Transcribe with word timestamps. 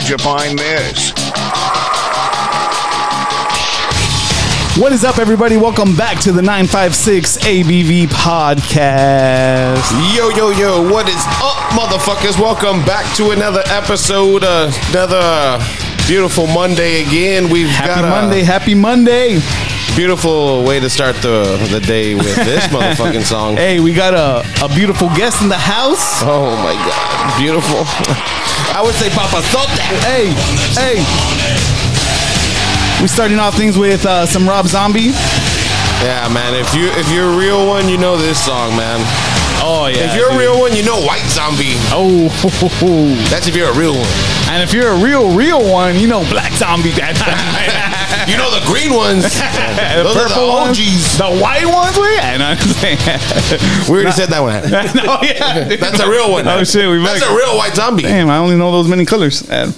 Where'd 0.00 0.08
you 0.08 0.16
find 0.16 0.58
this? 0.58 1.12
What 4.80 4.92
is 4.92 5.04
up, 5.04 5.18
everybody? 5.18 5.58
Welcome 5.58 5.94
back 5.94 6.18
to 6.20 6.32
the 6.32 6.40
956 6.40 7.36
ABV 7.36 8.06
podcast. 8.06 9.92
Yo, 10.16 10.30
yo, 10.30 10.48
yo, 10.52 10.90
what 10.90 11.06
is 11.06 11.22
up, 11.42 11.58
motherfuckers? 11.78 12.40
Welcome 12.40 12.82
back 12.86 13.14
to 13.16 13.32
another 13.32 13.62
episode, 13.66 14.42
uh, 14.42 14.72
another 14.88 15.62
beautiful 16.06 16.46
Monday 16.46 17.02
again. 17.02 17.50
We've 17.50 17.68
Happy 17.68 18.00
got 18.00 18.08
Monday, 18.08 18.40
a 18.40 18.44
happy 18.46 18.74
Monday. 18.74 19.40
Beautiful 19.96 20.64
way 20.64 20.80
to 20.80 20.88
start 20.88 21.16
the, 21.16 21.56
the 21.70 21.80
day 21.80 22.14
with 22.14 22.34
this 22.36 22.66
motherfucking 22.74 23.24
song. 23.24 23.56
Hey, 23.56 23.80
we 23.80 23.92
got 23.92 24.14
a, 24.14 24.44
a 24.64 24.68
beautiful 24.68 25.08
guest 25.08 25.42
in 25.42 25.48
the 25.48 25.58
house. 25.58 26.22
Oh 26.22 26.56
my 26.62 26.74
god, 26.74 27.40
beautiful. 27.40 27.82
I 28.72 28.82
would 28.84 28.94
say 28.94 29.10
Papa 29.10 29.42
Sote. 29.50 29.68
Hey, 30.06 30.30
hey. 30.78 31.02
We 33.02 33.08
starting 33.08 33.38
off 33.38 33.56
things 33.56 33.78
with 33.78 34.04
uh, 34.06 34.26
some 34.26 34.48
Rob 34.48 34.66
Zombie. 34.66 35.12
Yeah, 36.04 36.28
man, 36.32 36.54
if 36.54 36.74
you 36.74 36.88
if 36.92 37.10
you're 37.12 37.32
a 37.32 37.36
real 37.36 37.66
one, 37.66 37.88
you 37.88 37.98
know 37.98 38.16
this 38.16 38.42
song, 38.42 38.76
man. 38.76 39.00
Oh 39.62 39.86
yeah. 39.92 40.08
if 40.08 40.16
you're 40.16 40.30
a 40.30 40.38
real 40.38 40.58
one, 40.58 40.74
you 40.74 40.82
know 40.82 41.00
White 41.04 41.28
Zombie. 41.28 41.76
Oh, 41.92 42.28
That's 43.28 43.46
if 43.48 43.54
you're 43.54 43.68
a 43.68 43.76
real 43.76 43.92
one. 43.92 44.08
and 44.48 44.62
if 44.62 44.72
you're 44.72 44.88
a 44.88 44.96
real, 44.96 45.36
real 45.36 45.60
one, 45.70 45.98
you 45.98 46.08
know 46.08 46.20
Black 46.30 46.52
Zombie. 46.52 46.92
You 48.28 48.36
know 48.36 48.50
the 48.50 48.64
green 48.66 48.92
ones. 48.94 49.22
the 49.24 49.30
Those 50.02 50.16
are 50.16 50.28
the 50.28 50.28
purple 50.34 50.48
ones, 50.48 50.78
the 51.18 51.30
white 51.40 51.66
ones. 51.66 51.96
We, 51.96 52.18
I 52.18 52.36
know 52.36 52.50
what 52.50 52.62
I'm 52.62 52.74
saying. 52.78 52.98
We 53.88 53.94
already 53.96 54.12
said 54.12 54.28
that 54.30 54.40
one. 54.40 54.62
no, 55.04 55.18
yeah, 55.22 55.68
dude. 55.68 55.80
That's 55.84 56.00
a 56.00 56.08
real 56.08 56.30
one. 56.30 56.46
Oh 56.46 56.62
shit, 56.64 56.88
we 56.88 56.98
That's 57.02 57.20
better- 57.20 57.32
a 57.32 57.36
real 57.36 57.56
White 57.56 57.74
Zombie. 57.74 58.02
Damn, 58.02 58.28
I 58.30 58.36
only 58.38 58.56
know 58.56 58.70
those 58.72 58.88
many 58.88 59.04
colors. 59.04 59.46
Man. 59.48 59.72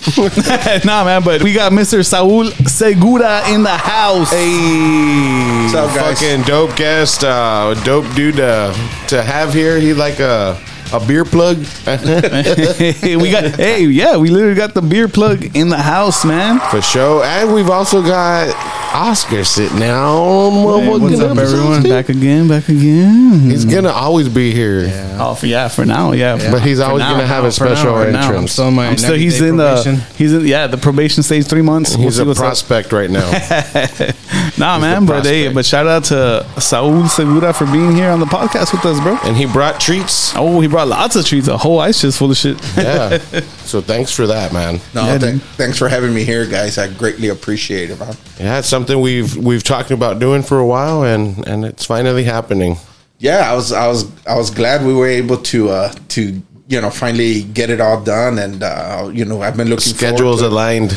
nah, 0.85 1.05
man, 1.05 1.23
but 1.23 1.43
we 1.43 1.53
got 1.53 1.73
Mr. 1.73 2.05
Saul 2.05 2.47
Segura 2.67 3.49
in 3.51 3.63
the 3.63 3.77
house. 3.77 4.31
Hey, 4.31 5.63
What's 5.63 5.75
up, 5.75 5.95
guys? 5.95 6.21
fucking 6.21 6.43
dope 6.43 6.77
guest, 6.77 7.25
uh, 7.25 7.75
dope 7.85 8.13
dude 8.15 8.41
uh, 8.41 8.73
to 9.09 9.23
have 9.23 9.55
here. 9.55 9.79
He 9.79 9.95
like 9.95 10.21
a 10.21 10.59
a 10.93 11.05
beer 11.07 11.25
plug. 11.25 11.59
we 11.87 13.31
got, 13.31 13.45
hey, 13.57 13.85
yeah, 13.85 14.17
we 14.17 14.29
literally 14.29 14.55
got 14.55 14.75
the 14.75 14.83
beer 14.83 15.09
plug 15.09 15.57
in 15.57 15.69
the 15.69 15.79
house, 15.79 16.25
man. 16.25 16.61
For 16.71 16.83
sure. 16.83 17.25
And 17.25 17.53
we've 17.53 17.71
also 17.71 18.03
got 18.03 18.55
Oscar 18.95 19.43
sitting 19.45 19.79
down. 19.79 20.53
Um, 20.53 20.83
hey, 20.83 20.89
what's 20.99 21.21
up, 21.21 21.39
everyone? 21.39 21.83
Back 21.83 22.09
again, 22.11 22.47
back 22.49 22.69
again. 22.69 23.41
He's 23.41 23.65
gonna 23.65 23.91
always 23.91 24.29
be 24.29 24.53
here. 24.53 24.87
Oh, 25.19 25.35
for, 25.35 25.47
yeah, 25.47 25.69
for 25.69 25.87
now, 25.87 26.13
yeah. 26.13 26.51
But 26.51 26.63
he's 26.63 26.79
For 26.79 26.85
always 26.85 27.01
now, 27.01 27.13
gonna 27.13 27.27
have 27.27 27.45
a 27.45 27.51
for 27.53 27.65
now, 27.65 27.75
special 27.75 27.95
for 27.95 28.11
now. 28.11 28.25
entrance. 28.27 28.53
still 28.53 28.69
in 28.69 28.75
my 28.75 28.89
I'm 28.89 28.99
still, 28.99 29.15
he's 29.15 29.41
in 29.41 29.57
probation. 29.57 29.95
the, 29.97 30.01
he's 30.17 30.33
in, 30.35 30.47
yeah, 30.47 30.67
the 30.67 30.77
probation 30.77 31.23
stage, 31.23 31.47
three 31.47 31.63
months. 31.63 31.97
We'll 31.97 32.07
He's 32.07 32.17
see 32.17 32.23
a 32.23 32.27
what's 32.27 32.39
up. 32.41 32.45
prospect 32.45 32.93
right 32.93 33.11
now. 33.11 33.31
Nah, 34.59 34.79
man, 34.79 35.07
but 35.07 35.25
hey, 35.25 35.51
but 35.53 35.65
shout 35.65 35.87
out 35.87 36.05
to 36.05 36.47
Saul 36.61 37.07
Segura 37.09 37.53
for 37.53 37.65
being 37.67 37.95
here 37.97 38.11
on 38.11 38.21
the 38.21 38.27
podcast 38.27 38.73
with 38.73 38.85
us, 38.85 39.01
bro. 39.01 39.17
and 39.25 39.37
he 39.37 39.47
brought 39.47 39.81
treats. 39.81 40.33
Oh, 40.37 40.61
he 40.61 40.69
brought 40.69 40.89
lots 40.89 41.17
of 41.17 41.25
treats, 41.25 41.49
a 41.49 41.57
whole 41.57 41.81
ice 41.81 42.01
chest 42.03 42.19
full 42.19 42.31
of 42.31 42.37
shit. 42.37 42.61
Yeah. 42.77 43.19
so 43.65 43.81
thanks 43.81 44.13
for 44.15 44.27
that, 44.27 44.53
man. 44.53 44.79
No, 44.95 45.05
Yeah, 45.07 45.19
th- 45.19 45.41
thanks 45.57 45.79
for 45.79 45.89
having 45.89 46.15
me 46.15 46.25
here, 46.25 46.47
guys. 46.47 46.77
I 46.79 46.89
greatly 46.93 47.29
appreciate 47.29 47.91
it, 47.91 47.99
man. 47.99 48.15
Yeah, 48.39 48.59
it's 48.59 48.69
something 48.69 48.82
we've 48.89 49.37
we've 49.37 49.63
talked 49.63 49.91
about 49.91 50.19
doing 50.19 50.43
for 50.43 50.59
a 50.59 50.67
while, 50.67 51.03
and 51.05 51.47
and 51.47 51.65
it's 51.65 51.85
finally 51.85 52.25
happening. 52.25 52.77
Yeah, 53.23 53.53
I 53.53 53.55
was, 53.55 53.71
I 53.71 53.87
was, 53.87 54.11
I 54.27 54.35
was 54.35 54.51
glad 54.51 54.85
we 54.85 54.93
were 54.93 55.07
able 55.07 55.37
to, 55.37 55.71
uh, 55.71 55.95
to 56.09 56.43
you 56.73 56.81
know, 56.81 56.89
finally 56.89 57.43
get 57.43 57.69
it 57.69 57.83
all 57.83 58.03
done, 58.03 58.39
and 58.39 58.63
uh, 58.63 59.11
you 59.13 59.27
know, 59.27 59.43
I've 59.43 59.59
been 59.59 59.69
looking 59.69 59.93
Schedules 59.93 60.41
forward 60.41 60.49
to 60.49 60.55
aligned. 60.55 60.93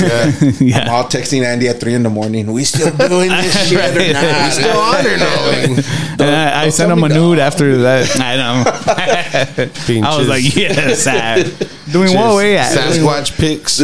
Yeah. 0.00 0.32
yeah. 0.60 0.78
I'm 0.78 0.88
all 0.88 1.04
texting 1.04 1.44
Andy 1.44 1.68
at 1.68 1.80
three 1.80 1.92
in 1.92 2.02
the 2.02 2.08
morning. 2.08 2.50
We 2.50 2.64
still 2.64 2.96
doing 2.96 3.28
this 3.28 3.68
shit 3.68 3.78
or 3.78 4.12
not? 4.14 4.44
We 4.44 4.50
still 4.50 4.78
on 4.78 5.06
or 5.06 5.16
no? 5.18 6.24
And 6.24 6.34
I, 6.34 6.64
I 6.64 6.68
sent 6.70 6.90
him 6.90 7.04
a 7.04 7.08
nude 7.10 7.36
no. 7.36 7.42
after 7.44 7.76
that. 7.78 8.18
I 8.18 8.36
know. 8.36 9.70
Being 9.86 10.04
I 10.04 10.16
was 10.16 10.26
just- 10.26 10.30
like, 10.30 10.56
yes, 10.56 11.06
uh, 11.06 11.44
doing 11.92 12.14
what 12.14 12.36
way 12.36 12.56
at? 12.56 12.72
Sasquatch 12.72 13.36
pics. 13.36 13.80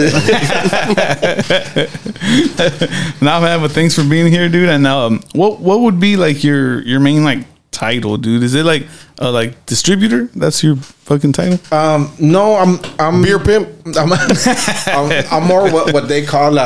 Nah, 3.21 3.41
man, 3.41 3.61
but 3.61 3.73
thanks 3.73 3.95
for 3.95 4.03
being 4.03 4.33
here, 4.33 4.49
dude. 4.49 4.71
And 4.71 4.87
um, 4.87 5.23
what 5.35 5.61
what 5.61 5.81
would 5.81 6.01
be 6.01 6.17
like 6.17 6.43
your 6.43 6.81
your 6.83 7.01
main 7.01 7.23
like 7.23 7.45
title, 7.71 8.17
dude? 8.17 8.43
Is 8.43 8.55
it 8.55 8.65
like 8.65 8.87
uh, 9.21 9.31
like 9.31 9.67
distributor? 9.67 10.27
That's 10.35 10.63
your 10.63 10.77
fucking 10.77 11.33
title. 11.33 11.59
Um, 11.73 12.13
no, 12.19 12.57
I'm, 12.57 12.79
I'm 12.99 13.23
Beer 13.23 13.39
pimp. 13.39 13.69
I'm, 13.97 14.13
I'm, 14.87 15.25
I'm 15.31 15.45
more 15.45 15.71
what, 15.71 15.93
what 15.93 16.09
they 16.09 16.25
call 16.25 16.59
uh, 16.59 16.63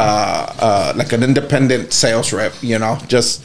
uh, 0.59 0.93
like 0.97 1.13
an 1.13 1.23
independent 1.23 1.93
sales 1.93 2.33
rep. 2.33 2.53
You 2.63 2.79
know, 2.79 2.99
just 3.09 3.45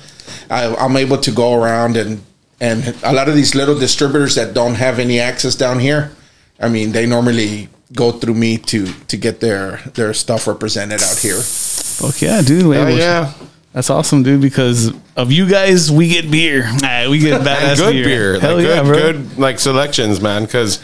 I, 0.50 0.74
I'm 0.76 0.98
able 0.98 1.18
to 1.18 1.32
go 1.32 1.62
around 1.62 1.98
and 1.98 2.22
and 2.60 2.96
a 3.04 3.12
lot 3.12 3.28
of 3.28 3.36
these 3.36 3.56
little 3.56 3.78
distributors 3.78 4.36
that 4.36 4.54
don't 4.54 4.76
have 4.76 5.00
any 5.00 5.20
access 5.20 5.56
down 5.56 5.80
here. 5.80 6.12
I 6.60 6.70
mean, 6.70 6.92
they 6.94 7.06
normally 7.06 7.68
go 7.94 8.12
through 8.12 8.36
me 8.36 8.58
to 8.58 8.86
to 9.08 9.18
get 9.18 9.40
their 9.40 9.78
their 9.96 10.14
stuff 10.14 10.48
represented 10.48 11.02
out 11.02 11.18
here. 11.18 11.40
Fuck 11.40 12.22
yeah, 12.22 12.42
dude. 12.42 12.68
Wait, 12.68 12.78
Oh 12.78 12.86
well, 12.86 12.98
yeah, 12.98 13.34
That's 13.74 13.90
awesome, 13.90 14.24
dude. 14.24 14.42
Because 14.42 14.94
of 15.16 15.32
you 15.32 15.50
guys, 15.50 15.92
we 15.92 16.08
get 16.08 16.30
beer. 16.30 16.64
We 17.10 17.20
get 17.20 17.42
badass 17.42 17.78
good 17.78 17.92
beer. 17.94 18.06
beer. 18.06 18.40
Hell 18.40 18.58
like, 18.58 18.66
yeah, 18.66 18.84
good, 18.84 18.88
bro. 18.88 19.00
good 19.00 19.38
like 19.40 19.60
selections, 19.60 20.22
man. 20.22 20.46
Because 20.46 20.80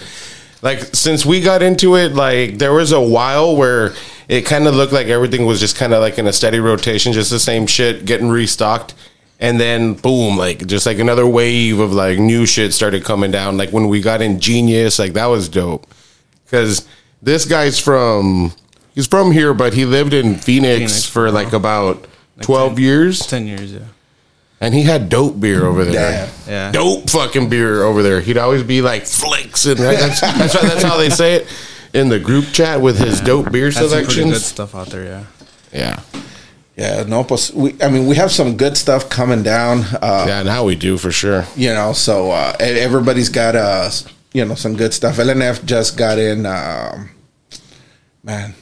like 0.62 0.80
since 0.94 1.26
we 1.26 1.40
got 1.42 1.62
into 1.62 1.96
it, 1.96 2.14
like 2.14 2.58
there 2.58 2.74
was 2.74 2.92
a 2.92 3.02
while 3.02 3.56
where 3.56 3.94
it 4.28 4.46
kind 4.46 4.68
of 4.68 4.76
looked 4.76 4.92
like 4.92 5.08
everything 5.08 5.46
was 5.46 5.60
just 5.60 5.76
kind 5.76 5.94
of 5.94 6.02
like 6.02 6.18
in 6.18 6.28
a 6.28 6.34
steady 6.34 6.60
rotation, 6.60 7.14
just 7.14 7.30
the 7.32 7.40
same 7.40 7.68
shit 7.68 8.06
getting 8.06 8.30
restocked. 8.30 8.96
And 9.40 9.60
then 9.60 9.94
boom, 9.94 10.36
like 10.36 10.66
just 10.66 10.86
like 10.86 11.00
another 11.00 11.26
wave 11.26 11.80
of 11.80 11.94
like 11.94 12.20
new 12.20 12.46
shit 12.46 12.74
started 12.74 13.06
coming 13.06 13.32
down. 13.32 13.56
Like 13.56 13.70
when 13.72 13.88
we 13.88 14.02
got 14.02 14.22
in 14.22 14.40
Genius, 14.40 15.00
like 15.00 15.14
that 15.14 15.28
was 15.28 15.48
dope. 15.48 15.88
Because 16.44 16.88
this 17.22 17.46
guy's 17.46 17.80
from 17.80 18.52
he's 18.96 19.08
from 19.08 19.32
here, 19.32 19.54
but 19.54 19.74
he 19.76 19.86
lived 19.86 20.14
in 20.14 20.36
Phoenix, 20.36 20.78
Phoenix, 20.78 21.06
for 21.06 21.32
like 21.32 21.54
about 21.54 22.06
twelve 22.42 22.74
10 22.76 22.84
years, 22.84 23.20
Ten 23.28 23.48
years, 23.48 23.74
yeah. 23.74 23.80
and 24.62 24.74
he 24.74 24.84
had 24.84 25.10
dope 25.10 25.40
beer 25.40 25.66
over 25.66 25.86
there. 25.86 25.94
Yeah. 25.94 26.30
Yeah. 26.48 26.72
Dope 26.72 27.10
fucking 27.10 27.50
beer 27.50 27.84
over 27.84 28.02
there. 28.04 28.22
He'd 28.22 28.38
always 28.38 28.64
be 28.64 28.82
like 28.82 29.06
flicks, 29.06 29.66
and 29.66 29.78
that's 29.80 30.22
that's, 30.22 30.54
how- 30.54 30.62
that's 30.68 30.84
how 30.84 30.98
they 30.98 31.10
say 31.10 31.36
it 31.36 31.48
in 31.94 32.10
the 32.10 32.20
group 32.20 32.46
chat 32.54 32.82
with 32.82 32.98
his 33.00 33.20
dope 33.22 33.52
beer 33.52 33.66
Has 33.66 33.76
some 33.76 33.90
good 33.90 34.12
selections. 34.12 34.46
stuff 34.46 34.76
out 34.76 34.88
there, 34.90 35.04
yeah. 35.06 35.24
Yeah, 35.74 36.02
Yeah, 36.76 37.04
no, 37.08 37.24
pues, 37.24 37.52
we, 37.54 37.76
I 37.82 37.90
mean, 37.90 38.06
we 38.08 38.16
have 38.16 38.32
some 38.32 38.58
good 38.58 38.78
stuff 38.78 39.10
coming 39.10 39.44
down. 39.44 39.84
Uh, 40.02 40.26
yeah. 40.28 40.44
Now 40.44 40.64
we 40.66 40.76
do 40.76 40.98
for 40.98 41.12
sure. 41.12 41.46
you 41.56 41.74
know 41.74 41.94
so 41.94 42.32
uh 42.32 42.54
everybody's 42.60 43.30
got 43.30 43.56
uh 43.56 43.90
you 44.34 44.46
know 44.46 44.56
some 44.56 44.76
good 44.76 44.94
stuff 44.94 45.18
lnf 45.18 45.66
just 45.66 45.98
got 45.98 46.18
in 46.20 46.46
um 46.46 47.10
man 48.24 48.54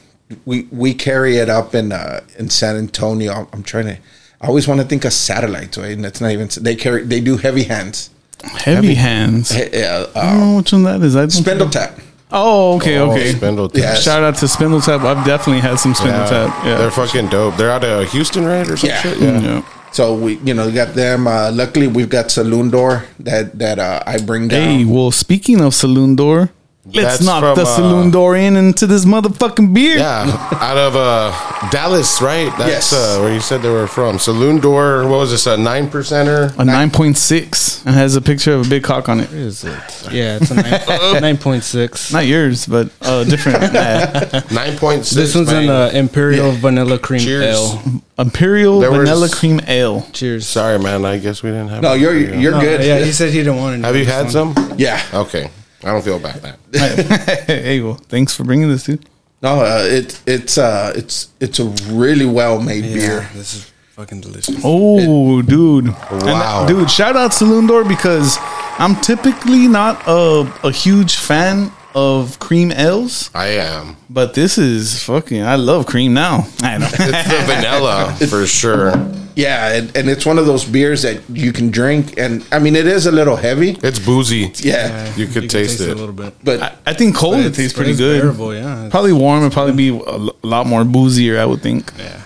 we 0.44 0.68
we 0.70 0.92
carry 0.94 1.36
it 1.38 1.48
up 1.48 1.74
in 1.74 1.92
uh 1.92 2.20
in 2.38 2.50
san 2.50 2.76
antonio 2.76 3.32
i'm, 3.32 3.46
I'm 3.52 3.62
trying 3.62 3.86
to 3.86 3.96
i 4.40 4.46
always 4.46 4.68
want 4.68 4.80
to 4.80 4.86
think 4.86 5.04
of 5.04 5.12
satellites 5.12 5.78
right 5.78 5.92
and 5.96 6.04
it's 6.04 6.20
not 6.20 6.30
even 6.32 6.48
they 6.60 6.74
carry 6.76 7.02
they 7.04 7.20
do 7.20 7.36
heavy 7.36 7.64
hands 7.64 8.10
Heavy 8.44 8.94
hands. 8.94 9.50
I 9.50 9.54
He- 9.64 9.78
yeah 9.78 10.06
don't 10.14 10.16
uh, 10.16 10.36
know 10.38 10.56
which 10.58 10.72
one 10.72 10.84
that 10.84 11.02
is. 11.02 11.16
I 11.16 11.20
don't 11.22 11.30
spindle 11.30 11.68
tap 11.70 11.98
Oh, 12.30 12.76
okay, 12.76 12.98
Oh, 12.98 13.10
okay. 13.10 13.32
Spindle 13.32 13.68
Yeah. 13.74 13.94
Tap. 13.94 13.96
Shout 14.02 14.22
out 14.22 14.36
to 14.36 14.46
Spindletap. 14.46 15.00
I've 15.04 15.24
definitely 15.26 15.60
had 15.62 15.80
some 15.80 15.92
Spindle 15.94 16.20
Yeah. 16.20 16.28
Tap. 16.46 16.64
Yeah. 16.64 16.76
they're 16.78 16.90
fucking 16.92 17.28
dope. 17.30 17.56
They're 17.56 17.70
out 17.72 17.82
of 17.82 18.12
Houston, 18.12 18.44
right, 18.44 18.68
or 18.68 18.76
some 18.76 18.90
Yeah. 18.90 19.00
shit. 19.02 19.18
yeah. 19.18 19.62
so 19.90 20.14
we 20.14 20.36
you 20.44 20.52
know 20.54 20.70
got 20.70 20.94
them 20.94 21.26
uh 21.26 21.50
luckily 21.50 21.88
we've 21.88 22.10
got 22.10 22.30
saloon 22.30 22.68
door 22.70 23.04
that 23.18 23.58
that 23.58 23.78
uh 23.80 24.02
i 24.06 24.18
bring 24.18 24.46
down 24.46 24.60
Hey, 24.78 24.84
well, 24.84 25.10
speaking 25.10 25.60
of 25.62 25.74
Saloon 25.74 26.14
Door, 26.14 26.50
let's 26.92 27.18
That's 27.18 27.24
knock 27.24 27.40
from, 27.42 27.54
the 27.56 27.62
uh, 27.62 27.76
Saloon 27.76 28.10
Door 28.10 28.36
in 28.36 28.56
into 28.56 28.86
this 28.86 29.04
motherfucking 29.04 29.74
beer. 29.74 29.98
Yeah, 29.98 30.24
out 30.60 30.76
of 30.76 30.96
uh, 30.96 31.70
Dallas, 31.70 32.20
right? 32.22 32.50
That's 32.58 32.70
Yes. 32.70 32.92
uh, 32.92 33.20
where 33.20 33.32
you 33.32 33.40
said 33.40 33.62
they 33.62 33.70
were 33.70 33.86
from. 33.86 34.18
Saloon 34.18 34.60
Door. 34.60 35.02
What 35.08 35.18
was 35.18 35.30
this? 35.30 35.46
A 35.46 35.56
nine 35.56 35.88
percenter? 35.88 36.50
A 36.58 36.64
9.6 36.64 37.86
and 37.86 37.94
has 37.94 38.16
a 38.16 38.20
picture 38.20 38.54
of 38.54 38.66
a 38.66 38.70
big 38.70 38.82
cock 38.84 39.08
on 39.08 39.20
it. 39.20 39.28
What 39.28 39.34
is 39.38 39.64
it? 39.64 39.72
Yeah, 40.12 40.38
it's 40.40 40.50
a 40.50 40.54
nine, 40.54 41.22
nine 41.22 41.36
point 41.38 41.64
six. 41.64 42.12
Not 42.12 42.26
yours, 42.26 42.66
but 42.66 42.90
uh, 43.02 43.24
different. 43.24 43.72
Nine 44.52 44.76
point 44.78 45.04
six. 45.04 45.14
This 45.14 45.34
one's 45.34 45.52
in 45.52 45.68
uh, 45.68 45.90
Imperial 45.92 46.52
Vanilla 46.52 46.98
Cream 46.98 47.20
Cheers. 47.20 47.44
Ale. 47.44 48.02
Imperial 48.18 48.80
There 48.80 48.90
was- 48.90 49.08
Vanilla 49.08 49.28
Cream 49.28 49.60
Ale. 49.68 50.06
Cheers. 50.12 50.46
Sorry, 50.46 50.78
man. 50.78 51.04
I 51.04 51.18
guess 51.18 51.42
we 51.42 51.50
didn't 51.50 51.68
have. 51.68 51.82
no 51.82 51.94
you're 51.94 52.16
you're 52.16 52.52
No, 52.52 52.60
good 52.60 52.84
Yeah, 52.84 52.98
he 53.04 53.12
said 53.12 53.32
he 53.32 53.38
didn't 53.38 53.56
want 53.56 53.74
any. 53.74 53.82
Have 53.84 53.96
you 53.96 54.04
had 54.06 54.30
some? 54.30 54.54
yeah 54.76 55.00
Okay, 55.12 55.50
I 55.84 55.92
don't 55.92 56.02
feel 56.04 56.18
bad. 56.18 56.42
That. 56.42 57.44
hey, 57.46 57.80
well, 57.80 57.94
thanks 57.94 58.34
for 58.34 58.44
bringing 58.44 58.68
this, 58.68 58.84
dude. 58.84 59.04
no 59.42 59.60
uh, 59.60 59.82
it 59.84 60.20
it's 60.26 60.58
uh 60.58 60.92
it's 60.96 61.28
it's 61.40 61.58
a 61.60 61.66
really 61.94 62.26
well 62.26 62.60
made 62.60 62.84
Yeah, 62.84 62.94
beer 62.94 63.28
this 63.34 63.54
is 63.54 63.72
fucking 63.94 64.20
delicious. 64.20 64.60
Oh, 64.64 65.42
dude. 65.42 65.86
And, 65.86 65.96
Wow. 66.22 66.66
dude, 66.66 66.90
shout 66.90 67.16
out 67.16 67.32
Saloon 67.34 67.66
Door 67.66 67.84
because 67.84 68.36
I'm 68.78 68.94
typically 69.00 69.66
not 69.68 70.02
a, 70.06 70.46
a 70.64 70.70
huge 70.72 71.16
fan 71.16 71.70
of 71.98 72.38
cream 72.38 72.70
ales, 72.72 73.30
I 73.34 73.48
am. 73.58 73.96
but 74.10 74.34
this 74.34 74.58
is 74.58 75.02
fucking. 75.04 75.42
I 75.42 75.56
love 75.56 75.86
cream 75.86 76.14
now. 76.14 76.46
I 76.62 76.78
know. 76.78 76.88
It's 76.90 77.28
the 77.28 77.42
vanilla 77.46 78.16
for 78.30 78.46
sure. 78.46 78.92
Yeah, 79.36 79.72
and, 79.76 79.96
and 79.96 80.08
it's 80.10 80.26
one 80.26 80.38
of 80.38 80.46
those 80.46 80.64
beers 80.64 81.02
that 81.02 81.20
you 81.30 81.52
can 81.52 81.70
drink, 81.70 82.18
and 82.18 82.44
I 82.50 82.58
mean, 82.58 82.74
it 82.74 82.86
is 82.88 83.06
a 83.06 83.12
little 83.12 83.36
heavy. 83.36 83.78
It's 83.82 83.98
boozy. 84.00 84.50
Yeah, 84.56 85.14
You 85.14 85.26
could 85.28 85.48
taste 85.48 85.80
it. 85.80 85.90
a 85.90 85.94
little 85.94 86.12
bit. 86.14 86.34
but 86.42 86.60
I, 86.60 86.74
I 86.86 86.94
think 86.94 87.14
cold 87.14 87.34
But 87.34 87.40
it 87.40 87.46
it's- 87.46 87.56
tastes 87.56 87.72
but 87.74 87.78
pretty 87.78 87.90
it's 87.92 88.00
good. 88.00 88.20
bearable, 88.20 88.52
yeah. 88.54 88.88
Probably 88.90 89.12
warm. 89.12 89.40
It'd 89.42 89.52
probably 89.52 89.74
be 89.76 89.90
a 89.90 90.02
l- 90.26 90.34
lot 90.42 90.66
more 90.66 90.84
boozier. 90.84 91.38
I 91.38 91.44
would 91.46 91.62
think. 91.62 91.92
Yeah. 91.98 92.20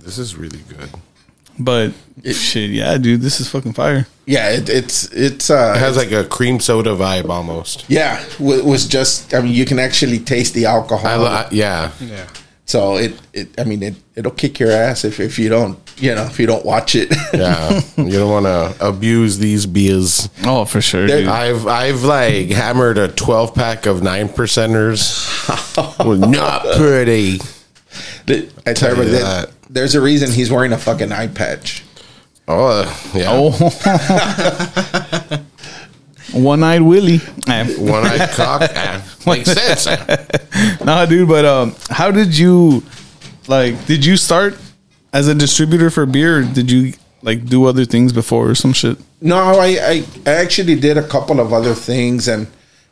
This 0.00 0.18
is 0.18 0.36
really 0.36 0.60
good. 0.68 0.88
But 1.58 1.92
it, 2.22 2.34
shit, 2.34 2.70
yeah, 2.70 2.98
dude, 2.98 3.20
this 3.22 3.40
is 3.40 3.48
fucking 3.48 3.72
fire. 3.72 4.06
yeah, 4.26 4.50
it, 4.50 4.68
it's 4.68 5.04
it's 5.12 5.48
uh, 5.50 5.72
It 5.76 5.78
has 5.78 5.96
like 5.96 6.12
a 6.12 6.24
cream 6.24 6.60
soda 6.60 6.90
vibe 6.90 7.28
almost. 7.30 7.84
yeah, 7.88 8.22
it 8.38 8.64
was 8.64 8.86
just. 8.86 9.32
I 9.34 9.40
mean, 9.40 9.52
you 9.54 9.64
can 9.64 9.78
actually 9.78 10.18
taste 10.18 10.54
the 10.54 10.66
alcohol. 10.66 11.06
I, 11.06 11.42
li- 11.48 11.56
yeah. 11.58 11.92
Yeah. 12.00 12.26
so 12.66 12.96
it, 12.96 13.14
it 13.32 13.48
I 13.58 13.64
mean, 13.64 13.82
it 13.82 13.94
it'll 14.16 14.32
kick 14.32 14.58
your 14.60 14.70
ass 14.70 15.04
if, 15.04 15.20
if 15.20 15.38
you 15.38 15.48
don't 15.48 15.78
you 15.98 16.14
know 16.14 16.24
if 16.24 16.38
you 16.38 16.46
don't 16.46 16.64
watch 16.64 16.94
it. 16.94 17.08
Yeah. 17.32 17.80
you 17.96 18.12
don't 18.18 18.30
want 18.30 18.44
to 18.46 18.86
abuse 18.86 19.38
these 19.38 19.64
beers. 19.64 20.28
Oh, 20.44 20.64
for 20.66 20.82
sure, 20.82 21.06
dude. 21.06 21.26
I've 21.28 21.66
I've 21.66 22.02
like 22.02 22.48
hammered 22.50 22.98
a 22.98 23.08
12 23.08 23.54
pack 23.54 23.86
of 23.86 24.02
9 24.02 24.28
percenters. 24.30 25.32
Well, 26.04 26.16
Not 26.16 26.62
pretty. 26.76 27.38
I 28.28 28.72
tell 28.72 28.96
you 28.96 29.02
you 29.04 29.10
that, 29.10 29.48
that. 29.48 29.50
there's 29.70 29.94
a 29.94 30.00
reason 30.00 30.30
he's 30.30 30.50
wearing 30.50 30.72
a 30.72 30.78
fucking 30.78 31.12
eye 31.12 31.28
patch. 31.28 31.84
Oh, 32.48 32.66
uh, 32.66 32.96
yeah. 33.14 33.26
oh, 33.28 33.52
one-eyed 36.32 36.82
Willie. 36.82 37.20
Eh. 37.48 37.74
One 37.78 38.06
eyed 38.06 38.30
cock. 38.30 38.62
Ah, 38.74 39.04
Makes 39.26 39.52
sense. 39.52 39.86
nah, 40.84 41.06
dude. 41.06 41.28
But 41.28 41.44
um, 41.44 41.74
how 41.90 42.10
did 42.10 42.36
you 42.38 42.84
like? 43.48 43.86
Did 43.86 44.04
you 44.04 44.16
start 44.16 44.56
as 45.12 45.26
a 45.26 45.34
distributor 45.34 45.90
for 45.90 46.06
beer? 46.06 46.42
Did 46.42 46.70
you 46.70 46.92
like 47.22 47.46
do 47.46 47.64
other 47.64 47.84
things 47.84 48.12
before 48.12 48.50
or 48.50 48.54
some 48.54 48.72
shit? 48.72 48.98
No, 49.20 49.36
I, 49.36 49.66
I 49.66 50.04
I 50.24 50.30
actually 50.30 50.78
did 50.78 50.96
a 50.96 51.06
couple 51.06 51.40
of 51.40 51.52
other 51.52 51.74
things, 51.74 52.28
and 52.28 52.46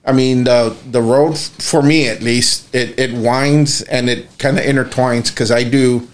I 0.07 0.13
mean 0.13 0.45
the 0.45 0.77
the 0.91 1.01
road 1.01 1.39
for 1.39 1.83
me 1.83 2.09
at 2.09 2.21
least 2.23 2.75
it 2.75 2.99
it 2.99 3.13
winds 3.13 3.83
and 3.83 4.11
it 4.11 4.29
kind 4.39 4.59
of 4.59 4.65
intertwines 4.65 5.31
because 5.31 5.51
I 5.51 5.65
do 5.65 6.09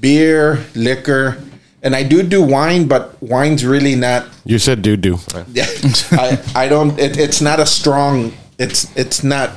beer, 0.00 0.64
liquor, 0.74 1.38
and 1.82 1.94
I 1.94 2.02
do 2.02 2.22
do 2.22 2.42
wine, 2.42 2.88
but 2.88 3.20
wine's 3.22 3.64
really 3.64 3.94
not. 3.94 4.26
You 4.44 4.58
said 4.58 4.82
do 4.82 4.96
do. 4.96 5.18
Yeah, 5.52 5.66
I 6.12 6.40
I 6.54 6.68
don't. 6.68 6.98
It, 6.98 7.18
it's 7.18 7.40
not 7.40 7.60
a 7.60 7.66
strong. 7.66 8.32
It's 8.58 8.94
it's 8.96 9.22
not 9.22 9.50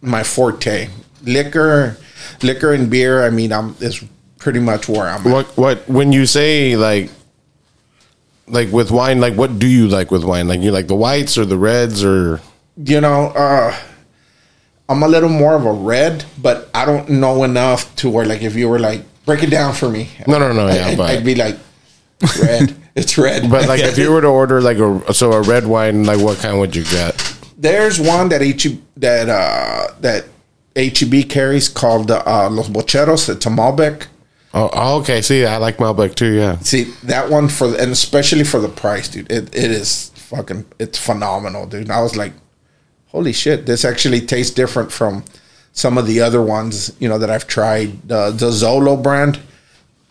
my 0.00 0.22
forte. 0.22 0.88
Liquor, 1.22 1.96
liquor 2.42 2.72
and 2.72 2.90
beer. 2.90 3.24
I 3.24 3.30
mean, 3.30 3.52
I'm 3.52 3.76
is 3.80 4.02
pretty 4.38 4.60
much 4.60 4.88
where 4.88 5.08
I'm. 5.08 5.26
at. 5.26 5.32
What 5.32 5.46
what 5.56 5.88
when 5.88 6.12
you 6.12 6.26
say 6.26 6.76
like 6.76 7.10
like 8.46 8.72
with 8.72 8.90
wine, 8.90 9.20
like 9.20 9.34
what 9.34 9.58
do 9.58 9.66
you 9.66 9.88
like 9.88 10.10
with 10.10 10.24
wine? 10.24 10.48
Like 10.48 10.60
you 10.60 10.72
like 10.72 10.88
the 10.88 10.96
whites 10.96 11.38
or 11.38 11.44
the 11.44 11.58
reds 11.58 12.04
or 12.04 12.40
you 12.76 13.00
know, 13.00 13.28
uh, 13.28 13.74
I'm 14.88 15.02
a 15.02 15.08
little 15.08 15.28
more 15.28 15.54
of 15.54 15.64
a 15.66 15.72
red, 15.72 16.24
but 16.40 16.68
I 16.74 16.84
don't 16.84 17.08
know 17.08 17.44
enough 17.44 17.94
to 17.96 18.10
where 18.10 18.26
like 18.26 18.42
if 18.42 18.54
you 18.56 18.68
were 18.68 18.78
like 18.78 19.02
break 19.24 19.42
it 19.42 19.50
down 19.50 19.74
for 19.74 19.88
me. 19.88 20.10
No, 20.26 20.38
no, 20.38 20.52
no, 20.52 20.66
yeah, 20.68 20.86
I, 20.88 20.96
but- 20.96 21.10
I'd 21.10 21.24
be 21.24 21.34
like 21.34 21.56
red. 22.42 22.74
it's 22.94 23.16
red. 23.16 23.50
but 23.50 23.68
like 23.68 23.80
if 23.80 23.96
you 23.98 24.10
were 24.12 24.20
to 24.20 24.26
order 24.26 24.60
like 24.60 24.78
a 24.78 25.14
so 25.14 25.32
a 25.32 25.42
red 25.42 25.66
wine, 25.66 26.04
like 26.04 26.20
what 26.20 26.38
kind 26.38 26.58
would 26.58 26.74
you 26.74 26.84
get? 26.84 27.26
there's 27.60 28.00
one 28.00 28.30
that 28.30 28.40
H 28.42 28.66
that 28.96 29.28
uh 29.28 29.92
that 30.00 30.24
HEB 30.76 31.28
carries 31.28 31.68
called 31.68 32.10
uh, 32.10 32.48
Los 32.50 32.68
Bocheros. 32.68 33.28
It's 33.28 33.44
a 33.44 33.50
Malbec. 33.50 34.06
Oh, 34.52 34.70
oh, 34.72 35.00
okay. 35.00 35.20
See, 35.22 35.44
I 35.44 35.58
like 35.58 35.76
Malbec 35.76 36.14
too. 36.14 36.32
Yeah. 36.34 36.58
See 36.60 36.84
that 37.04 37.28
one 37.30 37.48
for 37.48 37.66
and 37.78 37.92
especially 37.92 38.44
for 38.44 38.60
the 38.60 38.68
price, 38.68 39.08
dude. 39.08 39.30
It 39.30 39.54
it 39.54 39.70
is 39.70 40.10
fucking 40.14 40.64
it's 40.78 40.98
phenomenal, 40.98 41.66
dude. 41.66 41.82
And 41.82 41.92
I 41.92 42.00
was 42.00 42.16
like, 42.16 42.32
holy 43.12 43.32
shit, 43.32 43.66
this 43.66 43.84
actually 43.84 44.20
tastes 44.20 44.54
different 44.54 44.90
from 44.92 45.24
some 45.72 45.98
of 45.98 46.06
the 46.06 46.20
other 46.20 46.42
ones, 46.42 46.94
you 46.98 47.08
know, 47.08 47.18
that 47.18 47.30
I've 47.30 47.46
tried. 47.46 48.08
The 48.08 48.30
the 48.30 48.50
Zolo 48.50 49.00
brand 49.00 49.38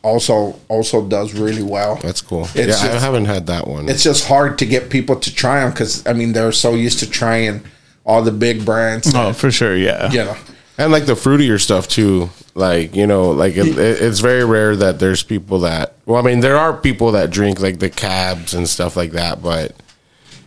also 0.02 0.60
also 0.68 1.08
does 1.08 1.34
really 1.34 1.64
well. 1.64 1.96
That's 1.98 2.22
cool. 2.22 2.48
It's 2.56 2.84
yeah, 2.84 2.92
I 2.92 3.00
haven't 3.00 3.26
had 3.26 3.48
that 3.48 3.68
one. 3.68 3.90
It's 3.90 4.04
just 4.04 4.28
hard 4.28 4.58
to 4.60 4.66
get 4.66 4.90
people 4.90 5.16
to 5.18 5.34
try 5.34 5.62
them 5.62 5.72
because 5.72 6.06
I 6.08 6.14
mean 6.14 6.34
they're 6.34 6.52
so 6.52 6.76
used 6.76 7.00
to 7.00 7.10
trying 7.10 7.64
all 8.06 8.22
the 8.22 8.32
big 8.32 8.66
brands. 8.66 9.12
Oh, 9.14 9.34
for 9.34 9.52
sure, 9.52 9.76
yeah. 9.76 10.12
You 10.12 10.26
know, 10.26 10.38
and 10.78 10.92
like 10.92 11.06
the 11.06 11.14
fruitier 11.14 11.60
stuff 11.60 11.88
too. 11.88 12.30
Like 12.56 12.96
you 12.96 13.08
know, 13.08 13.32
like 13.32 13.56
it, 13.56 13.68
it, 13.68 14.02
it's 14.02 14.20
very 14.20 14.44
rare 14.44 14.76
that 14.76 15.00
there's 15.00 15.24
people 15.24 15.60
that. 15.60 15.94
Well, 16.06 16.20
I 16.20 16.26
mean, 16.26 16.40
there 16.40 16.58
are 16.58 16.76
people 16.76 17.12
that 17.12 17.30
drink 17.30 17.60
like 17.60 17.80
the 17.80 17.90
cabs 17.90 18.54
and 18.54 18.68
stuff 18.68 18.96
like 18.98 19.12
that, 19.12 19.42
but 19.42 19.76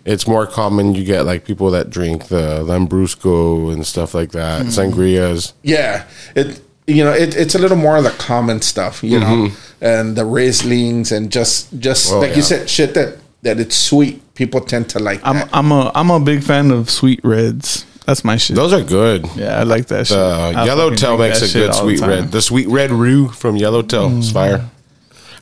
it's 0.05 0.27
more 0.27 0.47
common 0.47 0.95
you 0.95 1.05
get 1.05 1.25
like 1.25 1.45
people 1.45 1.71
that 1.73 1.91
drink 1.91 2.29
the 2.29 2.63
Lambrusco 2.65 3.73
and 3.73 3.87
stuff 3.87 4.15
like 4.15 4.33
that, 4.33 4.67
sangrias. 4.67 5.53
yeah. 5.63 6.05
It 6.35 6.61
you 6.87 7.05
know 7.05 7.13
it, 7.13 7.37
it's 7.37 7.55
a 7.55 7.59
little 7.59 7.77
more 7.77 7.97
of 7.97 8.05
the 8.05 8.11
common 8.11 8.61
stuff, 8.61 9.03
you 9.05 9.21
know, 9.21 9.49
and 9.81 10.17
the 10.17 10.23
Rieslings 10.23 11.13
and 11.13 11.31
just 11.31 11.79
just 11.79 12.07
Mm-hmm. 12.09 12.17
Oh, 12.17 12.21
like 12.21 12.31
yeah. 12.31 12.37
you 12.37 12.43
said, 12.43 12.69
shit 12.69 12.95
that 12.95 13.19
that 13.43 13.61
it's 13.61 13.77
sweet. 13.77 14.21
People 14.35 14.61
tend 14.61 14.89
to 14.91 14.99
like 14.99 15.21
I'm 15.25 15.37
that. 15.37 15.49
I'm 15.53 15.71
a 15.73 15.93
I'm 15.95 16.11
a 16.11 16.19
big 16.21 16.43
fan 16.43 16.71
of 16.73 16.91
sweet 16.91 17.21
reds. 17.23 17.87
That's 18.07 18.25
my 18.25 18.37
shit. 18.37 18.57
Those 18.57 18.73
are 18.73 18.83
good. 18.83 19.29
yeah, 19.37 19.61
I 19.61 19.63
like 19.63 19.87
that 19.87 20.09
shit. 20.09 20.17
The 20.17 20.55
I 20.59 20.65
Yellowtail 20.65 21.17
makes 21.19 21.41
a 21.43 21.53
good 21.57 21.73
sweet 21.75 22.01
red. 22.01 22.33
The 22.33 22.43
sweet 22.43 22.67
red 22.67 22.91
Roo 22.91 23.29
from 23.29 23.55
Yellowtail 23.57 24.19
is 24.19 24.33
fire. 24.33 24.69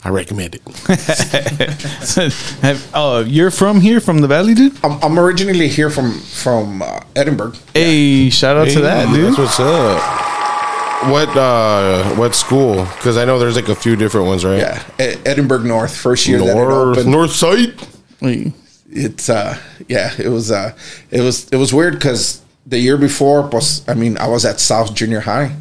I 0.02 0.08
recommend 0.08 0.54
it. 0.54 0.62
Have, 2.62 2.90
oh, 2.94 3.24
you're 3.26 3.50
from 3.50 3.80
here, 3.80 4.00
from 4.00 4.20
the 4.20 4.28
valley, 4.28 4.54
dude? 4.54 4.72
I'm, 4.82 5.02
I'm 5.02 5.18
originally 5.18 5.68
here 5.68 5.90
from 5.90 6.18
from 6.20 6.82
uh, 6.82 7.00
Edinburg. 7.14 7.56
Hey, 7.74 8.30
shout 8.30 8.56
out 8.56 8.68
to 8.68 8.80
that, 8.80 9.12
dude. 9.14 9.36
That's 9.36 9.38
what's 9.38 9.60
up. 9.60 10.00
What 11.10 11.34
uh 11.36 12.14
what 12.16 12.34
school? 12.34 12.84
Because 12.96 13.16
I 13.16 13.24
know 13.24 13.38
there's 13.38 13.56
like 13.56 13.68
a 13.68 13.74
few 13.74 13.96
different 13.96 14.26
ones, 14.26 14.44
right? 14.44 14.58
Yeah, 14.58 14.82
E- 15.00 15.16
Edinburg 15.24 15.64
North. 15.64 15.96
First 15.96 16.26
year 16.28 16.38
that 16.38 16.48
it 16.48 16.54
North 16.54 16.98
opened. 16.98 17.10
North 17.10 17.32
Side. 17.32 17.74
It's 18.92 19.30
uh 19.30 19.58
yeah 19.88 20.12
it 20.18 20.28
was 20.28 20.50
uh 20.50 20.76
it 21.10 21.20
was 21.22 21.48
it 21.50 21.56
was 21.56 21.72
weird 21.72 21.94
because 21.94 22.42
the 22.66 22.78
year 22.78 22.98
before 22.98 23.42
was 23.48 23.88
i 23.88 23.94
mean 23.94 24.18
i 24.18 24.26
was 24.26 24.44
at 24.44 24.58
south 24.60 24.94
junior 24.94 25.20
high 25.20 25.54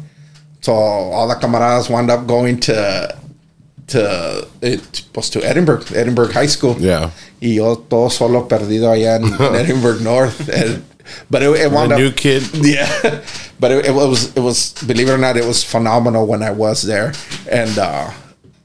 so 0.60 0.72
all 0.72 1.26
the 1.28 1.34
camaradas 1.36 1.88
wound 1.88 2.10
up 2.10 2.26
going 2.26 2.58
to 2.60 3.16
to 3.90 4.46
it 4.62 5.02
was 5.14 5.30
to 5.30 5.38
edinburg 5.44 5.82
edinburg 5.92 6.32
high 6.32 6.46
school 6.48 6.76
Yeah. 6.78 7.10
y 7.40 7.54
yo 7.54 7.74
todo 7.76 8.08
solo 8.10 8.46
perdido 8.48 8.90
allá 8.90 9.16
en, 9.16 9.24
en 9.24 9.54
edinburg 9.64 10.00
north 10.00 10.48
and, 10.48 10.82
but 11.30 11.42
it, 11.42 11.50
it 11.56 11.70
wound 11.72 11.90
The 11.90 11.94
up 11.96 12.00
new 12.00 12.12
kid. 12.12 12.42
yeah 12.64 13.22
but 13.60 13.70
it, 13.72 13.86
it 13.86 13.94
was 13.94 14.34
it 14.36 14.40
was 14.42 14.72
believe 14.86 15.08
it 15.08 15.12
or 15.12 15.18
not 15.18 15.36
it 15.36 15.44
was 15.44 15.62
phenomenal 15.64 16.26
when 16.26 16.42
i 16.42 16.50
was 16.50 16.82
there 16.82 17.12
and 17.50 17.76
uh 17.78 18.10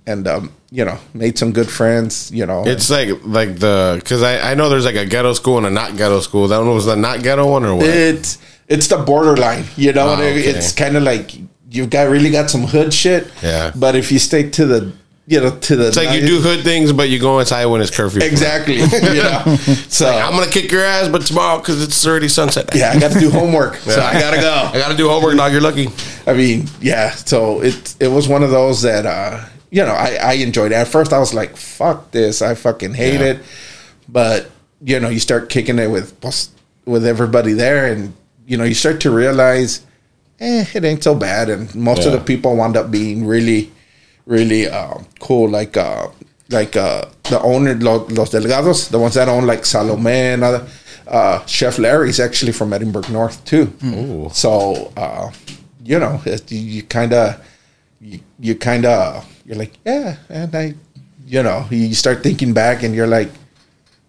and 0.07 0.27
um 0.27 0.51
you 0.71 0.83
know 0.85 0.97
made 1.13 1.37
some 1.37 1.51
good 1.51 1.69
friends 1.69 2.29
you 2.31 2.45
know 2.45 2.63
It's 2.65 2.89
like 2.89 3.09
like 3.23 3.57
the 3.59 3.95
because 3.99 4.21
I, 4.23 4.51
I 4.51 4.53
know 4.55 4.69
there's 4.69 4.85
like 4.85 4.95
a 4.95 5.05
ghetto 5.05 5.33
school 5.33 5.57
and 5.57 5.65
a 5.65 5.69
not 5.69 5.95
ghetto 5.97 6.19
school. 6.21 6.47
That 6.49 6.57
one 6.59 6.73
was 6.73 6.85
the 6.85 6.95
not 6.95 7.23
ghetto 7.23 7.49
one 7.49 7.63
or 7.65 7.75
what? 7.75 7.85
It's 7.87 8.37
it's 8.67 8.87
the 8.87 8.97
borderline, 8.97 9.63
you 9.77 9.93
know. 9.93 10.09
Oh, 10.09 10.13
okay. 10.15 10.41
It's 10.41 10.73
kind 10.73 10.97
of 10.97 11.03
like 11.03 11.31
you've 11.71 11.89
got 11.89 12.09
really 12.09 12.29
got 12.29 12.49
some 12.49 12.63
hood 12.67 12.93
shit. 12.93 13.27
Yeah. 13.41 13.71
But 13.75 13.95
if 13.95 14.11
you 14.11 14.19
stick 14.19 14.51
to 14.53 14.65
the, 14.65 14.91
you 15.27 15.39
know, 15.41 15.57
to 15.57 15.75
the, 15.75 15.87
It's 15.87 15.97
like 15.97 16.19
you 16.19 16.27
do 16.27 16.39
hood 16.39 16.63
things, 16.63 16.93
but 16.93 17.09
you 17.09 17.19
go 17.19 17.39
inside 17.39 17.65
when 17.65 17.81
it's 17.81 17.89
curfew. 17.89 18.21
exactly. 18.21 18.75
you 18.81 19.23
know. 19.23 19.55
So 19.89 20.07
I'm 20.07 20.33
gonna 20.37 20.51
kick 20.51 20.71
your 20.71 20.83
ass, 20.83 21.07
but 21.09 21.25
tomorrow 21.25 21.57
because 21.59 21.81
it's 21.81 22.05
already 22.05 22.27
sunset. 22.27 22.69
yeah, 22.75 22.91
I 22.91 22.99
got 22.99 23.11
to 23.11 23.19
do 23.19 23.29
homework, 23.31 23.75
so 23.77 23.99
I 23.99 24.13
gotta 24.19 24.37
go. 24.41 24.69
I 24.73 24.77
gotta 24.77 24.95
do 24.95 25.07
homework, 25.09 25.35
dog. 25.37 25.51
You're 25.51 25.61
lucky. 25.61 25.87
I 26.27 26.33
mean, 26.33 26.67
yeah. 26.81 27.11
So 27.11 27.61
it 27.61 27.95
it 27.99 28.07
was 28.09 28.27
one 28.27 28.43
of 28.43 28.51
those 28.51 28.83
that 28.83 29.05
uh, 29.05 29.43
you 29.71 29.83
know 29.83 29.93
I 29.93 30.17
I 30.21 30.33
enjoyed. 30.33 30.71
It. 30.71 30.75
At 30.75 30.87
first, 30.89 31.11
I 31.13 31.17
was 31.19 31.33
like, 31.33 31.57
"Fuck 31.57 32.11
this! 32.11 32.41
I 32.41 32.53
fucking 32.53 32.93
hate 32.93 33.19
Yeah. 33.19 33.27
it." 33.33 33.39
But 34.07 34.51
you 34.83 34.99
know, 34.99 35.09
you 35.09 35.19
start 35.19 35.49
kicking 35.49 35.79
it 35.79 35.87
with 35.89 36.13
with 36.85 37.05
everybody 37.05 37.53
there, 37.53 37.91
and 37.91 38.13
you 38.45 38.57
know, 38.57 38.63
you 38.63 38.75
start 38.75 39.01
to 39.01 39.09
realize, 39.09 39.81
eh, 40.39 40.65
it 40.75 40.83
ain't 40.85 41.03
so 41.03 41.15
bad. 41.15 41.49
And 41.49 41.73
most 41.73 42.05
of 42.05 42.11
the 42.11 42.19
people 42.19 42.55
wound 42.55 42.77
up 42.77 42.91
being 42.91 43.25
really, 43.25 43.71
really 44.25 44.67
uh, 44.67 44.97
cool. 45.19 45.49
Like 45.49 45.77
uh, 45.77 46.09
like 46.49 46.75
uh, 46.75 47.05
the 47.23 47.41
owner, 47.41 47.75
Los, 47.75 48.11
Los 48.11 48.31
Delgados, 48.31 48.89
the 48.89 48.99
ones 48.99 49.15
that 49.15 49.27
own 49.27 49.45
like 49.45 49.65
Salome 49.65 50.11
and 50.11 50.43
other. 50.43 50.67
Uh, 51.07 51.45
Chef 51.45 51.77
Larry's 51.77 52.19
actually 52.19 52.51
from 52.51 52.73
Edinburg 52.73 53.09
North 53.09 53.43
too. 53.45 53.71
Ooh. 53.83 54.29
So 54.33 54.91
uh, 54.97 55.31
you 55.83 55.99
know, 55.99 56.19
it, 56.25 56.51
you, 56.51 56.59
you 56.59 56.83
kind 56.83 57.13
of, 57.13 57.45
you, 58.01 58.19
you 58.39 58.55
kind 58.55 58.85
of, 58.85 59.23
you're 59.45 59.55
like, 59.55 59.73
yeah, 59.85 60.17
and 60.29 60.53
I, 60.55 60.73
you 61.27 61.43
know, 61.43 61.67
you 61.69 61.93
start 61.93 62.23
thinking 62.23 62.53
back, 62.53 62.83
and 62.83 62.95
you're 62.95 63.07
like, 63.07 63.29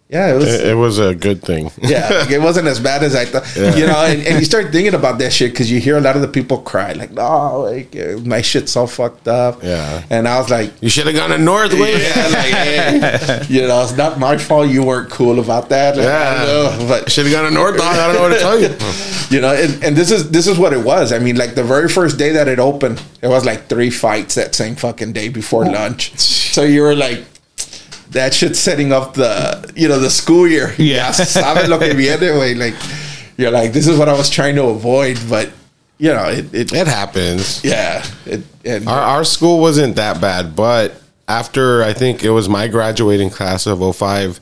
yeah, 0.09 0.33
it 0.33 0.37
was. 0.37 0.55
It, 0.55 0.69
it 0.69 0.75
was 0.75 0.99
a 1.01 1.17
good 1.17 1.43
thing. 1.43 1.71
yeah, 1.83 2.31
it 2.31 2.41
wasn't 2.41 2.69
as 2.69 2.79
bad 2.79 3.03
as 3.03 3.17
I 3.17 3.25
thought. 3.25 3.45
You 3.57 3.87
know, 3.87 4.05
and, 4.05 4.25
and 4.25 4.39
you 4.39 4.45
start 4.45 4.71
thinking 4.71 4.95
about 4.95 5.19
that 5.19 5.33
shit 5.33 5.51
because 5.51 5.69
you 5.69 5.81
hear 5.81 5.97
a 5.97 6.01
lot 6.01 6.15
of 6.15 6.23
the 6.23 6.29
people 6.29 6.59
cry, 6.59 6.93
like, 6.93 7.11
"No, 7.11 7.63
like 7.63 7.97
uh, 7.97 8.19
my 8.19 8.41
shit's 8.41 8.71
so 8.71 8.87
fucked 8.87 9.27
up." 9.27 9.65
Yeah. 9.65 10.05
and 10.09 10.29
I 10.29 10.39
was 10.39 10.49
like, 10.49 10.73
You 10.81 10.89
should 10.89 11.07
have 11.07 11.17
gone 11.17 11.31
to 11.31 11.39
Northway. 11.39 12.01
yeah, 12.01 12.29
like, 12.29 12.55
hey, 12.55 13.47
you 13.49 13.67
know, 13.67 13.83
it's 13.83 13.97
not 13.97 14.21
my 14.21 14.37
fault 14.37 14.69
you 14.69 14.85
weren't 14.85 15.11
cool 15.11 15.41
about 15.41 15.71
that. 15.71 15.97
Like, 15.97 16.07
I 16.07 16.45
don't 16.47 16.47
know, 16.47 16.87
but 16.89 17.11
Should 17.11 17.27
have 17.27 17.35
gone 17.35 17.45
to 17.45 17.51
North 17.51 17.77
Dog. 17.77 17.97
I 17.97 18.07
don't 18.07 18.15
know 18.15 18.23
what 18.23 18.35
to 18.35 18.39
tell 18.39 18.61
you. 18.61 18.77
you 19.37 19.41
know, 19.41 19.55
and, 19.55 19.83
and 19.83 19.97
this 19.97 20.13
is 20.13 20.31
this 20.31 20.47
is 20.47 20.57
what 20.57 20.73
it 20.73 20.85
was. 20.85 21.13
I 21.13 21.19
mean, 21.19 21.37
like 21.37 21.57
the 21.57 21.65
very 21.65 21.89
first 21.89 22.17
day 22.17 22.31
that 22.31 22.47
it 22.47 22.61
opened, 22.61 23.03
it 23.23 23.29
was 23.29 23.45
like 23.45 23.69
three 23.69 23.91
fights 23.91 24.37
that 24.37 24.55
same 24.55 24.77
fucking 24.77 25.15
day 25.15 25.29
before 25.31 25.65
lunch. 25.65 26.17
So 26.17 26.63
you 26.63 26.83
were 26.83 26.95
like, 26.95 27.25
that 28.11 28.35
shit's 28.35 28.59
setting 28.59 28.93
up 28.93 29.15
the 29.15 29.73
you 29.77 29.89
know 29.89 29.99
the 29.99 30.11
school 30.11 30.47
year. 30.49 30.75
Yeah. 30.79 31.11
sabes 31.11 31.69
lo 31.69 31.79
que 31.79 31.95
viene, 31.95 32.19
güey. 32.33 32.57
Like 32.57 32.75
you're 33.37 33.51
like, 33.51 33.73
this 33.73 33.87
is 33.87 33.99
what 33.99 34.09
I 34.09 34.15
was 34.15 34.31
trying 34.31 34.55
to 34.57 34.65
avoid, 34.65 35.19
but 35.29 35.51
you 35.99 36.13
know, 36.13 36.25
it, 36.29 36.53
it 36.55 36.73
It 36.73 36.87
happens. 36.87 37.63
yeah, 37.65 38.05
it, 38.27 38.87
Our, 38.87 39.01
our 39.01 39.25
school 39.25 39.61
wasn't 39.61 39.97
that 39.97 40.21
bad, 40.21 40.55
but 40.57 41.01
after 41.29 41.83
I 41.83 41.93
think 41.95 42.23
it 42.23 42.31
was 42.31 42.49
my 42.49 42.69
graduating 42.69 43.31
class 43.31 43.67
of 43.67 43.81
05, 43.97 44.39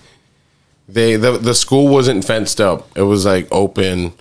they 0.88 1.16
the, 1.16 1.38
the 1.38 1.54
school 1.54 1.88
wasn't 1.88 2.25
fenced 2.25 2.61
up. 2.61 2.88
It 2.97 3.02
was 3.02 3.25
like 3.25 3.47
open, 3.52 4.12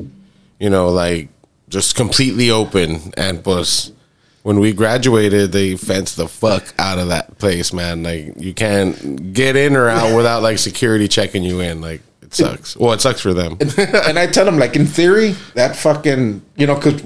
you 0.60 0.70
know, 0.70 0.90
like 0.90 1.30
just 1.70 1.96
completely 1.96 2.50
open. 2.52 3.14
And 3.18 3.44
plus, 3.44 3.92
when 4.44 4.60
we 4.60 4.74
graduated, 4.74 5.52
they 5.54 5.76
fenced 5.76 6.18
the 6.18 6.28
fuck 6.28 6.74
out 6.78 7.00
of 7.00 7.08
that 7.08 7.38
place, 7.40 7.74
man. 7.74 8.04
Like 8.04 8.34
you 8.38 8.54
can't 8.54 9.34
get 9.34 9.56
in 9.56 9.76
or 9.76 9.90
out 9.90 10.16
without 10.16 10.44
like 10.44 10.60
security 10.60 11.08
checking 11.08 11.44
you 11.44 11.62
in. 11.62 11.82
Like 11.82 12.02
it 12.22 12.34
sucks. 12.34 12.78
Well, 12.78 12.92
it 12.92 13.02
sucks 13.02 13.22
for 13.22 13.34
them. 13.34 13.58
and 13.60 14.20
I 14.20 14.28
tell 14.28 14.46
them 14.46 14.60
like 14.60 14.76
in 14.76 14.86
theory 14.86 15.32
that 15.56 15.76
fucking 15.76 16.42
you 16.58 16.68
know 16.68 16.76
because 16.76 17.02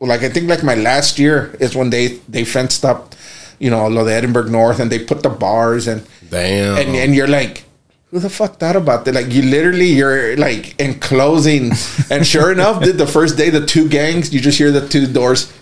like 0.00 0.22
I 0.22 0.30
think 0.30 0.48
like 0.48 0.62
my 0.62 0.74
last 0.74 1.18
year 1.18 1.54
is 1.60 1.76
when 1.76 1.90
they 1.90 2.18
they 2.28 2.44
fenced 2.44 2.84
up 2.84 3.14
you 3.58 3.70
know 3.70 3.88
de 3.90 4.10
Edinburg 4.12 4.50
North 4.50 4.80
and 4.80 4.90
they 4.90 4.98
put 4.98 5.22
the 5.22 5.28
bars 5.28 5.86
and 5.86 6.06
Damn. 6.30 6.78
and 6.78 6.96
and 6.96 7.14
you're 7.14 7.28
like 7.28 7.64
who 8.10 8.18
the 8.18 8.30
fuck 8.30 8.58
thought 8.58 8.74
about 8.74 9.04
that 9.04 9.14
like 9.14 9.30
you 9.30 9.42
literally 9.42 9.86
you're 9.92 10.34
like 10.38 10.80
enclosing 10.80 11.72
and 12.10 12.26
sure 12.26 12.50
enough 12.50 12.82
did 12.82 12.96
the 12.96 13.06
first 13.06 13.36
day 13.36 13.50
the 13.50 13.64
two 13.64 13.86
gangs 13.88 14.32
you 14.32 14.40
just 14.40 14.56
hear 14.58 14.70
the 14.72 14.88
two 14.88 15.06
doors 15.06 15.52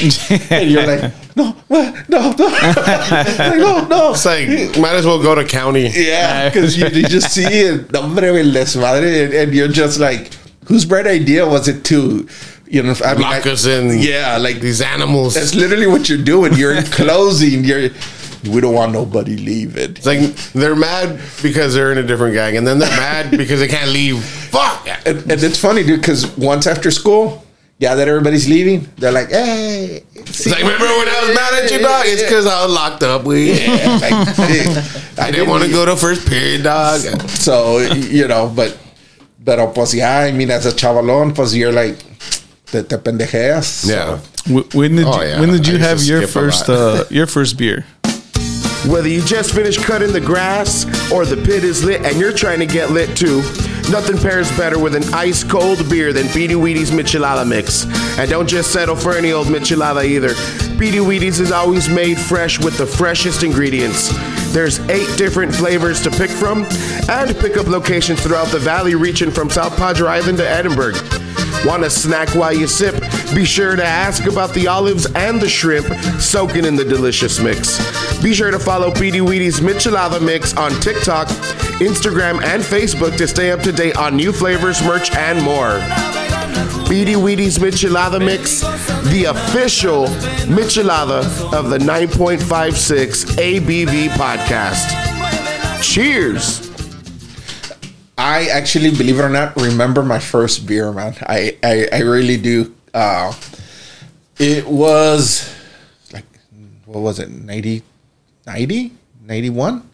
and 0.50 0.70
you're 0.70 0.86
like 0.86 1.12
no 1.36 1.52
what? 1.68 2.08
no 2.08 2.32
no 2.32 2.46
like, 2.46 3.58
no 3.58 3.86
no 3.86 4.10
it's 4.12 4.24
like 4.24 4.48
might 4.78 4.94
as 4.94 5.04
well 5.06 5.22
go 5.22 5.34
to 5.34 5.44
county. 5.44 5.88
yeah, 5.92 6.48
because 6.48 6.76
you, 6.76 6.86
you 6.88 7.06
just 7.06 7.32
see 7.32 7.44
it, 7.44 7.94
hombre, 7.94 8.24
el 8.26 8.46
desmadre, 8.52 9.24
and, 9.24 9.34
and 9.34 9.54
you're 9.54 9.68
just 9.68 10.00
like, 10.00 10.32
whose 10.66 10.84
bright 10.84 11.06
idea 11.06 11.46
was 11.46 11.68
it 11.68 11.84
to, 11.84 12.26
you 12.66 12.82
know, 12.82 12.94
I 13.04 13.12
mean, 13.14 13.22
Lock 13.22 13.46
us 13.46 13.66
in. 13.66 13.98
Yeah, 14.00 14.36
like 14.38 14.60
These 14.60 14.80
animals. 14.80 15.34
that's 15.34 15.54
literally 15.54 15.86
what 15.86 16.08
you're 16.08 16.22
doing. 16.22 16.54
You're 16.54 16.74
enclosing. 16.84 17.64
You're, 17.64 17.90
we 18.50 18.60
don't 18.60 18.74
want 18.74 18.92
nobody 18.92 19.36
leaving. 19.36 19.90
It's 19.90 20.06
like 20.06 20.20
they're 20.54 20.76
mad 20.76 21.20
because 21.42 21.74
they're 21.74 21.92
in 21.92 21.98
a 21.98 22.02
different 22.02 22.34
gang, 22.34 22.56
and 22.56 22.66
then 22.66 22.78
they're 22.78 22.96
mad 22.96 23.30
because 23.36 23.60
they 23.60 23.68
can't 23.68 23.90
leave. 23.90 24.22
Fuck. 24.24 24.86
And, 25.06 25.18
and 25.30 25.42
it's 25.42 25.58
funny, 25.60 25.82
dude, 25.84 26.00
because 26.00 26.26
once 26.38 26.66
after 26.66 26.90
school, 26.90 27.44
yeah, 27.80 27.94
that 27.96 28.06
everybody's 28.06 28.46
leaving, 28.48 28.86
they're 28.96 29.10
like, 29.10 29.30
hey, 29.30 30.04
It's 30.14 30.46
like 30.46 30.60
remember 30.62 30.84
when 30.84 31.08
I 31.08 31.20
was 31.26 31.34
mad 31.34 31.64
at 31.64 31.70
you, 31.72 31.78
dog? 31.80 32.04
It's 32.06 32.22
because 32.22 32.46
I 32.46 32.62
was 32.64 32.72
locked 32.72 33.02
up. 33.02 33.24
We. 33.24 33.52
Yeah, 33.52 33.98
like, 34.00 34.36
hey, 34.36 34.64
I 35.18 35.30
didn't 35.32 35.48
want 35.48 35.64
to 35.64 35.70
go 35.70 35.84
to 35.86 35.96
first 35.96 36.28
period, 36.28 36.62
dog. 36.62 37.00
So 37.30 37.78
you 37.80 38.28
know, 38.28 38.52
but 38.54 38.76
pero 39.44 39.72
pues 39.72 39.94
yeah, 39.94 40.20
I 40.20 40.32
mean, 40.32 40.50
as 40.50 40.66
a 40.66 40.72
chavalón, 40.72 41.34
pues 41.34 41.54
you're 41.56 41.72
like, 41.72 41.96
te, 42.66 42.82
te 42.82 42.96
pendejeas. 42.98 43.88
Yeah. 43.88 44.18
Wh- 44.46 44.68
When 44.74 44.96
did 44.96 45.06
Oh, 45.06 45.20
you, 45.22 45.28
yeah. 45.28 45.40
when 45.40 45.48
did 45.50 45.66
you 45.66 45.74
used 45.80 45.84
have 45.88 46.02
your 46.02 46.26
first 46.28 46.68
uh, 46.68 47.04
your 47.10 47.26
first 47.26 47.56
beer? 47.56 47.84
Whether 48.88 49.08
you 49.08 49.20
just 49.22 49.52
finished 49.54 49.82
cutting 49.84 50.12
the 50.12 50.20
grass 50.20 50.84
or 51.12 51.24
the 51.26 51.36
pit 51.36 51.64
is 51.64 51.84
lit 51.84 52.00
and 52.04 52.16
you're 52.18 52.32
trying 52.32 52.60
to 52.60 52.66
get 52.66 52.90
lit 52.90 53.14
too, 53.16 53.42
nothing 53.90 54.16
pairs 54.16 54.50
better 54.56 54.78
with 54.78 54.94
an 54.94 55.02
ice 55.12 55.42
cold 55.42 55.88
beer 55.90 56.12
than 56.12 56.26
Beady 56.32 56.54
Weedy's 56.54 56.90
Michelada 56.90 57.46
Mix. 57.46 57.84
And 58.18 58.30
don't 58.30 58.48
just 58.48 58.72
settle 58.72 58.94
for 58.94 59.16
any 59.16 59.32
old 59.32 59.48
Michelada 59.48 60.04
either. 60.04 60.34
Beady 60.76 61.00
Weedy's 61.00 61.40
is 61.40 61.50
always 61.50 61.88
made 61.88 62.18
fresh 62.18 62.58
with 62.58 62.78
the 62.78 62.86
freshest 62.86 63.42
ingredients. 63.42 64.10
There's 64.52 64.78
eight 64.88 65.08
different 65.18 65.54
flavors 65.54 66.00
to 66.02 66.10
pick 66.10 66.30
from 66.30 66.64
and 67.08 67.36
pickup 67.38 67.66
locations 67.66 68.22
throughout 68.22 68.48
the 68.48 68.58
valley 68.58 68.94
reaching 68.94 69.30
from 69.30 69.50
South 69.50 69.76
Padre 69.76 70.08
Island 70.08 70.38
to 70.38 70.48
Edinburg. 70.48 70.94
Want 71.64 71.84
a 71.84 71.90
snack 71.90 72.34
while 72.34 72.54
you 72.54 72.66
sip? 72.66 72.94
Be 73.34 73.44
sure 73.44 73.76
to 73.76 73.84
ask 73.84 74.24
about 74.26 74.54
the 74.54 74.66
olives 74.66 75.06
and 75.14 75.40
the 75.40 75.48
shrimp 75.48 75.86
soaking 76.18 76.64
in 76.64 76.74
the 76.74 76.84
delicious 76.84 77.38
mix. 77.38 77.78
Be 78.22 78.32
sure 78.32 78.50
to 78.50 78.58
follow 78.58 78.90
PD 78.90 79.20
Weedy's 79.20 79.60
Michelada 79.60 80.24
Mix 80.24 80.56
on 80.56 80.70
TikTok, 80.80 81.28
Instagram, 81.78 82.42
and 82.42 82.62
Facebook 82.62 83.16
to 83.18 83.28
stay 83.28 83.50
up 83.50 83.60
to 83.60 83.72
date 83.72 83.96
on 83.96 84.16
new 84.16 84.32
flavors, 84.32 84.82
merch, 84.82 85.10
and 85.12 85.42
more. 85.44 85.78
BD 86.88 87.14
Weedy's 87.22 87.58
Michelada 87.58 88.24
Mix, 88.24 88.62
the 89.10 89.24
official 89.28 90.06
Michelada 90.46 91.20
of 91.52 91.70
the 91.70 91.78
9.56 91.78 93.36
ABV 93.36 94.08
podcast. 94.08 95.82
Cheers! 95.82 96.69
I 98.20 98.48
actually, 98.52 98.90
believe 98.90 99.18
it 99.18 99.22
or 99.22 99.28
not, 99.32 99.56
remember 99.56 100.02
my 100.02 100.18
first 100.20 100.66
beer, 100.66 100.92
man. 100.92 101.16
I 101.22 101.56
I, 101.64 101.88
I 101.92 102.00
really 102.00 102.36
do. 102.36 102.74
Uh, 102.92 103.32
it 104.38 104.66
was 104.66 105.48
like 106.12 106.24
what 106.86 107.00
was 107.00 107.18
it? 107.18 107.30
90, 107.30 107.82
90? 108.46 108.92
91? 109.24 109.86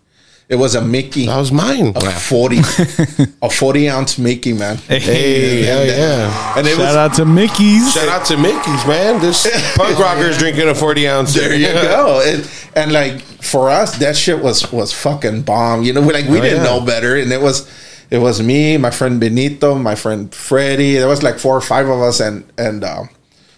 It 0.49 0.55
was 0.55 0.77
a 0.77 0.81
Mickey, 0.81 1.27
That 1.27 1.39
was 1.39 1.51
mine. 1.51 1.91
a 1.97 2.01
forty, 2.13 2.59
a 3.43 3.51
forty 3.51 3.91
ounce 3.91 4.17
Mickey, 4.17 4.53
man. 4.53 4.77
Hey, 4.87 5.63
hell 5.63 5.81
and, 5.81 5.89
yeah. 5.91 6.55
and 6.59 6.67
it 6.69 6.77
Shout 6.77 6.87
was 6.87 6.97
out 6.97 7.15
to 7.15 7.25
Mickey's. 7.25 7.93
Shout 7.93 8.09
out 8.09 8.25
to 8.27 8.37
Mickey's, 8.37 8.87
man. 8.87 9.21
This 9.21 9.43
punk 9.77 9.99
rocker's 9.99 10.39
drinking 10.39 10.69
a 10.69 10.75
40 10.75 11.09
ounce. 11.09 11.35
there 11.35 11.53
you 11.53 11.67
go. 11.73 12.23
And, 12.25 12.49
and 12.77 12.93
like 12.93 13.21
for 13.43 13.71
us, 13.71 13.99
that 13.99 14.15
shit 14.17 14.39
was 14.41 14.71
was 14.71 14.93
fucking 14.93 15.43
bomb. 15.43 15.83
You 15.83 15.93
know, 15.95 16.01
we 16.03 16.13
like 16.15 16.29
we 16.29 16.39
Oh, 16.39 16.43
didn't 16.43 16.59
yeah. 16.63 16.71
know 16.71 16.81
better, 16.81 17.17
and 17.17 17.33
it 17.33 17.41
was 17.43 17.67
it 18.11 18.19
was 18.19 18.43
me, 18.43 18.77
my 18.77 18.91
friend 18.91 19.21
Benito, 19.21 19.75
my 19.75 19.95
friend 19.95 20.33
Freddie. 20.35 20.95
There 20.95 21.09
was 21.09 21.23
like 21.23 21.39
four 21.39 21.57
or 21.57 21.61
five 21.61 21.89
of 21.89 22.01
us, 22.01 22.21
and 22.21 22.45
and 22.57 22.85
uh, 22.85 23.05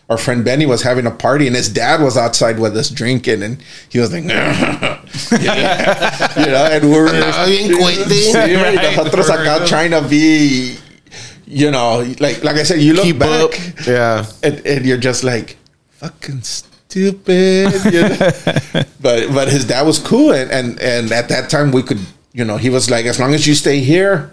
our 0.09 0.17
friend 0.17 0.45
Benny 0.45 0.67
was 0.67 0.83
having 0.83 1.07
a 1.07 1.11
party, 1.11 1.47
and 1.47 1.55
his 1.55 1.69
dad 1.69 2.01
was 2.01 2.17
outside 2.17 2.59
with 2.59 2.77
us 2.77 2.89
drinking, 2.89 3.43
and 3.43 3.63
he 3.89 3.99
was 3.99 4.13
like, 4.13 4.25
yeah. 4.25 5.01
you 6.39 6.47
know, 6.47 6.65
and 6.71 6.91
we're 6.91 7.11
bien 7.47 7.73
cuente. 7.73 8.09
Sí, 8.33 8.57
güey, 8.57 8.75
nosotros 8.77 9.29
acá 9.31 9.67
trying 9.67 9.91
to 9.91 10.03
be. 10.03 10.79
You 11.47 11.71
know, 11.71 12.05
like 12.21 12.45
like 12.45 12.57
I 12.57 12.63
said, 12.63 12.81
you 12.81 12.93
look 12.93 13.05
Keep 13.05 13.21
back, 13.21 13.41
up. 13.41 13.53
Yeah. 13.87 14.27
and, 14.43 14.67
and 14.67 14.85
you're 14.85 14.99
just 14.99 15.25
like 15.25 15.57
fucking 15.97 16.43
stupid 16.43 17.73
you 17.91 18.03
know? 18.03 18.85
but 19.01 19.33
but 19.33 19.49
his 19.49 19.65
dad 19.65 19.83
was 19.87 19.99
cool 19.99 20.31
and, 20.33 20.51
and 20.51 20.79
and 20.81 21.11
at 21.11 21.29
that 21.29 21.51
time 21.51 21.73
we 21.73 21.83
could 21.83 21.99
you 22.33 22.45
know 22.45 22.57
he 22.57 22.71
was 22.71 22.91
like 22.91 23.05
as 23.07 23.19
long 23.19 23.35
as 23.35 23.47
you 23.47 23.55
stay 23.55 23.81
here 23.81 24.31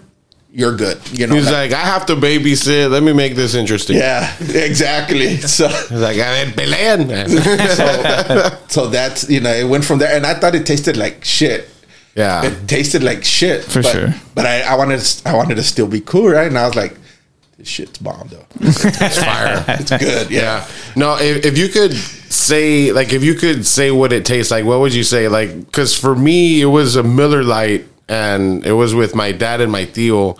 you're 0.50 0.74
good 0.76 0.98
you 1.12 1.26
know 1.26 1.34
He's 1.34 1.46
like- 1.46 1.70
like, 1.70 1.72
I 1.72 1.84
have 1.84 2.06
to 2.06 2.14
babysit. 2.16 2.90
Let 2.90 3.02
me 3.02 3.12
make 3.12 3.34
this 3.36 3.54
interesting. 3.54 3.96
yeah 3.96 4.32
exactly 4.40 5.36
so 5.56 5.68
He's 5.68 5.90
like, 5.92 6.18
I 6.18 6.44
mean, 6.44 6.54
pelean. 6.54 7.28
so, 7.76 8.58
so 8.68 8.88
that's 8.88 9.28
you 9.28 9.40
know 9.40 9.52
it 9.52 9.64
went 9.68 9.84
from 9.84 9.98
there 9.98 10.14
and 10.16 10.24
i 10.26 10.34
thought 10.34 10.54
it 10.54 10.64
tasted 10.66 10.96
like 10.96 11.24
shit 11.24 11.68
Yeah. 12.14 12.44
it 12.46 12.66
tasted 12.68 13.02
like 13.02 13.24
shit 13.24 13.64
For 13.64 13.82
but, 13.82 13.92
sure. 13.92 14.14
but 14.34 14.46
I, 14.46 14.62
I 14.62 14.74
wanted 14.76 15.00
to, 15.00 15.28
I 15.28 15.34
wanted 15.34 15.56
to 15.56 15.62
still 15.62 15.86
be 15.88 16.00
cool 16.00 16.28
right 16.28 16.46
and 16.46 16.56
I 16.58 16.66
was 16.66 16.74
like 16.76 16.94
this 17.58 17.68
shit's 17.68 17.98
bomb 17.98 18.28
though 18.28 18.46
It's 18.60 19.18
fire. 19.18 19.64
it's 19.68 19.90
good 19.90 20.30
yeah, 20.30 20.40
Yeah. 20.40 20.68
No, 20.94 21.16
if, 21.18 21.44
if 21.44 21.58
you 21.58 21.68
could 21.68 21.92
say, 21.94 22.92
like, 22.92 23.12
if 23.12 23.22
you 23.22 23.34
could 23.34 23.66
say 23.66 23.90
what 23.90 24.12
it 24.12 24.24
tastes 24.26 24.50
like, 24.50 24.64
what 24.64 24.80
would 24.80 24.92
you 24.94 25.04
say? 25.04 25.28
Like, 25.28 25.54
because 25.66 25.96
for 25.98 26.14
me, 26.14 26.60
it 26.60 26.66
was 26.66 26.96
a 26.96 27.02
Miller 27.02 27.42
Lite, 27.44 27.86
and 28.08 28.64
it 28.66 28.72
was 28.72 28.94
with 28.94 29.14
my 29.14 29.32
dad 29.32 29.60
and 29.60 29.70
my 29.70 29.84
tío. 29.84 30.38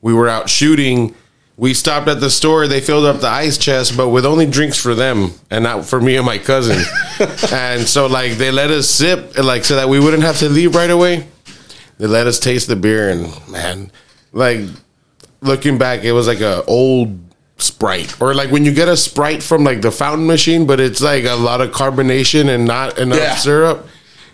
We 0.00 0.12
were 0.14 0.28
out 0.28 0.48
shooting. 0.50 1.14
We 1.56 1.74
stopped 1.74 2.08
at 2.08 2.20
the 2.20 2.30
store. 2.30 2.66
They 2.66 2.80
filled 2.80 3.04
up 3.04 3.20
the 3.20 3.28
ice 3.28 3.58
chest, 3.58 3.96
but 3.96 4.08
with 4.08 4.24
only 4.26 4.46
drinks 4.46 4.78
for 4.78 4.94
them 4.94 5.32
and 5.50 5.64
not 5.64 5.84
for 5.84 6.00
me 6.00 6.16
and 6.16 6.26
my 6.26 6.38
cousin. 6.38 6.82
and 7.52 7.82
so, 7.86 8.06
like, 8.06 8.32
they 8.32 8.50
let 8.50 8.70
us 8.70 8.88
sip, 8.88 9.36
like, 9.38 9.64
so 9.64 9.76
that 9.76 9.88
we 9.88 10.00
wouldn't 10.00 10.22
have 10.22 10.38
to 10.38 10.48
leave 10.48 10.74
right 10.74 10.90
away. 10.90 11.26
They 11.98 12.06
let 12.06 12.26
us 12.26 12.40
taste 12.40 12.66
the 12.68 12.74
beer, 12.76 13.10
and 13.10 13.30
man, 13.48 13.92
like, 14.32 14.60
looking 15.40 15.78
back, 15.78 16.02
it 16.04 16.12
was 16.12 16.26
like 16.26 16.40
a 16.40 16.64
old 16.64 17.18
Sprite, 17.58 18.20
or 18.20 18.34
like 18.34 18.50
when 18.50 18.64
you 18.64 18.72
get 18.74 18.88
a 18.88 18.96
Sprite 18.96 19.40
from 19.40 19.62
like 19.62 19.82
the 19.82 19.92
fountain 19.92 20.26
machine, 20.26 20.66
but 20.66 20.80
it's 20.80 21.00
like 21.00 21.22
a 21.24 21.34
lot 21.34 21.60
of 21.60 21.70
carbonation 21.70 22.48
and 22.52 22.64
not 22.64 22.98
enough 22.98 23.18
Yeah. 23.20 23.36
syrup. 23.36 23.86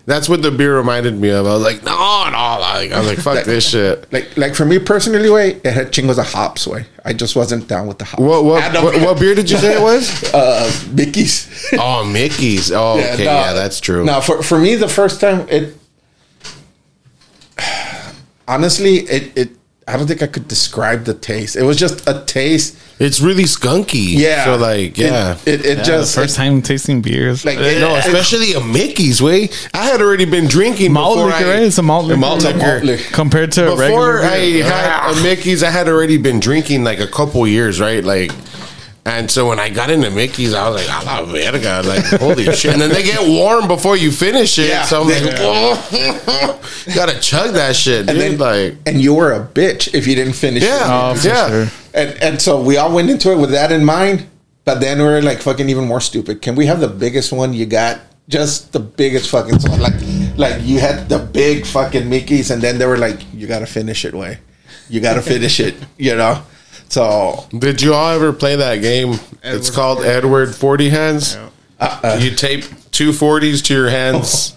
That's 0.08 0.26
what 0.26 0.40
the 0.40 0.50
beer 0.50 0.74
reminded 0.74 1.20
me 1.20 1.28
of. 1.28 1.44
I 1.44 1.52
was 1.52 1.62
like, 1.62 1.84
no, 1.84 1.92
no. 1.92 2.60
Like, 2.60 2.92
I 2.92 2.98
was 2.98 3.08
like, 3.08 3.18
fuck 3.18 3.44
this 3.44 3.68
shit. 3.68 4.10
Like, 4.10 4.38
like 4.38 4.54
for 4.54 4.64
me 4.64 4.78
personally, 4.78 5.28
way 5.28 5.60
it 5.62 5.66
had 5.66 5.92
chingos 5.92 6.18
of 6.18 6.32
hops. 6.32 6.66
Way 6.66 6.86
I 7.04 7.12
just 7.12 7.36
wasn't 7.36 7.68
down 7.68 7.86
with 7.86 7.98
the 7.98 8.06
hops. 8.06 8.22
What 8.22 8.42
what, 8.42 8.72
what 8.72 9.02
what 9.02 9.20
beer 9.20 9.34
did 9.34 9.50
you 9.50 9.58
say 9.58 9.76
it 9.76 9.82
was? 9.82 10.24
uh, 10.34 10.72
Mickey's. 10.92 11.68
oh, 11.74 12.06
Mickey's. 12.10 12.72
Oh, 12.72 12.98
okay, 12.98 13.18
no, 13.18 13.24
yeah, 13.24 13.52
that's 13.52 13.80
true. 13.80 14.02
Now, 14.02 14.22
for 14.22 14.42
for 14.42 14.58
me, 14.58 14.76
the 14.76 14.88
first 14.88 15.20
time 15.20 15.46
it. 15.50 15.76
Honestly, 18.48 19.00
it 19.00 19.36
it. 19.36 19.57
I 19.88 19.97
don't 19.97 20.07
think 20.07 20.23
I 20.23 20.26
could 20.26 20.47
describe 20.49 21.04
the 21.04 21.14
taste. 21.14 21.57
It 21.57 21.62
was 21.62 21.76
just 21.78 22.07
a 22.09 22.23
taste. 22.26 22.76
It's 23.00 23.21
really 23.21 23.45
skunky. 23.45 24.16
Yeah. 24.18 24.45
So 24.45 24.57
like, 24.57 24.99
yeah. 24.99 25.38
It, 25.47 25.61
it, 25.61 25.66
it 25.66 25.78
Yeah, 25.78 25.85
just 25.85 26.14
the 26.14 26.21
first 26.23 26.37
time 26.37 26.61
tasting 26.62 27.00
beers. 27.00 27.45
like 27.45 27.57
Like, 27.59 27.66
it- 27.76 27.80
no, 27.80 27.95
especially 27.97 28.52
a 28.54 28.61
Mickey's 28.61 29.23
way. 29.23 29.49
I 29.73 29.87
had 29.87 30.00
already 30.02 30.25
been 30.25 30.47
drinking 30.47 30.92
malt 30.92 31.16
before 31.16 31.26
liquor, 31.30 31.45
I, 31.45 31.54
right? 31.54 31.62
It's 31.62 31.78
a 31.78 31.83
malt 31.83 32.07
liquor. 32.07 32.21
malt 32.21 32.45
a 32.45 32.49
liquor. 32.49 32.59
malt 32.59 32.83
liquor. 32.85 33.14
compared 33.14 33.52
to 33.52 33.68
a 33.68 33.76
Before 33.76 34.16
regular 34.16 34.23
I 34.25 34.38
beer. 34.40 34.64
had 34.64 35.12
a 35.18 35.23
Mickey's, 35.23 35.62
I 35.62 35.71
had 35.71 35.88
already 35.88 36.16
been 36.18 36.38
drinking 36.40 36.85
like 36.85 37.00
a 37.00 37.07
couple 37.07 37.47
years, 37.47 37.80
right? 37.80 38.04
Like, 38.04 38.30
and 39.08 39.30
so 39.30 39.48
when 39.48 39.58
I 39.60 39.68
got 39.68 39.90
into 39.90 40.10
Mickey's, 40.10 40.54
I 40.54 40.68
was 40.68 40.86
like, 40.86 41.02
"A 41.02 41.06
la 41.06 41.24
verga!" 41.24 41.82
Like, 41.86 42.04
holy 42.20 42.44
shit! 42.52 42.72
And 42.72 42.80
then 42.80 42.90
they 42.90 43.02
get 43.02 43.20
warm 43.26 43.66
before 43.68 43.96
you 43.96 44.10
finish 44.12 44.58
it, 44.58 44.68
Yeah. 44.68 44.84
so 44.84 45.02
I'm 45.02 45.08
like, 45.08 45.38
"Whoa, 45.38 46.60
gotta 46.94 47.18
chug 47.20 47.54
that 47.54 47.76
shit, 47.76 48.06
dude!" 48.06 48.16
and 48.16 48.20
then 48.20 48.38
like, 48.38 48.76
and 48.86 49.00
you 49.00 49.14
were 49.14 49.32
a 49.32 49.44
bitch 49.46 49.94
if 49.94 50.06
you 50.06 50.14
didn't 50.14 50.34
finish. 50.34 50.62
it. 50.62 50.66
yeah, 50.66 50.86
Oh, 51.10 51.14
for 51.14 51.26
yeah. 51.28 51.48
sure. 51.48 51.66
And 51.94 52.10
and 52.22 52.42
so 52.42 52.60
we 52.62 52.76
all 52.76 52.92
went 52.92 53.10
into 53.10 53.32
it 53.32 53.36
with 53.38 53.50
that 53.50 53.72
in 53.72 53.84
mind. 53.84 54.26
But 54.64 54.80
then 54.80 54.98
we 54.98 55.04
are 55.04 55.22
like 55.22 55.40
fucking 55.40 55.68
even 55.70 55.86
more 55.86 56.00
stupid. 56.00 56.42
Can 56.42 56.54
we 56.54 56.66
have 56.66 56.80
the 56.80 56.88
biggest 56.88 57.32
one 57.32 57.54
you 57.54 57.64
got? 57.64 58.00
Just 58.28 58.72
the 58.72 58.80
biggest 58.80 59.30
fucking 59.30 59.58
one. 59.70 59.80
Like 59.80 59.94
like 60.36 60.60
you 60.62 60.78
had 60.80 61.08
the 61.08 61.18
big 61.18 61.64
fucking 61.66 62.08
Mickey's 62.08 62.50
and 62.50 62.60
then 62.60 62.76
they 62.78 62.84
were 62.84 62.98
like, 62.98 63.18
You 63.32 63.46
gotta 63.46 63.64
finish 63.66 64.04
it 64.04 64.12
way. 64.14 64.38
You 64.90 65.00
gotta 65.00 65.22
finish 65.22 65.58
it, 65.60 65.74
you 65.96 66.14
know? 66.16 66.42
So 66.88 67.47
Did 67.57 67.83
you 67.83 67.95
all 67.95 68.11
ever 68.14 68.33
play 68.33 68.57
that 68.57 68.76
game? 68.76 69.14
it's 69.42 69.71
called 69.71 70.04
Edward 70.04 70.54
Forty 70.54 70.88
Hands. 70.90 71.37
Uh, 71.80 72.18
you 72.21 72.30
tape 72.35 72.64
two 72.90 73.12
forties 73.12 73.62
to 73.62 73.75
your 73.75 73.88
hands, 73.90 74.57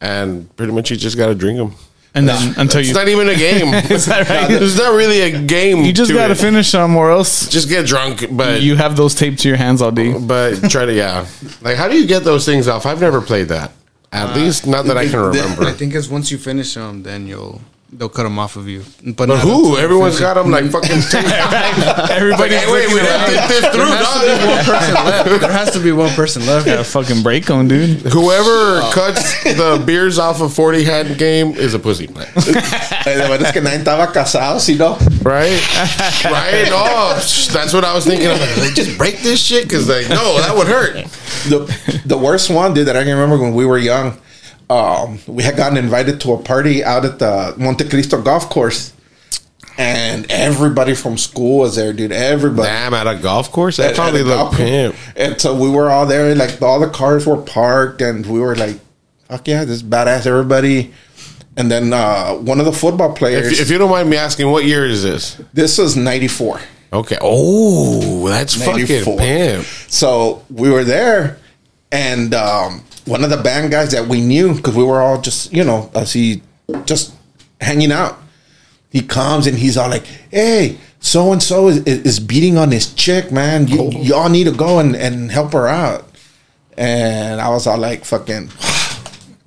and 0.00 0.54
pretty 0.56 0.72
much 0.72 0.90
you 0.90 0.96
just 0.96 1.16
gotta 1.16 1.34
drink 1.34 1.58
them. 1.58 1.74
and 2.14 2.28
then 2.28 2.54
until 2.58 2.78
It's 2.80 2.88
you, 2.90 2.94
not 2.94 3.08
even 3.08 3.28
a 3.28 3.34
game. 3.34 3.74
Is 3.90 4.06
that 4.06 4.28
right? 4.30 4.50
It's 4.50 4.78
not 4.78 4.94
really 4.94 5.20
a 5.22 5.42
game. 5.42 5.82
you 5.84 5.92
just 5.92 6.08
to 6.10 6.14
gotta 6.14 6.32
it. 6.32 6.38
finish 6.38 6.70
them, 6.72 6.96
or 6.96 7.10
else 7.10 7.48
Just 7.48 7.68
get 7.68 7.86
drunk, 7.86 8.24
but 8.30 8.62
you 8.62 8.76
have 8.76 8.96
those 8.96 9.14
taped 9.14 9.40
to 9.40 9.48
your 9.48 9.56
hands 9.58 9.82
all 9.82 9.90
day. 9.90 10.16
but 10.16 10.70
try 10.70 10.86
to 10.86 10.92
yeah. 10.94 11.26
Like, 11.60 11.76
how 11.76 11.88
do 11.88 11.98
you 11.98 12.06
get 12.06 12.22
those 12.24 12.46
things 12.46 12.68
off? 12.68 12.86
I've 12.86 13.00
never 13.00 13.20
played 13.20 13.48
that. 13.48 13.72
At 14.12 14.36
least 14.36 14.64
not 14.66 14.84
that 14.86 14.96
I 14.96 15.08
can 15.08 15.18
remember. 15.30 15.64
I 15.64 15.72
think 15.72 15.92
it's 15.94 16.08
once 16.08 16.30
you 16.30 16.38
finish 16.38 16.72
them, 16.74 17.02
then 17.02 17.26
you'll 17.26 17.60
they'll 17.96 18.08
cut 18.08 18.24
them 18.24 18.38
off 18.38 18.56
of 18.56 18.68
you. 18.68 18.82
But, 19.04 19.16
But 19.16 19.28
not 19.28 19.38
who? 19.40 19.50
until 19.50 19.70
you 19.70 19.78
Everyone's 19.78 20.18
finish 20.18 20.34
got 20.34 20.42
them 20.42 20.50
like 20.50 20.64
fucking. 20.70 20.90
Everybody, 22.10 22.54
Hey, 22.56 22.70
wait, 22.72 22.88
we 22.88 23.00
didn't 23.00 23.26
think 23.26 23.48
this 23.48 23.66
through, 23.74 23.86
dog. 23.86 24.48
one 24.48 24.64
person 24.64 24.94
left. 24.94 25.40
There 25.40 25.52
has 25.52 25.70
to 25.72 25.80
be 25.80 25.92
one 25.92 26.10
person 26.14 26.46
left. 26.46 26.66
gotta 26.66 26.84
fucking 26.84 27.22
break 27.22 27.46
them, 27.46 27.68
dude. 27.68 28.00
Whoever 28.00 28.80
cuts 28.92 29.42
the 29.44 29.82
beers 29.86 30.18
off 30.18 30.40
a 30.40 30.48
forty 30.48 30.84
hand 30.84 31.18
game 31.18 31.52
is 31.52 31.74
a 31.74 31.78
pussy, 31.78 32.06
que 32.08 32.14
nadie 33.60 33.78
estaba 33.82 34.12
casado, 34.12 34.60
si 34.60 34.74
no. 34.76 34.96
right? 35.22 35.60
right? 36.24 36.68
Oh, 36.72 37.14
that's 37.52 37.72
what 37.72 37.84
I 37.84 37.94
was 37.94 38.04
thinking. 38.06 38.28
I'm 38.28 38.38
like, 38.40 38.56
like, 38.58 38.74
just 38.74 38.96
break 38.98 39.18
this 39.20 39.40
shit 39.42 39.64
because 39.64 39.88
like, 39.88 40.08
no, 40.08 40.38
that 40.40 40.54
would 40.56 40.66
hurt. 40.68 40.94
the 41.48 42.02
the 42.06 42.18
worst 42.18 42.50
one, 42.50 42.74
dude, 42.74 42.86
that 42.88 42.96
I 42.96 43.04
can 43.04 43.12
remember 43.16 43.38
when 43.42 43.54
we 43.54 43.64
were 43.66 43.78
young. 43.78 44.18
Um, 44.70 45.18
we 45.26 45.42
had 45.42 45.56
gotten 45.56 45.76
invited 45.76 46.20
to 46.22 46.32
a 46.32 46.38
party 46.42 46.82
out 46.82 47.04
at 47.04 47.18
the 47.18 47.54
Monte 47.58 47.88
Cristo 47.88 48.22
golf 48.22 48.48
course, 48.48 48.92
and 49.76 50.26
everybody 50.30 50.94
from 50.94 51.18
school 51.18 51.58
was 51.58 51.76
there, 51.76 51.92
dude. 51.92 52.12
Everybody. 52.12 52.68
Damn, 52.68 52.94
at 52.94 53.06
a 53.06 53.16
golf 53.16 53.52
course, 53.52 53.76
that 53.76 53.90
At- 53.90 53.96
probably 53.96 54.22
looked 54.22 54.54
pimp. 54.54 54.96
And 55.16 55.40
so 55.40 55.54
we 55.54 55.68
were 55.68 55.90
all 55.90 56.06
there, 56.06 56.30
and 56.30 56.38
like 56.38 56.60
all 56.62 56.80
the 56.80 56.88
cars 56.88 57.26
were 57.26 57.36
parked, 57.36 58.00
and 58.00 58.24
we 58.24 58.40
were 58.40 58.56
like, 58.56 58.78
"Fuck 59.28 59.46
yeah, 59.48 59.64
this 59.64 59.76
is 59.76 59.82
badass!" 59.82 60.26
Everybody. 60.26 60.92
And 61.56 61.70
then 61.70 61.92
uh, 61.92 62.34
one 62.34 62.58
of 62.58 62.66
the 62.66 62.72
football 62.72 63.12
players. 63.14 63.52
If, 63.52 63.60
if 63.60 63.70
you 63.70 63.78
don't 63.78 63.90
mind 63.90 64.10
me 64.10 64.16
asking, 64.16 64.50
what 64.50 64.64
year 64.64 64.86
is 64.86 65.04
this? 65.04 65.40
this 65.52 65.78
was 65.78 65.96
'94. 65.96 66.60
Okay. 66.92 67.18
Oh, 67.20 68.28
that's 68.28 68.54
fucking 68.54 68.86
94. 68.86 69.18
pimp. 69.18 69.64
So 69.88 70.44
we 70.48 70.70
were 70.70 70.84
there, 70.84 71.38
and 71.94 72.34
um, 72.34 72.82
one 73.06 73.22
of 73.22 73.30
the 73.30 73.36
band 73.36 73.70
guys 73.70 73.92
that 73.92 74.08
we 74.08 74.20
knew, 74.20 74.52
because 74.54 74.74
we 74.74 74.82
were 74.82 75.00
all 75.00 75.20
just, 75.20 75.52
you 75.52 75.62
know, 75.62 75.90
as 75.94 76.12
he 76.12 76.42
just 76.84 77.14
hanging 77.60 77.92
out. 77.92 78.18
He 78.90 79.00
comes 79.00 79.46
and 79.46 79.56
he's 79.58 79.76
all 79.76 79.88
like, 79.88 80.06
"Hey, 80.30 80.78
so 81.00 81.32
and 81.32 81.42
so 81.42 81.68
is 81.68 81.78
is 81.84 82.20
beating 82.20 82.56
on 82.58 82.70
this 82.70 82.92
chick, 82.94 83.32
man. 83.32 83.66
You, 83.66 83.90
y'all 83.90 84.28
need 84.28 84.44
to 84.44 84.52
go 84.52 84.78
and, 84.78 84.94
and 84.94 85.30
help 85.32 85.52
her 85.52 85.66
out." 85.66 86.08
And 86.76 87.40
I 87.40 87.48
was 87.48 87.66
all 87.66 87.78
like, 87.78 88.04
"Fucking." 88.04 88.50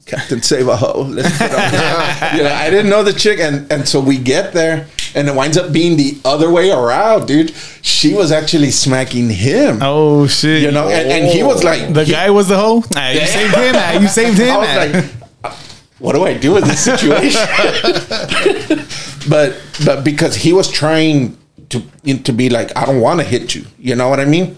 Captain 0.06 0.42
Save 0.42 0.70
a 0.70 0.76
Ho. 0.78 1.02
Let's 1.02 1.38
put 1.38 1.52
on- 1.52 1.58
you 2.38 2.44
know, 2.44 2.54
I 2.54 2.70
didn't 2.70 2.90
know 2.90 3.04
the 3.04 3.14
chick, 3.14 3.40
and 3.40 3.70
and 3.72 3.88
so 3.88 4.00
we 4.00 4.18
get 4.18 4.54
there, 4.54 4.88
and 5.18 5.28
it 5.28 5.36
winds 5.36 5.58
up 5.58 5.74
being 5.74 5.98
the 5.98 6.18
other 6.24 6.50
way 6.52 6.70
around, 6.72 7.28
dude. 7.28 7.54
She 7.82 8.14
was 8.14 8.32
actually 8.32 8.72
smacking 8.72 9.30
him. 9.30 9.80
Oh 9.82 10.28
shit! 10.28 10.62
You 10.62 10.72
know, 10.72 10.88
and, 10.88 11.10
and 11.12 11.28
he 11.28 11.44
was 11.44 11.64
like, 11.64 11.94
the 11.94 12.04
he- 12.06 12.12
guy 12.12 12.30
was 12.30 12.48
the 12.48 12.58
hoe. 12.58 12.84
Ah, 12.96 13.10
you 13.12 13.26
saved 13.26 13.56
him. 13.66 13.76
ah, 13.76 14.00
you 14.00 14.08
saved 14.08 14.38
him. 14.38 14.52
I 14.56 14.58
was 14.58 14.76
like, 14.78 15.54
what 16.00 16.14
do 16.14 16.24
I 16.24 16.34
do 16.38 16.58
in 16.58 16.64
this 16.64 16.84
situation? 16.84 17.42
but 19.30 19.56
but 19.86 20.04
because 20.04 20.36
he 20.36 20.54
was 20.54 20.70
trying 20.72 21.38
to 21.70 21.82
to 22.24 22.32
be 22.32 22.50
like, 22.50 22.76
I 22.78 22.86
don't 22.86 23.02
want 23.02 23.20
to 23.20 23.26
hit 23.26 23.56
you. 23.56 23.66
You 23.80 23.96
know 23.96 24.10
what 24.10 24.20
I 24.20 24.26
mean? 24.26 24.58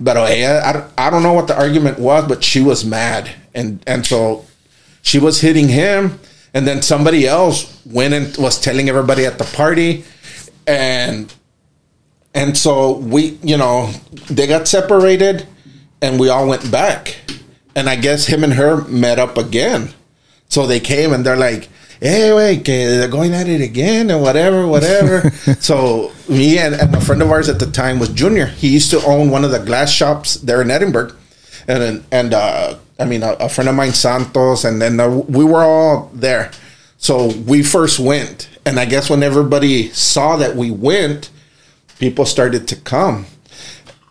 But 0.00 0.16
I, 0.16 0.46
I, 0.70 0.88
I 0.96 1.10
don't 1.10 1.22
know 1.22 1.34
what 1.34 1.48
the 1.48 1.56
argument 1.56 1.98
was, 1.98 2.26
but 2.26 2.42
she 2.42 2.62
was 2.62 2.84
mad, 2.84 3.30
and 3.54 3.82
and 3.86 4.06
so 4.06 4.44
she 5.02 5.18
was 5.18 5.40
hitting 5.40 5.68
him, 5.68 6.18
and 6.56 6.66
then 6.66 6.80
somebody 6.80 7.26
else 7.26 7.84
went 7.84 8.14
and 8.14 8.34
was 8.38 8.58
telling 8.58 8.88
everybody 8.88 9.26
at 9.26 9.36
the 9.36 9.44
party, 9.44 10.04
and 10.66 11.32
and 12.34 12.56
so 12.56 12.96
we, 12.96 13.38
you 13.42 13.58
know, 13.58 13.90
they 14.30 14.46
got 14.46 14.66
separated 14.66 15.46
and 16.00 16.18
we 16.18 16.30
all 16.30 16.48
went 16.48 16.70
back. 16.70 17.16
And 17.74 17.90
I 17.90 17.96
guess 17.96 18.26
him 18.26 18.42
and 18.42 18.54
her 18.54 18.86
met 18.88 19.18
up 19.18 19.36
again. 19.36 19.92
So 20.48 20.66
they 20.66 20.80
came 20.80 21.12
and 21.12 21.24
they're 21.24 21.36
like, 21.36 21.68
hey, 22.00 22.32
wait, 22.34 22.64
they're 22.64 23.08
going 23.08 23.34
at 23.34 23.48
it 23.48 23.60
again 23.60 24.10
and 24.10 24.22
whatever, 24.22 24.66
whatever. 24.66 25.30
so 25.60 26.12
me 26.28 26.58
and, 26.58 26.74
and 26.74 26.94
a 26.94 27.00
friend 27.00 27.22
of 27.22 27.30
ours 27.30 27.48
at 27.50 27.58
the 27.58 27.70
time 27.70 27.98
was 27.98 28.10
Junior. 28.10 28.46
He 28.46 28.68
used 28.68 28.90
to 28.92 29.02
own 29.04 29.30
one 29.30 29.44
of 29.44 29.50
the 29.50 29.58
glass 29.58 29.90
shops 29.90 30.34
there 30.34 30.62
in 30.62 30.70
Edinburg. 30.70 31.14
And, 31.68 32.04
and 32.12 32.34
uh, 32.34 32.76
I 32.98 33.04
mean, 33.04 33.22
a, 33.22 33.32
a 33.32 33.48
friend 33.48 33.68
of 33.68 33.74
mine, 33.74 33.92
Santos, 33.92 34.64
and 34.64 34.80
then 34.80 34.98
uh, 35.00 35.08
we 35.08 35.44
were 35.44 35.62
all 35.62 36.10
there. 36.14 36.50
So 36.98 37.28
we 37.46 37.62
first 37.62 37.98
went. 37.98 38.48
And 38.64 38.80
I 38.80 38.84
guess 38.84 39.10
when 39.10 39.22
everybody 39.22 39.90
saw 39.90 40.36
that 40.36 40.56
we 40.56 40.70
went, 40.70 41.30
people 41.98 42.24
started 42.24 42.66
to 42.68 42.76
come. 42.76 43.26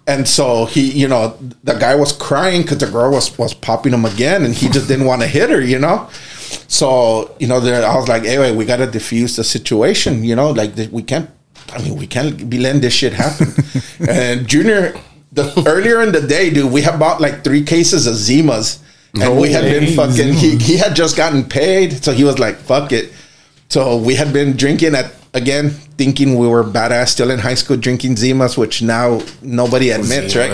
And 0.08 0.28
so 0.28 0.66
he, 0.66 0.92
you 0.92 1.08
know, 1.08 1.38
the 1.64 1.74
guy 1.74 1.96
was 1.96 2.12
crying 2.12 2.62
because 2.62 2.78
the 2.78 2.88
girl 2.88 3.12
was 3.12 3.36
was 3.40 3.56
popping 3.56 3.94
him 3.94 4.06
again, 4.06 4.46
and 4.46 4.54
he 4.54 4.70
just 4.70 4.88
didn't 4.92 5.06
want 5.06 5.22
to 5.22 5.28
hit 5.28 5.50
her, 5.50 5.62
you 5.62 5.80
know. 5.80 6.08
So 6.68 7.36
you 7.40 7.48
know, 7.48 7.60
there, 7.60 7.84
I 7.84 7.96
was 7.96 8.08
like, 8.08 8.24
"Hey, 8.24 8.56
we 8.56 8.66
got 8.66 8.78
to 8.78 8.86
diffuse 8.86 9.36
the 9.36 9.44
situation, 9.44 10.24
you 10.24 10.36
know. 10.36 10.52
Like 10.52 10.74
we 10.92 11.02
can't, 11.02 11.30
I 11.74 11.82
mean, 11.82 11.96
we 11.96 12.06
can't 12.06 12.48
be 12.48 12.60
letting 12.60 12.82
this 12.82 12.94
shit 12.94 13.14
happen." 13.14 13.48
and 14.08 14.48
Junior, 14.48 14.94
the 15.36 15.64
earlier 15.68 16.02
in 16.02 16.12
the 16.12 16.22
day, 16.22 16.50
dude, 16.50 16.72
we 16.72 16.82
had 16.82 16.98
bought 17.00 17.22
like 17.22 17.44
three 17.44 17.64
cases 17.64 18.08
of 18.08 18.16
Zimas, 18.16 18.80
and 19.14 19.40
we 19.40 19.52
had 19.52 19.64
been 19.64 19.94
fucking. 19.96 20.34
He 20.34 20.58
he 20.58 20.78
had 20.78 20.96
just 20.96 21.16
gotten 21.18 21.44
paid, 21.44 22.04
so 22.04 22.12
he 22.14 22.24
was 22.24 22.40
like, 22.40 22.56
"Fuck 22.58 22.92
it." 22.92 23.12
So 23.70 23.98
we 23.98 24.16
had 24.16 24.32
been 24.34 24.56
drinking 24.56 24.96
at 24.96 25.12
again, 25.34 25.70
thinking 25.98 26.38
we 26.38 26.48
were 26.48 26.64
badass, 26.64 27.10
still 27.10 27.30
in 27.30 27.40
high 27.40 27.56
school, 27.56 27.76
drinking 27.76 28.16
Zimas, 28.16 28.58
which 28.58 28.82
now 28.82 29.22
nobody 29.42 29.90
admits, 29.90 30.34
right? 30.36 30.50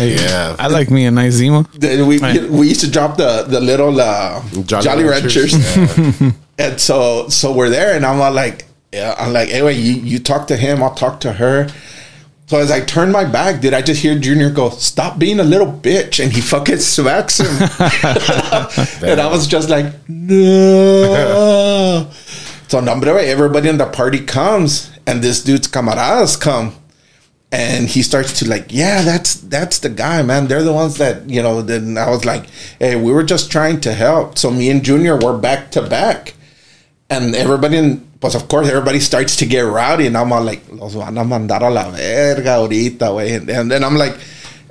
Yeah. 0.00 0.56
I 0.58 0.66
like 0.66 0.90
me 0.90 1.04
a 1.06 1.10
nice 1.12 1.34
Zima. 1.34 1.64
The- 1.78 2.02
We, 2.04 2.18
we 2.48 2.68
used 2.68 2.80
to 2.80 2.90
drop 2.90 3.16
the 3.16 3.44
the 3.48 3.60
little 3.60 4.00
uh, 4.00 4.42
Jolly, 4.66 4.82
Jolly 4.84 5.04
Ranchers, 5.04 5.54
Ranchers. 5.54 6.34
and 6.58 6.80
so 6.80 7.28
so 7.28 7.52
we're 7.52 7.70
there, 7.70 7.94
and 7.96 8.04
I'm 8.04 8.20
all 8.20 8.32
like, 8.32 8.64
yeah, 8.92 9.14
I'm 9.18 9.32
like, 9.32 9.50
anyway, 9.50 9.74
you 9.76 9.94
you 9.94 10.18
talk 10.18 10.48
to 10.48 10.56
him, 10.56 10.82
I'll 10.82 10.94
talk 10.94 11.20
to 11.20 11.32
her. 11.34 11.68
So 12.46 12.58
as 12.58 12.70
I 12.70 12.80
turned 12.80 13.10
my 13.10 13.24
back, 13.24 13.62
did 13.62 13.72
I 13.72 13.80
just 13.80 14.02
hear 14.02 14.18
Junior 14.18 14.50
go, 14.50 14.68
"Stop 14.70 15.18
being 15.18 15.40
a 15.40 15.44
little 15.44 15.72
bitch," 15.72 16.22
and 16.22 16.30
he 16.30 16.42
fucking 16.42 16.78
smacks 16.78 17.40
him, 17.40 17.46
and 19.02 19.20
I 19.20 19.28
was 19.30 19.46
just 19.46 19.70
like, 19.70 19.86
no. 20.08 22.10
so 22.68 22.80
number 22.80 23.18
everybody 23.18 23.70
in 23.70 23.78
the 23.78 23.86
party 23.86 24.20
comes, 24.20 24.90
and 25.06 25.22
this 25.22 25.42
dude's 25.42 25.68
camaradas 25.68 26.38
come. 26.38 26.76
and 27.54 27.86
he 27.86 28.02
starts 28.02 28.40
to 28.40 28.48
like, 28.48 28.66
yeah, 28.70 29.02
that's 29.02 29.36
that's 29.36 29.78
the 29.78 29.88
guy, 29.88 30.22
man. 30.22 30.48
They're 30.48 30.64
the 30.64 30.72
ones 30.72 30.98
that 30.98 31.30
you 31.30 31.40
know. 31.40 31.62
Then 31.62 31.96
I 31.96 32.10
was 32.10 32.24
like, 32.24 32.46
hey, 32.80 32.96
we 32.96 33.12
were 33.12 33.22
just 33.22 33.52
trying 33.52 33.80
to 33.82 33.94
help. 33.94 34.38
So 34.38 34.50
me 34.50 34.70
and 34.70 34.84
Junior 34.84 35.16
were 35.16 35.38
back 35.38 35.70
to 35.72 35.82
back, 35.82 36.34
and 37.08 37.34
everybody, 37.34 37.76
in, 37.76 38.08
pues 38.24 38.34
of 38.34 38.48
course, 38.48 38.70
everybody 38.70 39.00
starts 39.00 39.36
to 39.36 39.44
get 39.44 39.60
rowdy, 39.60 40.06
and 40.06 40.16
I'm 40.16 40.32
all 40.32 40.42
like, 40.42 40.62
los 40.72 40.94
van 40.94 41.18
a 41.18 41.24
mandar 41.24 41.62
a 41.62 41.68
la 41.68 41.90
verga 41.90 42.56
ahorita, 42.56 43.10
güey. 43.12 43.36
And, 43.36 43.50
and 43.50 43.70
then 43.70 43.84
I'm 43.84 43.96
like, 43.96 44.16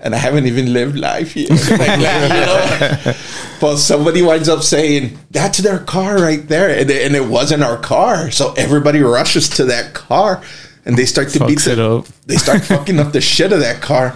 and 0.01 0.15
I 0.15 0.17
haven't 0.17 0.47
even 0.47 0.73
lived 0.73 0.97
life 0.97 1.35
yet. 1.37 1.49
like 1.69 1.99
that, 2.01 3.03
you 3.05 3.11
know? 3.11 3.13
but 3.61 3.77
somebody 3.77 4.23
winds 4.23 4.49
up 4.49 4.63
saying, 4.63 5.19
that's 5.29 5.59
their 5.59 5.77
car 5.77 6.17
right 6.17 6.45
there. 6.47 6.67
And, 6.79 6.89
it- 6.89 7.05
and 7.05 7.15
it 7.15 7.25
wasn't 7.29 7.61
our 7.61 7.77
car. 7.77 8.31
So 8.31 8.53
everybody 8.57 9.01
rushes 9.03 9.47
to 9.49 9.65
that 9.65 9.93
car 9.93 10.41
and 10.83 10.97
they 10.97 11.05
start 11.05 11.29
to 11.29 11.45
beat 11.45 11.59
Fucks 11.59 11.71
it 11.73 11.79
up. 11.79 12.07
They 12.25 12.37
start 12.37 12.63
fucking 12.73 12.99
up 12.99 13.11
the 13.13 13.21
shit 13.21 13.53
of 13.53 13.59
that 13.59 13.83
car. 13.83 14.15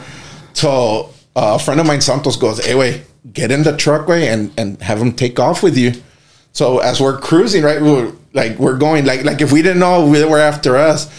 So 0.54 1.14
uh, 1.36 1.56
a 1.56 1.60
friend 1.60 1.80
of 1.80 1.86
mine, 1.86 2.02
Santos, 2.02 2.38
goes, 2.38 2.58
hey, 2.66 2.74
wait, 2.74 3.04
get 3.32 3.52
in 3.52 3.62
the 3.62 3.78
truck, 3.78 4.08
way 4.08 4.30
and, 4.30 4.52
and 4.58 4.82
have 4.82 4.98
them 4.98 5.14
take 5.14 5.40
off 5.40 5.62
with 5.62 5.78
you. 5.78 5.94
So 6.54 6.80
as 6.80 7.00
we're 7.00 7.20
cruising, 7.20 7.62
right, 7.64 7.80
we're 7.80 8.12
like 8.38 8.58
we're 8.58 8.78
going 8.78 9.06
like 9.06 9.26
like 9.26 9.42
if 9.42 9.52
we 9.52 9.62
didn't 9.62 9.80
know 9.80 10.10
they 10.12 10.24
were 10.24 10.40
after 10.40 10.78
us, 10.78 11.10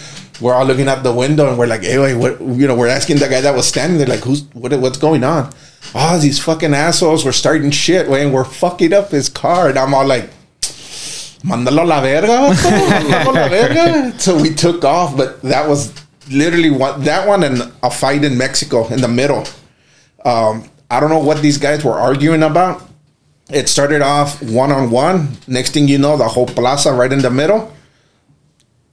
we're 0.40 0.54
all 0.54 0.64
looking 0.64 0.88
out 0.88 1.02
the 1.02 1.12
window 1.12 1.48
and 1.48 1.58
we're 1.58 1.66
like, 1.66 1.82
hey, 1.82 1.98
wait, 1.98 2.14
what? 2.14 2.40
You 2.40 2.66
know, 2.66 2.74
we're 2.74 2.88
asking 2.88 3.18
the 3.18 3.28
guy 3.28 3.40
that 3.40 3.54
was 3.54 3.66
standing 3.66 3.98
there, 3.98 4.06
like, 4.06 4.20
who's 4.20 4.42
what? 4.54 4.72
What's 4.80 4.98
going 4.98 5.24
on? 5.24 5.52
Oh, 5.94 6.18
these 6.18 6.38
fucking 6.38 6.74
assholes 6.74 7.24
were 7.24 7.32
starting 7.32 7.70
shit, 7.70 8.08
way, 8.08 8.22
and 8.24 8.32
we're 8.32 8.44
fucking 8.44 8.92
up 8.92 9.10
his 9.10 9.28
car, 9.28 9.68
and 9.68 9.78
I'm 9.78 9.94
all 9.94 10.06
like. 10.06 10.30
Mandalo 11.44 11.86
la 11.86 12.00
verga. 12.00 12.52
Mandalo 12.52 13.34
la 13.34 13.48
verga. 13.48 14.18
So 14.18 14.40
we 14.40 14.54
took 14.54 14.84
off, 14.84 15.16
but 15.16 15.40
that 15.42 15.68
was 15.68 15.92
literally 16.30 16.70
one, 16.70 17.04
that 17.04 17.28
one 17.28 17.44
and 17.44 17.72
a 17.82 17.90
fight 17.90 18.24
in 18.24 18.36
Mexico 18.36 18.86
in 18.88 19.00
the 19.00 19.08
middle. 19.08 19.44
Um, 20.24 20.68
I 20.90 21.00
don't 21.00 21.10
know 21.10 21.20
what 21.20 21.40
these 21.42 21.58
guys 21.58 21.84
were 21.84 21.94
arguing 21.94 22.42
about. 22.42 22.87
It 23.50 23.68
started 23.68 24.02
off 24.02 24.42
one 24.42 24.70
on 24.72 24.90
one. 24.90 25.36
Next 25.46 25.70
thing 25.72 25.88
you 25.88 25.98
know, 25.98 26.16
the 26.16 26.28
whole 26.28 26.46
plaza 26.46 26.92
right 26.92 27.12
in 27.12 27.20
the 27.20 27.30
middle. 27.30 27.72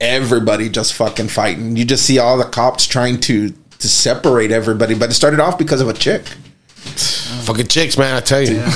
Everybody 0.00 0.68
just 0.68 0.94
fucking 0.94 1.28
fighting. 1.28 1.76
You 1.76 1.84
just 1.84 2.04
see 2.04 2.18
all 2.18 2.36
the 2.38 2.44
cops 2.44 2.86
trying 2.86 3.20
to 3.22 3.50
to 3.78 3.88
separate 3.88 4.50
everybody, 4.50 4.94
but 4.94 5.10
it 5.10 5.14
started 5.14 5.38
off 5.40 5.58
because 5.58 5.80
of 5.82 5.88
a 5.88 5.92
chick. 5.92 6.22
Fucking 7.44 7.66
chicks, 7.66 7.98
man! 7.98 8.14
I 8.14 8.20
tell 8.20 8.40
you. 8.42 8.62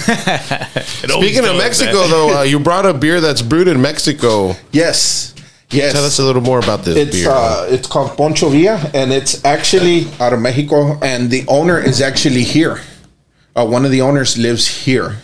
It 1.02 1.10
Speaking 1.10 1.46
of 1.46 1.56
Mexico, 1.56 2.06
though, 2.08 2.40
uh, 2.40 2.42
you 2.52 2.58
brought 2.60 2.84
a 2.84 2.92
beer 2.92 3.20
that's 3.20 3.40
brewed 3.42 3.68
in 3.68 3.80
Mexico. 3.80 4.54
Yes, 4.72 5.34
yes. 5.70 5.92
Tell 5.92 6.04
us 6.04 6.18
a 6.18 6.24
little 6.24 6.42
more 6.42 6.58
about 6.58 6.84
this 6.84 6.96
It's 6.96 7.16
beer. 7.16 7.30
uh, 7.30 7.66
it's 7.70 7.86
called 7.88 8.16
Poncho 8.16 8.50
Villa, 8.50 8.90
and 8.92 9.12
it's 9.12 9.42
actually 9.44 10.06
out 10.20 10.32
of 10.34 10.40
Mexico, 10.40 10.98
and 11.02 11.30
the 11.30 11.44
owner 11.48 11.78
is 11.78 12.00
actually 12.02 12.44
here. 12.44 12.80
Uh, 13.56 13.66
one 13.66 13.84
of 13.86 13.90
the 13.90 14.02
owners 14.02 14.36
lives 14.36 14.66
here. 14.84 15.16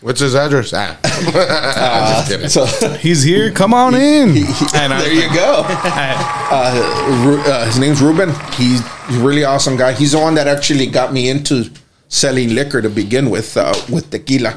What's 0.00 0.20
his 0.20 0.34
address? 0.36 0.72
Ah, 0.74 0.96
just 2.26 2.30
kidding. 2.30 2.48
So 2.48 2.66
He's 2.98 3.22
here. 3.24 3.50
Come 3.50 3.74
on 3.74 3.94
in. 3.94 4.28
And 4.74 4.92
I- 4.94 5.00
there 5.02 5.12
you 5.12 5.28
go. 5.34 5.64
uh, 5.66 7.24
Ru- 7.26 7.40
uh, 7.40 7.64
his 7.66 7.78
name's 7.78 8.00
Ruben. 8.00 8.30
He's 8.54 8.80
a 8.80 9.18
really 9.24 9.44
awesome 9.44 9.76
guy. 9.76 9.92
He's 9.92 10.12
the 10.12 10.18
one 10.20 10.34
that 10.36 10.46
actually 10.46 10.86
got 10.86 11.12
me 11.12 11.28
into 11.28 11.70
selling 12.08 12.54
liquor 12.54 12.80
to 12.80 12.88
begin 12.88 13.28
with, 13.30 13.56
uh, 13.56 13.74
with 13.90 14.10
tequila. 14.10 14.54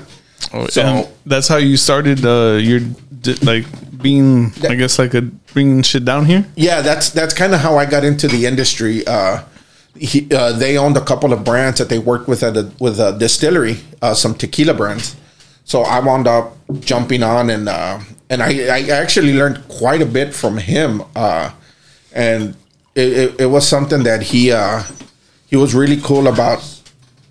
Oh, 0.53 0.67
So- 0.67 0.81
and 0.83 1.07
that's 1.25 1.47
how 1.47 1.57
you 1.57 1.75
started 1.77 2.23
uh, 2.25 2.57
your 2.61 2.79
di- 3.21 3.35
like 3.41 3.65
being, 4.01 4.51
I 4.69 4.75
guess, 4.75 4.99
like 4.99 5.13
a 5.15 5.21
bringing 5.21 5.81
shit 5.81 6.05
down 6.05 6.25
here. 6.25 6.45
Yeah, 6.55 6.81
that's 6.81 7.09
that's 7.09 7.33
kind 7.33 7.53
of 7.53 7.61
how 7.61 7.77
I 7.77 7.85
got 7.85 8.03
into 8.03 8.27
the 8.27 8.45
industry. 8.45 9.05
Uh, 9.07 9.43
he, 9.95 10.27
uh, 10.33 10.53
they 10.53 10.77
owned 10.77 10.97
a 10.97 11.01
couple 11.03 11.33
of 11.33 11.43
brands 11.43 11.77
that 11.79 11.89
they 11.89 11.99
worked 11.99 12.27
with 12.27 12.41
at 12.43 12.55
a, 12.57 12.71
with 12.79 12.99
a 12.99 13.11
distillery, 13.17 13.77
uh, 14.01 14.13
some 14.13 14.33
tequila 14.35 14.73
brands. 14.73 15.15
So 15.71 15.83
I 15.83 16.01
wound 16.01 16.27
up 16.27 16.57
jumping 16.81 17.23
on, 17.23 17.49
and 17.49 17.69
uh, 17.69 18.01
and 18.29 18.43
I, 18.43 18.49
I 18.67 18.89
actually 18.89 19.33
learned 19.33 19.65
quite 19.69 20.01
a 20.01 20.05
bit 20.05 20.35
from 20.35 20.57
him. 20.57 21.01
Uh, 21.15 21.49
and 22.11 22.57
it, 22.93 23.13
it, 23.13 23.41
it 23.43 23.45
was 23.45 23.65
something 23.65 24.03
that 24.03 24.21
he 24.21 24.51
uh, 24.51 24.83
he 25.47 25.55
was 25.55 25.73
really 25.73 25.95
cool 26.01 26.27
about 26.27 26.59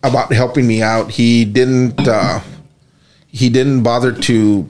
about 0.03 0.33
helping 0.33 0.67
me 0.67 0.81
out. 0.81 1.11
He 1.11 1.45
didn't 1.45 2.09
uh, 2.09 2.41
he 3.29 3.51
didn't 3.51 3.83
bother 3.83 4.11
to 4.11 4.67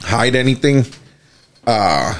hide 0.00 0.34
anything 0.34 0.86
uh, 1.66 2.18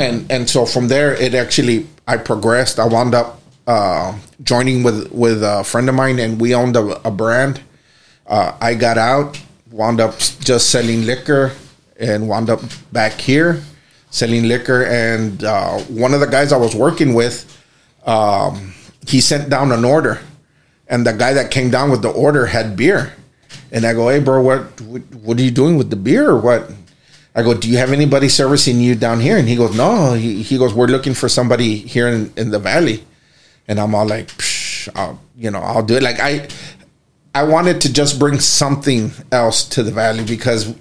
and 0.00 0.26
and 0.28 0.50
so 0.50 0.66
from 0.66 0.88
there 0.88 1.14
it 1.14 1.36
actually 1.36 1.86
I 2.08 2.16
progressed. 2.16 2.80
I 2.80 2.86
wound 2.86 3.14
up 3.14 3.40
uh, 3.68 4.18
joining 4.42 4.82
with 4.82 5.12
with 5.12 5.44
a 5.44 5.62
friend 5.62 5.88
of 5.88 5.94
mine, 5.94 6.18
and 6.18 6.40
we 6.40 6.52
owned 6.52 6.74
a, 6.74 7.06
a 7.06 7.12
brand. 7.12 7.60
Uh, 8.26 8.56
I 8.60 8.74
got 8.74 8.98
out, 8.98 9.40
wound 9.70 10.00
up 10.00 10.18
just 10.18 10.70
selling 10.70 11.06
liquor, 11.06 11.52
and 11.98 12.28
wound 12.28 12.50
up 12.50 12.60
back 12.92 13.12
here 13.12 13.62
selling 14.10 14.48
liquor. 14.48 14.84
And 14.84 15.44
uh, 15.44 15.78
one 15.80 16.14
of 16.14 16.20
the 16.20 16.26
guys 16.26 16.52
I 16.52 16.56
was 16.56 16.74
working 16.74 17.14
with, 17.14 17.44
um, 18.06 18.72
he 19.06 19.20
sent 19.20 19.50
down 19.50 19.72
an 19.72 19.84
order, 19.84 20.20
and 20.88 21.06
the 21.06 21.12
guy 21.12 21.34
that 21.34 21.50
came 21.50 21.70
down 21.70 21.90
with 21.90 22.02
the 22.02 22.10
order 22.10 22.46
had 22.46 22.76
beer. 22.76 23.12
And 23.70 23.84
I 23.84 23.92
go, 23.94 24.08
hey, 24.08 24.20
bro, 24.20 24.40
what, 24.40 24.80
what 24.82 25.02
what 25.14 25.38
are 25.38 25.42
you 25.42 25.50
doing 25.50 25.76
with 25.76 25.90
the 25.90 25.96
beer 25.96 26.30
or 26.30 26.40
what? 26.40 26.70
I 27.34 27.42
go, 27.42 27.52
do 27.52 27.68
you 27.68 27.76
have 27.76 27.92
anybody 27.92 28.28
servicing 28.28 28.80
you 28.80 28.94
down 28.94 29.20
here? 29.20 29.36
And 29.36 29.46
he 29.46 29.56
goes, 29.56 29.76
no. 29.76 30.14
He, 30.14 30.42
he 30.42 30.56
goes, 30.56 30.72
we're 30.72 30.86
looking 30.86 31.12
for 31.12 31.28
somebody 31.28 31.76
here 31.76 32.08
in, 32.08 32.32
in 32.36 32.50
the 32.50 32.58
valley. 32.58 33.04
And 33.68 33.78
I'm 33.78 33.94
all 33.94 34.06
like, 34.06 34.28
Psh, 34.28 34.88
I'll, 34.94 35.20
you 35.36 35.50
know, 35.50 35.58
I'll 35.58 35.82
do 35.82 35.96
it. 35.96 36.02
Like 36.02 36.18
I, 36.18 36.48
I 37.36 37.42
wanted 37.42 37.82
to 37.82 37.92
just 37.92 38.18
bring 38.18 38.40
something 38.40 39.10
else 39.30 39.68
to 39.68 39.82
the 39.82 39.90
valley 39.90 40.24
because 40.24 40.74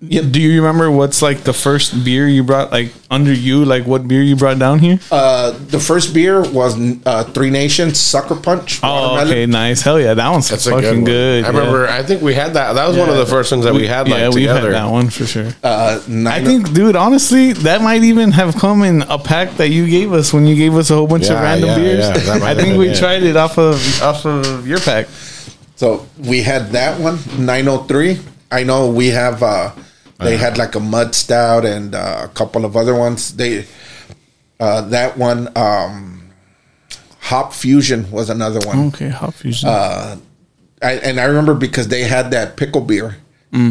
Do 0.00 0.40
you 0.40 0.62
remember 0.62 0.90
what's 0.90 1.20
like 1.20 1.40
the 1.44 1.52
first 1.52 2.02
beer 2.02 2.26
you 2.26 2.42
brought 2.42 2.72
like 2.72 2.92
under 3.10 3.32
you? 3.32 3.64
Like 3.64 3.86
what 3.86 4.08
beer 4.08 4.22
you 4.22 4.34
brought 4.34 4.58
down 4.58 4.78
here? 4.78 4.98
uh, 5.12 5.50
the 5.50 5.78
first 5.78 6.14
beer 6.14 6.40
was 6.50 6.74
uh, 7.04 7.24
Three 7.24 7.50
Nations 7.50 8.00
Sucker 8.00 8.36
Punch. 8.36 8.80
oh, 8.82 9.20
okay, 9.20 9.44
nice. 9.44 9.82
Hell 9.82 10.00
yeah, 10.00 10.14
that 10.14 10.28
one's 10.30 10.48
That's 10.48 10.64
fucking 10.64 11.04
good. 11.04 11.44
good. 11.44 11.44
one. 11.44 11.54
I 11.54 11.58
yeah. 11.58 11.64
remember. 11.66 11.88
I 11.88 12.02
think 12.02 12.22
we 12.22 12.34
had 12.34 12.54
that. 12.54 12.72
That 12.72 12.88
was 12.88 12.96
one 12.96 13.10
of 13.10 13.16
the 13.16 13.26
first 13.26 13.52
ones 13.52 13.64
that 13.64 13.74
we, 13.74 13.86
had. 13.86 14.08
Like 14.08 14.18
yeah, 14.18 14.28
we 14.28 14.40
together. 14.42 14.72
had 14.72 14.86
that 14.86 14.90
one 14.90 15.10
for 15.10 15.26
sure. 15.26 15.50
Uh, 15.62 16.00
I 16.26 16.42
think, 16.42 16.72
dude, 16.72 16.96
honestly, 16.96 17.52
that 17.52 17.82
might 17.82 18.02
even 18.02 18.32
have 18.32 18.56
come 18.56 18.82
in 18.82 19.02
a 19.02 19.18
pack 19.18 19.58
that 19.58 19.68
you 19.68 19.88
gave 19.88 20.12
us 20.12 20.32
when 20.32 20.46
you 20.46 20.56
gave 20.56 20.74
us 20.74 20.90
a 20.90 20.94
whole 20.94 21.06
bunch 21.06 21.28
of 21.28 21.38
random 21.38 21.68
yeah, 21.68 21.76
beers. 21.76 22.26
yeah, 22.26 22.34
I 22.42 22.54
think 22.54 22.70
been 22.70 22.78
we 22.78 22.88
it. 22.88 22.96
tried 22.98 23.22
it 23.22 23.36
off 23.36 23.58
of 23.58 23.76
off 24.02 24.24
of 24.24 24.66
your 24.66 24.80
pack. 24.80 25.06
So 25.76 26.06
we 26.18 26.42
had 26.42 26.70
that 26.72 26.98
one, 27.00 27.18
903. 27.38 28.18
I 28.50 28.64
know 28.64 28.90
we 28.90 29.08
have, 29.08 29.42
uh, 29.42 29.72
they 30.18 30.36
had 30.38 30.56
like 30.56 30.74
a 30.74 30.80
mud 30.80 31.14
stout 31.14 31.64
and 31.66 31.94
uh, 31.94 32.22
a 32.24 32.28
couple 32.28 32.64
of 32.64 32.76
other 32.76 32.94
ones. 32.94 33.36
They, 33.36 33.66
uh, 34.58 34.80
that 34.88 35.18
one, 35.18 35.50
um, 35.56 36.30
Hop 37.20 37.52
Fusion 37.52 38.10
was 38.10 38.30
another 38.30 38.60
one. 38.66 38.86
Okay, 38.88 39.08
hop 39.08 39.34
fusion. 39.34 39.68
I, 39.68 40.92
and 40.94 41.18
I 41.18 41.24
remember 41.24 41.54
because 41.54 41.88
they 41.88 42.02
had 42.04 42.30
that 42.30 42.56
pickle 42.56 42.80
beer 42.82 43.16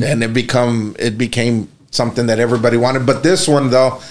and 0.04 0.24
it 0.24 0.34
become, 0.34 0.96
it 1.00 1.18
became 1.18 1.70
something 1.92 2.26
that 2.28 2.40
everybody 2.40 2.76
wanted. 2.78 3.06
But 3.06 3.24
this 3.24 3.48
one 3.48 3.70
though, 3.70 4.02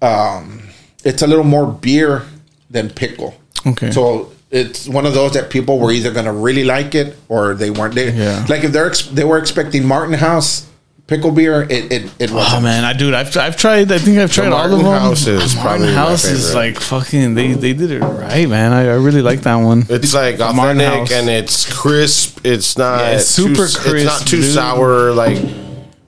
um, 0.00 0.62
it's 1.04 1.22
a 1.22 1.26
little 1.26 1.44
more 1.44 1.66
beer 1.70 2.24
than 2.70 2.88
pickle. 2.90 3.34
Okay. 3.66 3.90
So 3.90 4.32
it's 4.54 4.88
one 4.88 5.04
of 5.06 5.14
those 5.14 5.32
that 5.34 5.50
people 5.50 5.78
were 5.78 5.90
either 5.92 6.12
going 6.12 6.26
to 6.26 6.32
really 6.32 6.64
like 6.64 6.94
it 6.94 7.16
or 7.28 7.54
they 7.54 7.70
weren't. 7.70 7.94
They, 7.94 8.10
Yeah. 8.12 8.46
Like 8.48 8.64
if 8.64 8.72
they're 8.72 8.86
ex- 8.86 9.06
they 9.08 9.24
were 9.24 9.38
expecting 9.38 9.86
Martin 9.86 10.14
House 10.14 10.66
pickle 11.06 11.30
beer, 11.32 11.62
it 11.68 11.92
it, 11.92 12.02
it 12.18 12.30
Oh 12.30 12.36
wasn't. 12.36 12.62
man, 12.62 12.84
I 12.84 12.92
dude, 12.94 13.12
I've 13.12 13.36
I've 13.36 13.56
tried. 13.56 13.92
I 13.92 13.98
think 13.98 14.16
I've 14.18 14.32
tried 14.32 14.52
all 14.52 14.64
of 14.64 14.70
Martin 14.70 14.84
them. 14.84 15.00
House 15.02 15.26
is 15.26 15.54
Martin 15.54 15.62
probably 15.64 15.86
my 15.88 15.92
House 15.92 16.24
is 16.24 16.54
like 16.54 16.78
fucking. 16.80 17.34
They 17.34 17.52
they 17.52 17.72
did 17.74 17.90
it 17.90 18.00
right, 18.00 18.48
man. 18.48 18.72
I, 18.72 18.82
I 18.88 18.94
really 18.96 19.20
like 19.20 19.40
that 19.42 19.56
one. 19.56 19.84
It's 19.90 20.14
like 20.14 20.38
The 20.38 20.52
Martin 20.52 20.80
authentic 20.80 21.10
House. 21.10 21.12
and 21.20 21.28
it's 21.28 21.72
crisp. 21.80 22.40
It's 22.44 22.78
not 22.78 23.00
Yeah, 23.00 23.10
it's 23.16 23.26
super 23.26 23.54
too, 23.56 23.62
It's 23.64 23.76
crisp, 23.76 24.06
not 24.06 24.26
too 24.26 24.40
dude. 24.40 24.54
sour. 24.54 25.12
Like 25.12 25.42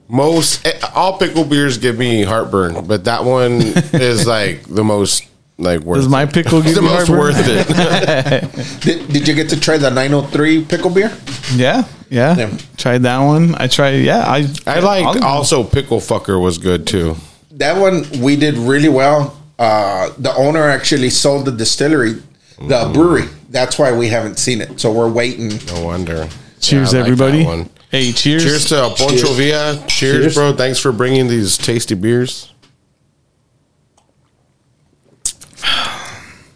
most, 0.09 0.65
eh, 0.65 0.79
all 0.95 1.17
pickle 1.17 1.43
beers 1.43 1.77
give 1.77 1.97
me 1.97 2.23
heartburn, 2.23 2.85
but 2.87 3.03
that 3.05 3.23
one 3.25 3.51
is 3.93 4.25
like 4.25 4.63
the 4.63 4.83
most 4.83 5.25
like 5.57 5.81
worth. 5.81 5.97
Does 5.97 6.07
my 6.09 6.23
it. 6.23 6.33
pickle 6.33 6.61
give 6.61 6.75
the 6.75 6.81
you 6.81 6.87
most 6.87 7.07
heartburn? 7.07 7.17
worth 7.17 7.35
it? 7.47 8.81
Did, 8.81 9.07
did 9.11 9.27
you 9.27 9.33
get 9.35 9.49
to 9.49 9.59
try 9.59 9.77
the 9.77 9.89
903 9.89 10.65
pickle 10.65 10.89
beer? 10.89 11.11
Yeah, 11.53 11.83
yeah. 12.09 12.35
Yeah. 12.37 12.57
Tried 12.77 12.99
that 13.03 13.19
one. 13.19 13.55
I 13.55 13.67
tried. 13.67 13.97
Yeah, 14.03 14.19
I 14.25 14.47
I 14.65 14.73
all 14.73 14.77
of 14.77 14.83
like 14.83 15.21
also 15.23 15.63
pickle 15.63 15.99
fucker 15.99 16.41
was 16.41 16.57
good 16.57 16.85
too. 16.87 17.15
That 17.51 17.79
one 17.79 18.05
we 18.21 18.35
did 18.35 18.55
really 18.55 18.89
well. 18.89 19.33
Uh, 19.57 20.11
the 20.19 20.31
owner 20.35 20.69
actually 20.69 21.09
sold 21.09 21.45
the 21.45 21.51
distillery, 21.51 22.21
the 22.59 22.91
brewery. 22.93 23.25
That's 23.49 23.79
why 23.79 23.91
we 23.91 24.09
haven't 24.09 24.37
seen 24.37 24.61
it. 24.61 24.79
So 24.79 24.91
we're 24.91 25.09
waiting. 25.09 25.59
No 25.73 25.83
wonder. 25.85 26.27
Cheers, 26.59 26.93
Yeah, 26.93 26.99
I 26.99 27.01
like 27.03 27.11
everybody. 27.11 27.69
Hey, 27.89 28.11
cheers. 28.11 28.43
Cheers 28.43 28.65
to 28.69 28.93
Poncho 28.97 29.33
Villa. 29.33 29.83
Cheers, 29.87 30.15
Cheers. 30.17 30.35
bro. 30.35 30.53
Thanks 30.53 30.77
for 30.79 30.91
bringing 30.91 31.27
these 31.27 31.57
tasty 31.57 31.95
beers. 31.95 32.51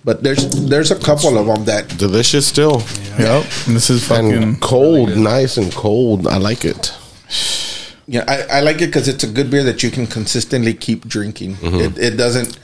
But 0.03 0.23
there's 0.23 0.49
there's 0.67 0.91
a 0.91 0.99
couple 0.99 1.37
of 1.37 1.45
them 1.47 1.65
that 1.65 1.87
Delicious 1.97 2.47
still. 2.47 2.81
Yep. 3.19 3.45
And 3.67 3.75
this 3.75 3.89
is 3.89 4.07
fucking. 4.07 4.31
And 4.31 4.61
cold, 4.61 5.15
nice 5.15 5.57
and 5.57 5.71
cold. 5.73 6.27
I 6.27 6.37
like 6.37 6.65
it. 6.65 6.93
yeah 8.07 8.25
I, 8.27 8.57
I 8.57 8.59
like 8.61 8.77
it 8.77 8.87
because 8.87 9.07
it's 9.07 9.23
a 9.23 9.27
good 9.27 9.51
beer 9.51 9.63
that 9.63 9.83
you 9.83 9.91
can 9.91 10.07
consistently 10.07 10.73
keep 10.73 11.07
drinking. 11.07 11.55
Mm-hmm. 11.55 11.79
It, 11.79 11.97
it 11.99 12.17
doesn't, 12.17 12.59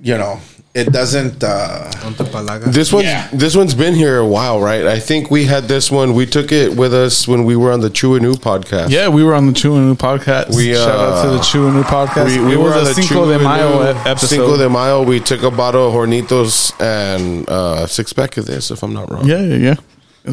you 0.00 0.16
know, 0.16 0.40
it 0.78 0.92
doesn't. 0.92 1.42
uh 1.42 1.90
On 2.06 2.14
tu 2.14 2.24
palaga. 2.24 2.70
This 2.72 2.92
one's 2.92 3.04
Yeah. 3.06 3.28
this 3.32 3.54
one's 3.56 3.74
been 3.74 3.94
here 3.94 4.18
a 4.18 4.26
while, 4.36 4.60
right? 4.60 4.86
I 4.86 4.98
think 5.00 5.30
we 5.30 5.44
had 5.44 5.64
this 5.74 5.90
one. 5.90 6.14
We 6.14 6.24
took 6.26 6.52
it 6.52 6.76
with 6.76 6.94
us 6.94 7.26
when 7.26 7.44
we 7.44 7.54
were 7.56 7.72
on 7.72 7.80
the 7.80 7.90
True 7.90 8.14
and 8.16 8.22
New 8.24 8.34
podcast. 8.34 8.90
Yeah, 8.90 9.08
we 9.08 9.22
were 9.24 9.34
on 9.34 9.46
the 9.46 9.52
Chew 9.52 9.74
and 9.76 9.86
New 9.88 9.96
podcast. 9.96 10.54
We, 10.56 10.74
Shout 10.74 10.88
out 10.88 11.22
to 11.24 11.28
uh, 11.30 11.36
the 11.36 11.42
Chew 11.42 11.66
and 11.68 11.76
New 11.76 11.82
podcast. 11.82 12.26
We, 12.36 12.38
we 12.44 12.52
it 12.54 12.58
were 12.62 12.72
on 12.74 12.84
the 12.84 12.94
Cinco 12.94 13.24
True 13.24 13.32
de 13.32 13.38
Mayo 13.42 13.70
New 13.82 13.98
episode. 14.06 14.26
Cinco 14.28 14.56
de 14.56 14.68
Mayo. 14.68 15.02
We 15.02 15.18
took 15.20 15.42
a 15.42 15.50
bottle 15.50 15.88
of 15.88 15.94
Hornitos 15.94 16.72
and 16.80 17.48
uh, 17.48 17.86
six 17.86 18.12
pack 18.12 18.36
of 18.36 18.46
this, 18.46 18.70
if 18.70 18.82
I'm 18.82 18.92
not 18.94 19.10
wrong. 19.10 19.26
yeah, 19.26 19.40
yeah, 19.42 19.56
yeah. 19.56 19.76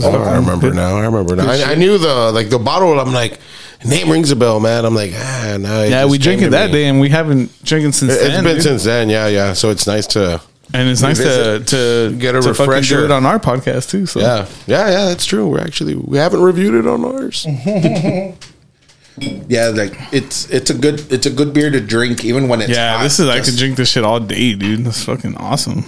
Oh, 0.04 0.12
I 0.24 0.36
remember 0.36 0.74
now. 0.74 0.98
I 0.98 1.06
remember 1.06 1.36
now. 1.38 1.50
I, 1.50 1.72
I 1.72 1.76
knew 1.76 1.98
the 1.98 2.32
like 2.34 2.50
the 2.50 2.60
bottle. 2.60 3.00
I'm 3.00 3.14
like, 3.14 3.40
name 3.84 4.10
rings 4.10 4.32
a 4.32 4.36
bell, 4.36 4.60
man. 4.60 4.86
I'm 4.86 4.96
like, 4.96 5.12
ah, 5.16 5.58
no. 5.60 5.84
it 5.84 5.90
Yeah, 5.90 6.06
we 6.06 6.18
came 6.18 6.38
drank 6.38 6.42
it 6.44 6.50
that 6.52 6.68
me. 6.68 6.72
day, 6.74 6.86
and 6.88 7.00
we 7.02 7.10
haven't 7.10 7.52
drinking 7.64 7.92
since 7.94 8.14
It- 8.14 8.22
It's 8.22 8.24
then. 8.36 8.44
been 8.44 8.54
dude. 8.56 8.64
since 8.64 8.84
then. 8.84 9.10
Yeah, 9.10 9.28
yeah. 9.28 9.54
So 9.54 9.70
it's 9.72 9.86
nice 9.88 10.08
to. 10.08 10.42
and 10.74 10.90
it's 10.90 11.02
nice 11.02 11.18
to 11.20 11.60
to 11.66 12.16
Get 12.18 12.36
a 12.36 12.42
to 12.42 12.50
refresher. 12.50 12.98
do 13.00 13.06
it 13.06 13.12
on 13.12 13.26
our 13.26 13.40
podcast 13.40 13.90
too. 13.90 14.06
So 14.06 14.20
Yeah, 14.20 14.46
yeah, 14.68 14.90
yeah. 14.90 15.06
That's 15.06 15.26
true. 15.26 15.48
We're 15.48 15.60
actually 15.62 15.96
we 15.96 16.18
haven't 16.18 16.42
reviewed 16.42 16.74
it 16.74 16.88
on 16.88 17.06
ours. 17.06 17.46
yeah, 19.48 19.70
like 19.70 19.94
it's 20.12 20.50
it's 20.50 20.70
a 20.70 20.74
good 20.74 21.10
it's 21.12 21.26
a 21.26 21.30
good 21.30 21.54
beer 21.54 21.70
to 21.70 21.80
drink 21.80 22.26
even 22.26 22.48
when 22.48 22.62
it's 22.62 22.72
yeah, 22.72 22.98
hot. 22.98 23.04
this 23.04 23.20
is 23.20 23.30
I 23.30 23.38
Just- 23.38 23.52
could 23.52 23.60
drink 23.60 23.78
this 23.78 23.90
shit 23.90 24.04
all 24.04 24.20
day, 24.20 24.54
dude. 24.56 24.84
That's 24.86 25.04
fucking 25.04 25.38
awesome. 25.38 25.86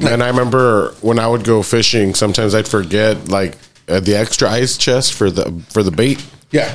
And 0.00 0.22
I 0.22 0.28
remember 0.28 0.94
when 1.00 1.18
I 1.18 1.26
would 1.26 1.44
go 1.44 1.62
fishing, 1.62 2.14
sometimes 2.14 2.54
I'd 2.54 2.68
forget 2.68 3.28
like 3.28 3.56
uh, 3.88 4.00
the 4.00 4.14
extra 4.16 4.48
ice 4.48 4.76
chest 4.76 5.12
for 5.14 5.30
the 5.30 5.52
for 5.70 5.82
the 5.82 5.90
bait. 5.90 6.24
yeah. 6.50 6.74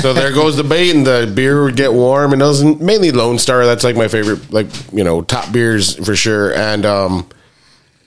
So 0.00 0.12
there 0.12 0.32
goes 0.32 0.56
the 0.56 0.64
bait, 0.64 0.94
and 0.94 1.06
the 1.06 1.30
beer 1.32 1.62
would 1.62 1.76
get 1.76 1.92
warm. 1.92 2.32
And 2.32 2.42
it 2.42 2.44
was 2.44 2.64
mainly 2.64 3.12
Lone 3.12 3.38
Star. 3.38 3.64
That's 3.66 3.84
like 3.84 3.96
my 3.96 4.08
favorite, 4.08 4.50
like 4.52 4.66
you 4.92 5.04
know, 5.04 5.22
top 5.22 5.52
beers 5.52 5.94
for 6.04 6.16
sure. 6.16 6.52
And 6.54 6.84
um, 6.84 7.28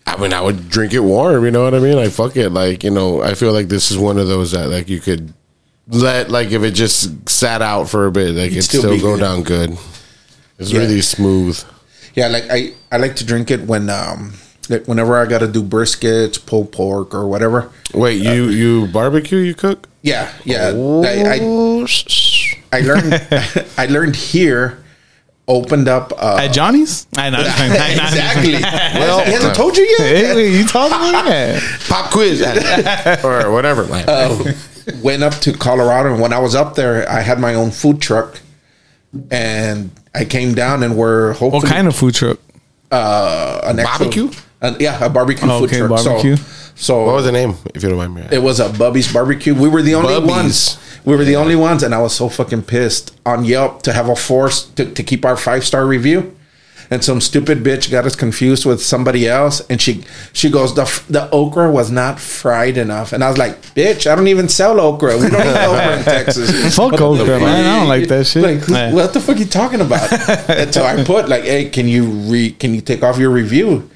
I 0.05 0.17
mean, 0.17 0.33
I 0.33 0.41
would 0.41 0.69
drink 0.69 0.93
it 0.93 0.99
warm. 0.99 1.45
You 1.45 1.51
know 1.51 1.63
what 1.63 1.73
I 1.73 1.79
mean? 1.79 1.97
I 1.97 2.09
fuck 2.09 2.35
it. 2.35 2.49
Like 2.49 2.83
you 2.83 2.91
know, 2.91 3.21
I 3.21 3.33
feel 3.35 3.53
like 3.53 3.67
this 3.69 3.91
is 3.91 3.97
one 3.97 4.17
of 4.17 4.27
those 4.27 4.51
that 4.51 4.67
like 4.69 4.89
you 4.89 4.99
could 4.99 5.33
let 5.87 6.29
like 6.29 6.51
if 6.51 6.63
it 6.63 6.71
just 6.71 7.29
sat 7.29 7.61
out 7.61 7.89
for 7.89 8.07
a 8.07 8.11
bit, 8.11 8.35
like 8.35 8.51
it'd 8.51 8.63
still 8.63 8.81
still, 8.81 8.99
go 8.99 9.15
good. 9.15 9.21
down 9.21 9.43
good. 9.43 9.77
It's 10.59 10.71
Yeah. 10.71 10.79
really 10.81 11.01
smooth. 11.01 11.61
Yeah, 12.15 12.27
like 12.27 12.45
I, 12.51 12.73
I 12.91 12.97
like 12.97 13.15
to 13.17 13.25
drink 13.25 13.49
it 13.51 13.61
when 13.61 13.89
um 13.89 14.33
like 14.69 14.87
whenever 14.87 15.17
I 15.17 15.25
got 15.25 15.39
to 15.39 15.47
do 15.47 15.61
briskets, 15.63 16.43
pulled 16.43 16.71
pork, 16.71 17.13
or 17.13 17.27
whatever. 17.27 17.71
Wait, 17.93 18.21
you 18.21 18.49
you 18.49 18.87
barbecue? 18.87 19.39
You 19.39 19.53
cook? 19.55 19.87
Yeah, 20.01 20.31
yeah. 20.43 20.67
I, 20.69 21.37
I, 21.39 21.87
I 22.71 22.79
learned 22.81 23.27
I 23.77 23.85
learned 23.87 24.15
here 24.15 24.83
opened 25.47 25.87
up. 25.87 26.13
Uh, 26.17 26.37
At 26.41 26.53
Johnny's? 26.53 27.07
I 27.17 27.29
know. 27.29 27.39
exactly. 27.41 28.53
well, 28.99 29.23
he 29.25 29.31
hasn't 29.31 29.55
told 29.55 29.77
you 29.77 29.83
yet. 29.83 29.99
Hey, 29.99 30.35
wait, 30.35 30.57
you 30.57 30.65
told 30.67 30.91
me 30.91 31.11
that. 31.11 31.61
Pop 31.89 32.11
quiz 32.11 32.41
or 33.23 33.51
whatever. 33.51 33.85
Went 35.01 35.23
up 35.23 35.33
to 35.35 35.53
Colorado, 35.53 36.11
and 36.13 36.21
when 36.21 36.33
I 36.33 36.39
was 36.39 36.55
up 36.55 36.75
there, 36.75 37.09
I 37.09 37.21
had 37.21 37.39
my 37.39 37.55
own 37.55 37.71
food 37.71 38.01
truck, 38.01 38.39
and 39.31 39.91
I 40.13 40.25
came 40.25 40.53
down 40.53 40.83
and 40.83 40.97
we're 40.97 41.33
hopefully 41.33 41.61
What 41.63 41.65
kind 41.71 41.87
of 41.87 41.95
food 41.95 42.15
truck? 42.15 42.39
uh, 42.91 43.61
an 43.63 43.79
actual- 43.79 44.05
Barbecue? 44.05 44.31
Uh, 44.63 44.75
yeah, 44.79 45.03
a 45.05 45.09
barbecue 45.09 45.47
Oh, 45.49 45.59
food 45.59 45.69
okay, 45.69 45.79
truck. 45.79 46.03
barbecue. 46.03 46.35
So, 46.37 46.43
so 46.75 47.05
what 47.05 47.15
was 47.15 47.25
the 47.25 47.31
name? 47.31 47.53
If 47.75 47.83
you 47.83 47.89
don't 47.89 47.97
mind 47.99 48.15
me. 48.15 48.23
It 48.31 48.41
was 48.41 48.59
a 48.59 48.69
Bubby's 48.69 49.11
barbecue. 49.13 49.53
We 49.53 49.69
were 49.69 49.81
the 49.83 49.93
only 49.95 50.13
Bubby's. 50.15 50.29
ones. 50.29 50.79
We 51.05 51.15
were 51.15 51.25
the 51.25 51.35
only 51.35 51.55
ones, 51.57 51.83
and 51.83 51.93
I 51.93 51.99
was 52.01 52.15
so 52.15 52.29
fucking 52.29 52.63
pissed 52.63 53.15
on 53.25 53.43
Yelp 53.45 53.81
to 53.83 53.93
have 53.93 54.07
a 54.09 54.15
force 54.15 54.65
to, 54.75 54.85
to 54.91 55.03
keep 55.03 55.25
our 55.25 55.35
five 55.37 55.63
star 55.65 55.85
review. 55.85 56.33
And 56.91 57.03
some 57.03 57.21
stupid 57.21 57.63
bitch 57.63 57.89
got 57.89 58.05
us 58.05 58.15
confused 58.15 58.65
with 58.65 58.81
somebody 58.83 59.27
else, 59.27 59.61
and 59.69 59.81
she 59.81 60.03
she 60.31 60.49
goes 60.49 60.75
the 60.75 60.83
the 61.09 61.29
okra 61.31 61.71
was 61.71 61.89
not 61.89 62.19
fried 62.19 62.77
enough, 62.77 63.13
and 63.13 63.23
I 63.23 63.29
was 63.29 63.37
like, 63.37 63.59
bitch, 63.73 64.05
I 64.09 64.15
don't 64.15 64.27
even 64.27 64.47
sell 64.47 64.79
okra. 64.79 65.17
We 65.17 65.29
don't 65.29 65.41
eat 65.41 65.65
okra 65.67 65.97
in 65.97 66.03
Texas. 66.17 66.75
Fuck 66.75 66.99
okra, 67.01 67.39
man. 67.39 67.65
I 67.65 67.79
don't 67.79 67.87
like 67.87 68.07
that 68.09 68.27
shit. 68.27 68.43
Like, 68.43 68.57
who- 68.59 68.73
Yeah. 68.73 68.93
what 68.93 69.13
the 69.13 69.19
fuck 69.21 69.37
are 69.37 69.39
you 69.39 69.45
talking 69.45 69.81
about? 69.81 70.11
and 70.49 70.73
so 70.73 70.83
I 70.85 71.03
put 71.03 71.29
like, 71.29 71.43
hey, 71.45 71.69
can 71.69 71.87
you 71.87 72.05
re 72.05 72.51
can 72.51 72.73
you 72.75 72.81
take 72.81 73.01
off 73.01 73.17
your 73.17 73.31
review? 73.31 73.89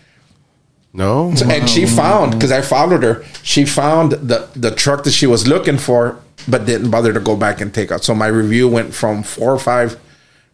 No. 0.97 1.31
and 1.45 1.69
she 1.69 1.85
found 1.85 2.31
because 2.33 2.51
I 2.51 2.61
followed 2.61 3.03
her. 3.03 3.23
She 3.43 3.65
found 3.65 4.11
the 4.13 4.49
the 4.55 4.71
truck 4.71 5.03
that 5.05 5.11
she 5.13 5.27
was 5.27 5.47
looking 5.47 5.77
for, 5.77 6.17
but 6.47 6.65
didn't 6.65 6.89
bother 6.89 7.13
to 7.13 7.19
go 7.19 7.35
back 7.37 7.61
and 7.61 7.71
take 7.71 7.91
out. 7.93 8.03
So 8.03 8.15
my 8.15 8.27
review 8.27 8.67
went 8.67 8.93
from 8.95 9.21
four 9.23 9.53
or 9.53 9.59
five 9.59 9.95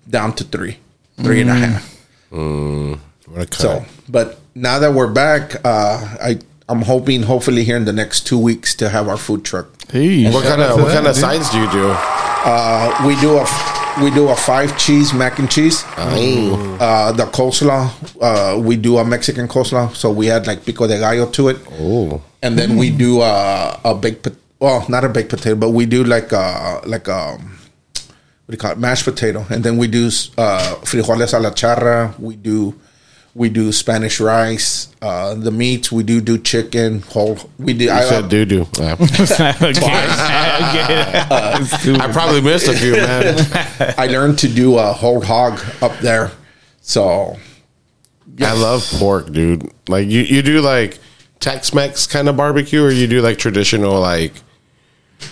down 0.09 0.33
to 0.35 0.43
three, 0.43 0.77
three 1.23 1.39
and 1.41 1.49
a 1.49 1.55
half. 1.55 1.83
What 3.25 3.53
a 3.53 3.55
So, 3.55 3.85
but 4.09 4.39
now 4.53 4.79
that 4.79 4.91
we're 4.93 5.11
back, 5.13 5.55
uh, 5.63 6.17
I 6.21 6.39
I'm 6.67 6.81
hoping 6.81 7.23
hopefully 7.23 7.63
here 7.63 7.77
in 7.77 7.85
the 7.85 7.93
next 7.93 8.27
two 8.27 8.37
weeks 8.39 8.75
to 8.75 8.89
have 8.89 9.07
our 9.07 9.17
food 9.17 9.45
truck. 9.45 9.67
Hey, 9.91 10.29
What 10.29 10.43
kind 10.43 10.61
of 10.61 10.79
what 10.81 10.91
kind 10.93 11.07
of 11.07 11.15
sides 11.15 11.49
do 11.51 11.59
you 11.59 11.71
do? 11.71 11.87
Uh, 12.45 13.07
we 13.07 13.15
do 13.21 13.37
a 13.37 13.45
we 14.01 14.11
do 14.11 14.29
a 14.29 14.35
five 14.35 14.77
cheese 14.77 15.13
mac 15.13 15.39
and 15.39 15.49
cheese. 15.49 15.83
Uh, 16.79 17.11
the 17.11 17.25
coleslaw, 17.25 17.89
uh, 18.21 18.59
we 18.59 18.75
do 18.77 18.97
a 18.97 19.05
Mexican 19.05 19.47
coleslaw, 19.47 19.93
so 19.95 20.11
we 20.11 20.29
add 20.29 20.47
like 20.47 20.65
pico 20.65 20.87
de 20.87 20.99
gallo 20.99 21.29
to 21.31 21.49
it. 21.49 21.57
Oh, 21.79 22.21
and 22.41 22.57
then 22.57 22.77
we 22.77 22.89
do 22.89 23.21
uh, 23.21 23.79
a 23.83 23.95
baked 23.95 24.27
well 24.59 24.85
not 24.89 25.03
a 25.03 25.09
baked 25.09 25.29
potato 25.29 25.55
but 25.55 25.71
we 25.71 25.85
do 25.85 26.03
like 26.03 26.31
a 26.31 26.81
like 26.85 27.07
a 27.07 27.37
what 28.45 28.51
do 28.51 28.55
you 28.55 28.57
call 28.57 28.71
it? 28.71 28.77
Mashed 28.77 29.05
potato. 29.05 29.45
And 29.49 29.63
then 29.63 29.77
we 29.77 29.87
do 29.87 30.07
uh, 30.37 30.75
frijoles 30.83 31.33
a 31.33 31.39
la 31.39 31.51
charra. 31.51 32.13
We 32.19 32.35
do 32.35 32.75
we 33.35 33.49
do 33.49 33.71
Spanish 33.71 34.19
rice 34.19 34.89
uh, 35.01 35.33
the 35.33 35.51
meats 35.51 35.91
we 35.91 36.03
do 36.03 36.21
do 36.21 36.37
chicken 36.37 37.01
whole 37.01 37.37
we 37.57 37.73
do 37.73 37.85
you 37.85 37.91
I, 37.91 38.03
said 38.03 38.29
doo 38.29 38.45
doo. 38.45 38.67
Yeah. 40.53 41.27
I 41.99 42.09
probably 42.11 42.41
missed 42.41 42.67
a 42.67 42.73
few, 42.73 42.93
man. 42.93 43.35
I 43.97 44.05
learned 44.05 44.37
to 44.39 44.47
do 44.47 44.77
a 44.77 44.93
whole 44.93 45.19
hog 45.19 45.59
up 45.81 45.97
there 45.99 46.31
so 46.83 47.37
I 48.41 48.53
love 48.53 48.85
pork, 48.97 49.31
dude. 49.31 49.71
Like 49.87 50.07
you, 50.07 50.21
you 50.21 50.41
do 50.41 50.61
like 50.61 50.99
Tex-Mex 51.39 52.07
kind 52.07 52.27
of 52.29 52.37
barbecue, 52.37 52.83
or 52.83 52.91
you 52.91 53.07
do 53.07 53.21
like 53.21 53.37
traditional 53.37 53.99
like 53.99 54.33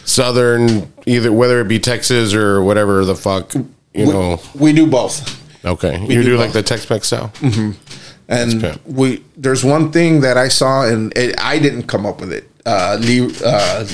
Southern, 0.05 0.91
either 1.05 1.31
whether 1.31 1.59
it 1.61 1.67
be 1.67 1.79
Texas 1.79 2.33
or 2.33 2.63
whatever 2.63 3.03
the 3.05 3.15
fuck 3.15 3.53
you 3.93 4.05
know. 4.05 4.39
we 4.55 4.71
do 4.71 4.87
both 4.87 5.37
Okay, 5.63 5.99
you 6.01 6.23
do 6.23 6.23
do, 6.23 6.37
like 6.37 6.53
the 6.53 6.63
Tex-Mex 6.63 7.07
style. 7.07 7.31
and 8.27 8.79
we 8.85 9.23
there's 9.37 9.63
one 9.63 9.91
thing 9.91 10.21
that 10.21 10.37
I 10.37 10.47
saw 10.47 10.85
and 10.87 11.15
it, 11.15 11.35
I 11.39 11.59
didn't 11.59 11.83
come 11.83 12.05
up 12.05 12.19
with 12.21 12.33
it. 12.33 12.49
Uh, 12.65 12.97
Lee 12.99 13.29
uh, 13.45 13.85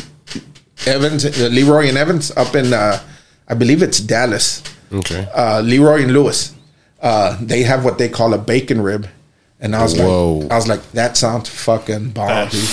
Evans, 0.86 1.26
uh, 1.26 1.50
Leroy 1.52 1.88
and 1.88 1.98
Evans 1.98 2.32
up 2.38 2.56
in 2.56 2.74
uh, 2.74 3.00
I 3.48 3.54
believe 3.54 3.82
it's 3.84 4.00
Dallas. 4.00 4.64
Okay, 4.92 5.28
Uh, 5.36 5.60
Leroy 5.62 6.04
and 6.04 6.14
Lewis. 6.14 6.54
Uh, 7.02 7.38
they 7.42 7.64
have 7.64 7.84
what 7.84 7.98
they 7.98 8.10
call 8.10 8.34
a 8.34 8.38
bacon 8.38 8.82
rib, 8.82 9.08
and 9.60 9.76
I 9.76 9.84
was 9.84 9.98
Whoa. 9.98 10.36
like, 10.40 10.52
I 10.52 10.56
was 10.56 10.68
like, 10.68 10.92
that 10.94 11.16
sounds 11.18 11.50
fucking 11.50 12.12
bomb, 12.12 12.48
dude. 12.50 12.64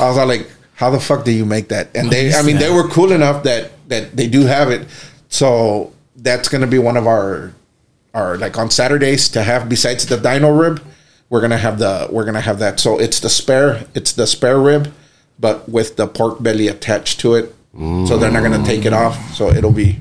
I 0.00 0.08
was 0.08 0.16
like, 0.16 0.50
how 0.74 0.90
the 0.90 0.98
fuck 0.98 1.24
do 1.24 1.30
you 1.30 1.44
make 1.44 1.68
that? 1.68 1.94
And 1.94 2.10
they, 2.10 2.32
I 2.34 2.42
mean, 2.42 2.56
they 2.56 2.72
were 2.72 2.88
cool 2.88 3.12
enough 3.12 3.42
that 3.44 3.72
that 3.88 4.16
they 4.16 4.26
do 4.28 4.46
have 4.46 4.70
it. 4.70 4.88
So 5.28 5.92
that's 6.16 6.48
gonna 6.48 6.66
be 6.66 6.78
one 6.78 6.96
of 6.96 7.06
our 7.06 7.52
our 8.14 8.36
like 8.36 8.58
on 8.58 8.70
Saturdays 8.70 9.28
to 9.30 9.42
have 9.42 9.68
besides 9.68 10.06
the 10.06 10.16
dino 10.16 10.50
rib, 10.52 10.82
we're 11.28 11.40
gonna 11.40 11.58
have 11.58 11.78
the 11.78 12.08
we're 12.10 12.24
gonna 12.24 12.40
have 12.40 12.58
that. 12.58 12.80
So 12.80 12.98
it's 12.98 13.20
the 13.20 13.30
spare 13.30 13.84
it's 13.94 14.12
the 14.12 14.26
spare 14.26 14.58
rib, 14.58 14.92
but 15.38 15.68
with 15.68 15.96
the 15.96 16.06
pork 16.06 16.42
belly 16.42 16.68
attached 16.68 17.20
to 17.20 17.34
it. 17.34 17.54
So 18.08 18.18
they're 18.18 18.32
not 18.32 18.42
gonna 18.42 18.64
take 18.64 18.84
it 18.84 18.92
off. 18.92 19.34
So 19.34 19.48
it'll 19.50 19.72
be 19.72 19.98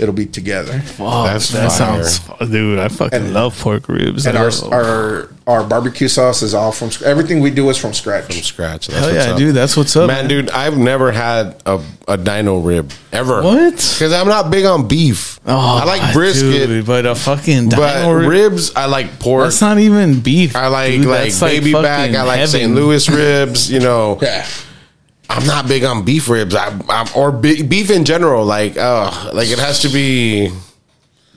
it'll 0.00 0.14
be 0.14 0.26
together. 0.26 0.72
that's 0.98 1.50
that 1.50 1.70
fire. 1.72 2.02
sounds, 2.04 2.50
dude. 2.50 2.78
I 2.78 2.88
fucking 2.88 3.18
And- 3.20 3.34
love 3.34 3.58
pork 3.60 3.88
ribs. 3.88 4.26
And 4.26 4.36
our 4.36 4.50
our 4.72 5.28
our 5.46 5.64
barbecue 5.64 6.06
sauce 6.08 6.42
is 6.42 6.54
all 6.54 6.70
from 6.72 6.90
everything 7.04 7.40
we 7.40 7.50
do 7.50 7.68
is 7.70 7.76
from 7.76 7.92
scratch. 7.92 8.24
from 8.26 8.34
scratch. 8.36 8.86
That's 8.86 8.98
Hell 9.04 9.14
what's 9.14 9.26
yeah, 9.26 9.32
up. 9.32 9.38
dude. 9.38 9.54
That's 9.54 9.76
what's 9.76 9.96
up, 9.96 10.06
Man, 10.06 10.28
dude, 10.28 10.48
I've 10.50 10.78
never 10.78 11.10
had 11.10 11.60
a, 11.66 11.82
a 12.06 12.16
dino 12.16 12.60
rib 12.60 12.92
ever. 13.12 13.42
What? 13.42 13.72
Because 13.74 14.12
I'm 14.12 14.28
not 14.28 14.50
big 14.50 14.64
on 14.64 14.86
beef. 14.86 15.40
Oh, 15.46 15.56
I 15.82 15.84
like 15.84 16.12
brisket, 16.12 16.68
dude, 16.68 16.86
but 16.86 17.04
a 17.06 17.14
fucking 17.16 17.70
but 17.70 17.94
dino 18.00 18.12
rib. 18.12 18.28
ribs 18.28 18.74
I 18.76 18.86
like 18.86 19.18
pork. 19.18 19.44
That's 19.46 19.60
not 19.60 19.78
even 19.78 20.20
beef. 20.20 20.54
I 20.54 20.68
like 20.68 20.92
dude. 20.92 21.06
like 21.06 21.32
That's 21.32 21.40
baby 21.40 21.72
back. 21.72 22.14
I 22.14 22.22
like 22.22 22.46
St. 22.46 22.72
Louis 22.74 23.08
ribs. 23.08 23.70
You 23.70 23.80
know, 23.80 24.18
Yeah. 24.22 24.46
I'm 25.30 25.46
not 25.46 25.68
big 25.68 25.84
on 25.84 26.04
beef 26.04 26.28
ribs. 26.28 26.54
I, 26.54 26.76
I'm 26.88 27.06
or 27.14 27.30
be, 27.30 27.62
beef 27.62 27.90
in 27.90 28.04
general. 28.04 28.44
Like, 28.44 28.76
uh, 28.76 29.30
like 29.32 29.48
it 29.48 29.60
has 29.60 29.80
to 29.82 29.88
be 29.88 30.50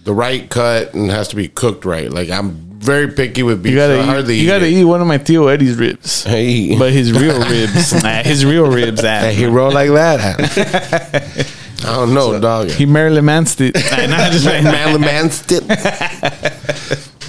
the 0.04 0.14
right 0.14 0.50
cut 0.50 0.94
and 0.96 1.12
has 1.12 1.28
to 1.30 1.36
be 1.36 1.48
cooked 1.48 1.86
right. 1.86 2.12
Like 2.12 2.30
I'm 2.30 2.52
very 2.80 3.12
picky 3.12 3.44
with 3.44 3.62
beef. 3.62 3.74
You 3.74 3.80
so 3.80 3.94
I 3.94 3.98
gotta, 3.98 4.04
hardly 4.04 4.36
eat, 4.36 4.42
you 4.42 4.48
gotta 4.48 4.66
it. 4.66 4.74
eat 4.74 4.84
one 4.84 5.00
of 5.00 5.08
my 5.08 5.20
Theo 5.20 5.48
Eddie's 5.48 5.78
ribs. 5.78 6.24
Hey. 6.34 6.78
But 6.78 6.92
his 6.92 7.12
real 7.12 7.40
ribs, 7.48 7.94
nah, 8.04 8.24
his 8.24 8.46
real 8.46 8.66
ribs, 8.66 9.02
Hey, 9.02 9.36
he 9.36 9.46
roll 9.46 9.72
like 9.72 9.92
that. 9.92 11.48
I 11.86 11.96
don't 11.96 12.14
know, 12.14 12.40
dog. 12.40 12.70
he 12.70 12.86
Marilyn 12.86 13.26
Manson. 13.26 13.74
Nah, 13.76 14.06
nah, 14.08 14.30
just 14.32 14.46
like, 14.46 14.64
Manly 14.64 15.02
man 15.02 15.30
still. 15.30 15.62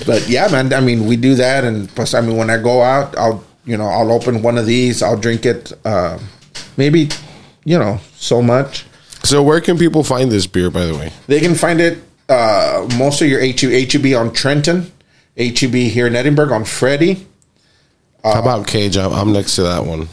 But 0.07 0.29
yeah, 0.29 0.48
man. 0.48 0.72
I 0.72 0.81
mean, 0.81 1.07
we 1.07 1.16
do 1.16 1.35
that, 1.37 1.64
and 1.64 1.88
plus, 1.94 2.14
I 2.14 2.20
mean, 2.20 2.37
when 2.37 2.50
I 2.50 2.59
go 2.59 2.83
out, 2.83 3.16
I'll 3.16 3.44
you 3.64 3.77
know 3.77 3.87
I'll 3.87 4.12
open 4.12 4.42
one 4.42 4.59
of 4.59 4.66
these. 4.66 5.03
I'll 5.03 5.16
drink 5.16 5.46
it. 5.46 5.72
Uh, 5.85 6.18
maybe 6.77 7.09
you 7.64 7.79
know 7.79 8.01
so 8.17 8.43
much. 8.43 8.85
So 9.23 9.43
where 9.43 9.61
can 9.61 9.79
people 9.79 10.05
find 10.05 10.31
this 10.31 10.47
beer? 10.47 10.71
By 10.71 10.85
the 10.87 10.95
way, 10.95 11.12
They 11.27 11.40
can 11.40 11.55
find 11.55 11.81
it 11.81 11.99
uh, 12.29 12.87
most 12.99 13.23
of 13.23 13.29
your 13.29 13.40
HU, 13.40 13.71
HEB 13.71 14.14
on 14.19 14.33
Trenton, 14.33 14.93
HEB 15.37 15.75
here 15.75 16.07
in 16.07 16.14
Edinburg 16.14 16.53
on 16.53 16.64
Freddy. 16.64 17.27
how 18.23 18.40
about 18.40 18.67
Cage? 18.67 18.97
I'm, 18.99 19.12
I'm 19.12 19.33
next 19.33 19.57
to 19.57 19.62
that 19.62 19.85
one. 19.87 20.09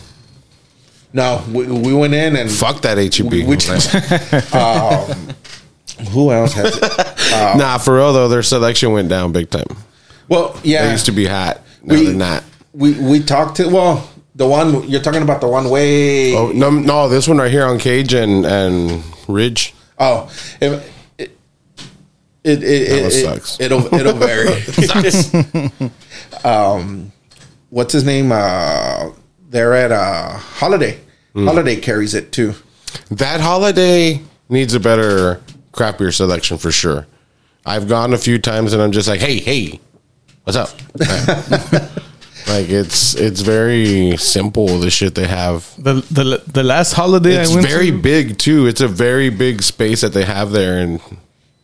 No, 1.13 1.43
we, 1.51 1.67
we 1.67 1.93
went 1.93 2.13
in 2.13 2.37
and 2.37 2.49
Fuck 2.49 2.81
that 2.83 2.97
HEB. 2.97 3.45
Which- 3.47 3.67
who 6.11 6.31
else 6.31 6.53
has 6.53 6.77
it? 6.81 6.81
nah, 7.57 7.77
for 7.77 7.97
real 7.97 8.13
though, 8.13 8.29
their 8.29 8.43
selection 8.43 8.91
went 8.93 9.09
down 9.09 9.31
big 9.31 9.49
time. 9.49 9.65
Well, 10.29 10.57
yeah, 10.63 10.85
They 10.85 10.91
used 10.93 11.05
to 11.07 11.11
be 11.11 11.25
hot. 11.25 11.61
Now 11.83 11.95
We- 11.95 12.05
they're 12.05 12.15
not. 12.15 12.43
we 12.73 12.93
we 12.93 13.19
talked 13.21 13.57
to 13.57 13.67
well 13.67 14.09
the 14.35 14.47
one 14.47 14.87
you're 14.89 15.01
talking 15.01 15.21
about 15.21 15.41
the 15.41 15.47
one 15.47 15.69
way. 15.69 16.35
Oh 16.35 16.51
no, 16.51 16.69
no, 16.69 17.09
this 17.09 17.27
one 17.27 17.37
right 17.37 17.51
here 17.51 17.65
on 17.65 17.79
Cage 17.79 18.13
and 18.13 18.45
and 18.45 19.03
Ridge. 19.27 19.73
Oh, 19.99 20.31
it 20.59 20.83
it 21.19 21.37
it, 22.43 22.63
it, 22.63 22.63
it, 22.63 23.11
sucks. 23.11 23.59
it 23.59 23.71
will 23.71 23.93
it'll 23.93 24.13
vary. 24.13 25.91
um, 26.43 27.11
what's 27.69 27.93
his 27.93 28.03
name? 28.03 28.31
Uh, 28.31 29.11
they're 29.49 29.73
at 29.73 29.91
uh, 29.91 30.37
Holiday. 30.37 30.99
Hmm. 31.33 31.45
Holiday 31.45 31.75
carries 31.77 32.13
it 32.13 32.31
too. 32.31 32.55
That 33.09 33.39
holiday 33.39 34.21
needs 34.49 34.73
a 34.73 34.79
better 34.79 35.41
craft 35.71 35.99
beer 35.99 36.11
selection 36.11 36.57
for 36.57 36.71
sure. 36.71 37.07
I've 37.65 37.87
gone 37.87 38.13
a 38.13 38.17
few 38.17 38.39
times 38.39 38.73
and 38.73 38.81
I'm 38.81 38.91
just 38.91 39.07
like, 39.07 39.19
hey, 39.19 39.37
hey, 39.37 39.79
what's 40.43 40.57
up? 40.57 40.69
like 42.47 42.69
it's 42.69 43.15
it's 43.15 43.41
very 43.41 44.17
simple 44.17 44.67
the 44.79 44.89
shit 44.89 45.15
they 45.15 45.27
have. 45.27 45.65
the 45.77 45.93
the 46.11 46.41
the 46.51 46.63
last 46.63 46.93
holiday 46.93 47.35
It's 47.41 47.51
I 47.51 47.55
went 47.55 47.67
very 47.67 47.91
to, 47.91 47.97
big 47.97 48.37
too. 48.37 48.67
It's 48.67 48.81
a 48.81 48.87
very 48.87 49.29
big 49.29 49.61
space 49.61 50.01
that 50.01 50.13
they 50.13 50.25
have 50.25 50.51
there, 50.51 50.79
and 50.79 50.99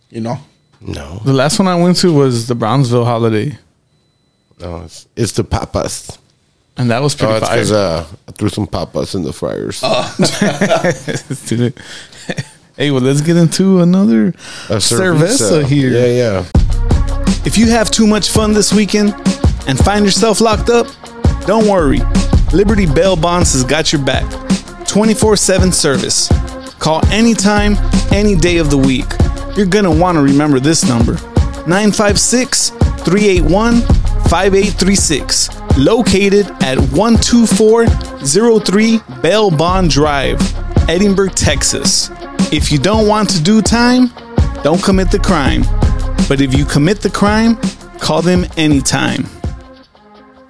You 0.10 0.22
know, 0.22 0.38
no, 0.82 1.22
the 1.26 1.34
last 1.34 1.60
one 1.60 1.68
I 1.68 1.76
went 1.76 1.98
to 1.98 2.12
was 2.14 2.48
the 2.48 2.56
Brownsville 2.56 3.06
holiday, 3.06 3.58
no, 4.60 4.84
it's, 4.86 5.08
it's 5.16 5.32
the 5.34 5.44
papas. 5.44 6.18
and 6.78 6.90
that 6.92 7.02
was 7.02 7.14
Oh, 7.16 7.18
pretty 7.18 7.34
it's 7.38 7.48
fire. 7.48 7.56
because 7.58 7.72
uh, 7.72 8.06
I 8.28 8.32
threw 8.32 8.50
some 8.50 8.68
papas 8.68 9.16
in 9.16 9.24
the 9.24 9.34
fryers. 9.34 9.82
Dude. 11.48 11.74
hey, 12.78 12.92
well, 12.92 13.02
let's 13.02 13.22
get 13.22 13.36
into 13.38 13.82
another 13.82 14.28
A 14.70 14.80
cerveza 14.80 15.66
here. 15.66 15.92
Yeah, 15.92 16.06
yeah. 16.24 16.46
If 17.46 17.58
you 17.58 17.68
have 17.70 17.90
too 17.90 18.06
much 18.08 18.30
fun 18.30 18.54
this 18.54 18.72
weekend 18.74 19.14
and 19.68 19.78
find 19.78 20.06
yourself 20.06 20.42
locked 20.42 20.70
up, 20.70 20.88
don't 21.46 21.68
worry. 21.68 22.00
Liberty 22.54 22.86
Bail 22.86 23.16
Bonds 23.16 23.54
has 23.54 23.64
got 23.64 23.94
your 23.94 24.04
back. 24.04 24.26
24 24.88 25.36
7 25.36 25.72
service. 25.72 26.30
Call 26.80 27.06
anytime, 27.08 27.76
any 28.12 28.36
day 28.36 28.58
of 28.58 28.70
the 28.70 28.78
week. 28.78 29.06
You're 29.56 29.66
going 29.66 29.86
to 29.86 29.92
want 29.92 30.16
to 30.16 30.22
remember 30.22 30.60
this 30.60 30.88
number 30.88 31.14
956 31.68 32.70
381 32.70 33.82
5836. 34.30 35.50
Located 35.78 36.48
at 36.64 36.78
12403 36.78 39.02
Bail 39.22 39.52
Bond 39.52 39.90
Drive, 39.90 40.40
Edinburg, 40.90 41.36
Texas. 41.36 42.10
If 42.52 42.72
you 42.72 42.80
don't 42.80 43.08
want 43.08 43.30
to 43.32 43.44
do 43.44 43.62
time, 43.62 44.12
don't 44.64 44.82
commit 44.82 45.12
the 45.12 45.20
crime. 45.20 45.64
But 46.28 46.42
if 46.42 46.58
you 46.58 46.66
commit 46.66 47.02
the 47.02 47.10
crime, 47.10 47.58
call 48.00 48.22
them 48.22 48.46
anytime. 48.58 49.26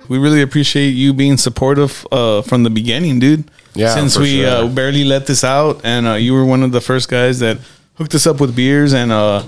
We 0.09 0.17
really 0.17 0.41
appreciate 0.41 0.89
you 0.91 1.13
being 1.13 1.37
supportive 1.37 2.05
uh, 2.11 2.41
from 2.41 2.63
the 2.63 2.69
beginning, 2.69 3.19
dude. 3.19 3.49
Yeah, 3.73 3.93
Since 3.93 4.17
we 4.17 4.41
sure. 4.41 4.49
uh, 4.49 4.67
barely 4.67 5.03
let 5.03 5.27
this 5.27 5.43
out, 5.43 5.81
and 5.83 6.07
uh, 6.07 6.13
you 6.13 6.33
were 6.33 6.45
one 6.45 6.63
of 6.63 6.71
the 6.71 6.81
first 6.81 7.09
guys 7.09 7.39
that 7.39 7.57
hooked 7.95 8.15
us 8.15 8.25
up 8.25 8.39
with 8.39 8.55
beers 8.55 8.93
and 8.93 9.11
uh, 9.11 9.43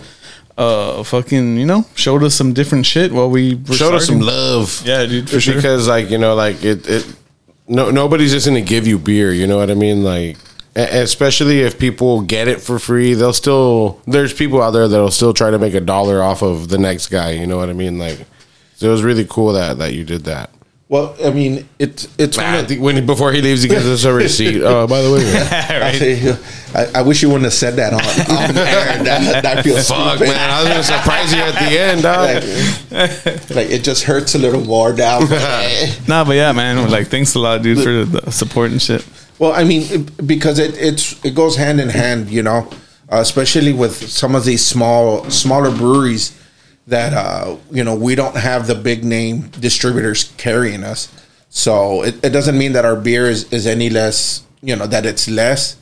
uh, 0.57 1.03
fucking, 1.03 1.57
you 1.57 1.65
know, 1.65 1.85
showed 1.95 2.23
us 2.23 2.35
some 2.35 2.53
different 2.53 2.85
shit 2.85 3.11
while 3.11 3.29
we 3.29 3.55
were 3.55 3.75
Showed 3.75 3.95
us 3.95 4.05
some 4.07 4.19
love. 4.19 4.81
Yeah, 4.85 5.05
dude, 5.05 5.29
for 5.29 5.39
sure. 5.39 5.55
because 5.55 5.87
like 5.87 6.09
you 6.09 6.17
know 6.17 6.35
like 6.35 6.63
it 6.63 6.87
it 6.87 7.15
no 7.67 7.89
nobody's 7.91 8.31
just 8.31 8.45
gonna 8.47 8.61
give 8.61 8.85
you 8.87 8.97
beer 8.97 9.31
you 9.31 9.45
know 9.45 9.57
what 9.57 9.69
i 9.69 9.75
mean 9.75 10.03
like 10.03 10.35
especially 10.75 11.61
if 11.61 11.77
people 11.77 12.21
get 12.21 12.47
it 12.47 12.59
for 12.61 12.79
free 12.79 13.13
they'll 13.13 13.31
still 13.33 14.01
there's 14.07 14.33
people 14.33 14.59
out 14.61 14.71
there 14.71 14.87
that'll 14.87 15.11
still 15.11 15.33
try 15.33 15.51
to 15.51 15.59
make 15.59 15.73
a 15.75 15.79
dollar 15.81 16.21
off 16.23 16.41
of 16.41 16.69
the 16.69 16.77
next 16.79 17.07
guy 17.07 17.31
you 17.31 17.45
know 17.45 17.57
what 17.57 17.69
i 17.69 17.73
mean 17.73 17.99
like 17.99 18.25
so 18.79 18.87
it 18.87 18.91
was 18.91 19.03
really 19.03 19.25
cool 19.29 19.53
that 19.53 19.77
that 19.77 19.93
you 19.93 20.03
did 20.03 20.23
that 20.23 20.49
well, 20.89 21.15
I 21.23 21.29
mean, 21.29 21.69
it's 21.77 22.07
it's 22.17 22.35
one 22.35 22.47
I 22.47 22.63
think 22.63 22.81
when 22.81 23.05
before 23.05 23.31
he 23.31 23.43
leaves 23.43 23.61
he 23.61 23.69
gives 23.69 23.85
us 23.85 24.05
a 24.05 24.11
receipt. 24.11 24.59
oh 24.63 24.87
by 24.87 25.03
the 25.03 25.11
way 25.11 25.21
I, 26.73 26.81
I, 26.81 26.99
I 26.99 27.01
wish 27.03 27.21
you 27.21 27.27
wouldn't 27.27 27.43
have 27.43 27.53
said 27.53 27.75
that 27.75 27.93
on, 27.93 28.01
on 28.01 28.57
air. 28.57 29.03
That, 29.03 29.43
that 29.43 29.63
feels 29.63 29.87
fuck 29.87 30.15
stupid. 30.17 30.33
man 30.33 30.49
i 30.49 30.59
was 30.61 30.69
gonna 30.69 30.83
surprise 30.83 31.31
you 31.31 31.41
at 31.41 31.53
the 31.59 31.79
end 31.79 32.01
dog 32.01 32.41
Like, 32.91 33.49
like, 33.55 33.69
it 33.69 33.83
just 33.83 34.03
hurts 34.05 34.33
a 34.33 34.39
little 34.39 34.65
more 34.65 34.91
now. 34.91 35.19
Nah, 36.07 36.23
but 36.23 36.35
yeah, 36.35 36.51
man. 36.53 36.89
Like, 36.89 37.07
thanks 37.09 37.35
a 37.35 37.39
lot, 37.39 37.61
dude, 37.61 37.83
for 37.83 38.03
the 38.03 38.31
support 38.31 38.71
and 38.71 38.81
shit. 38.81 39.07
Well, 39.37 39.53
I 39.53 39.63
mean, 39.63 39.83
it, 39.91 40.25
because 40.27 40.57
it 40.57 40.75
it's 40.75 41.23
it 41.23 41.35
goes 41.35 41.55
hand 41.55 41.79
in 41.79 41.89
hand, 41.89 42.31
you 42.31 42.41
know, 42.41 42.67
uh, 43.11 43.17
especially 43.17 43.73
with 43.73 44.09
some 44.09 44.33
of 44.33 44.43
these 44.43 44.65
small 44.65 45.29
smaller 45.29 45.69
breweries 45.69 46.38
that 46.89 47.13
uh, 47.13 47.57
you 47.71 47.83
know 47.83 47.95
we 47.95 48.15
don't 48.15 48.35
have 48.35 48.67
the 48.67 48.75
big 48.75 49.03
name 49.03 49.49
distributors 49.59 50.33
carrying 50.37 50.83
us. 50.83 51.09
So 51.49 52.03
it, 52.03 52.23
it 52.23 52.29
doesn't 52.29 52.57
mean 52.57 52.73
that 52.73 52.85
our 52.85 52.95
beer 52.95 53.25
is, 53.25 53.51
is 53.51 53.65
any 53.65 53.89
less, 53.89 54.43
you 54.61 54.75
know, 54.75 54.85
that 54.85 55.05
it's 55.05 55.27
less. 55.27 55.77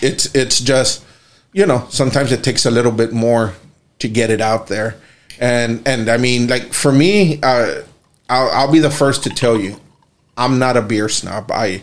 It's 0.00 0.32
it's 0.34 0.60
just, 0.60 1.04
you 1.52 1.66
know, 1.66 1.86
sometimes 1.90 2.32
it 2.32 2.42
takes 2.44 2.64
a 2.66 2.70
little 2.70 2.92
bit 2.92 3.12
more 3.12 3.54
to 3.98 4.08
get 4.08 4.30
it 4.30 4.40
out 4.40 4.68
there, 4.68 4.96
and 5.40 5.86
and 5.86 6.08
I 6.08 6.16
mean, 6.16 6.46
like 6.46 6.72
for 6.72 6.92
me, 6.92 7.40
uh, 7.42 7.82
I'll, 8.30 8.50
I'll 8.50 8.72
be 8.72 8.78
the 8.78 8.90
first 8.90 9.24
to 9.24 9.30
tell 9.30 9.58
you, 9.58 9.76
I'm 10.36 10.58
not 10.58 10.76
a 10.76 10.82
beer 10.82 11.08
snob. 11.08 11.50
I, 11.50 11.82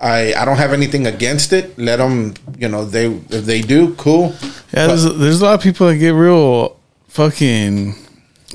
I, 0.00 0.32
I 0.34 0.44
don't 0.44 0.58
have 0.58 0.72
anything 0.72 1.06
against 1.06 1.52
it. 1.52 1.76
Let 1.78 1.96
them, 1.96 2.34
you 2.56 2.68
know, 2.68 2.84
they 2.84 3.06
if 3.06 3.44
they 3.44 3.60
do, 3.60 3.94
cool. 3.94 4.34
Yeah, 4.72 4.86
there's, 4.86 5.04
there's 5.16 5.40
a 5.40 5.44
lot 5.44 5.54
of 5.54 5.62
people 5.62 5.88
that 5.88 5.96
get 5.96 6.10
real 6.10 6.76
fucking 7.08 7.94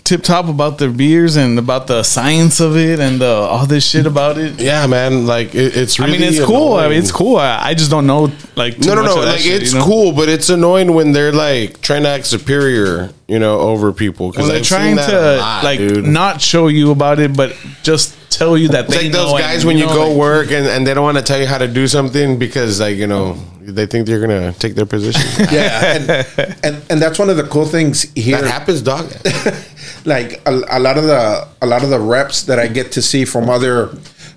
tip 0.04 0.22
top 0.24 0.48
about 0.48 0.80
their 0.80 0.90
beers 0.90 1.36
and 1.36 1.58
about 1.58 1.88
the 1.88 2.04
science 2.04 2.60
of 2.60 2.76
it 2.76 3.00
and 3.00 3.22
the, 3.22 3.28
all 3.28 3.66
this 3.66 3.88
shit 3.88 4.06
about 4.06 4.38
it. 4.38 4.60
yeah 4.60 4.86
man 4.86 5.26
like 5.26 5.56
it, 5.56 5.78
it's 5.78 6.00
I 6.00 6.08
mean, 6.08 6.22
it's 6.22 6.44
cool. 6.44 6.74
I 6.74 6.89
mean, 6.89 7.00
it's 7.00 7.12
cool. 7.12 7.38
I, 7.38 7.70
I 7.70 7.74
just 7.74 7.89
don't 7.91 8.08
know, 8.08 8.32
like, 8.56 8.80
too 8.80 8.89
No, 8.89 8.96
no, 8.96 9.04
much 9.04 9.16
no. 9.16 9.22
Like 9.22 9.39
shit, 9.39 9.62
it's 9.62 9.74
you 9.74 9.80
know? 9.80 9.86
cool, 9.86 10.12
but 10.14 10.30
it's 10.30 10.50
annoying 10.50 10.94
when 10.94 11.12
they're 11.12 11.32
like 11.32 11.82
trying 11.82 12.04
to 12.04 12.10
act 12.10 12.26
superior, 12.26 13.12
you 13.28 13.39
know, 13.39 13.60
over 13.60 13.91
people. 13.94 14.32
When 14.32 14.48
they're 14.48 14.58
I've 14.58 14.64
trying 14.64 14.98
seen 14.98 15.08
that 15.08 15.10
to 15.10 15.38
lot, 15.38 15.64
like 15.64 15.80
dude. 15.80 16.06
not 16.06 16.41
show 16.41 16.68
you 16.68 16.91
about 16.91 17.20
it, 17.20 17.36
but 17.36 17.56
just 17.84 18.18
tell 18.38 18.58
you 18.58 18.68
that 18.70 18.86
It's 18.86 18.96
they 18.96 19.04
like 19.04 19.12
those 19.14 19.32
know 19.32 19.38
guys 19.38 19.64
and, 19.64 19.68
when 19.68 19.78
you 19.78 19.86
know, 19.86 19.94
go 19.96 20.08
like- 20.10 20.18
work 20.18 20.52
and, 20.52 20.66
and 20.68 20.86
they 20.86 20.94
don't 20.94 21.04
want 21.04 21.18
to 21.18 21.24
tell 21.24 21.40
you 21.40 21.48
how 21.48 21.58
to 21.58 21.68
do 21.68 21.88
something 21.88 22.38
because 22.40 22.80
like 22.80 22.98
you 22.98 23.08
know 23.08 23.34
they 23.62 23.86
think 23.86 24.08
you're 24.08 24.20
gonna 24.22 24.52
take 24.54 24.76
their 24.76 24.86
position. 24.86 25.22
Yeah, 25.52 25.96
and, 25.96 26.58
and 26.64 26.84
and 26.90 27.02
that's 27.02 27.18
one 27.20 27.30
of 27.30 27.38
the 27.38 27.44
cool 27.44 27.66
things 27.66 28.04
here. 28.14 28.42
that 28.42 28.50
happens, 28.50 28.82
dog. 28.82 29.10
like 30.06 30.42
a, 30.46 30.62
a 30.72 30.80
lot 30.80 30.98
of 30.98 31.06
the 31.06 31.48
a 31.62 31.66
lot 31.66 31.84
of 31.84 31.90
the 31.90 32.00
reps 32.00 32.44
that 32.44 32.60
I 32.60 32.68
get 32.68 32.92
to 32.94 33.02
see 33.02 33.26
from 33.26 33.50
other, 33.50 33.90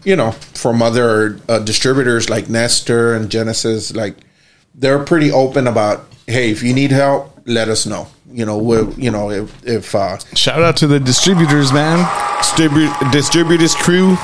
you 0.05 0.15
know, 0.17 0.31
from 0.55 0.83
other 0.83 1.41
uh, 1.49 1.59
distributors 1.59 2.31
like 2.31 2.49
Nestor 2.49 3.15
and 3.15 3.31
Genesis, 3.31 3.95
like 3.95 4.15
they're 4.75 5.03
pretty 5.05 5.31
open 5.33 5.67
about, 5.67 6.07
hey, 6.27 6.51
if 6.51 6.63
you 6.63 6.73
need 6.75 6.91
help, 6.93 7.36
let 7.47 7.69
us 7.69 7.87
know. 7.87 8.09
You 8.31 8.45
know, 8.45 8.59
we 8.59 8.77
you 9.03 9.11
know 9.11 9.31
if 9.31 9.65
if 9.65 9.95
uh, 9.95 10.19
Shout 10.35 10.63
out 10.63 10.77
to 10.79 10.87
the 10.87 11.01
distributors, 11.01 11.73
man. 11.73 12.05
Distribu- 12.41 13.13
distributors 13.13 13.75
crew. 13.75 14.17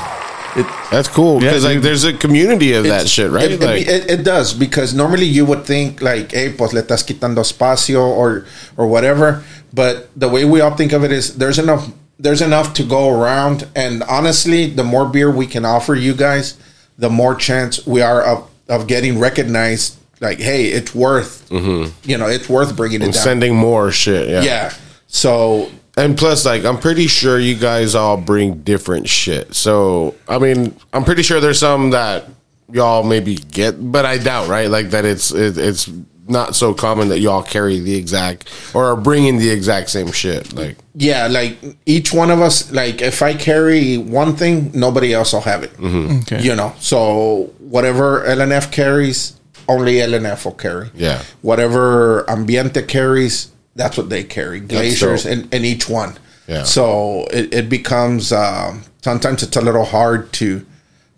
it, 0.57 0.66
That's 0.91 1.09
cool 1.09 1.35
Yeah, 1.43 1.51
because 1.51 1.64
like 1.64 1.75
dude. 1.77 1.85
there's 1.85 2.05
a 2.05 2.12
community 2.12 2.75
of 2.75 2.85
that 2.85 3.09
shit, 3.09 3.31
right? 3.31 3.51
It, 3.53 3.61
like, 3.61 3.83
it, 3.83 3.89
it, 3.89 4.11
it 4.20 4.23
does 4.25 4.53
because 4.53 4.93
normally 4.93 5.25
you 5.25 5.47
would 5.47 5.64
think 5.64 6.03
like, 6.03 6.33
hey, 6.33 6.53
pues 6.53 6.73
le 6.75 6.83
estás 6.83 7.03
quitando 7.07 7.41
espacio 7.41 8.01
or 8.03 8.45
or 8.77 8.87
whatever. 8.87 9.43
But 9.73 10.11
the 10.14 10.29
way 10.29 10.45
we 10.45 10.61
all 10.61 10.77
think 10.77 10.93
of 10.93 11.05
it 11.05 11.12
is 11.12 11.37
there's 11.39 11.59
enough 11.59 11.89
there's 12.18 12.43
enough 12.43 12.75
to 12.75 12.85
go 12.85 13.09
around, 13.09 13.66
and 13.75 14.03
honestly, 14.05 14.66
the 14.68 14.85
more 14.85 15.07
beer 15.09 15.31
we 15.31 15.47
can 15.47 15.64
offer 15.64 15.95
you 15.95 16.14
guys, 16.14 16.57
the 16.99 17.09
more 17.11 17.35
chance 17.35 17.87
we 17.87 18.03
are 18.03 18.20
of 18.23 18.49
of 18.68 18.87
getting 18.87 19.18
recognized 19.18 19.97
like, 20.23 20.39
hey, 20.39 20.66
it's 20.66 20.95
worth, 20.95 21.49
mm-hmm. 21.51 21.91
you 22.09 22.16
know, 22.16 22.29
it's 22.29 22.49
worth 22.49 22.75
bringing 22.77 23.03
it 23.03 23.05
And 23.05 23.12
down. 23.12 23.23
sending 23.23 23.55
more 23.55 23.91
shit. 23.93 24.29
Yeah. 24.29 24.43
yeah. 24.43 24.73
So 25.09 25.70
And 25.97 26.16
plus, 26.16 26.47
like, 26.47 26.64
I'm 26.64 26.79
pretty 26.79 27.07
sure 27.07 27.39
you 27.39 27.55
guys 27.55 27.95
all 27.95 28.16
bring 28.16 28.62
different 28.62 29.09
shit. 29.09 29.55
So, 29.55 30.14
I 30.27 30.39
mean, 30.39 30.75
I'm 30.95 31.05
pretty 31.05 31.23
sure 31.23 31.41
there's 31.41 31.59
some 31.59 31.91
that 31.91 32.25
y'all 32.73 33.03
maybe 33.03 33.35
get, 33.35 33.93
but 33.93 34.07
I 34.07 34.16
doubt, 34.16 34.49
right? 34.49 34.70
Like 34.70 34.91
that 34.91 35.05
it's 35.05 35.31
it, 35.33 35.59
it's 35.59 35.91
not 36.29 36.55
so 36.55 36.73
common 36.73 37.09
that 37.09 37.18
y'all 37.20 37.43
carry 37.43 37.81
the 37.81 37.95
exact 37.95 38.49
or 38.75 38.87
are 38.87 38.97
bringing 38.97 39.39
the 39.39 39.51
exact 39.51 39.91
same 39.91 40.11
shit. 40.12 40.55
Like, 40.55 40.77
yeah, 40.95 41.27
like 41.27 41.59
each 41.85 42.12
one 42.14 42.31
of 42.31 42.41
us, 42.41 42.70
like 42.73 43.03
if 43.03 43.20
I 43.23 43.35
carry 43.35 43.99
one 43.99 44.37
thing, 44.37 44.70
nobody 44.73 45.12
else 45.12 45.33
will 45.35 45.41
have 45.43 45.62
it. 45.62 45.73
Mm-hmm. 45.75 46.20
Okay. 46.20 46.43
You 46.43 46.55
know, 46.57 46.73
so 46.79 47.53
whatever 47.59 48.25
LNF 48.25 48.73
carries, 48.73 49.39
only 49.68 49.94
LNF 49.94 50.44
will 50.44 50.52
carry. 50.52 50.90
Yeah. 50.94 51.22
Whatever 51.42 52.24
Ambiente 52.28 52.86
carries, 52.86 53.50
that's 53.74 53.96
what 53.96 54.10
they 54.10 54.24
carry. 54.24 54.60
Glaciers 54.60 55.26
and, 55.26 55.52
and 55.54 55.64
each 55.64 55.88
one. 55.88 56.18
Yeah. 56.46 56.64
So 56.64 57.26
it, 57.30 57.54
it 57.54 57.68
becomes 57.68 58.32
um, 58.32 58.82
sometimes 59.02 59.42
it's 59.42 59.56
a 59.56 59.60
little 59.60 59.84
hard 59.84 60.32
to 60.34 60.66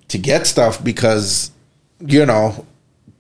to 0.08 0.18
get 0.18 0.46
stuff 0.46 0.82
because 0.82 1.50
you 2.00 2.26
know, 2.26 2.66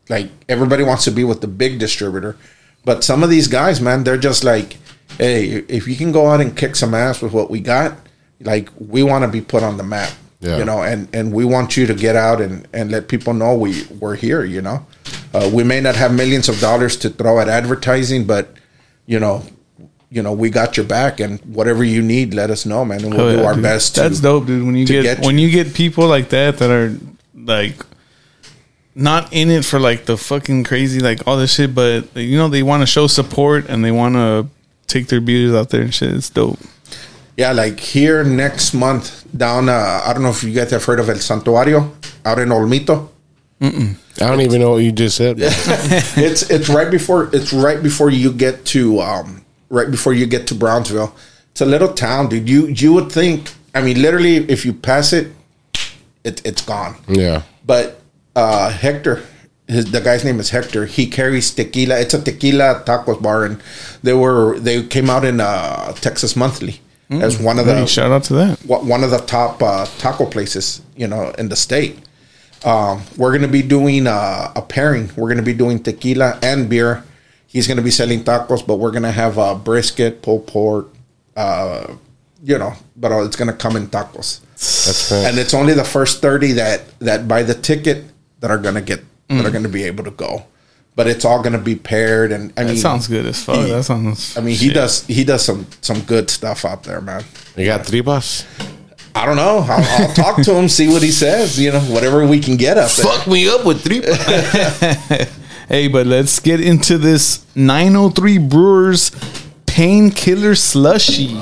like 0.08 0.30
everybody 0.48 0.82
wants 0.84 1.04
to 1.04 1.10
be 1.10 1.24
with 1.24 1.40
the 1.40 1.46
big 1.48 1.78
distributor, 1.78 2.36
but 2.84 3.02
some 3.02 3.22
of 3.22 3.30
these 3.30 3.48
guys, 3.48 3.80
man, 3.80 4.04
they're 4.04 4.18
just 4.18 4.44
like, 4.44 4.76
hey, 5.18 5.64
if 5.68 5.88
you 5.88 5.96
can 5.96 6.12
go 6.12 6.26
out 6.26 6.40
and 6.40 6.56
kick 6.56 6.76
some 6.76 6.94
ass 6.94 7.22
with 7.22 7.32
what 7.32 7.50
we 7.50 7.60
got, 7.60 7.96
like 8.40 8.68
we 8.78 9.02
want 9.02 9.24
to 9.24 9.28
be 9.28 9.40
put 9.40 9.62
on 9.62 9.76
the 9.76 9.82
map. 9.82 10.12
Yeah. 10.44 10.58
You 10.58 10.64
know, 10.66 10.82
and, 10.82 11.08
and 11.14 11.32
we 11.32 11.44
want 11.44 11.76
you 11.76 11.86
to 11.86 11.94
get 11.94 12.16
out 12.16 12.40
and, 12.40 12.68
and 12.74 12.90
let 12.90 13.08
people 13.08 13.32
know 13.32 13.54
we, 13.56 13.84
we're 13.98 14.14
here, 14.16 14.44
you 14.44 14.60
know. 14.60 14.84
Uh, 15.32 15.50
we 15.52 15.64
may 15.64 15.80
not 15.80 15.96
have 15.96 16.12
millions 16.14 16.48
of 16.48 16.60
dollars 16.60 16.96
to 16.98 17.08
throw 17.08 17.40
at 17.40 17.48
advertising, 17.48 18.24
but 18.26 18.54
you 19.06 19.18
know, 19.18 19.42
you 20.10 20.22
know, 20.22 20.32
we 20.32 20.50
got 20.50 20.76
your 20.76 20.86
back 20.86 21.18
and 21.18 21.40
whatever 21.46 21.82
you 21.82 22.02
need, 22.02 22.34
let 22.34 22.50
us 22.50 22.66
know, 22.66 22.84
man. 22.84 23.02
And 23.04 23.14
we'll 23.14 23.26
Oh, 23.28 23.36
do 23.36 23.42
our 23.44 23.54
dude. 23.54 23.62
best 23.62 23.94
to 23.94 24.02
That's 24.02 24.20
dope, 24.20 24.46
dude. 24.46 24.64
When 24.66 24.76
you 24.76 24.86
get, 24.86 25.02
get 25.02 25.20
when 25.26 25.38
you. 25.38 25.48
you 25.48 25.64
get 25.64 25.74
people 25.74 26.06
like 26.06 26.28
that 26.28 26.58
that 26.58 26.70
are 26.70 26.96
like 27.34 27.74
not 28.94 29.32
in 29.32 29.50
it 29.50 29.64
for 29.64 29.80
like 29.80 30.04
the 30.04 30.16
fucking 30.16 30.64
crazy 30.64 31.00
like 31.00 31.26
all 31.26 31.36
this 31.36 31.54
shit, 31.54 31.74
but 31.74 32.14
you 32.16 32.36
know 32.36 32.48
they 32.48 32.62
want 32.62 32.82
to 32.82 32.86
show 32.86 33.06
support 33.08 33.66
and 33.68 33.84
they 33.84 33.90
want 33.90 34.14
to 34.14 34.46
take 34.86 35.08
their 35.08 35.20
beers 35.20 35.52
out 35.54 35.70
there 35.70 35.82
and 35.82 35.92
shit. 35.94 36.12
It's 36.14 36.30
dope. 36.30 36.58
Yeah, 37.36 37.52
like 37.52 37.80
here 37.80 38.22
next 38.22 38.74
month 38.74 39.24
down. 39.36 39.68
Uh, 39.68 40.02
I 40.04 40.12
don't 40.12 40.22
know 40.22 40.30
if 40.30 40.44
you 40.44 40.52
guys 40.52 40.70
have 40.70 40.84
heard 40.84 41.00
of 41.00 41.08
El 41.08 41.16
Santuario 41.16 41.90
out 42.24 42.38
in 42.38 42.48
Olmito. 42.50 43.08
I 44.20 44.28
don't 44.28 44.40
even 44.40 44.60
know 44.60 44.72
what 44.72 44.84
you 44.84 44.92
just 44.92 45.16
said. 45.16 45.36
it's 45.40 46.48
it's 46.50 46.68
right 46.68 46.90
before 46.90 47.30
it's 47.32 47.52
right 47.52 47.82
before 47.82 48.10
you 48.10 48.32
get 48.32 48.64
to 48.66 49.00
um 49.00 49.44
right 49.68 49.90
before 49.90 50.12
you 50.12 50.26
get 50.26 50.46
to 50.48 50.54
Brownsville. 50.54 51.14
It's 51.50 51.60
a 51.60 51.66
little 51.66 51.92
town, 51.92 52.28
dude. 52.28 52.48
You 52.48 52.66
you 52.66 52.92
would 52.92 53.10
think. 53.10 53.52
I 53.74 53.82
mean, 53.82 54.00
literally, 54.00 54.36
if 54.36 54.64
you 54.64 54.72
pass 54.72 55.12
it, 55.12 55.32
it 56.22 56.40
it's 56.44 56.62
gone. 56.62 56.96
yeah. 57.08 57.42
But 57.66 58.00
uh, 58.36 58.70
Hector, 58.70 59.22
his 59.66 59.90
the 59.90 60.00
guy's 60.00 60.24
name 60.24 60.38
is 60.38 60.50
Hector. 60.50 60.86
He 60.86 61.06
carries 61.08 61.50
tequila. 61.52 61.98
It's 61.98 62.14
a 62.14 62.22
tequila 62.22 62.82
tacos 62.86 63.20
bar, 63.20 63.44
and 63.44 63.60
they 64.02 64.12
were 64.12 64.58
they 64.60 64.82
came 64.86 65.10
out 65.10 65.24
in 65.24 65.40
uh, 65.40 65.92
Texas 65.94 66.36
Monthly 66.36 66.80
as 67.10 67.38
one 67.38 67.58
of 67.58 67.66
the 67.66 67.74
Hey, 67.74 67.86
shout 67.86 68.10
out 68.10 68.24
to 68.24 68.34
that. 68.34 68.64
wa- 68.66 68.80
one 68.82 69.04
of 69.04 69.10
the 69.10 69.18
top 69.18 69.62
uh, 69.62 69.86
taco 69.98 70.26
places, 70.26 70.80
you 70.96 71.06
know, 71.06 71.30
in 71.38 71.48
the 71.48 71.56
state. 71.56 71.98
Um, 72.64 73.02
we're 73.18 73.30
going 73.30 73.42
to 73.42 73.48
be 73.48 73.62
doing 73.62 74.06
uh, 74.06 74.52
a 74.56 74.62
pairing. 74.62 75.10
We're 75.16 75.28
going 75.28 75.36
to 75.38 75.42
be 75.44 75.52
doing 75.54 75.82
tequila 75.82 76.38
and 76.42 76.68
beer. 76.68 77.04
He's 77.46 77.66
going 77.66 77.76
to 77.76 77.82
be 77.82 77.90
selling 77.90 78.24
tacos, 78.24 78.66
but 78.66 78.76
we're 78.76 78.90
going 78.90 79.02
to 79.04 79.12
have 79.12 79.38
uh, 79.38 79.54
brisket, 79.54 80.22
pulled 80.22 80.46
pork, 80.46 80.88
uh, 81.36 81.94
you 82.42 82.58
know, 82.58 82.72
but 82.96 83.12
it's 83.24 83.36
going 83.36 83.50
to 83.50 83.56
come 83.56 83.76
in 83.76 83.88
tacos. 83.88 84.40
That's 84.54 85.08
fair. 85.10 85.28
And 85.28 85.38
it's 85.38 85.52
only 85.54 85.74
the 85.74 85.84
first 85.84 86.22
30 86.22 86.52
that, 86.52 86.98
that 87.00 87.28
buy 87.28 87.42
the 87.42 87.54
ticket 87.54 88.04
that 88.40 88.50
are 88.50 88.58
going 88.58 88.74
to 88.76 88.80
get, 88.80 89.04
that 89.28 89.44
are 89.44 89.50
going 89.50 89.62
to 89.62 89.68
be 89.68 89.84
able 89.84 90.04
to 90.04 90.10
go. 90.10 90.44
But 90.96 91.08
it's 91.08 91.24
all 91.24 91.38
going 91.42 91.54
to 91.54 91.58
be 91.58 91.74
paired. 91.74 92.30
And 92.30 92.52
I 92.56 92.62
That 92.62 92.70
mean, 92.72 92.76
sounds 92.80 93.08
good 93.08 93.26
as 93.26 93.42
fuck. 93.42 93.56
he- 93.66 93.70
that 93.72 93.82
sounds. 93.84 94.36
I 94.36 94.40
mean, 94.40 94.54
he 94.56 94.70
does, 94.70 95.04
he 95.06 95.24
does 95.24 95.44
some, 95.44 95.66
some 95.80 96.00
good 96.02 96.30
stuff 96.30 96.64
out 96.64 96.84
there, 96.84 97.00
man. 97.00 97.24
You 97.56 97.66
got 97.66 97.84
three 97.84 98.00
bus? 98.00 98.44
I 99.16 99.26
don't 99.26 99.36
know. 99.36 99.64
I'll, 99.68 100.02
I'll 100.08 100.14
talk 100.14 100.42
to 100.42 100.54
him, 100.54 100.68
see 100.68 100.88
what 100.88 101.02
he 101.02 101.10
says. 101.10 101.58
You 101.58 101.72
know, 101.72 101.80
whatever 101.80 102.26
we 102.26 102.38
can 102.40 102.56
get 102.56 102.78
up 102.78 102.90
there. 102.92 103.26
me 103.32 103.48
up 103.48 103.64
with 103.64 103.82
three. 103.82 104.02
Hey, 105.66 105.88
but 105.88 106.06
let's 106.06 106.40
get 106.40 106.60
into 106.60 106.98
this 106.98 107.46
903 107.56 108.36
Brewers 108.36 109.10
Painkiller 109.64 110.54
Slushy. 110.54 111.38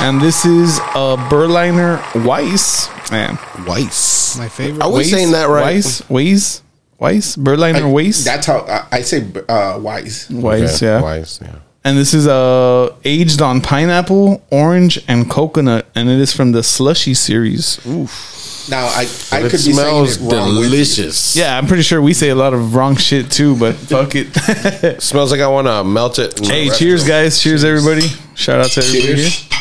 And 0.00 0.20
this 0.20 0.44
is 0.44 0.78
a 0.94 1.16
Berliner 1.30 2.04
Weiss. 2.14 2.88
Man, 3.10 3.38
Weiss. 3.66 4.36
My 4.36 4.48
favorite. 4.50 4.82
Are 4.82 4.90
we 4.90 4.96
Weiss? 4.96 5.10
saying 5.10 5.30
that 5.32 5.48
right? 5.48 5.62
Weiss? 5.76 6.08
Weiss? 6.10 6.62
Weiss? 7.02 7.36
Berliner 7.36 7.88
Weiss? 7.88 8.24
That's 8.24 8.46
how 8.46 8.60
I, 8.60 8.98
I 8.98 9.02
say 9.02 9.26
uh, 9.48 9.78
wise. 9.82 10.28
Weiss, 10.30 10.76
Okay, 10.82 10.86
yeah. 10.86 11.02
Weiss, 11.02 11.40
yeah. 11.42 11.56
And 11.84 11.98
this 11.98 12.14
is 12.14 12.28
uh, 12.28 12.94
aged 13.04 13.42
on 13.42 13.60
pineapple, 13.60 14.40
orange, 14.52 15.04
and 15.08 15.28
coconut. 15.28 15.86
And 15.96 16.08
it 16.08 16.20
is 16.20 16.32
from 16.32 16.52
the 16.52 16.62
Slushy 16.62 17.12
series. 17.14 17.84
Oof. 17.84 18.38
Now 18.70 18.86
I 18.86 19.08
I 19.32 19.38
It 19.40 19.50
could 19.50 19.64
be 19.66 19.72
smells 19.72 20.14
saying 20.14 20.30
it 20.30 20.32
wrong 20.32 20.46
with 20.54 20.64
you. 20.64 20.70
delicious. 20.70 21.34
Yeah, 21.34 21.58
I'm 21.58 21.66
pretty 21.66 21.82
sure 21.82 22.00
we 22.00 22.14
say 22.14 22.28
a 22.28 22.36
lot 22.36 22.54
of 22.54 22.76
wrong 22.76 22.94
shit 22.94 23.32
too, 23.32 23.56
but 23.58 23.74
fuck 23.90 24.12
it. 24.14 25.02
Smells 25.02 25.32
like 25.32 25.40
I 25.40 25.48
want 25.48 25.66
to 25.66 25.82
melt 25.82 26.20
it. 26.20 26.38
hey, 26.46 26.68
cheers, 26.70 27.00
restaurant. 27.02 27.08
guys. 27.24 27.40
Cheers, 27.42 27.64
everybody. 27.64 28.06
Shout 28.36 28.60
out 28.60 28.70
to 28.70 28.80
everybody 28.80 29.02
Cheers. 29.16 29.38
here. 29.40 29.51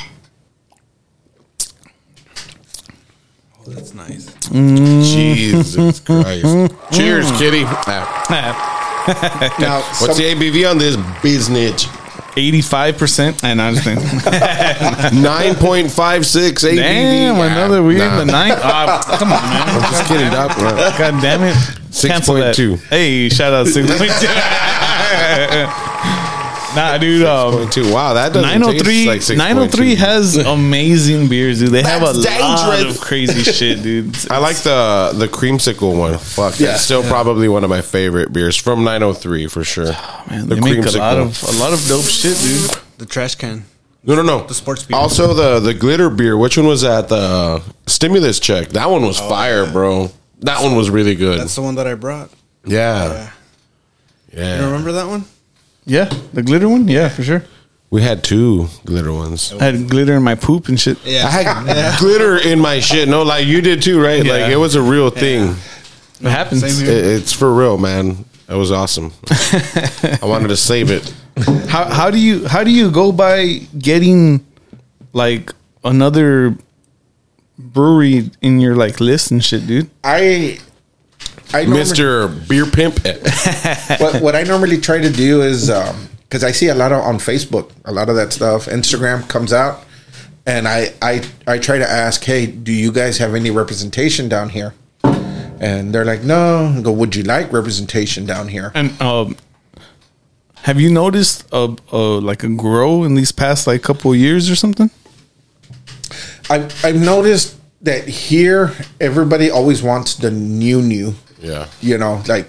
Nice. 4.52 5.08
Jesus 5.12 5.99
Christ. 5.99 6.72
Cheers, 6.93 7.30
kitty. 7.38 7.64
Ah, 7.66 9.58
Now 9.60 9.80
What's 9.82 9.99
some- 9.99 10.16
the 10.18 10.24
ABV 10.36 10.66
on 10.70 10.78
this 10.78 10.95
business? 11.24 11.88
85%. 12.36 13.43
And 13.43 13.62
I'm 13.62 13.74
just 13.74 13.84
thinking, 13.86 14.06
9.56 15.20 16.64
ABV. 16.64 16.76
damn, 16.78 17.36
another 17.36 17.84
we 17.84 17.97
nah. 17.97 18.20
The 18.20 18.26
ninth. 18.26 18.60
Ah, 18.64 19.02
come 19.20 19.34
on, 19.34 19.41
man. 19.49 19.68
I'm 19.68 19.82
just 19.91 20.06
kidding, 20.08 20.30
Doc. 20.30 20.56
God 20.97 21.22
damn 21.22 21.43
it. 21.43 21.56
6.2. 21.91 22.78
Hey, 22.88 23.28
shout 23.28 23.52
out 23.54 23.68
6.2. 23.68 23.91
nah, 26.76 26.97
dude. 26.97 27.26
Um, 27.26 27.53
6.2. 27.67 27.93
Wow, 27.93 28.13
that 28.13 28.30
doesn't 28.34 28.41
903, 28.59 29.05
taste 29.05 29.07
like 29.07 29.22
6.2. 29.22 29.38
903 29.38 29.95
has 29.95 30.38
amazing 30.38 31.28
beers, 31.28 31.59
dude. 31.59 31.69
They 31.69 31.84
have 31.84 32.01
a 32.03 32.13
That's 32.13 32.39
lot 32.41 32.72
dangerous. 32.76 32.95
of 32.97 33.01
crazy 33.01 33.43
shit, 33.51 33.84
dude. 33.84 34.15
I 34.32 34.38
like 34.39 34.57
the 34.57 35.11
the 35.15 35.28
creamsicle 35.28 35.97
one. 35.97 36.17
Fuck, 36.17 36.59
Yeah. 36.59 36.67
that's 36.67 36.84
still 36.84 37.03
probably 37.03 37.47
one 37.49 37.63
of 37.63 37.69
my 37.69 37.82
favorite 37.82 38.32
beers 38.34 38.55
from 38.55 38.84
903 38.84 39.47
for 39.47 39.63
sure. 39.63 39.91
Man, 40.30 40.47
the 40.49 40.55
they 40.55 40.61
make 40.61 40.86
a 40.86 40.97
lot 40.97 41.17
of 41.17 41.43
a 41.43 41.51
lot 41.59 41.74
of 41.74 41.86
dope 41.88 42.05
shit, 42.05 42.38
dude. 42.38 42.72
The 42.97 43.05
trash 43.05 43.36
can. 43.36 43.65
no, 44.03 44.15
no, 44.15 44.22
no. 44.22 44.45
The 44.47 44.53
sports 44.53 44.84
beer. 44.84 44.97
Also, 44.97 45.34
the 45.34 45.59
the 45.59 45.74
glitter 45.74 46.09
beer. 46.09 46.38
Which 46.38 46.57
one 46.57 46.67
was 46.67 46.82
that? 46.82 47.09
The 47.09 47.61
stimulus 47.88 48.39
check. 48.39 48.69
That 48.69 48.89
one 48.89 49.01
was 49.03 49.19
fire, 49.19 49.65
bro. 49.72 50.11
That 50.39 50.63
one 50.63 50.76
was 50.76 50.89
really 50.89 51.15
good. 51.15 51.39
That's 51.39 51.53
the 51.55 51.61
one 51.61 51.76
that 51.76 51.86
I 51.88 51.93
brought. 51.95 52.30
yeah, 52.65 53.30
yeah. 54.34 54.59
You 54.59 54.65
remember 54.65 54.93
that 54.93 55.07
one? 55.07 55.26
Yeah, 55.86 56.05
the 56.34 56.43
glitter 56.43 56.69
one. 56.69 56.88
Yeah, 56.88 57.09
for 57.09 57.23
sure. 57.23 57.43
We 57.89 58.01
had 58.01 58.23
two 58.23 58.67
glitter 58.86 59.11
ones. 59.11 59.51
I 59.59 59.65
had 59.65 59.89
glitter 59.89 60.15
in 60.15 60.23
my 60.23 60.36
poop 60.36 60.69
and 60.69 60.79
shit. 60.79 60.97
Yeah. 61.03 61.25
I 61.25 61.29
had 61.29 61.99
glitter 61.99 62.38
in 62.38 62.59
my 62.59 62.79
shit. 62.79 63.09
No, 63.09 63.23
like 63.23 63.45
you 63.45 63.59
did 63.61 63.82
too, 63.82 64.01
right? 64.01 64.23
Yeah. 64.23 64.34
Like 64.34 64.51
it 64.51 64.55
was 64.55 64.75
a 64.75 64.82
real 64.82 65.09
thing. 65.09 65.55
It 66.21 66.29
happens. 66.29 66.61
Same 66.61 66.88
It, 66.88 67.05
it's 67.05 67.34
for 67.34 67.53
real, 67.53 67.77
man. 67.77 68.23
That 68.47 68.55
was 68.57 68.71
awesome. 68.71 69.11
I 69.29 70.19
wanted 70.23 70.49
to 70.49 70.57
save 70.57 70.89
it. 70.91 71.13
How 71.67 71.86
how 71.86 72.11
do 72.11 72.17
you 72.19 72.47
how 72.47 72.63
do 72.63 72.71
you 72.71 72.91
go 72.91 73.11
by 73.11 73.59
getting 73.77 74.45
like 75.13 75.51
another 75.84 76.55
brewery 77.57 78.29
in 78.41 78.59
your 78.59 78.75
like 78.75 78.99
list 78.99 79.32
and 79.32 79.43
shit, 79.43 79.67
dude? 79.67 79.89
I 80.03 80.59
I 81.54 81.64
normally- 81.64 81.80
Mister 81.80 82.28
Beer 82.28 82.66
Pimp. 82.66 83.04
what, 83.99 84.22
what 84.22 84.36
I 84.36 84.43
normally 84.43 84.78
try 84.80 84.99
to 84.99 85.10
do 85.10 85.41
is 85.41 85.68
because 86.24 86.43
I 86.43 86.52
see 86.52 86.68
a 86.68 86.76
lot 86.76 86.91
of 86.91 87.04
on 87.04 87.18
Facebook, 87.18 87.72
a 87.86 87.91
lot 87.91 88.10
of 88.10 88.16
that 88.16 88.32
stuff. 88.34 88.66
Instagram 88.66 89.28
comes 89.28 89.52
out, 89.54 89.84
and 90.45 90.68
I 90.68 90.93
I 91.02 91.24
I 91.47 91.58
try 91.58 91.78
to 91.78 91.89
ask, 91.89 92.24
hey, 92.24 92.45
do 92.45 92.72
you 92.72 92.91
guys 92.91 93.18
have 93.18 93.36
any 93.36 93.52
representation 93.52 94.30
down 94.30 94.49
here? 94.49 94.74
And 95.04 95.93
they're 95.93 96.06
like, 96.06 96.24
no. 96.24 96.74
I 96.78 96.82
go, 96.82 96.91
would 96.91 97.16
you 97.16 97.22
like 97.24 97.54
representation 97.54 98.26
down 98.26 98.47
here? 98.47 98.72
And 98.74 98.99
um, 98.99 99.38
have 100.64 100.80
you 100.80 100.89
noticed 100.89 101.47
a, 101.52 101.76
a 101.91 101.97
like 101.97 102.43
a 102.43 102.49
grow 102.49 103.04
in 103.04 103.16
these 103.16 103.32
past 103.32 103.68
like 103.68 103.84
couple 103.84 104.12
of 104.12 104.18
years 104.18 104.49
or 104.49 104.56
something? 104.56 104.89
I've 106.49 106.74
I've 106.84 106.99
noticed 106.99 107.58
that 107.82 108.08
here 108.08 108.74
everybody 108.99 109.49
always 109.52 109.84
wants 109.84 110.16
the 110.16 110.32
new 110.32 110.82
new. 110.82 111.14
Yeah. 111.41 111.67
You 111.81 111.97
know, 111.97 112.23
like 112.27 112.47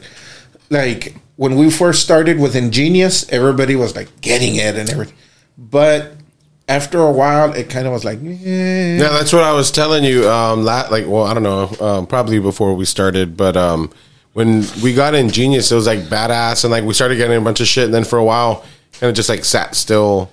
like 0.70 1.16
when 1.36 1.56
we 1.56 1.70
first 1.70 2.02
started 2.02 2.38
with 2.38 2.54
Ingenious, 2.54 3.28
everybody 3.30 3.74
was 3.76 3.96
like 3.96 4.20
getting 4.20 4.56
it 4.56 4.76
and 4.76 4.88
everything. 4.88 5.16
But 5.58 6.12
after 6.68 7.00
a 7.00 7.10
while, 7.10 7.52
it 7.52 7.68
kind 7.68 7.86
of 7.86 7.92
was 7.92 8.04
like, 8.04 8.18
eh. 8.22 8.96
Yeah, 8.98 9.08
that's 9.10 9.32
what 9.32 9.42
I 9.42 9.52
was 9.52 9.70
telling 9.70 10.04
you. 10.04 10.28
Um, 10.28 10.64
like, 10.64 11.06
well, 11.06 11.24
I 11.24 11.34
don't 11.34 11.42
know, 11.42 11.74
um, 11.80 12.06
probably 12.06 12.38
before 12.38 12.74
we 12.74 12.84
started, 12.84 13.36
but 13.36 13.56
um, 13.56 13.92
when 14.32 14.64
we 14.82 14.94
got 14.94 15.14
Ingenious, 15.14 15.70
it 15.70 15.74
was 15.74 15.86
like 15.86 16.00
badass, 16.00 16.64
and 16.64 16.70
like 16.70 16.84
we 16.84 16.94
started 16.94 17.16
getting 17.16 17.36
a 17.36 17.40
bunch 17.40 17.60
of 17.60 17.66
shit, 17.66 17.84
and 17.84 17.94
then 17.94 18.04
for 18.04 18.18
a 18.18 18.24
while, 18.24 18.64
kind 18.92 19.10
of 19.10 19.14
just 19.16 19.28
like 19.28 19.44
sat 19.44 19.74
still, 19.74 20.30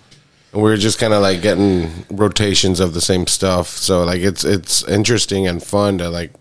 and 0.53 0.61
we 0.61 0.69
were 0.69 0.77
just 0.77 0.99
kind 0.99 1.13
of 1.13 1.21
like 1.21 1.41
getting 1.41 2.05
rotations 2.09 2.79
of 2.79 2.93
the 2.93 3.01
same 3.01 3.27
stuff. 3.27 3.67
So 3.67 4.03
like, 4.03 4.21
it's 4.21 4.45
it's 4.45 4.83
interesting 4.87 5.47
and 5.47 5.61
fun 5.61 5.97
to 5.97 6.09
like 6.09 6.31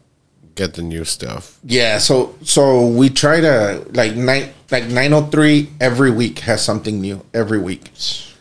get 0.59 0.75
the 0.75 0.83
new 0.83 1.05
stuff. 1.05 1.59
yeah. 1.65 1.99
So 1.99 2.35
so 2.43 2.87
we 2.87 3.09
try 3.09 3.41
to 3.41 3.87
like 3.95 4.15
nine 4.17 4.51
like 4.71 4.87
nine 4.89 5.13
oh 5.15 5.27
three 5.31 5.71
every 5.81 6.11
week 6.11 6.41
has 6.41 6.61
something 6.63 7.01
new 7.01 7.25
every 7.33 7.61
week. 7.61 7.91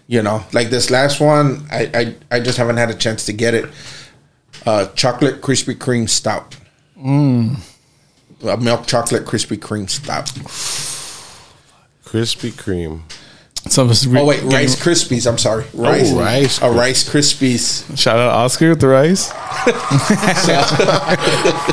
You 0.07 0.23
know, 0.23 0.43
like 0.53 0.69
this 0.69 0.89
last 0.89 1.21
one, 1.21 1.67
I 1.71 1.81
I, 2.01 2.37
I 2.37 2.39
just 2.39 2.57
haven't 2.57 2.77
had 2.77 2.89
a 2.89 2.95
chance 2.95 3.25
to 3.25 3.33
get 3.33 3.53
it. 3.53 3.65
Uh, 4.65 4.87
chocolate 4.95 5.41
Krispy 5.41 5.75
Kreme 5.75 6.09
stout. 6.09 6.57
Mm. 6.97 7.59
A 8.43 8.57
milk 8.57 8.87
chocolate 8.87 9.25
Krispy 9.25 9.57
Kreme 9.57 9.89
stout. 9.89 10.25
Krispy 12.03 12.51
Kreme. 12.51 13.01
So 13.69 13.83
I 13.83 13.87
oh, 13.87 14.09
re- 14.09 14.19
Oh 14.19 14.25
wait, 14.25 14.43
Rice 14.43 14.75
Krispies. 14.75 15.29
I'm 15.29 15.37
sorry, 15.37 15.65
oh, 15.75 15.81
Rice. 15.81 16.11
Rice 16.11 16.59
oh, 16.61 16.71
A 16.71 16.75
Rice 16.75 17.07
Krispies. 17.09 17.97
Shout 17.97 18.19
out 18.19 18.33
Oscar 18.33 18.69
with 18.69 18.81
the 18.81 18.87
rice. 18.87 19.31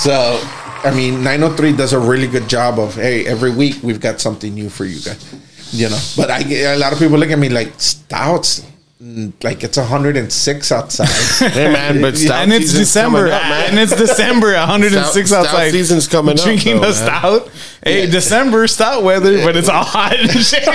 So, 0.00 0.40
I 0.84 0.92
mean, 0.94 1.22
903 1.22 1.76
does 1.76 1.92
a 1.92 1.98
really 1.98 2.26
good 2.26 2.48
job 2.48 2.78
of 2.78 2.94
hey, 2.94 3.26
every 3.26 3.50
week 3.50 3.76
we've 3.82 4.00
got 4.00 4.20
something 4.20 4.54
new 4.54 4.70
for 4.70 4.84
you 4.84 5.00
guys. 5.00 5.34
You 5.72 5.90
know, 5.90 5.98
but 6.16 6.30
I 6.30 6.42
get 6.42 6.76
a 6.76 6.78
lot 6.78 6.92
of 6.92 6.98
people 6.98 7.18
look 7.18 7.30
at 7.30 7.38
me 7.38 7.48
like 7.50 7.78
stouts, 7.78 8.64
Mm, 9.00 9.32
like 9.44 9.62
it's 9.62 9.76
106 9.76 10.72
outside. 10.72 11.06
Hey 11.52 11.72
man, 11.72 12.00
but 12.02 12.16
stout 12.16 12.42
and 12.42 12.52
it's 12.52 12.72
December, 12.72 13.28
up, 13.28 13.40
and 13.44 13.78
it's 13.78 13.94
December, 13.94 14.54
106 14.54 15.28
Stout- 15.30 15.46
outside. 15.46 15.52
stout 15.68 15.70
season's 15.70 16.08
coming 16.08 16.36
up, 16.36 16.44
Drinking 16.44 16.76
though, 16.80 16.88
a 16.88 16.90
man. 16.90 16.92
stout. 16.94 17.48
Hey, 17.84 18.10
December 18.10 18.66
stout 18.66 19.04
weather, 19.04 19.38
but 19.44 19.56
it's 19.56 19.68
all 19.68 19.84
hot 19.84 20.16
and 20.18 20.28
shit. 20.44 20.66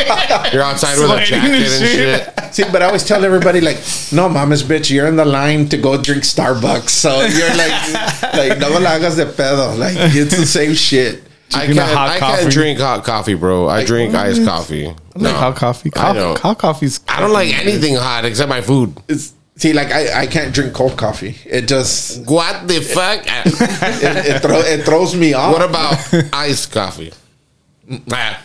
You're 0.54 0.64
outside 0.64 0.98
with 0.98 1.12
a 1.12 1.26
jacket 1.26 1.50
and 1.52 1.54
and 1.66 1.70
shit. 1.70 2.24
shit. 2.40 2.54
See, 2.54 2.64
but 2.72 2.82
I 2.82 2.86
always 2.86 3.04
tell 3.04 3.26
everybody 3.26 3.60
like, 3.60 3.80
no, 4.14 4.30
mama's 4.30 4.64
bitch, 4.64 4.90
you're 4.90 5.08
in 5.08 5.18
the 5.18 5.26
line 5.26 5.68
to 5.68 5.78
go 5.78 6.02
drink 6.02 6.24
Starbucks, 6.24 6.90
so 6.92 7.20
you're 7.26 7.54
like, 7.56 7.94
like 8.36 8.58
no 8.58 8.70
la 8.80 8.92
hagas 8.92 9.18
de 9.18 9.26
pedo, 9.26 9.78
like 9.78 9.96
it's 9.98 10.38
the 10.38 10.46
same 10.46 10.76
shit. 10.76 11.22
I 11.54 11.66
can't. 11.68 11.78
hot 11.80 12.10
I 12.10 12.20
coffee. 12.20 12.42
can't 12.42 12.54
drink 12.54 12.80
hot 12.80 13.04
coffee, 13.04 13.34
bro. 13.36 13.68
I 13.70 13.86
drink 13.86 14.16
iced 14.16 14.44
coffee. 14.46 14.88
I 14.88 14.94
like 15.20 15.36
hot 15.36 15.56
coffee. 15.56 15.92
I 15.96 16.00
Hot, 16.00 16.14
don't. 16.14 16.38
hot 16.40 16.58
coffee's. 16.58 17.00
I 17.08 17.20
don't 17.20 17.32
like 17.34 17.54
anything 17.60 17.96
hot 17.96 18.26
except 18.26 18.50
my 18.50 18.62
food. 18.62 18.98
It's, 19.08 19.34
see, 19.56 19.72
like 19.74 19.92
I, 19.92 20.22
I 20.22 20.28
can't 20.28 20.54
drink 20.54 20.74
cold 20.74 20.98
coffee. 20.98 21.36
It 21.46 21.68
just 21.68 22.26
What 22.28 22.68
the 22.68 22.82
fuck? 22.82 23.22
it, 23.26 24.26
it, 24.36 24.42
throw, 24.42 24.60
it 24.60 24.84
throws 24.84 25.16
me 25.16 25.34
off. 25.34 25.54
what 25.54 25.62
about 25.70 26.34
iced 26.34 26.72
coffee? 26.72 27.14
Nah. 27.86 27.98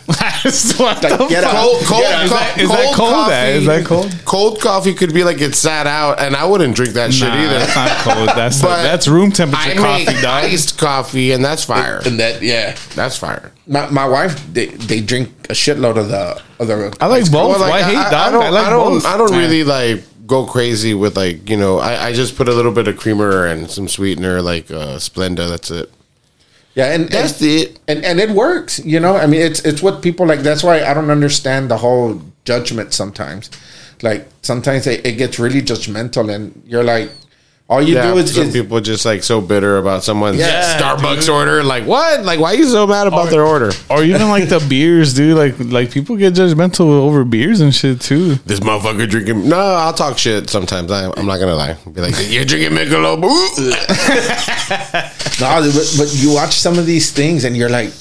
what 0.09 1.01
the 1.01 1.17
Like, 1.21 1.29
get 1.29 1.45
fuck? 1.45 1.55
out. 1.55 1.63
Cold, 1.63 1.83
cold, 1.87 2.03
Yeah, 2.03 2.25
is 2.25 2.31
co- 2.31 2.37
that- 2.37 2.59
is 2.59 2.69
that 2.69 2.85
cold 2.87 2.97
cold? 2.97 3.11
coffee. 3.15 3.35
Is 3.53 3.67
that 3.67 3.85
cold? 3.87 4.15
Cold 4.25 4.61
coffee 4.61 4.95
could 4.95 5.15
be 5.15 5.23
like 5.23 5.41
it 5.41 5.55
sat 5.55 5.87
out, 5.87 6.19
and 6.21 6.35
I 6.35 6.45
wouldn't 6.45 6.75
drink 6.75 6.95
that 6.95 7.13
shit 7.15 7.29
Nah, 7.29 7.37
either. 7.45 7.59
that's 7.61 7.77
not 7.77 7.91
cold. 8.17 8.29
That's 8.37 8.61
But 8.61 8.83
that's 8.83 9.07
room 9.07 9.31
temperature 9.31 9.71
I 9.71 9.75
coffee, 9.77 10.05
make 10.07 10.23
dog. 10.23 10.45
iced 10.45 10.77
coffee, 10.79 11.31
and 11.33 11.45
that's 11.45 11.63
fire. 11.65 12.01
and 12.05 12.19
that 12.19 12.43
yeah. 12.43 12.75
That's 12.97 13.17
fire. 13.17 13.53
My, 13.69 13.89
my 13.91 14.07
wife 14.09 14.45
they, 14.53 14.67
they 14.67 15.01
drink 15.01 15.31
a 15.51 15.53
shitload 15.55 15.99
of 15.99 16.09
the 16.09 16.41
of 16.59 16.67
the 16.67 16.97
I 17.01 17.07
like 17.07 17.31
both. 17.31 17.51
Well, 17.51 17.61
like, 17.61 17.71
Why 17.71 17.83
hate 17.83 17.97
I, 17.97 18.11
dog? 18.11 18.15
I 18.15 18.31
don't. 18.33 18.43
I 18.45 18.49
like 18.51 18.67
I 18.67 18.71
don't. 18.71 19.07
I 19.07 19.17
don't 19.17 19.33
really 19.39 19.63
like 19.63 20.03
go 20.27 20.47
crazy 20.47 20.95
with 20.95 21.17
like 21.17 21.49
you 21.49 21.57
know. 21.57 21.79
I, 21.79 22.07
I 22.09 22.13
just 22.13 22.37
put 22.37 22.49
a 22.49 22.53
little 22.55 22.73
bit 22.73 22.89
of 22.89 22.97
creamer 22.97 23.47
and 23.47 23.71
some 23.71 23.87
sweetener, 23.87 24.43
like 24.43 24.69
uh, 24.71 24.97
Splenda. 24.99 25.49
That's 25.49 25.71
it. 25.71 25.93
Yeah 26.79 26.95
and 26.95 27.09
That's 27.09 27.41
and, 27.41 27.51
it. 27.51 27.81
and 27.89 28.05
and 28.05 28.21
it 28.21 28.31
works 28.31 28.79
you 28.93 29.01
know 29.01 29.17
I 29.17 29.27
mean 29.27 29.43
it's 29.43 29.61
it's 29.61 29.83
what 29.83 30.01
people 30.01 30.25
like 30.27 30.41
that's 30.41 30.63
why 30.63 30.85
I 30.85 30.95
don't 30.95 31.11
understand 31.11 31.71
the 31.71 31.77
whole 31.77 32.23
judgment 32.45 32.95
sometimes 32.95 33.51
like 34.01 34.29
sometimes 34.43 34.87
it, 34.87 35.05
it 35.05 35.15
gets 35.23 35.39
really 35.41 35.61
judgmental 35.61 36.33
and 36.33 36.63
you're 36.65 36.85
like 36.85 37.11
all 37.69 37.83
you 37.83 37.97
Yeah, 37.97 38.13
do 38.13 38.19
is, 38.19 38.35
some 38.35 38.45
is 38.45 38.53
people 38.55 38.81
just 38.81 39.05
like 39.05 39.23
so 39.23 39.43
bitter 39.43 39.77
about 39.77 40.03
someone's 40.03 40.39
Yeah, 40.39 40.79
Starbucks 40.81 41.31
order. 41.33 41.63
Like 41.63 41.85
what? 41.85 42.25
Like 42.25 42.41
why 42.41 42.53
are 42.53 42.57
you 42.57 42.65
so 42.65 42.87
mad 42.87 43.07
about 43.07 43.29
their 43.31 43.45
order? 43.45 43.71
or 43.91 44.03
even 44.03 44.29
like 44.31 44.49
the 44.49 44.59
beers, 44.69 45.13
dude. 45.13 45.37
Like 45.37 45.55
like 45.59 45.91
people 45.91 46.17
get 46.17 46.33
judgmental 46.33 46.87
over 46.87 47.25
beers 47.25 47.61
and 47.61 47.75
shit 47.75 48.01
too. 48.01 48.37
This 48.47 48.61
motherfucker 48.61 49.07
drinking. 49.09 49.47
No, 49.49 49.59
I'll 49.59 49.93
talk 49.93 50.17
shit 50.17 50.49
sometimes. 50.49 50.91
I, 50.91 51.11
I'm 51.17 51.27
not 51.27 51.39
gonna 51.39 51.55
lie. 51.57 51.75
Be 51.93 52.01
like, 52.01 52.15
you're 52.31 52.47
drinking 52.47 52.71
Michelob. 52.79 53.23
Ooh. 53.23 53.29
no 55.41 55.71
but, 55.71 55.95
but 55.99 56.15
you 56.15 56.33
watch 56.33 56.55
some 56.55 56.79
of 56.79 56.87
these 56.87 57.11
things 57.13 57.45
and 57.45 57.55
you're 57.57 57.69
like 57.69 57.93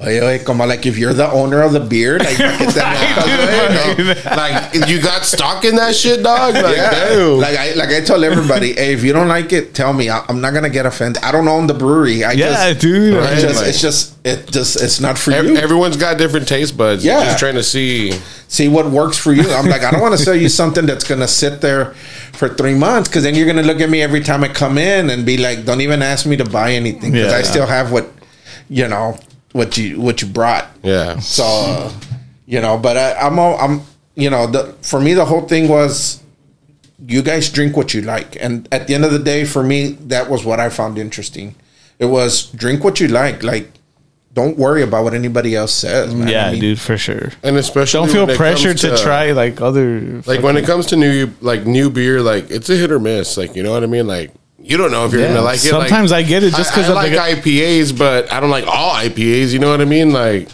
oye, 0.00 0.20
oye, 0.20 0.38
como 0.44 0.66
like 0.66 0.84
if 0.86 0.96
you're 0.98 1.12
the 1.14 1.30
owner 1.30 1.62
of 1.62 1.72
the 1.72 1.80
beer 1.80 2.18
like 2.18 2.36
get 2.38 2.74
that 2.74 3.96
motherfucker, 3.96 4.36
like 4.82 4.88
you 4.88 5.00
got 5.00 5.24
stock 5.24 5.64
in 5.64 5.76
that 5.76 5.94
shit, 5.94 6.22
dog. 6.22 6.54
Like, 6.54 6.76
Yeah, 6.76 7.18
like 7.38 7.56
I 7.58 7.72
like 7.74 7.90
I 7.90 8.00
tell 8.00 8.24
everybody, 8.24 8.72
hey, 8.74 8.94
if 8.94 9.04
you 9.04 9.12
don't 9.12 9.28
like 9.28 9.52
it, 9.52 9.74
tell 9.74 9.92
me. 9.92 10.10
I, 10.10 10.24
I'm 10.28 10.40
not 10.40 10.54
gonna 10.54 10.70
get 10.70 10.86
offended. 10.86 11.22
I 11.22 11.30
don't 11.32 11.46
own 11.48 11.66
the 11.66 11.74
brewery. 11.74 12.24
I 12.24 12.32
Yeah, 12.32 12.68
just, 12.72 12.80
dude. 12.80 13.14
It's 13.14 13.26
Right. 13.26 13.40
just, 13.40 13.60
Like- 13.60 13.68
it's 13.68 13.80
just, 13.80 14.26
it 14.26 14.46
just, 14.50 14.82
it's 14.82 15.00
not 15.00 15.18
for 15.18 15.32
Ev- 15.32 15.44
you. 15.46 15.56
everyone's 15.56 15.96
got 15.96 16.16
different 16.18 16.48
taste 16.48 16.76
buds. 16.76 17.04
Yeah. 17.04 17.24
just 17.24 17.38
trying 17.38 17.54
to 17.54 17.62
see. 17.62 18.12
See 18.48 18.68
what 18.68 18.86
works 18.90 19.16
for 19.16 19.32
you. 19.32 19.50
I'm 19.50 19.66
like, 19.66 19.82
I 19.82 19.90
don't 19.90 20.00
want 20.02 20.12
to 20.16 20.22
sell 20.22 20.34
you 20.34 20.50
something 20.50 20.84
that's 20.84 21.04
gonna 21.04 21.26
sit 21.28 21.60
there 21.62 21.94
for 22.34 22.48
three 22.50 22.74
months 22.74 23.08
because 23.08 23.22
then 23.22 23.34
you're 23.34 23.46
gonna 23.46 23.62
look 23.62 23.80
at 23.80 23.88
me 23.88 24.02
every 24.02 24.20
time 24.20 24.44
I 24.44 24.48
come 24.48 24.76
in 24.76 25.08
and 25.10 25.24
be 25.24 25.38
like, 25.38 25.64
don't 25.64 25.80
even 25.80 26.02
ask 26.02 26.26
me 26.26 26.36
to 26.36 26.44
buy 26.44 26.72
anything 26.72 27.12
because 27.12 27.32
Yeah. 27.32 27.38
I 27.38 27.42
still 27.42 27.66
have 27.66 27.90
what, 27.92 28.10
you 28.68 28.88
know, 28.88 29.18
what 29.52 29.76
you 29.76 30.00
what 30.00 30.22
you 30.22 30.28
brought. 30.28 30.68
Yeah, 30.82 31.18
So, 31.20 31.44
uh, 31.44 31.92
you 32.46 32.60
know, 32.60 32.78
but 32.78 32.96
I, 32.96 33.14
I'm 33.14 33.38
all, 33.38 33.58
I'm, 33.58 33.82
you 34.14 34.30
know, 34.30 34.46
the, 34.46 34.72
for 34.82 35.00
me, 35.00 35.14
the 35.14 35.24
whole 35.24 35.42
thing 35.42 35.68
was 35.68 36.22
you 37.06 37.22
guys 37.22 37.50
drink 37.50 37.76
what 37.76 37.94
you 37.94 38.02
like. 38.02 38.36
And 38.40 38.68
at 38.72 38.86
the 38.86 38.94
end 38.94 39.04
of 39.04 39.12
the 39.12 39.18
day, 39.18 39.44
for 39.44 39.62
me, 39.62 39.92
that 40.08 40.28
was 40.30 40.44
what 40.44 40.60
I 40.60 40.68
found 40.68 40.98
interesting. 40.98 41.54
It 41.98 42.06
was 42.06 42.46
drink 42.52 42.84
what 42.84 43.00
you 43.00 43.08
like. 43.08 43.42
Like, 43.42 43.70
don't 44.32 44.56
worry 44.56 44.82
about 44.82 45.04
what 45.04 45.14
anybody 45.14 45.54
else 45.54 45.74
says, 45.74 46.14
man. 46.14 46.28
yeah, 46.28 46.46
I 46.46 46.52
mean, 46.52 46.60
dude, 46.60 46.80
for 46.80 46.96
sure. 46.96 47.32
and 47.42 47.56
especially 47.56 48.06
Don't 48.06 48.12
feel 48.12 48.26
when 48.26 48.36
pressured 48.36 48.80
comes 48.80 48.98
to, 48.98 49.04
try 49.04 49.32
like 49.32 49.60
other. 49.60 50.22
Like 50.26 50.42
when 50.42 50.56
it 50.56 50.64
comes 50.64 50.86
to 50.86 50.96
new, 50.96 51.30
like 51.42 51.66
new 51.66 51.90
beer, 51.90 52.22
like 52.22 52.50
it's 52.50 52.70
a 52.70 52.76
hit 52.76 52.90
or 52.90 52.98
miss. 52.98 53.36
Like 53.36 53.54
you 53.54 53.62
know 53.62 53.72
what 53.72 53.82
I 53.82 53.86
mean. 53.86 54.06
Like 54.06 54.32
you 54.62 54.76
don't 54.76 54.90
know 54.90 55.04
if 55.06 55.12
you're 55.12 55.22
Yeah, 55.22 55.28
gonna 55.28 55.42
like 55.42 55.56
it. 55.56 55.60
sometimes 55.70 56.10
like, 56.10 56.24
I 56.24 56.28
get 56.28 56.42
it 56.42 56.54
just 56.54 56.72
'cause 56.72 56.84
I, 56.88 56.94
I 56.94 57.06
of 57.06 57.12
like 57.12 57.12
the- 57.42 57.50
IPAs, 57.50 57.96
but 57.96 58.32
I 58.32 58.40
don't 58.40 58.50
like 58.50 58.66
all 58.66 58.90
IPAs. 58.94 59.52
You 59.52 59.58
know 59.58 59.70
what 59.70 59.80
I 59.80 59.84
mean? 59.84 60.12
Like 60.12 60.48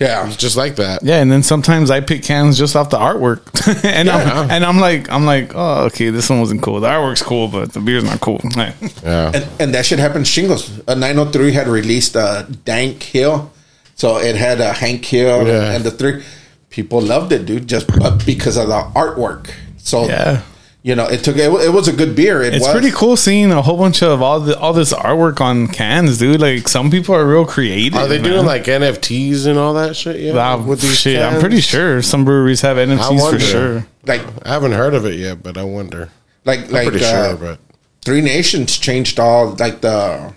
Yeah. 0.00 0.26
it's 0.26 0.36
just 0.36 0.56
like 0.56 0.76
that. 0.76 1.02
Yeah, 1.02 1.20
and 1.22 1.30
then 1.30 1.42
sometimes 1.42 1.90
I 1.90 2.00
pick 2.00 2.22
cans 2.24 2.58
just 2.58 2.74
off 2.76 2.90
the 2.90 2.98
artwork, 2.98 3.40
and 3.84 4.06
Yeah. 4.08 4.16
I'm 4.16 4.50
and 4.50 4.64
I'm 4.64 4.78
like 4.80 5.10
I'm 5.10 5.24
like, 5.24 5.52
oh, 5.54 5.84
okay, 5.86 6.10
this 6.10 6.28
one 6.30 6.40
wasn't 6.40 6.62
cool. 6.62 6.80
The 6.80 6.88
artwork's 6.88 7.22
cool, 7.22 7.48
but 7.48 7.72
the 7.72 7.80
beer's 7.80 8.04
not 8.04 8.20
cool. 8.20 8.40
Yeah. 8.56 9.30
And, 9.34 9.46
and 9.60 9.74
that 9.74 9.86
shit 9.86 9.98
happened 9.98 10.26
shingles. 10.28 10.70
Uh, 10.80 10.82
a 10.92 10.94
903 10.96 11.52
had 11.52 11.68
released 11.68 12.16
a 12.16 12.46
Dank 12.64 13.02
Hill. 13.02 13.50
So 13.96 14.18
it 14.18 14.34
had 14.36 14.60
a 14.60 14.72
Hank 14.72 15.04
Hill 15.04 15.46
Yeah. 15.46 15.72
and 15.72 15.84
the 15.84 15.90
three. 15.90 16.22
People 16.70 17.00
loved 17.00 17.30
it, 17.30 17.46
dude, 17.46 17.68
just 17.68 17.86
because 18.26 18.56
of 18.56 18.66
the 18.66 18.82
artwork. 18.96 19.50
So, 19.78 20.06
Yeah. 20.08 20.40
You 20.84 20.94
know, 20.94 21.06
it 21.06 21.24
took, 21.24 21.38
it, 21.38 21.50
it 21.50 21.72
was 21.72 21.88
a 21.88 21.94
good 21.94 22.14
beer. 22.14 22.42
It 22.42 22.52
It's 22.52 22.62
was. 22.62 22.70
pretty 22.72 22.90
cool 22.90 23.16
seeing 23.16 23.50
a 23.50 23.62
whole 23.62 23.78
bunch 23.78 24.02
of 24.02 24.20
all 24.20 24.38
the 24.38 24.56
all 24.58 24.74
this 24.74 24.92
artwork 24.92 25.40
on 25.40 25.66
cans, 25.66 26.18
dude. 26.18 26.42
Like 26.42 26.68
some 26.68 26.90
people 26.90 27.14
are 27.14 27.26
real 27.26 27.46
creative. 27.46 27.98
Are 27.98 28.06
they 28.06 28.20
man. 28.20 28.30
doing 28.30 28.44
like 28.44 28.64
NFTs 28.64 29.46
and 29.46 29.58
all 29.58 29.72
that 29.74 29.96
shit? 29.96 30.20
Yeah, 30.20 30.34
Wow, 30.34 30.74
shit, 30.76 31.22
I'm 31.22 31.40
pretty 31.40 31.62
sure 31.62 32.02
some 32.02 32.26
breweries 32.26 32.60
have 32.60 32.76
NFTs 32.76 33.30
for 33.30 33.40
sure. 33.40 33.86
Like, 34.04 34.20
I 34.44 34.50
haven't 34.50 34.72
heard 34.72 34.92
of 34.92 35.06
it 35.06 35.14
yet, 35.18 35.42
but 35.42 35.56
I 35.56 35.64
wonder. 35.64 36.10
like, 36.44 36.66
I'm 36.66 36.70
like, 36.70 36.88
pretty 36.88 37.02
uh, 37.02 37.28
sure, 37.28 37.36
but 37.38 37.60
Three 38.04 38.20
Nations 38.20 38.76
changed 38.76 39.18
all, 39.18 39.54
like 39.54 39.80
the, 39.80 40.34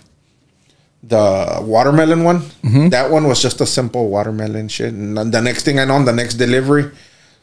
the 1.02 1.58
watermelon 1.60 2.24
one. 2.24 2.40
Mm-hmm. 2.64 2.88
That 2.88 3.10
one 3.10 3.28
was 3.28 3.42
just 3.42 3.60
a 3.60 3.66
simple 3.66 4.08
watermelon 4.08 4.68
shit. 4.68 4.94
And 4.94 5.14
the 5.30 5.42
next 5.42 5.64
thing 5.64 5.78
I 5.78 5.84
know, 5.84 5.96
on 5.96 6.06
the 6.06 6.12
next 6.14 6.34
delivery, 6.34 6.90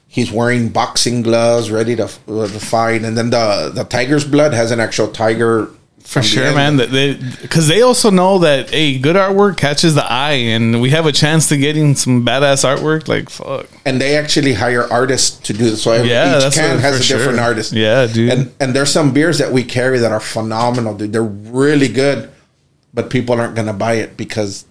he's 0.07 0.31
wearing 0.31 0.69
boxing 0.69 1.21
gloves, 1.21 1.71
ready 1.71 1.95
to, 1.95 2.05
uh, 2.05 2.47
to 2.47 2.59
fight. 2.59 3.03
And 3.03 3.17
then 3.17 3.29
the 3.29 3.71
the 3.73 3.83
tiger's 3.83 4.25
blood 4.25 4.53
has 4.53 4.71
an 4.71 4.79
actual 4.79 5.07
tiger. 5.07 5.69
For 5.99 6.21
sure, 6.21 6.53
man. 6.53 6.77
That 6.77 6.91
they 6.91 7.15
because 7.15 7.67
they 7.67 7.81
also 7.81 8.11
know 8.11 8.37
that 8.39 8.69
hey, 8.69 8.99
good 8.99 9.15
artwork 9.15 9.57
catches 9.57 9.95
the 9.95 10.05
eye, 10.05 10.33
and 10.53 10.79
we 10.79 10.91
have 10.91 11.07
a 11.07 11.11
chance 11.11 11.49
to 11.49 11.57
getting 11.57 11.95
some 11.95 12.23
badass 12.23 12.63
artwork. 12.63 13.07
Like 13.07 13.31
fuck, 13.31 13.65
And 13.85 13.99
they 13.99 14.15
actually 14.15 14.53
hire 14.53 14.83
artists 14.91 15.35
to 15.47 15.53
do 15.53 15.71
this. 15.71 15.81
So 15.81 15.93
Yeah, 16.03 16.45
each 16.45 16.53
can 16.53 16.77
has 16.77 16.99
a 16.99 17.13
different 17.17 17.39
artist. 17.39 17.73
Yeah, 17.73 18.05
dude. 18.05 18.31
And 18.31 18.53
and 18.59 18.75
there's 18.75 18.91
some 18.91 19.13
beers 19.13 19.39
that 19.39 19.51
we 19.51 19.63
carry 19.63 19.97
that 19.97 20.11
are 20.11 20.19
phenomenal, 20.19 20.93
dude. 20.95 21.11
They're 21.11 21.23
really 21.23 21.87
good, 21.87 22.29
but 22.93 23.09
people 23.09 23.41
aren't 23.41 23.55
gonna 23.55 23.73
buy 23.73 23.93
it 23.93 24.15
because 24.15 24.65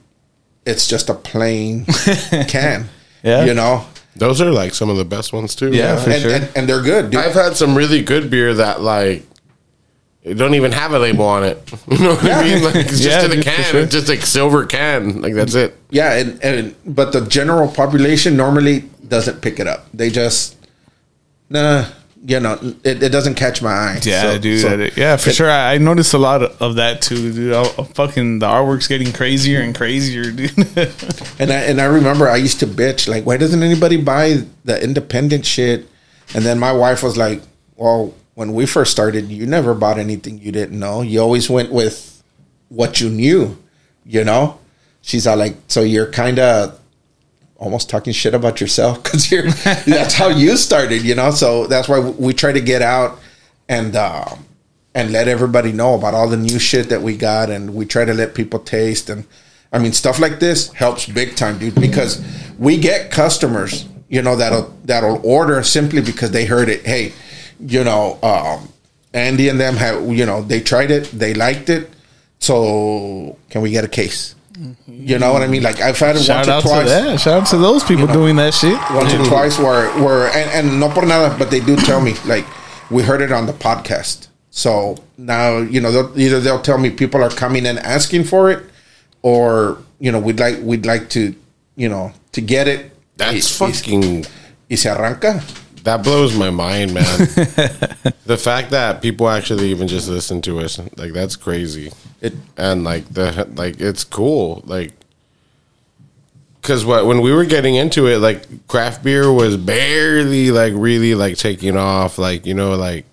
it's 0.64 0.87
just 0.87 1.09
a 1.11 1.14
plain 1.14 1.85
can. 2.47 2.89
Yeah. 3.24 3.45
you 3.45 3.55
know. 3.55 3.87
Those 4.17 4.41
are 4.41 4.51
like 4.51 4.75
some 4.75 4.91
of 4.91 4.97
the 4.97 5.05
best 5.05 5.33
ones 5.33 5.55
too. 5.55 5.73
Yeah, 5.73 5.95
man. 5.95 6.05
for 6.05 6.11
and, 6.11 6.23
sure. 6.23 6.33
and, 6.33 6.51
and 6.57 6.69
they're 6.69 6.83
good. 6.83 7.11
Dude. 7.11 7.21
I've 7.21 7.35
had 7.35 7.57
some 7.57 7.77
really 7.77 8.03
good 8.03 8.31
beer 8.31 8.55
that 8.55 8.81
like 8.81 9.25
it 10.23 10.35
don't 10.35 10.55
even 10.55 10.73
have 10.73 10.93
a 10.95 10.99
label 10.99 11.27
on 11.27 11.45
it. 11.45 11.59
You 11.91 11.99
know 11.99 12.15
what 12.15 12.25
I 12.25 12.43
mean? 12.43 12.65
Like 12.65 12.77
it's 12.77 13.01
just 13.01 13.03
Yeah, 13.05 13.25
in 13.25 13.39
a 13.39 13.43
can. 13.43 13.65
sure. 13.65 13.81
It's 13.81 13.93
just 13.93 14.09
like 14.09 14.23
silver 14.23 14.65
can. 14.67 15.21
Like 15.21 15.35
that's 15.35 15.55
it. 15.55 15.77
Yeah, 15.91 16.15
and, 16.15 16.43
and 16.43 16.75
but 16.87 17.12
the 17.12 17.27
general 17.27 17.69
population 17.69 18.37
normally 18.37 18.81
doesn't 19.07 19.43
pick 19.43 19.61
it 19.61 19.67
up. 19.67 19.87
They 19.93 20.11
just 20.11 20.57
nah, 21.51 21.87
you 22.27 22.41
know, 22.41 22.59
it, 22.83 23.03
it 23.03 23.11
doesn't 23.11 23.35
catch 23.35 23.61
my 23.61 23.70
eye. 23.70 24.01
Yeah, 24.03 24.22
So- 24.22 24.39
dude. 24.39 24.61
so- 24.61 25.01
yeah, 25.01 25.16
for 25.16 25.31
sure. 25.31 25.51
I, 25.51 25.75
I 25.75 25.79
noticed 25.79 26.14
a 26.14 26.18
lot 26.18 26.43
of, 26.43 26.62
of 26.62 26.75
that 26.77 27.03
too, 27.03 27.33
dude. 27.33 27.53
I, 27.53 27.62
I 27.62 27.85
fucking 27.85 28.39
the 28.39 28.47
artwork's 28.47 28.89
getting 28.89 29.12
crazier 29.12 29.61
and 29.61 29.75
crazier, 29.75 30.31
dude. 30.31 30.53
And 31.39 31.51
I 31.53 31.57
and 31.68 31.81
I 31.81 31.85
remember 31.87 32.29
I 32.29 32.37
used 32.37 32.61
to 32.61 32.66
bitch 32.66 33.09
like, 33.09 33.27
why 33.27 33.37
doesn't 33.37 33.62
anybody 33.62 33.97
buy 34.01 34.45
the 34.64 34.83
independent 34.83 35.45
shit? 35.45 35.87
And 36.35 36.45
then 36.45 36.59
my 36.59 36.72
wife 36.72 37.03
was 37.03 37.16
like, 37.16 37.43
well, 37.77 38.14
when 38.35 38.53
we 38.55 38.66
first 38.66 38.91
started, 38.93 39.29
you 39.31 39.47
never 39.47 39.75
bought 39.75 39.99
anything 39.99 40.39
you 40.39 40.51
didn't 40.53 40.79
know. 40.79 41.03
You 41.03 41.20
always 41.20 41.51
went 41.51 41.70
with 41.72 42.22
what 42.68 43.01
you 43.01 43.11
knew, 43.11 43.59
you 44.07 44.25
know. 44.25 44.59
She's 45.03 45.27
all 45.27 45.37
like, 45.37 45.57
so 45.68 45.83
you're 45.83 46.11
kind 46.11 46.39
of 46.39 46.79
almost 47.65 47.89
talking 47.89 48.12
shit 48.12 48.35
about 48.35 48.61
yourself 48.61 49.03
because 49.03 49.31
you're 49.31 49.51
that's 49.51 50.15
how 50.15 50.29
you 50.29 50.57
started, 50.57 51.03
you 51.03 51.15
know. 51.15 51.31
So 51.31 51.67
that's 51.67 51.89
why 51.89 51.99
we 51.99 52.33
try 52.35 52.53
to 52.53 52.61
get 52.61 52.83
out 52.83 53.19
and 53.69 53.97
um, 53.97 54.47
and 54.95 55.11
let 55.11 55.27
everybody 55.27 55.73
know 55.73 55.95
about 55.95 56.15
all 56.15 56.29
the 56.29 56.37
new 56.37 56.59
shit 56.59 56.91
that 56.91 57.03
we 57.03 57.17
got, 57.17 57.51
and 57.51 57.75
we 57.75 57.87
try 57.87 58.05
to 58.05 58.15
let 58.15 58.35
people 58.35 58.61
taste. 58.61 59.11
And 59.11 59.27
I 59.73 59.79
mean, 59.79 59.93
stuff 59.93 60.21
like 60.21 60.39
this 60.39 60.73
helps 60.73 61.07
big 61.07 61.37
time, 61.37 61.59
dude, 61.59 61.75
because 61.75 62.23
we 62.59 62.77
get 62.79 63.11
customers, 63.11 63.87
you 64.09 64.23
know, 64.23 64.37
that'll 64.37 64.73
that'll 64.85 65.21
order 65.27 65.62
simply 65.62 66.03
because 66.03 66.31
they 66.31 66.45
heard 66.45 66.69
it. 66.69 66.87
Hey, 66.87 67.12
you 67.59 67.83
know, 67.83 68.19
um, 68.23 68.69
Andy 69.15 69.49
and 69.49 69.59
them 69.59 69.77
have, 69.77 70.07
you 70.12 70.27
know, 70.27 70.43
they 70.43 70.61
tried 70.61 70.91
it, 70.91 71.05
they 71.12 71.35
liked 71.35 71.71
it, 71.71 71.91
so 72.39 73.39
can 73.49 73.62
we 73.62 73.71
get 73.71 73.85
a 73.85 73.89
case? 73.89 74.35
Mm-hmm. 74.59 75.07
You 75.07 75.19
know 75.19 75.33
what 75.33 75.43
I 75.43 75.49
mean? 75.49 75.63
Like 75.63 75.81
I've 75.81 75.99
had 75.99 76.15
it 76.17 76.23
shout 76.23 76.47
once 76.47 76.49
or 76.49 76.53
out 76.53 76.63
to 76.63 76.69
twice 76.69 76.89
that. 76.89 77.21
Shout 77.21 77.43
out 77.43 77.47
to 77.49 77.57
those 77.57 77.83
people 77.83 78.07
know, 78.07 78.13
doing 78.13 78.37
that 78.37 78.55
shit. 78.55 78.79
once 78.93 79.13
or 79.13 79.19
mm-hmm. 79.19 79.29
twice 79.29 79.59
where 79.59 79.91
where 80.03 80.29
and, 80.29 80.69
and 80.69 80.81
no 80.81 80.89
por 80.89 81.05
nada, 81.05 81.35
but 81.37 81.51
they 81.51 81.59
do 81.61 81.75
tell 81.77 82.01
me 82.01 82.15
like 82.25 82.47
we 82.91 83.03
heard 83.03 83.21
it 83.21 83.33
on 83.33 83.47
the 83.47 83.53
podcast. 83.53 84.29
So 84.51 84.97
now 85.19 85.59
you 85.59 85.81
know 85.81 85.91
they'll, 85.91 86.19
either 86.21 86.39
they'll 86.39 86.63
tell 86.63 86.79
me 86.79 86.91
people 86.91 87.23
are 87.23 87.31
coming 87.31 87.67
and 87.67 87.81
asking 87.81 88.25
for 88.25 88.51
it, 88.51 88.65
or 89.23 89.79
you 89.99 90.13
know 90.13 90.21
we'd 90.21 90.39
like 90.39 90.59
we'd 90.63 90.87
like 90.87 91.09
to 91.11 91.35
you 91.75 91.89
know 91.89 92.13
to 92.33 92.41
get 92.41 92.69
it. 92.69 92.93
That's 93.17 93.61
Y- 93.61 93.67
y- 93.67 93.73
fucking 93.73 94.27
Y 94.71 94.77
se 94.77 94.89
arranca. 94.91 95.43
That 95.85 96.03
blows 96.03 96.37
my 96.37 96.51
mind, 96.51 96.95
man. 96.95 97.05
the 98.26 98.39
fact 98.39 98.70
that 98.70 99.01
people 99.01 99.28
actually 99.28 99.70
even 99.70 99.87
just 99.87 100.09
listen 100.09 100.43
to 100.43 100.61
us, 100.61 100.78
like 100.97 101.12
that's 101.12 101.37
crazy. 101.37 101.93
It 102.20 102.35
and 102.57 102.85
like 102.85 103.09
the 103.12 103.49
like 103.55 103.80
it's 103.80 104.03
cool 104.05 104.62
like 104.64 104.93
because 106.61 106.85
what 106.85 107.07
when 107.07 107.20
we 107.20 107.32
were 107.32 107.45
getting 107.45 107.74
into 107.74 108.07
it 108.07 108.18
like 108.18 108.66
craft 108.66 109.05
beer 109.05 109.30
was 109.30 109.59
barely 109.59 110.51
like 110.51 110.72
really 110.74 111.14
like 111.14 111.37
taking 111.37 111.76
off 111.76 112.16
like 112.16 112.47
you 112.47 112.55
know 112.55 112.74
like 112.74 113.05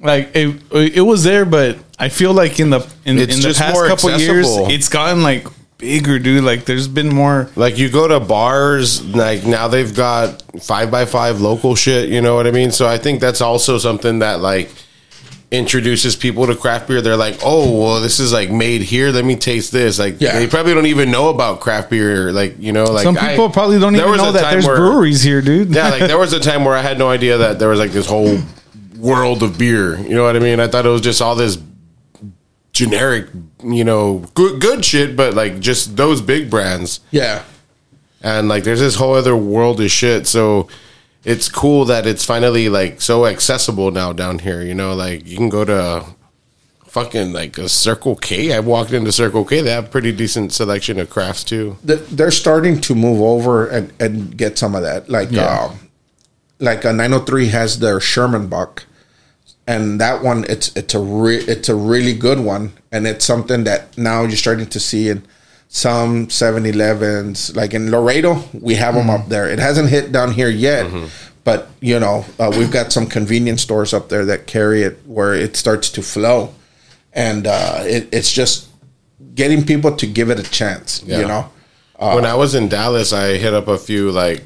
Like 0.00 0.32
it, 0.34 0.60
it 0.72 1.00
was 1.00 1.24
there, 1.24 1.46
but 1.46 1.78
I 1.98 2.10
feel 2.10 2.34
like 2.34 2.60
in 2.60 2.68
the 2.68 2.80
in, 3.06 3.18
in 3.18 3.28
the 3.28 3.54
past 3.56 3.72
more 3.74 3.88
couple 3.88 4.10
years, 4.10 4.46
accessible. 4.46 4.70
it's 4.70 4.88
gotten 4.90 5.22
like 5.22 5.46
bigger, 5.78 6.18
dude. 6.18 6.44
Like 6.44 6.64
there's 6.64 6.88
been 6.88 7.08
more. 7.14 7.50
like 7.56 7.78
you 7.78 7.88
go 7.90 8.08
to 8.08 8.18
bars 8.20 9.04
like 9.14 9.44
now 9.44 9.68
they've 9.68 9.94
got 9.94 10.42
five 10.62 10.90
by 10.90 11.04
five 11.04 11.40
local 11.40 11.74
shit 11.74 12.08
you 12.08 12.20
know 12.22 12.34
what 12.34 12.46
i 12.46 12.50
mean 12.50 12.70
so 12.70 12.86
i 12.88 12.96
think 12.96 13.20
that's 13.20 13.40
also 13.42 13.76
something 13.76 14.20
that 14.20 14.40
like 14.40 14.70
introduces 15.52 16.16
people 16.16 16.46
to 16.46 16.56
craft 16.56 16.88
beer 16.88 17.00
they're 17.00 17.16
like 17.16 17.38
oh 17.44 17.78
well 17.80 18.00
this 18.00 18.18
is 18.18 18.32
like 18.32 18.50
made 18.50 18.80
here 18.82 19.10
let 19.12 19.24
me 19.24 19.36
taste 19.36 19.70
this 19.70 19.96
like 19.98 20.16
Yeah. 20.20 20.38
they 20.38 20.46
probably 20.48 20.74
don't 20.74 20.86
even 20.86 21.10
know 21.12 21.28
about 21.28 21.60
craft 21.60 21.90
beer 21.90 22.32
like 22.32 22.56
you 22.58 22.72
know 22.72 22.84
like 22.84 23.04
Some 23.04 23.16
I- 23.16 23.30
people 23.30 23.50
probably 23.50 23.78
don't 23.78 23.94
even 23.94 24.16
know 24.16 24.32
that 24.32 24.50
there's 24.50 24.66
where- 24.66 24.76
breweries 24.76 25.22
here, 25.22 25.40
dude. 25.42 25.74
yeah, 25.74 25.90
like 25.96 26.00
there 26.08 26.18
was 26.18 26.32
a 26.32 26.40
time 26.40 26.64
where 26.64 26.74
I 26.74 26.82
had 26.82 26.98
no 26.98 27.08
idea 27.10 27.38
that 27.38 27.58
there 27.60 27.68
was 27.68 27.78
like 27.78 27.92
this 27.92 28.06
whole 28.06 28.38
world 28.98 29.42
of 29.44 29.56
beer. 29.58 29.98
You 30.00 30.14
know 30.16 30.24
what 30.24 30.34
I 30.36 30.40
mean? 30.40 30.58
I 30.58 30.66
thought 30.68 30.84
it 30.84 30.88
was 30.88 31.02
just 31.02 31.22
all 31.22 31.36
this 31.36 31.56
generic, 32.76 33.26
you 33.62 33.84
know, 33.84 34.18
good 34.34 34.60
good 34.60 34.84
shit, 34.84 35.16
but 35.16 35.34
like 35.34 35.60
just 35.60 35.96
those 35.96 36.20
big 36.20 36.50
brands. 36.50 37.00
yeah. 37.10 37.42
And 38.22 38.48
like 38.48 38.64
there's 38.64 38.80
this 38.80 38.96
whole 38.96 39.14
other 39.14 39.36
world 39.36 39.80
of 39.80 39.90
shit. 39.90 40.26
So 40.26 40.68
it's 41.24 41.48
cool 41.48 41.84
that 41.86 42.06
it's 42.06 42.24
finally 42.24 42.68
like 42.68 43.00
so 43.00 43.24
accessible 43.26 43.90
now 43.90 44.12
down 44.12 44.38
here. 44.40 44.62
You 44.62 44.74
know, 44.74 44.94
like 44.94 45.26
you 45.26 45.36
can 45.36 45.48
go 45.48 45.64
to 45.64 46.04
fucking 46.86 47.32
like 47.32 47.58
a 47.58 47.68
Circle 47.68 48.16
K. 48.16 48.52
I 48.52 48.60
walked 48.60 48.92
into 48.92 49.12
Circle 49.12 49.44
K. 49.44 49.60
They 49.60 49.70
have 49.70 49.90
pretty 49.90 50.12
decent 50.12 50.52
selection 50.52 50.98
of 50.98 51.08
crafts 51.10 51.44
too. 51.44 51.76
they're 51.84 52.30
starting 52.30 52.80
to 52.82 52.94
move 52.94 53.20
over 53.20 53.66
and, 53.68 53.92
and 54.00 54.36
get 54.36 54.58
some 54.58 54.74
of 54.74 54.82
that. 54.82 55.08
Like 55.08 55.30
Yeah. 55.30 55.66
um, 55.70 55.90
like 56.58 56.84
a 56.84 56.92
903 56.92 57.48
has 57.48 57.78
their 57.80 58.00
Sherman 58.00 58.48
Buck, 58.48 58.86
and 59.66 60.00
that 60.00 60.22
one 60.22 60.44
it's 60.48 60.74
it's 60.76 60.94
a 60.94 61.00
re- 61.00 61.44
it's 61.46 61.68
a 61.68 61.74
really 61.74 62.14
good 62.14 62.40
one, 62.40 62.72
and 62.92 63.06
it's 63.06 63.24
something 63.24 63.64
that 63.64 63.96
now 63.98 64.22
you're 64.22 64.36
starting 64.36 64.66
to 64.66 64.80
see 64.80 65.08
in 65.08 65.22
some 65.68 66.28
7-Elevens. 66.28 67.54
Like 67.56 67.74
in 67.74 67.90
Laredo, 67.90 68.44
we 68.52 68.76
have 68.76 68.94
them 68.94 69.10
up 69.10 69.28
there. 69.28 69.48
It 69.48 69.58
hasn't 69.58 69.88
hit 69.88 70.12
down 70.12 70.32
here 70.32 70.48
yet. 70.48 70.90
But 71.44 71.68
you 71.80 72.00
know, 72.00 72.24
uh, 72.40 72.52
we've 72.56 72.72
got 72.72 72.92
some 72.92 73.06
convenience 73.06 73.62
stores 73.62 73.94
up 73.94 74.08
there 74.08 74.24
that 74.24 74.46
carry 74.46 74.82
it 74.82 74.98
where 75.06 75.32
it 75.34 75.54
starts 75.56 75.90
to 75.90 76.02
flow, 76.02 76.52
and 77.12 77.46
uh, 77.46 77.82
it, 77.86 78.08
it's 78.12 78.32
just 78.32 78.68
getting 79.34 79.64
people 79.64 79.94
to 79.96 80.06
give 80.06 80.28
it 80.30 80.40
a 80.40 80.50
chance. 80.50 81.02
Yeah. 81.04 81.20
You 81.20 81.26
know, 81.28 81.50
when 82.16 82.24
I 82.24 82.34
was 82.34 82.54
in 82.56 82.68
Dallas, 82.68 83.12
I 83.12 83.36
hit 83.36 83.54
up 83.54 83.68
a 83.68 83.78
few 83.78 84.10
like 84.10 84.42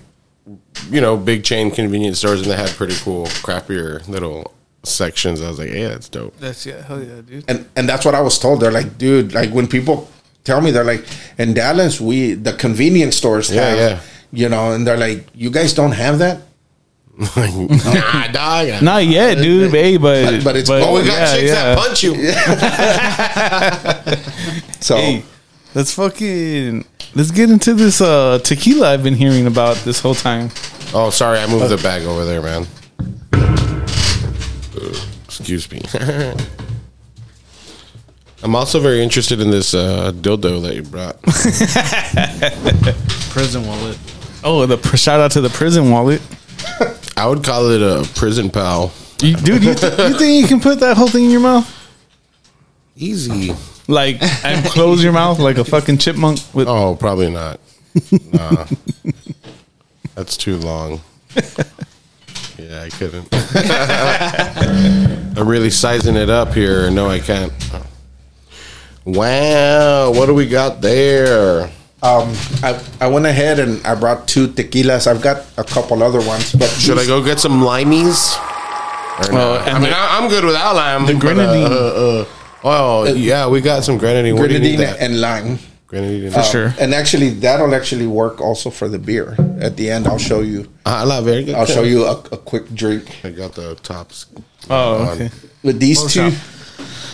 you 0.91 1.01
know 1.01 1.16
big 1.16 1.43
chain 1.43 1.71
convenience 1.71 2.18
stores, 2.18 2.43
and 2.43 2.51
they 2.51 2.57
had 2.57 2.68
pretty 2.71 2.97
cool 2.97 3.27
crappier 3.27 4.07
little 4.07 4.53
sections. 4.83 5.41
I 5.43 5.49
was 5.49 5.59
like, 5.59 5.68
hey, 5.70 5.87
that's 5.87 6.09
dope. 6.09 6.37
That's 6.39 6.64
yeah, 6.66 6.83
hell 6.83 7.03
yeah, 7.03 7.20
dude. 7.20 7.45
and 7.49 7.66
and 7.76 7.89
that's 7.89 8.05
what 8.05 8.14
I 8.14 8.20
was 8.20 8.39
told. 8.39 8.61
They're 8.61 8.70
like, 8.72 8.99
dude, 8.99 9.33
like 9.35 9.51
when 9.51 9.66
people 9.68 10.09
tell 10.45 10.61
me, 10.61 10.70
they're 10.70 10.85
like, 10.85 11.05
in 11.39 11.55
Dallas, 11.55 12.01
we 12.01 12.35
the 12.35 12.53
convenience 12.55 13.16
stores 13.16 13.51
Yeah, 13.51 13.62
have, 13.68 13.78
yeah. 13.78 14.01
you 14.33 14.49
know, 14.49 14.72
and 14.72 14.87
they're 14.87 14.97
like, 14.97 15.26
you 15.35 15.51
guys 15.51 15.74
don't 15.74 15.93
have 15.93 16.18
that, 16.20 16.41
nah, 17.18 18.28
dog. 18.33 18.83
Not 18.83 19.05
yet, 19.05 19.35
dude. 19.37 19.70
Hey, 19.70 19.97
but 19.99 20.24
But- 20.24 20.45
but 20.45 20.57
it's 20.57 20.70
Oh, 20.70 20.95
we 20.95 21.05
got 21.05 21.18
yeah, 21.18 21.35
chicks 21.35 21.51
yeah. 21.51 21.74
that 21.74 21.78
punch 21.78 22.03
you. 22.03 22.14
so 24.81 24.97
Hey, 24.97 25.22
let's 25.74 25.93
fucking 25.95 26.85
let's 27.14 27.31
get 27.31 27.51
into 27.51 27.74
this 27.74 28.01
uh 28.01 28.39
tequila 28.43 28.93
I've 28.95 29.03
been 29.03 29.14
hearing 29.16 29.47
about 29.47 29.76
this 29.78 30.01
whole 30.01 30.14
time. 30.14 30.51
Oh, 30.95 31.11
sorry, 31.11 31.39
I 31.39 31.47
moved 31.47 31.68
the 31.68 31.76
bag 31.76 32.03
over 32.03 32.24
there, 32.24 32.43
man. 32.43 32.66
Uh, 34.77 34.95
Excuse 35.25 35.71
me. 35.71 35.81
I'm 38.43 38.57
also 38.57 38.81
very 38.81 39.03
interested 39.03 39.41
in 39.41 39.51
this 39.51 39.75
uh, 39.75 40.12
dildo 40.14 40.62
that 40.62 40.75
you 40.75 40.83
brought. 40.83 41.21
Prison 43.31 43.66
wallet. 43.66 43.99
Oh, 44.43 44.64
the 44.66 44.79
pr- 44.79 44.97
shout 44.97 45.21
out 45.21 45.33
to 45.33 45.43
the 45.43 45.51
prison 45.51 45.91
wallet, 45.91 46.23
I 47.16 47.27
would 47.27 47.45
call 47.45 47.71
it 47.71 47.83
a 47.83 48.09
prison 48.14 48.49
pal. 48.49 48.91
you, 49.21 49.37
dude. 49.37 49.62
You, 49.62 49.75
th- 49.75 49.99
you 49.99 50.18
think 50.18 50.41
you 50.43 50.49
can 50.49 50.61
put 50.61 50.81
that 50.81 50.97
whole 50.97 51.09
thing 51.09 51.27
in 51.27 51.31
your 51.31 51.41
mouth, 51.41 51.68
Easy. 52.97 53.53
like, 53.87 54.16
and 54.43 54.64
close 54.66 55.05
your 55.05 55.12
mouth 55.12 55.39
like 55.39 55.59
a 55.59 55.64
fucking 55.64 55.99
chipmunk 55.99 56.39
with? 56.55 56.66
Oh, 56.68 56.97
probably 56.97 57.31
not. 57.31 57.61
Nah. 58.33 58.64
That's 60.14 60.39
too 60.39 60.57
long. 60.57 61.03
Yeah, 62.61 62.83
I 62.83 62.89
couldn't. 62.91 63.29
I'm 65.39 65.49
really 65.49 65.71
sizing 65.71 66.17
it 66.17 66.29
up 66.29 66.53
here. 66.53 66.91
No, 66.91 67.09
I 67.09 67.21
can't. 67.21 67.53
Wow, 69.07 70.13
what 70.13 70.27
do 70.27 70.35
we 70.35 70.47
got 70.47 70.81
there? 70.83 71.63
um, 72.03 72.33
I 72.63 72.81
I 73.01 73.07
went 73.09 73.25
ahead 73.27 73.59
and 73.59 73.85
I 73.87 73.95
brought 73.95 74.29
two 74.29 74.49
tequilas. 74.49 75.07
I've 75.07 75.23
got 75.23 75.47
a 75.57 75.65
couple 75.65 76.03
other 76.03 76.21
ones, 76.21 76.53
but 76.55 76.69
Should 76.69 76.99
I 76.99 77.07
go 77.07 77.23
get 77.25 77.41
some 77.41 77.61
limeys? 77.63 78.37
Or 79.29 79.33
no? 79.33 79.55
and 79.57 79.71
I 79.71 79.79
mean, 79.81 79.91
the- 79.91 79.97
I, 79.97 80.19
I'm 80.21 80.29
good 80.29 80.45
without 80.45 80.77
lime. 80.77 81.07
the 81.07 81.15
but, 81.15 81.21
grenadine. 81.21 81.65
Uh, 81.65 81.77
uh, 81.77 82.23
uh, 82.23 82.27
oh, 82.65 83.05
yeah, 83.15 83.49
we 83.49 83.61
got 83.61 83.85
some 83.85 83.99
grenadine. 83.99 84.37
Where 84.37 84.49
do 84.49 84.55
you 84.55 84.61
need 84.61 84.77
grenadine 84.77 84.99
that? 84.99 85.11
and 85.11 85.21
lime? 85.21 85.59
Grenadine. 85.91 86.30
For 86.30 86.43
sure. 86.43 86.68
And 86.80 86.95
actually, 86.95 87.30
that'll 87.45 87.74
actually 87.74 88.07
work 88.07 88.41
also 88.41 88.70
for 88.70 88.88
the 88.88 88.99
beer. 88.99 89.36
At 89.61 89.76
the 89.76 89.91
end, 89.91 90.07
I'll 90.07 90.18
show 90.30 90.41
you. 90.41 90.61
Ah, 90.86 91.01
I 91.03 91.05
love 91.05 91.24
very 91.24 91.45
good. 91.45 91.55
I'll 91.57 91.66
show 91.66 91.82
you 91.82 92.07
a, 92.07 92.12
a 92.32 92.38
quick 92.51 92.66
drink. 92.74 93.05
I 93.24 93.30
got 93.30 93.53
the 93.55 93.74
tops. 93.82 94.26
Oh, 94.70 95.03
on. 95.03 95.09
okay. 95.09 95.30
But 95.62 95.78
these 95.80 96.01
two 96.12 96.30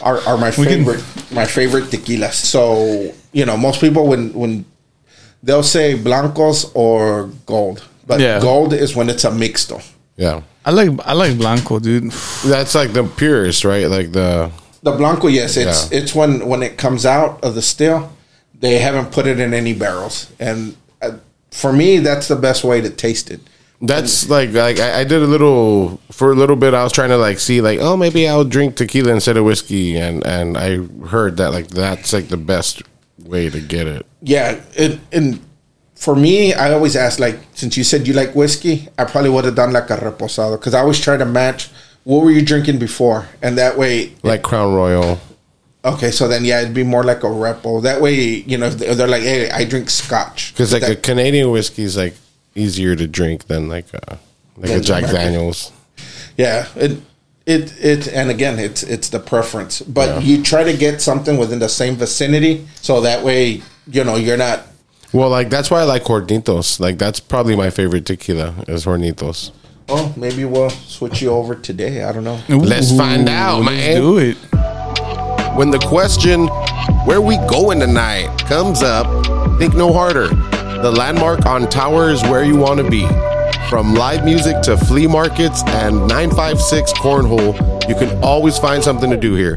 are, 0.03 0.19
are 0.29 0.39
my 0.39 0.51
We 0.51 0.67
can- 0.67 0.85
favorite 0.85 1.03
my 1.33 1.47
favorite 1.47 1.85
tequilas. 1.91 2.35
So 2.35 3.13
you 3.33 3.45
know, 3.47 3.57
most 3.57 3.81
people 3.81 4.07
when 4.07 4.33
when 4.35 4.65
they'll 5.43 5.63
say 5.77 5.95
blancos 5.97 6.71
or 6.75 7.31
gold, 7.47 7.83
but 8.07 8.21
Yeah. 8.21 8.41
gold 8.41 8.73
is 8.73 8.95
when 8.95 9.09
it's 9.11 9.25
a 9.25 9.31
mixto. 9.31 9.83
Yeah. 10.17 10.43
I 10.65 10.71
like 10.71 10.91
I 11.05 11.13
like 11.15 11.37
Blanco, 11.39 11.79
dude. 11.79 12.11
That's 12.45 12.75
like 12.75 12.93
the 12.93 13.05
purest, 13.05 13.65
right? 13.65 13.89
Like 13.89 14.13
the 14.13 14.51
The 14.83 14.93
blanco, 14.93 15.27
yes, 15.29 15.57
it's 15.57 15.91
Yeah. 15.91 15.99
it's 15.99 16.15
when 16.15 16.47
when 16.47 16.63
it 16.63 16.77
comes 16.79 17.05
out 17.05 17.43
of 17.45 17.55
the 17.55 17.63
still, 17.63 18.09
they 18.61 18.79
haven't 18.79 19.13
put 19.13 19.27
it 19.27 19.39
in 19.41 19.53
any 19.55 19.73
barrels, 19.75 20.33
and 20.39 20.77
uh, 21.03 21.13
for 21.51 21.73
me, 21.73 21.99
that's 21.99 22.29
the 22.29 22.37
best 22.37 22.65
way 22.65 22.81
to 22.81 22.91
taste 22.91 23.31
it. 23.31 23.41
that's 23.83 24.29
like 24.31 24.53
like 24.53 24.81
I, 24.81 25.01
I 25.01 25.05
did 25.05 25.23
a 25.23 25.27
little 25.27 26.01
for 26.11 26.33
a 26.33 26.35
little 26.35 26.57
bit. 26.57 26.73
I 26.75 26.83
was 26.83 26.93
trying 26.93 27.11
to 27.11 27.19
like 27.19 27.39
see 27.39 27.61
like 27.61 27.79
oh 27.81 27.97
maybe 27.97 28.27
I'll 28.29 28.45
drink 28.45 28.77
tequila 28.77 29.13
instead 29.13 29.37
of 29.37 29.45
whiskey, 29.45 29.99
and 29.99 30.25
and 30.27 30.57
I 30.57 30.79
heard 31.07 31.37
that 31.37 31.53
like 31.53 31.69
that's 31.69 32.13
like 32.13 32.29
the 32.29 32.39
best 32.39 32.83
way 33.19 33.51
to 33.51 33.61
get 33.61 33.87
it. 33.87 34.07
Yeah, 34.23 34.61
it, 34.75 34.99
and 35.13 35.41
for 35.95 36.15
me, 36.15 36.55
I 36.55 36.73
always 36.73 36.95
ask 36.97 37.19
like, 37.19 37.39
since 37.55 37.77
you 37.77 37.85
said 37.85 38.07
you 38.07 38.15
like 38.15 38.35
whiskey, 38.35 38.89
I 38.99 39.05
probably 39.05 39.31
would 39.31 39.45
have 39.45 39.55
done 39.55 39.73
like 39.73 39.91
a 39.91 39.97
reposado 39.97 40.59
because 40.59 40.75
I 40.75 40.81
always 40.81 41.01
try 41.01 41.17
to 41.17 41.25
match 41.25 41.71
what 42.05 42.23
were 42.23 42.31
you 42.31 42.43
drinking 42.43 42.79
before, 42.79 43.27
and 43.43 43.59
that 43.59 43.77
way, 43.77 44.15
Like 44.23 44.43
Crown 44.43 44.73
Royal. 44.75 45.19
Okay, 45.87 46.11
so 46.11 46.29
then 46.29 46.45
yeah, 46.45 46.61
it'd 46.61 46.75
be 46.75 46.85
more 46.85 47.05
like 47.05 47.23
a 47.23 47.29
repo. 47.29 47.83
That 47.83 48.01
way, 48.03 48.15
you 48.47 48.59
know, 48.59 48.69
they're 48.71 48.95
they're 48.95 49.09
like, 49.09 49.23
hey, 49.23 49.51
I 49.51 49.65
drink 49.65 49.89
Scotch 49.91 50.53
Because 50.53 50.73
like 50.73 50.83
a 50.83 50.97
Canadian 50.97 51.51
whiskey 51.51 51.83
is 51.83 51.97
like 51.97 52.15
easier 52.55 52.97
to 52.97 53.07
drink 53.07 53.47
than 53.47 53.69
like 53.69 53.87
a 53.95 54.19
like 54.57 54.71
Than 54.71 54.81
a 54.81 54.83
Jack 54.83 55.05
American. 55.05 55.33
Daniels. 55.33 55.73
yeah, 56.37 56.69
it. 56.77 57.01
It 57.47 57.73
it 57.79 58.09
and 58.09 58.29
again 58.29 58.59
it's 58.59 58.83
it's 58.83 59.09
the 59.11 59.21
preference, 59.21 59.81
but 59.81 60.25
you 60.25 60.43
try 60.43 60.65
to 60.65 60.77
get 60.77 61.01
something 61.01 61.37
within 61.37 61.61
the 61.61 61.69
same 61.69 61.95
vicinity, 61.95 62.67
so 62.83 63.01
that 63.03 63.23
way 63.23 63.63
you 63.87 64.03
know 64.03 64.17
you're 64.17 64.37
not 64.37 64.67
Well, 65.13 65.31
like 65.31 65.49
that's 65.49 65.71
why 65.71 65.83
I 65.83 65.85
like 65.85 66.03
Hornitos. 66.03 66.81
Like 66.81 66.99
that's 66.99 67.21
probably 67.21 67.55
my 67.55 67.71
favorite 67.71 68.05
tequila 68.05 68.53
is 68.67 68.85
Hornitos. 68.85 69.53
Oh, 69.89 70.13
maybe 70.17 70.45
we'll 70.45 70.71
switch 70.71 71.23
you 71.23 71.31
over 71.31 71.55
today. 71.55 72.03
I 72.03 72.11
don't 72.11 72.25
know. 72.25 72.41
Let's 72.49 72.91
find 72.91 73.29
out, 73.29 73.61
let's 73.63 73.71
man. 73.71 73.95
Do 73.95 74.19
it. 74.19 74.37
When 75.57 75.71
the 75.71 75.79
question, 75.79 76.49
where 77.07 77.23
we 77.23 77.39
going 77.49 77.81
tonight, 77.81 78.29
comes 78.41 78.83
up, 78.83 79.07
think 79.59 79.75
no 79.75 79.91
harder. 79.91 80.29
The 80.29 80.91
landmark 80.91 81.47
on 81.47 81.67
Tower 81.71 82.11
is 82.11 82.23
where 82.25 82.45
you 82.45 82.57
want 82.57 82.79
to 82.79 82.91
be. 82.91 83.09
From 83.71 83.95
live 83.95 84.23
music 84.23 84.61
to 84.65 84.77
flea 84.77 85.07
markets 85.07 85.63
and 85.69 86.07
956 86.09 86.93
Cornhole, 86.93 87.89
you 87.89 87.95
can 87.95 88.23
always 88.23 88.59
find 88.59 88.85
something 88.85 89.09
to 89.09 89.17
do 89.17 89.35
here. 89.35 89.57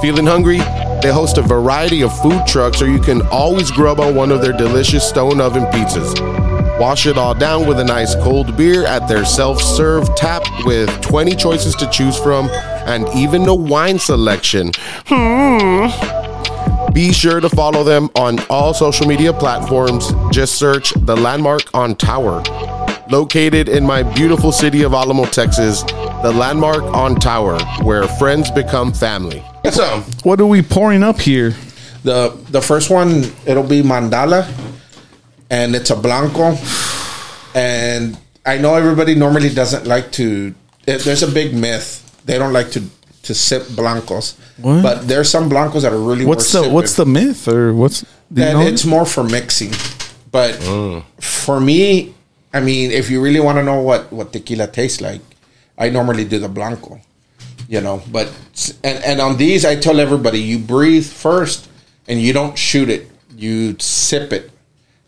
Feeling 0.00 0.24
hungry? 0.24 0.58
They 1.02 1.10
host 1.12 1.36
a 1.36 1.42
variety 1.42 2.04
of 2.04 2.16
food 2.22 2.46
trucks, 2.46 2.80
or 2.80 2.88
you 2.88 3.00
can 3.00 3.20
always 3.26 3.72
grub 3.72 3.98
on 3.98 4.14
one 4.14 4.30
of 4.30 4.40
their 4.40 4.56
delicious 4.56 5.08
stone 5.08 5.40
oven 5.40 5.64
pizzas. 5.64 6.43
Wash 6.78 7.06
it 7.06 7.16
all 7.16 7.34
down 7.34 7.66
with 7.68 7.78
a 7.78 7.84
nice 7.84 8.14
cold 8.16 8.56
beer 8.56 8.84
at 8.84 9.06
their 9.08 9.24
self 9.24 9.62
serve 9.62 10.12
tap 10.16 10.42
with 10.64 10.90
20 11.02 11.36
choices 11.36 11.74
to 11.76 11.88
choose 11.88 12.18
from 12.18 12.48
and 12.86 13.06
even 13.14 13.46
a 13.48 13.54
wine 13.54 13.98
selection. 13.98 14.72
Hmm. 15.06 15.86
Be 16.92 17.12
sure 17.12 17.40
to 17.40 17.48
follow 17.48 17.84
them 17.84 18.08
on 18.16 18.38
all 18.50 18.74
social 18.74 19.06
media 19.06 19.32
platforms. 19.32 20.12
Just 20.32 20.56
search 20.58 20.92
The 20.96 21.16
Landmark 21.16 21.62
on 21.74 21.94
Tower. 21.96 22.42
Located 23.10 23.68
in 23.68 23.84
my 23.84 24.02
beautiful 24.02 24.50
city 24.52 24.82
of 24.82 24.94
Alamo, 24.94 25.26
Texas, 25.26 25.82
The 26.22 26.32
Landmark 26.34 26.82
on 26.84 27.16
Tower, 27.16 27.58
where 27.82 28.06
friends 28.08 28.50
become 28.50 28.92
family. 28.92 29.44
So 29.70 30.00
What 30.24 30.40
are 30.40 30.46
we 30.46 30.60
pouring 30.62 31.02
up 31.02 31.20
here? 31.20 31.54
the 32.04 32.36
the 32.50 32.60
first 32.60 32.90
one 32.90 33.24
it'll 33.46 33.62
be 33.66 33.80
mandala, 33.82 34.44
and 35.54 35.76
it's 35.76 35.90
a 35.90 35.96
blanco, 35.96 36.56
and 37.54 38.18
I 38.44 38.58
know 38.58 38.74
everybody 38.74 39.14
normally 39.14 39.50
doesn't 39.50 39.86
like 39.86 40.10
to. 40.12 40.54
Eh, 40.88 40.98
there's 40.98 41.22
a 41.22 41.30
big 41.30 41.54
myth 41.54 42.00
they 42.24 42.38
don't 42.38 42.52
like 42.52 42.70
to 42.72 42.82
to 43.22 43.34
sip 43.34 43.68
blancos, 43.70 44.36
What? 44.60 44.82
but 44.82 45.08
there's 45.08 45.30
some 45.30 45.48
blancos 45.48 45.82
that 45.82 45.92
are 45.92 45.98
really 46.10 46.26
What's 46.26 46.52
the 46.52 46.62
worth 46.62 46.72
what's 46.72 46.94
the 46.96 47.06
myth 47.06 47.48
or 47.48 47.72
what's 47.72 48.00
do 48.00 48.06
you 48.06 48.46
that 48.46 48.52
know? 48.54 48.60
it's 48.60 48.84
more 48.84 49.06
for 49.06 49.24
mixing. 49.24 49.72
But 50.30 50.54
mm. 50.54 51.04
for 51.20 51.60
me, 51.60 52.14
I 52.52 52.60
mean, 52.60 52.90
if 52.90 53.08
you 53.08 53.22
really 53.22 53.40
want 53.40 53.56
to 53.58 53.62
know 53.62 53.80
what 53.80 54.12
what 54.12 54.32
tequila 54.32 54.66
tastes 54.66 55.00
like, 55.00 55.22
I 55.78 55.88
normally 55.88 56.24
do 56.24 56.38
the 56.38 56.48
blanco. 56.48 57.00
You 57.68 57.80
know, 57.80 58.02
but 58.10 58.28
and 58.82 58.98
and 59.04 59.20
on 59.20 59.36
these, 59.38 59.64
I 59.64 59.76
tell 59.76 60.00
everybody 60.00 60.40
you 60.40 60.58
breathe 60.58 61.06
first, 61.06 61.70
and 62.08 62.20
you 62.20 62.32
don't 62.32 62.58
shoot 62.58 62.88
it. 62.90 63.08
You 63.36 63.76
sip 63.78 64.32
it, 64.32 64.50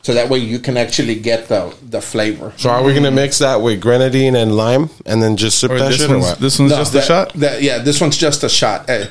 so 0.07 0.15
that 0.15 0.29
way 0.29 0.39
you 0.39 0.61
can 0.61 0.77
actually 0.77 1.17
get 1.17 1.49
the 1.49 1.75
the 1.83 2.01
flavor. 2.01 2.53
So, 2.57 2.71
are 2.71 2.81
we 2.85 2.93
going 2.93 3.03
to 3.03 3.11
mix 3.11 3.41
that 3.41 3.61
with 3.61 3.81
grenadine 3.81 4.37
and 4.37 4.57
lime 4.57 4.89
and 5.05 5.21
then 5.21 5.37
just 5.37 5.59
sip 5.59 5.73
or 5.73 5.81
that 5.81 5.89
this 5.89 5.97
shit 5.99 6.09
or 6.11 6.15
one's 6.19 6.27
what? 6.27 6.39
this 6.39 6.61
one's 6.61 6.71
No, 6.71 6.77
just 6.79 6.93
that- 6.93 7.03
a 7.03 7.07
shot. 7.07 7.33
that- 7.35 7.61
yeah, 7.61 7.79
this 7.79 8.01
one's 8.01 8.17
just 8.17 8.45
a 8.45 8.49
shot. 8.49 8.89
Eh, 8.89 9.09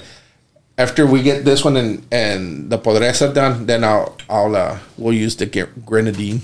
after 0.78 1.06
we 1.06 1.22
get 1.22 1.44
this 1.44 1.66
one 1.66 1.76
and 1.76 2.02
and 2.14 2.70
the 2.70 2.78
podresa 2.80 3.34
done, 3.34 3.66
then 3.66 3.84
I'll 3.84 4.16
I'll 4.30 4.56
uh, 4.56 4.80
we'll 4.98 5.12
use 5.14 5.36
the 5.36 5.48
grenadine. 5.86 6.44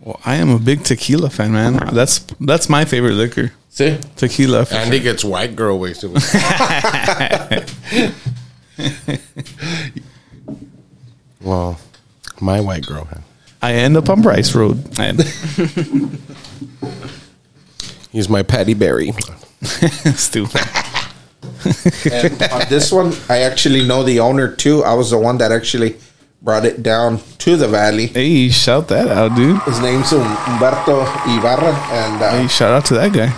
Well, 0.00 0.20
I 0.26 0.34
am 0.34 0.50
a 0.50 0.58
big 0.58 0.84
tequila 0.84 1.30
fan, 1.30 1.52
man. 1.52 1.88
That's 1.94 2.18
that's 2.38 2.68
my 2.68 2.84
favorite 2.84 3.14
liquor. 3.14 3.52
See, 3.70 3.96
Tequila. 4.16 4.66
for 4.66 4.74
Andy 4.74 4.98
sure. 4.98 5.04
gets 5.04 5.24
white 5.24 5.56
girl 5.56 5.78
wasted. 5.78 6.10
well, 11.42 11.78
my 12.40 12.60
white 12.60 12.86
girl. 12.86 13.08
I 13.60 13.74
end 13.74 13.96
up 13.96 14.08
on 14.10 14.22
Bryce 14.22 14.54
Road. 14.54 14.82
He's 18.10 18.28
my 18.28 18.42
Patty 18.42 18.74
Berry. 18.74 19.12
Stupid. 20.16 20.60
and 22.12 22.42
on 22.52 22.62
this 22.68 22.90
one, 22.92 23.12
I 23.28 23.38
actually 23.42 23.86
know 23.86 24.02
the 24.02 24.20
owner 24.20 24.54
too. 24.54 24.82
I 24.84 24.94
was 24.94 25.10
the 25.10 25.18
one 25.18 25.38
that 25.38 25.52
actually 25.52 25.96
brought 26.42 26.64
it 26.64 26.82
down 26.82 27.20
to 27.38 27.56
the 27.56 27.68
valley. 27.68 28.06
Hey, 28.08 28.48
shout 28.48 28.88
that 28.88 29.06
out, 29.08 29.36
dude. 29.36 29.60
His 29.62 29.78
name's 29.80 30.10
Humberto 30.10 31.02
Ibarra, 31.38 31.72
and 31.92 32.22
uh, 32.22 32.30
Hey, 32.42 32.48
shout 32.48 32.72
out 32.72 32.84
to 32.86 32.94
that 32.94 33.12
guy. 33.12 33.28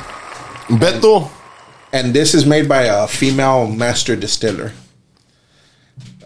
Beto. 0.69 1.31
and 1.93 2.15
this 2.15 2.33
is 2.35 2.47
made 2.47 2.67
by 2.69 2.85
a 2.85 3.07
female 3.07 3.67
master 3.69 4.17
distiller. 4.17 4.73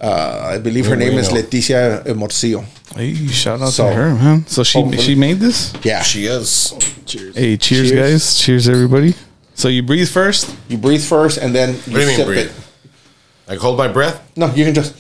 Uh, 0.01 0.53
I 0.55 0.59
believe 0.59 0.87
her 0.87 0.95
name 0.97 1.19
is 1.19 1.29
Leticia 1.29 2.05
Morcillo. 2.15 2.65
Hey, 2.95 3.15
shout 3.27 3.61
out 3.61 3.73
So, 3.73 3.89
to 3.89 3.95
her, 3.95 4.15
man. 4.15 4.47
So 4.47 4.63
she 4.63 4.79
hopefully- 4.79 5.03
she 5.03 5.15
made 5.17 5.41
this. 5.41 5.73
Yeah, 5.83 6.03
She 6.03 6.27
is. 6.27 6.73
Cheers. 7.05 7.35
Hey, 7.37 7.57
cheers, 7.57 7.91
Cheers. 7.91 8.01
guys. 8.01 8.39
Cheers, 8.39 8.69
everybody. 8.69 9.15
So 9.55 9.67
you 9.69 9.83
breathe 9.83 10.09
first. 10.09 10.55
you 10.69 10.79
breathe 10.79 11.03
first, 11.03 11.39
and 11.39 11.53
then 11.53 11.71
you 11.71 11.75
What 11.75 11.85
do 11.95 12.01
you 12.01 12.07
mean 12.07 12.17
sip 12.17 12.27
breathe? 12.27 12.47
it. 12.47 12.53
Like 13.49 13.59
hold 13.59 13.77
my 13.77 13.89
breath. 13.89 14.21
No, 14.37 14.47
you 14.55 14.65
can 14.65 14.75
just 14.75 14.95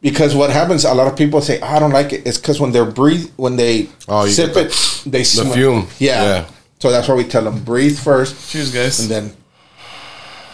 because 0.00 0.34
what 0.34 0.48
happens. 0.50 0.84
A 0.86 0.94
lot 0.94 1.08
of 1.08 1.16
people 1.16 1.42
say, 1.42 1.58
oh, 1.60 1.66
"I 1.66 1.78
don't 1.78 1.90
like 1.92 2.12
it." 2.14 2.22
It's 2.26 2.38
because 2.38 2.58
when 2.58 2.72
they're 2.72 2.86
breathe, 2.86 3.28
when 3.36 3.56
they 3.56 3.88
Oh, 4.08 4.24
you 4.24 4.30
sip 4.32 4.54
get 4.54 4.66
it, 4.68 5.02
they 5.04 5.24
smell 5.24 5.52
fume. 5.52 5.88
Yeah. 5.98 6.22
Yeah. 6.22 6.44
So 6.78 6.90
that's 6.90 7.06
why 7.08 7.16
we 7.16 7.24
tell 7.24 7.42
them 7.44 7.58
breathe 7.64 7.98
first, 7.98 8.32
Cheers, 8.50 8.70
guys. 8.70 9.00
and 9.00 9.10
then, 9.10 9.32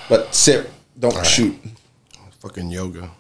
but 0.09 0.35
sip. 0.35 0.73
Don't 0.99 1.25
shoot. 1.27 1.55
Fucking 2.41 2.71
yoga. 2.71 3.11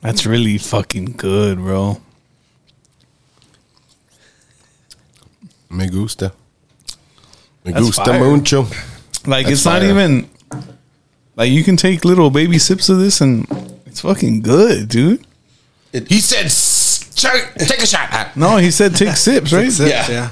That's 0.00 0.26
really 0.26 0.58
fucking 0.58 1.14
good, 1.16 1.58
bro. 1.58 2.00
Me 5.70 5.88
gusta. 5.88 6.32
Me 7.64 7.72
That's 7.72 7.86
gusta 7.86 8.04
fire. 8.04 8.20
mucho. 8.20 8.62
Like 9.26 9.46
That's 9.46 9.58
it's 9.58 9.64
not 9.64 9.80
fire. 9.80 9.90
even 9.90 10.28
like 11.36 11.50
you 11.50 11.62
can 11.62 11.76
take 11.76 12.04
little 12.04 12.30
baby 12.30 12.58
sips 12.58 12.88
of 12.88 12.98
this 12.98 13.20
and 13.20 13.46
it's 13.86 14.00
fucking 14.00 14.42
good, 14.42 14.88
dude. 14.88 15.24
He 15.92 16.20
said, 16.20 16.50
"Take 17.58 17.82
a 17.82 17.86
shot." 17.86 18.36
No, 18.36 18.56
he 18.56 18.70
said 18.70 18.96
take 18.96 19.16
sips, 19.16 19.52
right? 19.52 19.70
Yeah. 19.78 20.10
yeah. 20.10 20.30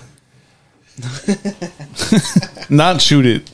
Not 2.70 3.00
shoot 3.00 3.24
it. 3.26 3.50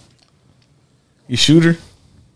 You 1.29 1.37
shooter, 1.37 1.77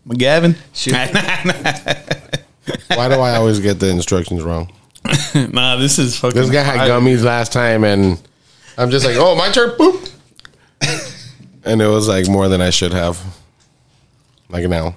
McGavin. 0.07 0.55
Shoot. 0.73 0.93
Why 2.95 3.07
do 3.07 3.15
I 3.15 3.35
always 3.35 3.59
get 3.59 3.79
the 3.79 3.89
instructions 3.89 4.43
wrong? 4.43 4.71
nah, 5.51 5.77
this 5.77 5.97
is 5.97 6.17
fucking. 6.17 6.39
This 6.39 6.49
guy 6.49 6.63
had 6.63 6.89
gummies 6.89 7.23
last 7.23 7.53
time, 7.53 7.83
and 7.83 8.21
I'm 8.77 8.91
just 8.91 9.05
like, 9.05 9.15
"Oh, 9.17 9.35
my 9.35 9.49
turn." 9.49 9.71
Boop. 9.71 10.09
and 11.63 11.81
it 11.81 11.87
was 11.87 12.07
like 12.07 12.27
more 12.27 12.49
than 12.49 12.61
I 12.61 12.69
should 12.69 12.93
have. 12.93 13.19
Like 14.49 14.67
now. 14.67 14.95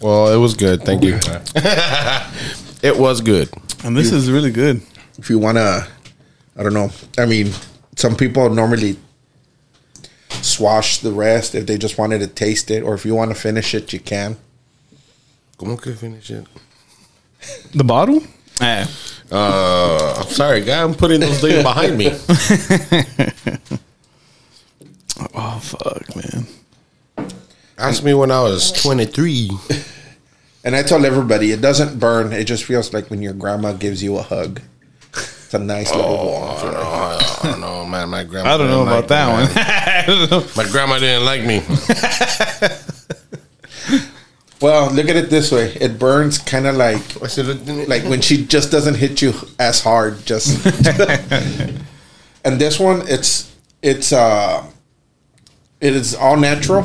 Well, 0.00 0.32
it 0.32 0.38
was 0.38 0.54
good. 0.54 0.82
Thank 0.82 1.02
you. 1.02 1.14
it 2.82 2.96
was 2.96 3.20
good. 3.20 3.50
and 3.84 3.96
this 3.96 4.12
is 4.12 4.30
really 4.30 4.50
good. 4.50 4.80
If 5.18 5.28
you 5.28 5.38
wanna, 5.38 5.86
I 6.56 6.62
don't 6.62 6.72
know. 6.72 6.90
I 7.18 7.26
mean, 7.26 7.52
some 7.96 8.16
people 8.16 8.48
normally 8.48 8.96
swash 10.44 10.98
the 10.98 11.12
rest 11.12 11.54
if 11.54 11.66
they 11.66 11.78
just 11.78 11.98
wanted 11.98 12.20
to 12.20 12.26
taste 12.26 12.70
it, 12.70 12.82
or 12.82 12.94
if 12.94 13.04
you 13.04 13.14
want 13.14 13.30
to 13.30 13.34
finish 13.34 13.74
it, 13.74 13.92
you 13.92 14.00
can. 14.00 14.36
Como 15.58 15.76
que 15.76 15.94
finish 15.94 16.30
it? 16.30 16.46
The 17.74 17.84
bottle? 17.84 18.22
Eh. 18.60 18.86
Uh, 19.32 20.14
I'm 20.18 20.28
sorry, 20.28 20.62
guy. 20.62 20.82
I'm 20.82 20.94
putting 20.94 21.20
those 21.20 21.40
things 21.40 21.62
behind 21.62 21.96
me. 21.96 22.10
Oh 25.34 25.58
fuck, 25.62 26.16
man. 26.16 26.46
Ask 27.78 28.02
me 28.02 28.14
when 28.14 28.30
I 28.30 28.42
was 28.42 28.72
23. 28.72 29.50
And 30.64 30.76
I 30.76 30.82
tell 30.82 31.04
everybody, 31.04 31.52
it 31.52 31.60
doesn't 31.60 31.98
burn. 31.98 32.32
It 32.32 32.44
just 32.44 32.64
feels 32.64 32.92
like 32.92 33.10
when 33.10 33.22
your 33.22 33.32
grandma 33.32 33.72
gives 33.72 34.02
you 34.02 34.16
a 34.18 34.22
hug. 34.22 34.60
It's 35.12 35.54
a 35.54 35.58
nice 35.58 35.94
little 35.94 36.16
warmth. 36.16 36.62
Oh, 36.62 36.70
no, 36.70 36.78
I 36.80 37.52
don't 37.52 37.60
know, 37.60 37.86
man. 37.86 38.08
My 38.08 38.24
grandma. 38.24 38.54
I 38.54 38.56
don't 38.56 38.68
know 38.68 38.82
about 38.82 39.10
like 39.10 39.48
me, 39.48 39.54
that 39.54 39.56
one. 39.56 39.64
man. 40.06 40.44
My 40.56 40.64
grandma 40.70 40.98
didn't 40.98 41.24
like 41.24 41.44
me. 41.44 41.62
Well, 44.60 44.92
look 44.92 45.08
at 45.08 45.16
it 45.16 45.30
this 45.30 45.50
way: 45.50 45.72
it 45.80 45.98
burns 45.98 46.36
kind 46.36 46.66
of 46.66 46.76
like 46.76 47.00
like 47.88 48.04
when 48.04 48.20
she 48.20 48.44
just 48.44 48.70
doesn't 48.70 48.96
hit 48.96 49.22
you 49.22 49.32
as 49.58 49.80
hard. 49.80 50.26
Just 50.26 50.66
and 52.44 52.60
this 52.60 52.78
one, 52.78 53.08
it's 53.08 53.56
it's 53.80 54.12
uh, 54.12 54.62
it 55.80 55.94
is 55.94 56.14
all 56.14 56.36
natural. 56.36 56.84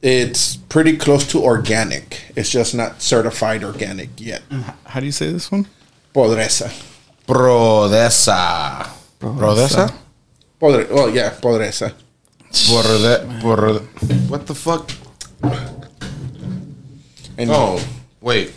It's 0.00 0.56
pretty 0.56 0.96
close 0.96 1.26
to 1.32 1.42
organic. 1.42 2.22
It's 2.36 2.48
just 2.48 2.74
not 2.74 3.02
certified 3.02 3.64
organic 3.64 4.08
yet. 4.16 4.42
How 4.86 5.00
do 5.00 5.06
you 5.06 5.12
say 5.12 5.30
this 5.30 5.52
one? 5.52 5.66
Podresa. 6.14 6.72
Prodesa. 7.26 8.88
Prodesa? 9.20 9.92
Podre, 10.58 10.90
well, 10.90 11.10
yeah, 11.10 11.30
podresa. 11.30 11.92
Porde, 12.52 13.40
porde, 13.40 13.80
what 14.28 14.46
the 14.46 14.54
fuck? 14.54 14.90
And 17.36 17.50
Oh, 17.50 17.80
wait. 18.20 18.52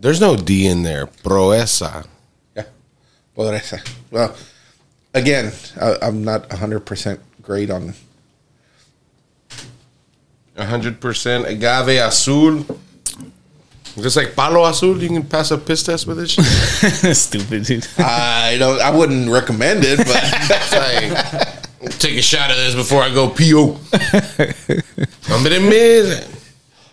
There's 0.00 0.20
no 0.20 0.36
D 0.36 0.66
in 0.66 0.82
there. 0.84 1.06
Proesa. 1.06 2.06
Yeah, 2.56 2.64
podresa. 3.36 3.80
Well, 4.10 4.34
again, 5.12 5.52
I, 5.80 5.96
I'm 6.02 6.22
not 6.24 6.48
100% 6.48 7.18
great 7.42 7.70
on 7.70 7.94
100% 10.56 11.44
agave 11.46 11.98
azul. 12.00 12.64
Just 13.96 14.16
like 14.16 14.36
palo 14.36 14.64
azul, 14.64 15.02
you 15.02 15.08
can 15.08 15.24
pass 15.24 15.50
a 15.50 15.58
piss 15.58 15.82
test 15.82 16.06
with 16.06 16.18
this 16.18 16.30
shit. 16.30 17.16
Stupid 17.16 17.64
dude. 17.64 17.86
I 17.98 18.56
don't. 18.58 18.80
I 18.80 18.90
wouldn't 18.96 19.28
recommend 19.28 19.82
it, 19.84 19.98
but 19.98 20.06
It's 20.22 20.72
like, 20.72 21.57
take 21.98 22.16
a 22.18 22.22
shot 22.22 22.50
of 22.50 22.56
this 22.56 22.74
before 22.74 23.02
I 23.02 23.12
go 23.12 23.28
PO. 23.28 23.78
Hombre, 25.24 25.60
man. 25.60 26.24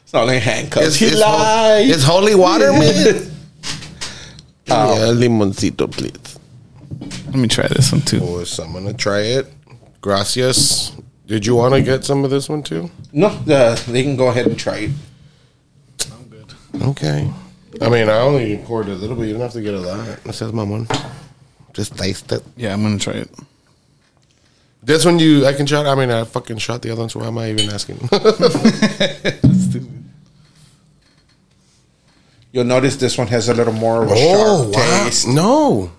it's 0.04 0.14
not 0.14 0.28
like 0.28 0.42
handcuffs. 0.42 0.88
It's, 0.88 0.96
He 0.98 1.06
it's, 1.08 1.22
ho- 1.22 1.32
lied. 1.32 1.88
it's 1.90 2.04
holy 2.04 2.36
water, 2.36 2.72
man. 2.72 2.82
yeah, 4.66 5.12
limoncito, 5.14 5.92
please. 5.92 6.40
Let 7.28 7.36
me 7.36 7.48
try 7.48 7.68
this 7.68 7.92
one 7.92 8.02
too. 8.02 8.20
Oh, 8.22 8.44
so 8.44 8.64
I'm 8.64 8.74
gonna 8.74 8.94
try 8.94 9.20
it. 9.22 9.48
Gracias. 10.02 10.92
Did 11.26 11.46
you 11.46 11.56
want 11.56 11.74
to 11.74 11.82
get 11.82 12.06
some 12.06 12.24
of 12.24 12.30
this 12.30 12.48
one 12.48 12.62
too? 12.64 12.90
no, 13.12 13.28
uh, 13.28 13.76
they 13.88 14.04
can 14.04 14.16
go 14.16 14.28
ahead 14.28 14.46
and 14.46 14.58
try 14.58 14.78
it. 14.78 14.92
I'm 16.14 16.28
good. 16.30 16.54
Okay. 16.90 17.32
I 17.82 17.90
mean, 17.90 18.08
I 18.10 18.20
only 18.20 18.58
poured 18.60 18.88
a 18.88 18.94
little 18.94 19.16
bit. 19.16 19.26
You 19.28 19.34
don't 19.34 19.42
have 19.42 19.52
to 19.54 19.62
get 19.62 19.74
a 19.74 19.80
lot. 19.80 20.24
This 20.24 20.42
is 20.42 20.54
my 20.54 20.64
one. 20.64 20.88
Just 21.74 21.98
taste 21.98 22.32
it. 22.32 22.44
Yeah, 22.56 22.74
I'm 22.74 22.84
gonna 22.84 23.00
try 23.00 23.14
it. 23.14 23.30
This 24.86 25.04
when 25.04 25.18
you, 25.18 25.48
I 25.48 25.54
can 25.54 25.66
shot. 25.66 25.88
I 25.88 25.96
mean, 25.96 26.12
I 26.12 26.24
fucking 26.24 26.60
shot 26.60 26.84
the 26.84 26.92
other 26.92 27.02
one. 27.02 27.10
So 27.10 27.20
why 27.20 27.28
am 27.28 27.38
I 27.40 27.50
even 27.50 27.70
asking? 27.72 27.98
Stupid. 28.08 29.92
You'll 32.52 32.64
notice 32.64 32.96
this 32.96 33.18
one 33.18 33.28
has 33.28 33.50
a 33.50 33.54
little 33.54 33.74
more 33.74 34.04
of 34.04 34.12
a 34.12 34.14
oh 34.16 34.72
sharp 34.72 34.76
wow! 34.76 35.04
taste. 35.04 35.28
No, 35.28 35.92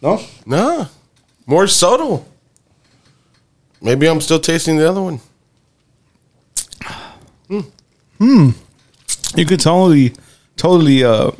No, 0.00 0.20
nah, 0.44 0.86
more 1.46 1.68
subtle. 1.68 2.26
Maybe 3.80 4.08
I'm 4.08 4.20
still 4.20 4.40
tasting 4.40 4.78
the 4.78 4.88
other 4.88 5.02
one. 5.02 5.20
Hmm. 7.46 7.60
Hmm. 8.18 8.50
You 9.36 9.44
could 9.46 9.60
totally, 9.60 10.14
totally 10.56 11.04
uh, 11.04 11.30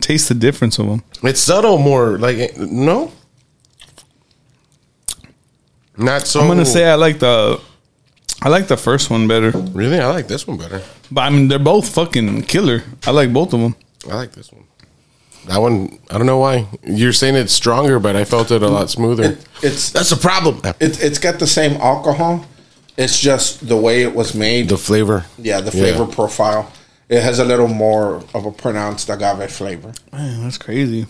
taste 0.00 0.28
the 0.28 0.34
difference 0.34 0.78
of 0.78 0.86
them. 0.86 1.02
It's 1.22 1.40
subtle, 1.40 1.78
more 1.78 2.18
like 2.18 2.58
no. 2.58 3.12
Not 6.00 6.26
so. 6.26 6.40
I'm 6.40 6.48
gonna 6.48 6.64
say 6.64 6.84
I 6.88 6.94
like 6.94 7.18
the, 7.18 7.60
I 8.42 8.48
like 8.48 8.68
the 8.68 8.76
first 8.76 9.10
one 9.10 9.28
better. 9.28 9.50
really, 9.50 9.98
I 10.00 10.08
like 10.08 10.28
this 10.28 10.46
one 10.46 10.56
better. 10.58 10.82
But 11.10 11.20
I 11.22 11.30
mean, 11.30 11.48
they're 11.48 11.58
both 11.58 11.88
fucking 11.94 12.42
killer. 12.42 12.82
I 13.06 13.10
like 13.10 13.32
both 13.32 13.52
of 13.52 13.60
them. 13.60 13.76
I 14.10 14.14
like 14.14 14.32
this 14.32 14.50
one. 14.52 14.64
That 15.46 15.58
one, 15.58 15.98
I 16.10 16.18
don't 16.18 16.26
know 16.26 16.38
why. 16.38 16.66
You're 16.84 17.12
saying 17.12 17.34
it's 17.34 17.52
stronger, 17.52 17.98
but 17.98 18.14
I 18.14 18.24
felt 18.24 18.50
it 18.50 18.62
a 18.62 18.68
lot 18.68 18.90
smoother. 18.90 19.38
it's 19.62 19.90
That's 19.90 20.12
a 20.12 20.16
problem. 20.16 20.60
it, 20.80 21.02
it's 21.02 21.18
got 21.18 21.38
the 21.38 21.46
same 21.46 21.80
alcohol. 21.80 22.44
It's 22.96 23.18
just 23.18 23.66
the 23.66 23.76
way 23.76 24.02
it 24.02 24.14
was 24.14 24.34
made. 24.34 24.68
The 24.68 24.76
flavor. 24.76 25.24
yeah, 25.38 25.60
the 25.60 25.70
flavor 25.70 26.06
profile. 26.06 26.70
It 27.08 27.22
has 27.22 27.38
a 27.40 27.44
little 27.44 27.66
more 27.68 28.22
of 28.34 28.46
a 28.46 28.52
pronounced 28.52 29.08
agave 29.08 29.50
flavor. 29.50 29.92
Man, 30.12 30.42
that's 30.44 30.58
crazy. 30.58 31.06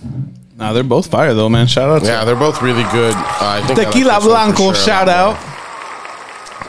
Nah, 0.61 0.75
they're 0.75 0.85
both 0.85 1.07
fire 1.11 1.33
though, 1.33 1.49
man. 1.49 1.67
Shout 1.67 1.89
out 1.89 2.03
to 2.03 2.07
Yeah, 2.07 2.25
they're 2.25 2.37
both 2.37 2.61
really 2.61 2.85
good. 2.93 3.15
Uh, 3.17 3.39
I 3.41 3.63
think 3.67 3.79
I 3.79 3.83
like 3.85 3.93
Tequila 3.93 4.15
this 4.21 4.27
one 4.29 4.53
for 4.53 4.55
Blanco. 4.55 4.73
sure. 4.75 4.85
Shout 4.85 5.09
out. 5.09 5.39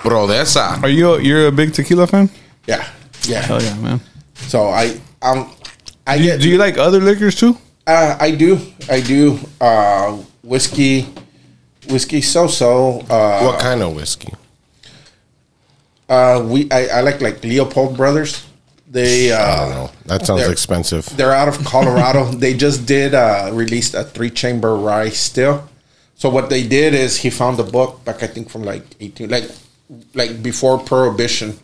bro. 0.03 0.27
That's 0.27 0.55
a 0.55 0.79
Are 0.81 0.89
you 0.89 1.13
a, 1.15 1.21
you're 1.21 1.47
a 1.47 1.51
big 1.51 1.73
tequila 1.73 2.07
fan? 2.07 2.29
Yeah, 2.67 2.87
yeah. 3.27 3.41
Hell 3.41 3.61
yeah, 3.61 3.75
man. 3.77 3.99
So 4.47 4.69
I 4.69 4.95
um 5.21 5.51
I 6.07 6.17
Do 6.17 6.23
you, 6.23 6.29
get 6.31 6.41
do 6.41 6.49
you 6.49 6.57
like 6.57 6.77
other 6.77 6.99
liquors 7.01 7.35
too? 7.35 7.57
uh, 7.85 8.15
I 8.19 8.31
do 8.31 8.57
I 8.89 9.01
do 9.01 9.37
uh 9.59 10.15
whiskey 10.43 11.05
whiskey 11.89 12.21
so 12.21 12.47
so 12.47 13.01
uh 13.09 13.43
what 13.43 13.59
kind 13.59 13.81
of 13.83 13.93
whiskey? 13.93 14.31
uh 16.09 16.41
we 16.47 16.71
I, 16.71 16.87
I 16.87 17.01
like 17.01 17.19
like 17.21 17.43
Leopold 17.43 17.97
Brothers. 17.97 18.45
They 18.91 19.31
uh 19.31 19.37
I 19.39 19.55
don't 19.59 19.69
know. 19.69 19.89
That 20.05 20.25
sounds 20.25 20.41
they're- 20.41 20.51
expensive. 20.51 21.05
They're 21.17 21.33
out 21.33 21.47
of 21.47 21.63
Colorado. 21.73 22.25
they 22.25 22.53
just 22.53 22.85
did 22.85 23.13
uh, 23.13 23.49
released 23.53 23.93
a 23.95 24.03
three 24.03 24.29
chamber 24.29 24.75
rye 24.75 25.09
still. 25.09 25.67
So 26.15 26.29
what 26.29 26.49
they 26.49 26.67
did 26.67 26.93
is 26.93 27.17
he 27.17 27.29
found 27.29 27.59
a 27.59 27.63
book 27.63 28.03
back 28.05 28.21
I 28.21 28.27
think 28.27 28.49
from 28.49 28.63
like 28.63 28.83
eighteen 28.99 29.29
like 29.29 29.49
like 30.13 30.43
before 30.43 30.77
prohibition, 30.77 31.57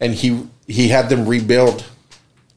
and 0.00 0.12
he 0.14 0.46
he 0.66 0.88
had 0.88 1.08
them 1.08 1.26
rebuild 1.26 1.84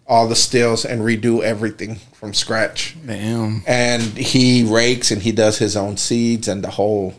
all 0.07 0.27
the 0.27 0.35
stills 0.35 0.85
and 0.85 1.01
redo 1.03 1.41
everything 1.43 1.95
from 2.13 2.33
scratch. 2.33 2.95
Damn. 3.05 3.61
And 3.67 4.01
he 4.17 4.63
rakes 4.63 5.11
and 5.11 5.21
he 5.21 5.31
does 5.31 5.59
his 5.59 5.77
own 5.77 5.97
seeds 5.97 6.47
and 6.47 6.63
the 6.63 6.71
whole 6.71 7.13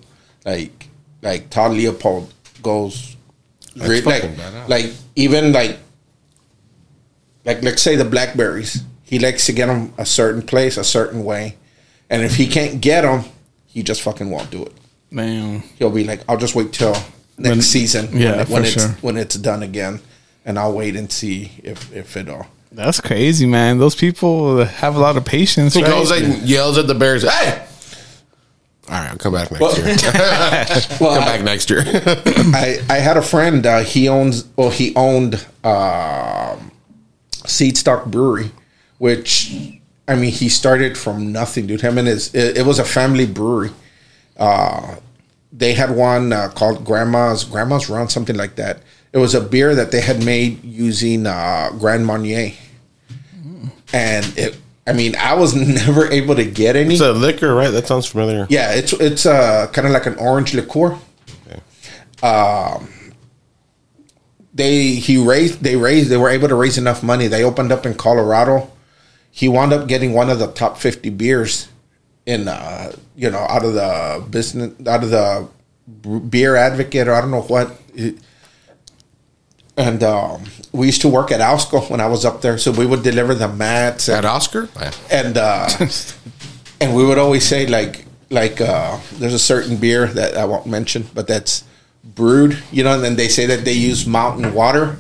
like 0.44 0.88
like 1.22 1.50
Todd 1.50 1.70
Leopold 1.72 2.34
goes 2.62 3.16
re- 3.76 4.00
like 4.02 4.22
fucking 4.22 4.34
badass. 4.36 4.68
like 4.68 4.86
even 5.14 5.52
like 5.52 5.78
like 7.50 7.62
let's 7.62 7.82
say 7.82 7.96
the 7.96 8.04
blackberries 8.04 8.82
he 9.02 9.18
likes 9.18 9.46
to 9.46 9.52
get 9.52 9.66
them 9.66 9.92
a 9.98 10.06
certain 10.06 10.42
place 10.42 10.76
a 10.76 10.84
certain 10.84 11.24
way 11.24 11.56
and 12.08 12.22
if 12.22 12.36
he 12.36 12.46
can't 12.46 12.80
get 12.80 13.02
them 13.02 13.24
he 13.66 13.82
just 13.82 14.02
fucking 14.02 14.30
won't 14.30 14.50
do 14.50 14.62
it 14.64 14.72
Man, 15.12 15.62
he'll 15.78 15.90
be 15.90 16.04
like 16.04 16.20
i'll 16.28 16.36
just 16.38 16.54
wait 16.54 16.72
till 16.72 16.94
next 17.36 17.56
When- 17.56 17.62
season 17.62 18.04
yeah, 18.12 18.30
when, 18.30 18.40
it- 18.40 18.48
when 18.48 18.62
for 18.62 18.68
it's 18.68 18.72
sure. 18.82 18.88
when 19.00 19.16
it's 19.16 19.36
done 19.36 19.62
again 19.62 20.00
and 20.44 20.58
i'll 20.58 20.72
wait 20.72 20.94
and 20.96 21.10
see 21.10 21.50
if 21.64 21.92
if 21.92 22.16
it 22.16 22.28
all 22.28 22.46
That's 22.72 23.00
crazy, 23.00 23.46
man. 23.46 23.78
Those 23.78 23.96
people 23.96 24.64
have 24.64 24.94
a 24.94 25.00
lot 25.00 25.16
of 25.16 25.24
patience. 25.24 25.74
He 25.74 25.82
right? 25.82 25.90
goes 25.90 26.12
and 26.12 26.46
yells 26.46 26.78
at 26.78 26.86
the 26.86 26.94
bears. 26.94 27.22
Hey. 27.26 27.66
All 28.88 28.94
right, 28.94 29.10
I'll 29.10 29.18
come 29.18 29.32
back 29.34 29.50
next 29.50 29.60
Well- 29.60 29.76
year. 29.76 29.96
well, 31.00 31.14
come 31.18 31.24
I- 31.24 31.26
back 31.26 31.42
next 31.42 31.68
year. 31.68 31.82
I, 32.54 32.78
I 32.88 32.98
had 33.02 33.16
a 33.16 33.22
friend. 33.22 33.66
Uh, 33.66 33.80
he 33.82 34.08
owns. 34.08 34.44
Well, 34.56 34.70
he 34.70 34.94
owned 34.94 35.34
um 35.64 36.70
Seed 37.46 37.76
Stock 37.76 38.06
Brewery, 38.06 38.50
which 38.98 39.80
I 40.10 40.16
mean, 40.16 40.32
he 40.32 40.48
started 40.48 40.98
from 40.98 41.30
nothing, 41.30 41.68
dude. 41.68 41.82
Him 41.82 41.96
and 41.96 42.08
his. 42.08 42.34
It, 42.34 42.58
it 42.58 42.66
was 42.66 42.80
a 42.80 42.84
family 42.84 43.26
brewery. 43.26 43.70
Uh, 44.36 44.96
they 45.52 45.72
had 45.72 45.94
one 45.94 46.32
uh, 46.32 46.48
called 46.48 46.84
Grandma's 46.84 47.44
Grandma's 47.44 47.88
Run, 47.88 48.08
something 48.08 48.36
like 48.36 48.56
that. 48.56 48.82
It 49.12 49.18
was 49.18 49.36
a 49.36 49.40
beer 49.40 49.74
that 49.76 49.92
they 49.92 50.00
had 50.00 50.24
made 50.24 50.64
using 50.64 51.26
uh, 51.26 51.70
Grand 51.78 52.04
Marnier, 52.06 52.52
and 53.92 54.26
it. 54.36 54.56
I 54.84 54.92
mean, 54.92 55.14
I 55.14 55.34
was 55.34 55.54
never 55.86 56.10
able 56.10 56.34
to 56.34 56.44
get 56.44 56.74
any. 56.74 56.94
it's 56.94 57.02
a 57.02 57.12
liquor, 57.12 57.54
right? 57.54 57.70
That 57.70 57.86
sounds 57.86 58.06
familiar. 58.06 58.48
Yeah, 58.50 58.72
it's 58.72 58.92
it's 58.94 59.26
uh, 59.26 59.68
kind 59.72 59.86
of 59.86 59.92
like 59.92 60.06
an 60.06 60.16
orange 60.16 60.54
liqueur. 60.54 60.98
Um, 62.22 62.88
they 64.54 64.94
he 64.94 65.16
raised 65.16 65.62
they 65.62 65.76
raised 65.76 66.10
they 66.10 66.16
were 66.16 66.30
able 66.30 66.48
to 66.48 66.54
raise 66.54 66.78
enough 66.78 67.02
money. 67.02 67.26
They 67.26 67.44
opened 67.44 67.72
up 67.72 67.86
in 67.86 67.94
Colorado. 67.94 68.70
He 69.30 69.48
wound 69.48 69.72
up 69.72 69.86
getting 69.86 70.12
one 70.12 70.30
of 70.30 70.38
the 70.38 70.48
top 70.48 70.78
fifty 70.78 71.10
beers 71.10 71.68
in 72.26 72.48
uh, 72.48 72.92
you 73.16 73.30
know 73.30 73.38
out 73.38 73.64
of 73.64 73.74
the 73.74 74.24
business 74.28 74.72
out 74.86 75.04
of 75.04 75.10
the 75.10 75.48
beer 76.28 76.56
advocate 76.56 77.08
or 77.08 77.14
I 77.14 77.20
don't 77.20 77.30
know 77.30 77.42
what. 77.42 77.76
And 79.76 80.02
um, 80.02 80.44
we 80.72 80.86
used 80.86 81.00
to 81.02 81.08
work 81.08 81.30
at 81.30 81.40
Ausco 81.40 81.88
when 81.88 82.00
I 82.00 82.06
was 82.06 82.24
up 82.24 82.42
there, 82.42 82.58
so 82.58 82.70
we 82.70 82.84
would 82.84 83.02
deliver 83.02 83.34
the 83.34 83.48
mats 83.48 84.08
and 84.08 84.18
At 84.18 84.24
Oscar? 84.24 84.68
and 85.10 85.38
uh, 85.38 85.68
and 86.80 86.94
we 86.94 87.04
would 87.04 87.18
always 87.18 87.46
say 87.46 87.66
like 87.66 88.04
like 88.30 88.60
uh, 88.60 88.98
there's 89.14 89.32
a 89.32 89.38
certain 89.38 89.76
beer 89.76 90.06
that 90.06 90.36
I 90.36 90.44
won't 90.44 90.66
mention, 90.66 91.06
but 91.14 91.26
that's 91.26 91.64
brewed, 92.02 92.62
you 92.70 92.82
know, 92.84 92.94
and 92.94 93.02
then 93.02 93.16
they 93.16 93.28
say 93.28 93.46
that 93.46 93.64
they 93.64 93.72
use 93.72 94.06
mountain 94.06 94.54
water, 94.54 94.96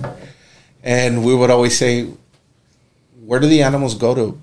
and 0.82 1.24
we 1.24 1.34
would 1.34 1.50
always 1.50 1.76
say, 1.76 2.08
where 3.24 3.40
do 3.40 3.46
the 3.46 3.62
animals 3.62 3.94
go 3.94 4.14
to 4.14 4.40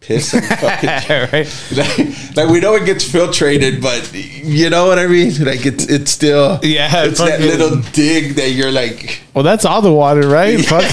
piss? 0.00 0.32
And 0.34 0.44
fucking 0.60 0.88
right. 1.32 1.64
like, 1.76 2.36
like, 2.36 2.48
we 2.48 2.60
know 2.60 2.74
it 2.74 2.84
gets 2.86 3.06
filtrated, 3.08 3.82
but 3.82 4.12
you 4.14 4.70
know 4.70 4.86
what 4.86 4.98
I 4.98 5.06
mean. 5.06 5.32
Like 5.44 5.64
it's 5.66 5.86
it's 5.86 6.10
still 6.10 6.58
Yeah, 6.62 7.04
it's 7.04 7.18
that 7.20 7.40
little 7.40 7.80
dig 7.92 8.34
that 8.36 8.50
you're 8.50 8.72
like 8.72 9.20
Well, 9.34 9.44
that's 9.44 9.64
all 9.64 9.82
the 9.82 9.92
water, 9.92 10.26
right? 10.28 10.58
Fuck. 10.64 10.84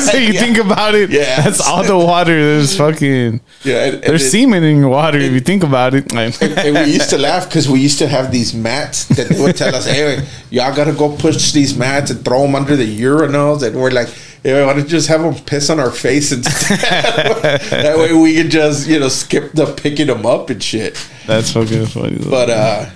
so 0.00 0.16
you 0.18 0.32
Yeah. 0.32 0.40
think 0.40 0.58
about 0.58 0.94
it. 0.94 1.10
Yeah. 1.10 1.42
That's 1.42 1.60
all 1.60 1.84
the 1.84 1.96
water. 1.96 2.34
There's 2.34 2.76
fucking. 2.76 3.40
yeah. 3.62 3.84
And, 3.84 3.94
and 3.96 4.02
There's 4.04 4.24
it- 4.24 4.30
semen 4.30 4.64
in 4.64 4.78
your 4.78 4.88
water 4.88 5.18
if 5.18 5.32
you 5.32 5.40
think 5.40 5.62
about 5.62 5.94
it. 5.94 6.12
Like, 6.12 6.40
and 6.42 6.74
we 6.76 6.92
used 6.92 7.10
to 7.10 7.18
laugh 7.18 7.46
because 7.48 7.68
we 7.68 7.80
used 7.80 7.98
to 7.98 8.08
have 8.08 8.32
these 8.32 8.54
mats 8.54 9.04
that 9.06 9.28
they 9.28 9.40
would 9.40 9.56
tell 9.56 9.74
us, 9.74 9.86
"Hey, 9.86 10.26
y'all 10.50 10.74
gotta 10.74 10.92
go 10.92 11.10
push 11.16 11.52
these 11.52 11.76
mats 11.76 12.10
and 12.10 12.24
throw 12.24 12.42
them 12.42 12.54
under 12.54 12.76
the 12.76 13.00
urinals," 13.00 13.62
and 13.62 13.76
we're 13.76 13.90
like, 13.90 14.08
"Hey, 14.44 14.64
why 14.64 14.72
don't 14.72 14.84
you 14.84 14.88
just 14.88 15.08
have 15.08 15.22
them 15.22 15.34
piss 15.34 15.70
on 15.70 15.80
our 15.80 15.90
face 15.90 16.30
instead? 16.30 16.78
that 17.70 17.98
way 17.98 18.12
we 18.12 18.36
could 18.36 18.50
just, 18.50 18.86
you 18.86 19.00
know, 19.00 19.08
skip 19.08 19.52
the 19.52 19.66
picking 19.66 20.06
them 20.06 20.24
up 20.24 20.50
and 20.50 20.62
shit." 20.62 20.94
that's 21.26 21.52
fucking 21.52 21.86
funny. 21.86 22.16
though. 22.16 22.30
But 22.30 22.50
uh, 22.50 22.90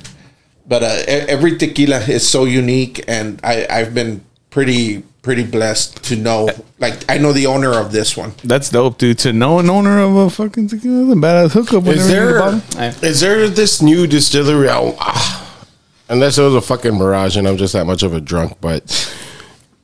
but 0.66 0.82
uh, 0.82 1.02
every 1.06 1.56
tequila 1.56 1.98
is 2.00 2.28
so 2.28 2.44
unique, 2.44 3.04
and 3.08 3.40
I 3.42 3.66
I've 3.68 3.94
been 3.94 4.24
pretty 4.50 5.02
pretty 5.22 5.44
blessed 5.44 6.04
to 6.04 6.16
know. 6.16 6.48
Like 6.78 7.10
I 7.10 7.18
know 7.18 7.32
the 7.32 7.46
owner 7.46 7.72
of 7.72 7.92
this 7.92 8.16
one. 8.16 8.34
that's 8.44 8.70
dope, 8.70 8.98
dude. 8.98 9.18
To 9.20 9.32
know 9.32 9.58
an 9.58 9.68
owner 9.70 9.98
of 10.00 10.14
a 10.14 10.30
fucking 10.30 10.68
tequila, 10.68 11.12
a 11.12 11.14
badass 11.16 11.52
hookup. 11.52 11.86
Is 11.86 12.06
whenever 12.06 12.32
there 12.32 12.48
in 12.52 12.58
the 13.00 13.06
is 13.06 13.20
there 13.20 13.48
this 13.48 13.82
new 13.82 14.06
distillery? 14.06 14.68
Oh, 14.68 14.96
ah, 15.00 15.66
unless 16.08 16.38
it 16.38 16.42
was 16.42 16.54
a 16.54 16.60
fucking 16.60 16.96
mirage 16.96 17.36
and 17.36 17.46
I'm 17.46 17.56
just 17.56 17.72
that 17.72 17.86
much 17.86 18.02
of 18.02 18.14
a 18.14 18.20
drunk, 18.20 18.58
but 18.60 18.82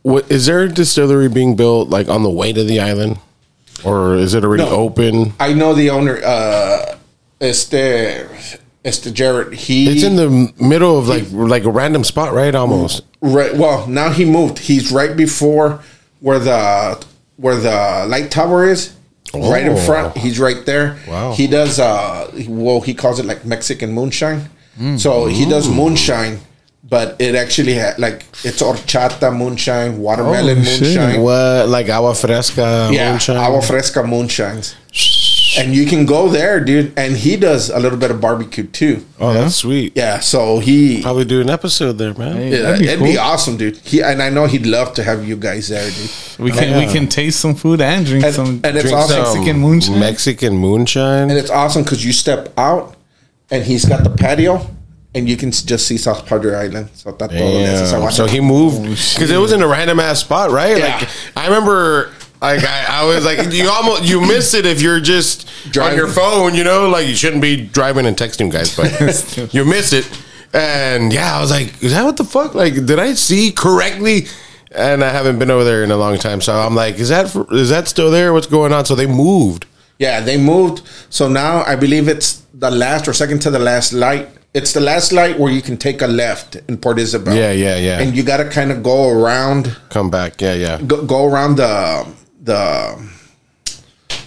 what 0.05 0.31
is 0.31 0.47
there 0.47 0.61
a 0.63 0.69
distillery 0.69 1.29
being 1.29 1.57
built 1.57 1.89
like 1.91 2.09
on 2.09 2.23
the 2.23 2.31
way 2.31 2.53
to 2.53 2.63
the 2.63 2.79
island, 2.79 3.19
or 3.85 4.15
is 4.15 4.33
it 4.35 4.45
already 4.45 4.63
No. 4.65 4.71
open? 4.71 5.33
I 5.41 5.53
know 5.53 5.75
the 5.75 5.91
owner. 5.91 6.21
Uh, 6.25 6.97
este 7.41 8.27
este 8.85 9.13
Jared. 9.13 9.55
He 9.55 9.89
It's 9.91 10.03
in 10.05 10.17
the 10.17 10.53
middle 10.61 10.99
of 10.99 11.09
like 11.09 11.25
like 11.33 11.65
a 11.65 11.71
random 11.71 12.05
spot, 12.05 12.33
right? 12.33 12.55
Almost. 12.55 13.03
Right. 13.21 13.57
Well, 13.57 13.87
now 13.87 14.11
he 14.11 14.25
moved. 14.25 14.59
He's 14.61 14.93
right 14.93 15.17
before 15.17 15.81
where 16.21 16.39
the 16.39 17.03
where 17.37 17.57
the 17.57 18.07
light 18.09 18.31
tower 18.31 18.65
is. 18.69 18.93
Right 19.35 19.65
in 19.67 19.73
Oh. 19.73 19.77
front. 19.77 20.17
He's 20.17 20.39
right 20.39 20.65
there. 20.65 20.97
Wow. 21.09 21.33
He 21.33 21.47
does. 21.49 21.81
uh 21.81 22.31
Well, 22.47 22.81
he 22.83 22.95
calls 22.95 23.19
it 23.19 23.27
like 23.27 23.45
Mexican 23.45 23.93
moonshine. 23.93 24.49
So 24.99 25.27
he 25.27 25.45
does 25.49 25.69
moonshine, 25.69 26.41
but 26.89 27.17
it 27.21 27.35
actually 27.35 27.75
had 27.75 27.99
like 27.99 28.25
it's 28.45 28.61
horchata 28.63 29.35
moonshine, 29.37 29.99
watermelon 29.99 30.59
Oh, 30.59 30.63
moonshine. 30.63 31.21
What 31.23 31.69
like 31.69 31.89
agua 31.89 32.15
fresca 32.15 32.91
Yeah, 32.93 33.11
moonshine? 33.11 33.37
agua 33.37 33.63
fresca 33.63 34.01
moonshines. 34.03 34.75
And 35.57 35.73
you 35.73 35.87
can 35.87 36.05
go 36.05 36.29
there, 36.29 36.59
dude. 36.59 36.93
And 36.99 37.17
he 37.17 37.37
does 37.37 37.71
a 37.71 37.79
little 37.79 37.97
bit 37.99 38.11
of 38.11 38.21
barbecue 38.21 38.65
too. 38.65 39.05
oh, 39.21 39.33
that's 39.33 39.55
sweet. 39.55 39.93
Yeah. 39.95 40.19
So 40.19 40.59
he 40.59 41.01
Probably 41.01 41.25
do 41.25 41.41
an 41.41 41.49
episode 41.49 41.93
there, 41.93 42.13
man. 42.15 42.37
Hey. 42.37 42.51
Yeah, 42.51 42.63
That'd 42.63 42.81
be 42.81 42.89
it'd 42.89 43.05
be 43.05 43.19
awesome, 43.19 43.57
dude. 43.57 43.77
He 43.77 44.03
and 44.03 44.21
I 44.21 44.31
know 44.31 44.47
he'd 44.47 44.67
love 44.67 44.95
to 44.95 45.05
have 45.05 45.27
you 45.27 45.37
guys 45.37 45.69
there, 45.69 45.89
dude. 45.89 46.11
We 46.41 46.51
oh, 46.51 46.55
can 46.59 46.77
we 46.87 46.93
can 46.93 47.07
taste 47.09 47.39
some 47.41 47.55
food 47.55 47.81
and 47.81 48.05
drink 48.05 48.25
And- 48.25 48.35
some. 48.35 48.61
and 48.65 48.77
it's 48.77 48.83
drink 48.83 48.97
awesome. 48.99 49.23
Mexican 49.23 49.59
moonshine. 49.61 50.01
Mexican 50.01 50.57
moonshine. 50.57 51.31
And 51.31 51.39
it's 51.39 51.51
awesome 51.51 51.85
because 51.85 52.05
you 52.05 52.13
step 52.13 52.53
out, 52.59 52.97
and 53.51 53.63
he's 53.65 53.85
got 53.85 54.03
the 54.03 54.11
patio, 54.11 54.67
and 55.15 55.29
you 55.29 55.37
can 55.37 55.51
just 55.53 55.87
see 55.87 55.97
South 55.97 56.27
Padre 56.27 56.55
Island. 56.55 56.91
So 56.95 57.13
that 57.13 57.31
todo 57.31 57.59
eso 57.59 57.87
se 57.87 58.17
So 58.17 58.27
he 58.27 58.41
moved 58.41 58.79
oh, 58.81 59.15
because 59.15 59.31
it 59.31 59.39
was 59.39 59.53
in 59.53 59.63
a 59.63 59.69
random 59.69 60.01
ass 60.01 60.21
spot, 60.21 60.51
right? 60.51 60.77
Yeah. 60.77 60.97
Like 60.99 61.09
I 61.37 61.47
remember, 61.47 62.11
like 62.43 62.65
I, 62.65 63.03
I 63.03 63.05
was 63.05 63.25
like, 63.25 63.53
you 63.53 63.69
almost 63.69 64.05
you 64.05 64.21
miss 64.21 64.55
it 64.55 64.67
if 64.67 64.83
you're 64.83 65.01
just 65.01 65.49
on 65.79 65.97
your 65.97 66.09
phone. 66.09 66.55
You 66.55 66.65
know, 66.65 66.89
like 66.89 67.07
you 67.07 67.15
shouldn't 67.15 67.43
be 67.43 67.65
driving 67.65 68.07
and 68.07 68.17
texting 68.17 68.51
guys, 68.51 68.77
but 68.77 69.55
you 69.55 69.65
miss 69.65 69.93
it. 69.93 70.09
And 70.53 71.13
yeah, 71.13 71.37
I 71.37 71.41
was 71.41 71.51
like, 71.51 71.83
is 71.83 71.93
that 71.93 72.05
what 72.05 72.17
the 72.17 72.25
fuck? 72.25 72.55
Like, 72.55 72.75
did 72.87 72.99
I 72.99 73.15
see 73.15 73.51
correctly? 73.51 74.27
And 74.71 75.05
I 75.05 75.11
haven't 75.11 75.39
been 75.39 75.51
over 75.51 75.65
there 75.65 75.85
in 75.85 75.91
a 75.93 75.97
long 75.97 76.19
time, 76.19 76.41
so 76.41 76.53
I'm 76.53 76.75
like, 76.75 76.97
is 76.99 77.09
that 77.09 77.29
for, 77.31 77.47
is 77.55 77.71
that 77.71 77.87
still 77.87 78.11
there? 78.11 78.33
What's 78.33 78.49
going 78.49 78.73
on? 78.73 78.85
So 78.85 78.95
they 78.97 79.07
moved. 79.07 79.67
yeah, 79.99 80.21
they 80.21 80.37
moved. 80.37 80.83
So 81.11 81.29
now 81.29 81.63
I 81.63 81.77
believe 81.77 82.09
it's 82.09 82.43
the 82.53 82.71
last 82.71 83.07
or 83.07 83.13
second 83.13 83.41
to 83.43 83.51
the 83.51 83.59
last 83.61 83.93
light. 83.93 84.29
It's 84.55 84.73
the 84.73 84.81
last 84.81 85.13
light 85.13 85.39
where 85.39 85.53
you 85.53 85.61
can 85.61 85.77
take 85.77 86.01
a 86.01 86.07
left 86.07 86.57
in 86.69 86.79
Port 86.79 87.01
Isabel. 87.01 87.35
Yeah, 87.35 87.51
yeah, 87.51 87.77
yeah. 87.77 88.01
And 88.01 88.17
you 88.17 88.23
got 88.23 88.37
to 88.37 88.49
kind 88.49 88.71
of 88.71 88.85
go 88.85 89.09
around, 89.11 89.77
Come 89.91 90.11
back, 90.11 90.41
yeah, 90.41 90.55
yeah. 90.55 90.81
go, 90.81 91.05
go 91.05 91.27
around 91.27 91.57
the 91.57 92.07
the 92.41 93.11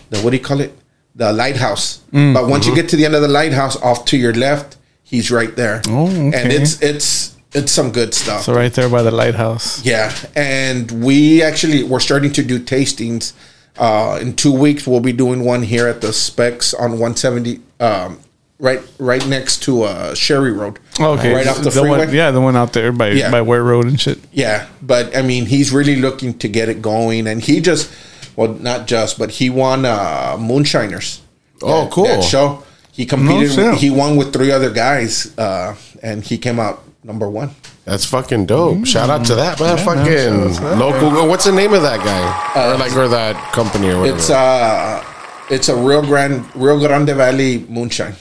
the 0.10 0.20
what 0.20 0.32
do 0.32 0.38
you 0.38 0.44
call 0.44 0.60
it? 0.60 0.78
The 1.16 1.32
lighthouse. 1.32 2.02
Mm, 2.12 2.34
but 2.34 2.48
once 2.48 2.66
you 2.66 2.74
uh-huh. 2.74 2.82
get 2.82 2.90
to 2.90 2.98
the 2.98 3.06
end 3.06 3.16
of 3.16 3.22
the 3.22 3.28
lighthouse, 3.30 3.78
off 3.82 4.06
to 4.06 4.18
your 4.18 4.34
left, 4.34 4.78
he's 5.02 5.32
right 5.32 5.56
there. 5.56 5.82
Oh, 5.88 6.08
okay. 6.08 6.42
And 6.42 6.52
it's 6.52 6.82
it's 6.82 7.38
it's 7.54 7.72
some 7.72 7.92
good 7.92 8.14
stuff. 8.14 8.44
So 8.44 8.54
right 8.54 8.74
there 8.74 8.90
by 8.90 9.04
the 9.04 9.12
lighthouse. 9.12 9.84
Yeah, 9.86 10.14
and 10.36 10.92
we 11.04 11.42
actually 11.42 11.84
we're 11.84 12.02
starting 12.02 12.34
to 12.34 12.44
do 12.44 12.60
tastings. 12.60 13.34
Uh, 13.78 14.18
in 14.22 14.36
two 14.36 14.52
weeks, 14.52 14.88
we'll 14.88 15.00
be 15.00 15.14
doing 15.14 15.46
one 15.46 15.64
here 15.64 15.88
at 15.88 16.02
the 16.02 16.12
Specs 16.12 16.74
on 16.74 16.94
170, 16.94 17.62
um, 17.80 18.20
right 18.60 18.82
right 19.00 19.26
next 19.28 19.64
to 19.64 19.84
uh, 19.84 20.14
Shary 20.16 20.52
Road. 20.52 20.80
Okay, 21.00 21.34
right 21.34 21.48
off 21.48 21.58
the, 21.58 21.64
the 21.64 21.72
freeway. 21.72 22.00
one, 22.00 22.14
yeah, 22.14 22.32
the 22.32 22.42
one 22.42 22.56
out 22.56 22.74
there 22.74 22.92
by 22.92 23.10
Yeah. 23.12 23.32
by 23.32 23.42
Ware 23.42 23.64
Road 23.64 23.86
and 23.86 24.00
shit. 24.00 24.20
Yeah, 24.32 24.68
but 24.82 25.16
I 25.16 25.22
mean, 25.22 25.46
he's 25.46 25.72
really 25.72 25.96
looking 25.98 26.38
to 26.40 26.48
get 26.48 26.70
it 26.70 26.82
going, 26.82 27.28
and 27.28 27.42
he 27.42 27.62
just, 27.62 27.92
well, 28.36 28.50
not 28.54 28.88
just, 28.88 29.18
but 29.20 29.32
he 29.32 29.50
won 29.50 29.86
uh, 29.86 30.38
Moonshiners. 30.40 31.22
Oh, 31.62 31.84
That- 31.84 31.92
cool. 31.92 32.06
That 32.06 32.24
show. 32.24 32.64
He 32.92 33.06
competed. 33.06 33.52
shit. 33.52 33.76
he 33.76 33.92
won 33.92 34.18
with 34.18 34.34
three 34.34 34.52
other 34.52 34.72
guys, 34.72 35.38
uh, 35.38 35.76
and 36.02 36.24
he 36.24 36.40
came 36.40 36.60
out 36.60 36.82
number 37.04 37.30
one. 37.30 37.52
That's 37.86 38.06
fucking 38.06 38.48
dope. 38.48 38.88
Shout 38.88 39.12
out 39.12 39.24
to 39.28 39.36
that 39.36 39.60
man. 39.60 39.78
Yeah, 39.78 39.86
fucking 39.86 40.04
man, 40.04 40.54
shout 40.56 40.64
out 40.64 40.78
local. 40.80 41.28
What's 41.28 41.46
the 41.46 41.52
name 41.52 41.74
of 41.74 41.84
that 41.84 42.00
guy? 42.04 42.72
or 42.74 42.76
like 42.78 42.96
or 42.98 43.08
that 43.08 43.36
company 43.54 43.90
or 43.92 44.00
whatever. 44.00 44.18
It's 44.18 44.32
uh, 44.32 45.04
it's 45.52 45.70
a 45.70 45.76
real 45.76 46.02
grand, 46.02 46.44
Rio 46.56 46.80
Grande 46.80 47.10
Valley 47.16 47.60
moonshine, 47.70 48.16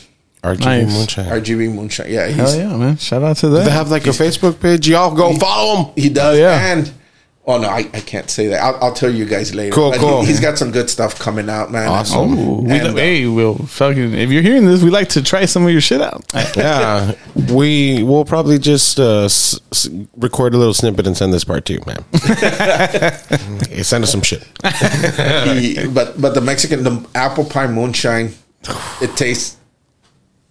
RGV 0.54 0.64
Nice. 0.64 0.92
Moonshine. 0.92 1.26
RGV 1.26 1.74
moonshine. 1.74 2.10
Yeah, 2.12 2.26
Hell 2.28 2.46
he's, 2.46 2.56
yeah, 2.58 2.76
man! 2.76 2.96
Shout 2.98 3.22
out 3.22 3.36
to 3.38 3.48
that. 3.50 3.64
They 3.64 3.70
have 3.70 3.90
like 3.90 4.06
a 4.06 4.10
Facebook 4.10 4.60
page. 4.60 4.88
Y'all 4.88 5.14
go 5.14 5.34
follow 5.36 5.84
him. 5.84 5.92
he 5.96 6.08
does. 6.08 6.38
Yeah. 6.38 6.72
And 6.72 6.92
oh 7.48 7.58
no, 7.58 7.68
I, 7.68 7.78
I 7.94 8.00
can't 8.00 8.28
say 8.28 8.48
that. 8.48 8.60
I'll, 8.62 8.76
I'll 8.86 8.92
tell 8.92 9.08
you 9.12 9.24
guys 9.24 9.54
later. 9.54 9.72
Cool, 9.74 9.90
But 9.92 10.00
cool. 10.00 10.20
He, 10.22 10.26
has 10.28 10.40
got 10.40 10.58
some 10.58 10.72
good 10.72 10.90
stuff 10.90 11.16
coming 11.18 11.48
out, 11.48 11.70
man. 11.70 11.86
Awesome. 11.88 12.18
Oh, 12.38 12.60
we, 12.62 12.70
And, 12.72 12.88
uh, 12.88 12.94
hey, 12.94 13.26
we'll 13.26 13.54
fucking. 13.56 14.14
If 14.14 14.30
you're 14.30 14.42
hearing 14.42 14.66
this, 14.66 14.82
we 14.82 14.90
like 14.90 15.08
to 15.10 15.22
try 15.22 15.44
some 15.44 15.64
of 15.64 15.70
your 15.70 15.80
shit 15.80 16.00
out. 16.00 16.24
Yeah, 16.56 17.12
we 17.52 18.02
will 18.02 18.24
probably 18.24 18.58
just 18.58 18.98
uh, 18.98 19.24
s- 19.26 19.60
s- 19.72 19.88
record 20.16 20.54
a 20.54 20.58
little 20.58 20.74
snippet 20.74 21.06
and 21.06 21.16
send 21.16 21.32
this 21.34 21.44
part 21.44 21.64
to 21.66 21.74
you, 21.74 21.82
man. 21.86 22.04
Hey, 23.70 23.82
send 23.82 24.04
us 24.04 24.10
some 24.10 24.22
shit. 24.22 24.42
he, 24.64 25.86
but 25.88 26.20
but 26.20 26.34
the 26.34 26.40
Mexican 26.40 26.82
the 26.82 27.06
apple 27.14 27.44
pie 27.44 27.66
moonshine, 27.66 28.32
it 29.02 29.14
tastes. 29.16 29.55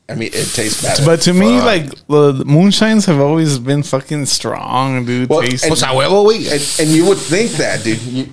I 0.08 0.14
mean, 0.16 0.30
it 0.34 0.46
tastes 0.54 0.84
better. 0.84 1.04
But 1.04 1.22
to 1.22 1.34
me, 1.34 1.60
like 1.60 1.90
the, 2.08 2.32
the 2.32 2.44
moonshines 2.46 3.08
have 3.08 3.20
always 3.20 3.58
been 3.58 3.82
fucking 3.82 4.28
strong, 4.28 5.06
dude. 5.06 5.30
Well, 5.30 5.42
Taste- 5.42 5.64
and- 5.64 5.72
Pues 5.72 5.82
a 5.82 5.88
huevo, 5.88 6.26
güey. 6.26 6.52
and, 6.52 6.88
and 6.88 6.96
you 6.96 7.08
would 7.08 7.18
think 7.18 7.52
that, 7.54 7.84
dude. 7.84 8.02
You, 8.02 8.28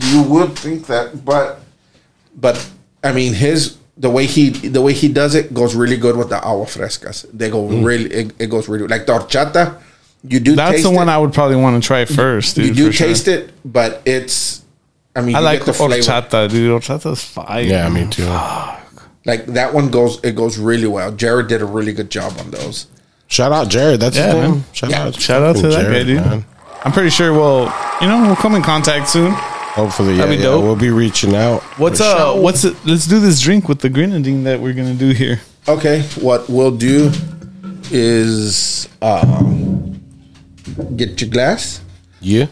you 0.00 0.22
would 0.22 0.56
think 0.56 0.86
that, 0.86 1.24
but 1.24 1.60
but 2.36 2.70
I 3.02 3.12
mean, 3.12 3.34
his 3.34 3.76
the 3.96 4.08
way 4.08 4.26
he 4.26 4.50
the 4.50 4.80
way 4.80 4.92
he 4.92 5.08
does 5.08 5.34
it 5.34 5.52
goes 5.52 5.74
really 5.74 5.96
good 5.96 6.16
with 6.16 6.28
the 6.28 6.36
agua 6.36 6.66
frescas. 6.66 7.26
They 7.32 7.50
go 7.50 7.66
mm. 7.66 7.84
really, 7.84 8.10
it, 8.10 8.32
it 8.38 8.46
goes 8.46 8.68
really 8.68 8.86
like 8.86 9.06
the 9.06 9.18
horchata. 9.18 9.82
You 10.22 10.40
do. 10.40 10.54
That's 10.54 10.72
taste 10.72 10.84
the 10.84 10.90
one 10.90 11.08
it, 11.08 11.12
I 11.12 11.18
would 11.18 11.32
probably 11.32 11.56
want 11.56 11.82
to 11.82 11.86
try 11.86 12.04
first, 12.04 12.56
dude. 12.56 12.66
you 12.66 12.74
do 12.74 12.86
for 12.86 12.92
sure. 12.92 13.06
taste 13.08 13.28
it, 13.28 13.52
but 13.64 14.02
it's. 14.04 14.64
I 15.16 15.20
mean, 15.22 15.34
I 15.34 15.40
you 15.40 15.44
like 15.44 15.58
get 15.60 15.66
the 15.66 15.72
flavor. 15.72 15.94
horchata, 15.94 16.48
dude. 16.48 16.70
Horchata's 16.70 17.24
fire. 17.24 17.62
Yeah, 17.62 17.88
me 17.88 18.08
too. 18.08 18.24
Ah. 18.26 18.77
Like 19.28 19.46
that 19.46 19.72
one 19.74 19.90
goes. 19.90 20.18
It 20.24 20.34
goes 20.34 20.58
really 20.58 20.88
well. 20.88 21.12
Jared 21.12 21.46
did 21.48 21.62
a 21.62 21.66
really 21.66 21.92
good 21.92 22.10
job 22.10 22.32
on 22.40 22.50
those. 22.50 22.86
Shout 23.28 23.52
out 23.52 23.68
Jared. 23.68 24.00
That's 24.00 24.16
Yeah, 24.16 24.32
his 24.32 24.34
man. 24.34 24.64
Shout 24.72 24.90
Yeah. 24.90 25.02
out, 25.04 25.20
Shout 25.20 25.42
out 25.42 25.56
to 25.56 25.62
fucking 25.62 25.70
that 25.76 25.82
guy, 25.84 25.90
Jared, 25.92 26.06
dude. 26.06 26.16
man. 26.24 26.44
I'm 26.82 26.92
pretty 26.92 27.10
sure 27.10 27.32
we'll, 27.34 27.70
you 28.00 28.08
know, 28.08 28.22
we'll 28.22 28.36
come 28.36 28.54
in 28.54 28.62
contact 28.62 29.08
soon. 29.10 29.32
Hopefully, 29.32 30.12
yeah, 30.14 30.22
That'd 30.24 30.38
be 30.38 30.42
yeah, 30.44 30.56
we'll 30.56 30.74
be 30.76 30.90
reaching 30.90 31.34
out. 31.36 31.62
What's 31.78 31.98
For 31.98 32.04
uh, 32.06 32.16
sure. 32.32 32.40
what's 32.42 32.64
it? 32.64 32.74
Let's 32.86 33.06
do 33.06 33.20
this 33.20 33.38
drink 33.40 33.68
with 33.68 33.80
the 33.80 33.88
grenadine 33.90 34.44
that 34.44 34.60
we're 34.60 34.72
gonna 34.72 34.94
do 34.94 35.10
here. 35.10 35.40
Okay, 35.68 36.02
what 36.20 36.48
we'll 36.48 36.70
do 36.74 37.12
is 37.90 38.88
um, 39.02 40.00
get 40.96 41.20
your 41.20 41.28
glass. 41.30 41.82
Yeah. 42.20 42.46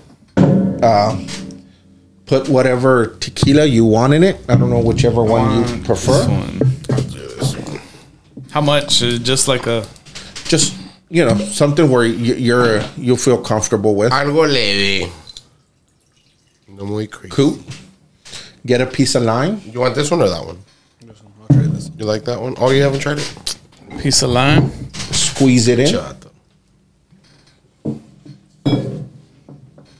Put 2.27 2.49
whatever 2.49 3.16
tequila 3.20 3.64
you 3.66 3.85
want 3.85 4.12
in 4.12 4.24
it. 4.24 4.37
I 4.49 4.57
don't 4.57 4.68
know 4.70 4.81
whichever 4.81 5.22
one 5.22 5.59
you 5.59 5.85
prefer. 5.85 6.27
This 6.27 7.57
one. 7.57 7.81
How 8.51 8.61
much? 8.61 9.03
Uh, 9.03 9.18
Just 9.18 9.47
like 9.47 9.66
a. 9.66 9.87
Just 10.45 10.74
you 11.09 11.24
know 11.24 11.37
something 11.37 11.89
where 11.89 12.05
you, 12.05 12.35
you're 12.35 12.83
you'll 12.97 13.16
feel 13.16 13.39
comfortable 13.41 13.95
with. 13.95 14.11
Algo 14.12 14.47
leve. 14.53 15.09
No 16.68 16.85
muy 16.85 17.07
crazy. 17.07 17.31
Cool. 17.31 17.59
Get 18.66 18.81
a 18.81 18.87
piece 18.87 19.14
of 19.14 19.22
lime. 19.22 19.61
You 19.64 19.79
want 19.81 19.95
this 19.95 20.11
one 20.11 20.20
or 20.22 20.29
that 20.29 20.45
one? 20.45 20.59
You 21.97 22.05
like 22.05 22.24
that 22.24 22.41
one? 22.41 22.55
Oh, 22.59 22.70
you 22.70 22.83
haven't 22.83 23.01
tried 23.01 23.18
it? 23.18 23.57
Piece 24.03 24.22
of 24.22 24.31
lime. 24.31 24.70
Squeeze 25.12 25.68
it 25.68 25.79
in. 25.79 25.87
Chato. 25.93 26.31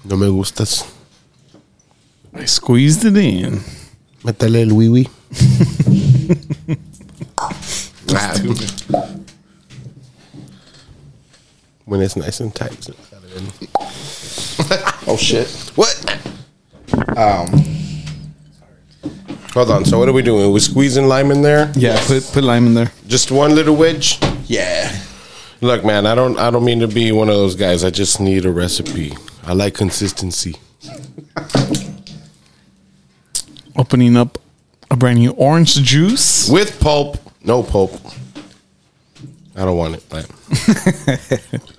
No 0.05 0.17
me 0.17 0.27
gustas. 0.27 0.96
I 2.37 2.45
squeezed 2.45 3.05
it 3.05 3.17
in. 3.17 3.61
Métele 4.23 4.69
el 4.69 4.75
wee 4.75 4.89
wee. 4.89 5.09
Ah, 8.15 8.33
when 11.87 12.01
it's 12.01 12.15
nice 12.17 12.41
and 12.41 12.55
tight. 12.55 12.83
so 12.83 12.93
got 13.11 13.23
it 13.25 13.37
in. 13.37 13.47
Oh 15.09 15.17
shit. 15.17 15.49
What? 15.75 15.95
Um. 17.17 17.49
Hold 19.55 19.71
on. 19.71 19.85
So 19.85 19.99
what 19.99 20.09
are 20.09 20.13
we 20.13 20.23
doing? 20.23 20.53
We're 20.53 20.61
squeezing 20.61 21.09
lime 21.09 21.31
in 21.31 21.43
there. 21.43 21.73
Yeah, 21.75 21.99
put 22.07 22.25
put 22.33 22.45
lime 22.45 22.67
in 22.67 22.75
there. 22.75 22.93
Just 23.07 23.31
one 23.33 23.55
little 23.55 23.77
wedge. 23.77 24.19
Yeah. 24.47 24.97
Look, 25.61 25.85
man. 25.85 26.07
I 26.07 26.15
don't. 26.15 26.39
I 26.39 26.51
don't 26.51 26.65
mean 26.65 26.81
to 26.81 26.89
be 26.89 27.13
one 27.13 27.29
of 27.29 27.35
those 27.35 27.55
guys. 27.57 27.83
I 27.85 27.91
just 27.91 28.21
need 28.21 28.45
a 28.47 28.51
recipe. 28.53 29.15
I 29.45 29.53
like 29.53 29.75
consistency. 29.75 30.57
Opening 33.79 34.17
up 34.17 34.39
a 34.91 34.97
brand 34.97 35.19
new 35.19 35.31
orange 35.33 35.75
juice. 35.83 36.49
with 36.49 36.79
pulp. 36.81 37.19
No 37.45 37.63
pulp. 37.63 37.93
I 39.55 39.65
don't 39.65 39.77
want 39.77 39.95
it. 39.97 40.05
but 40.09 40.31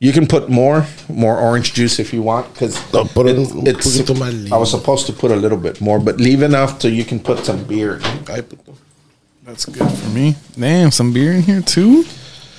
You 0.00 0.12
can 0.12 0.26
put 0.28 0.48
more 0.48 0.86
more 1.08 1.36
orange 1.38 1.74
juice 1.74 1.98
if 1.98 2.12
you 2.12 2.22
want 2.22 2.52
because 2.54 2.76
No, 2.92 3.04
put 3.04 3.26
it- 3.26 3.36
it's. 3.38 3.52
poquito 3.52 4.14
más 4.14 4.52
I 4.52 4.56
was 4.56 4.70
supposed 4.70 5.06
to 5.06 5.12
put 5.12 5.30
a 5.32 5.36
little 5.36 5.58
bit 5.58 5.80
more, 5.80 5.98
but 5.98 6.18
leave 6.20 6.42
enough 6.42 6.80
so 6.80 6.86
you 6.88 7.04
can 7.04 7.18
put 7.18 7.44
some 7.44 7.64
beer. 7.64 8.00
I 8.28 8.40
put 8.42 8.64
the- 8.64 8.72
That's 9.44 9.64
good 9.64 9.90
for 9.90 10.08
me. 10.10 10.36
Damn, 10.58 10.90
some 10.92 11.12
beer 11.12 11.32
in 11.32 11.42
here 11.42 11.62
too. 11.62 12.04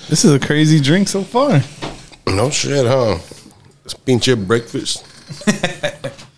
This 0.08 0.24
is 0.24 0.32
a 0.34 0.38
crazy 0.38 0.80
drink 0.80 1.08
so 1.08 1.22
far. 1.22 1.62
no 2.26 2.50
shit, 2.50 2.84
huh? 2.86 3.18
It's 3.84 3.94
pinche 3.94 4.34
breakfast. 4.46 5.04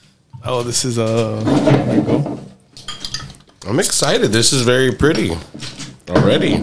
Oh, 0.45 0.63
this 0.63 0.85
is 0.85 0.99
uh 0.99 1.41
there 1.45 1.97
you 1.97 2.03
go. 2.03 2.39
I'm 3.67 3.79
excited. 3.79 4.33
This 4.33 4.53
is 4.53 4.63
very 4.63 4.93
pretty 4.93 5.37
already. 6.09 6.55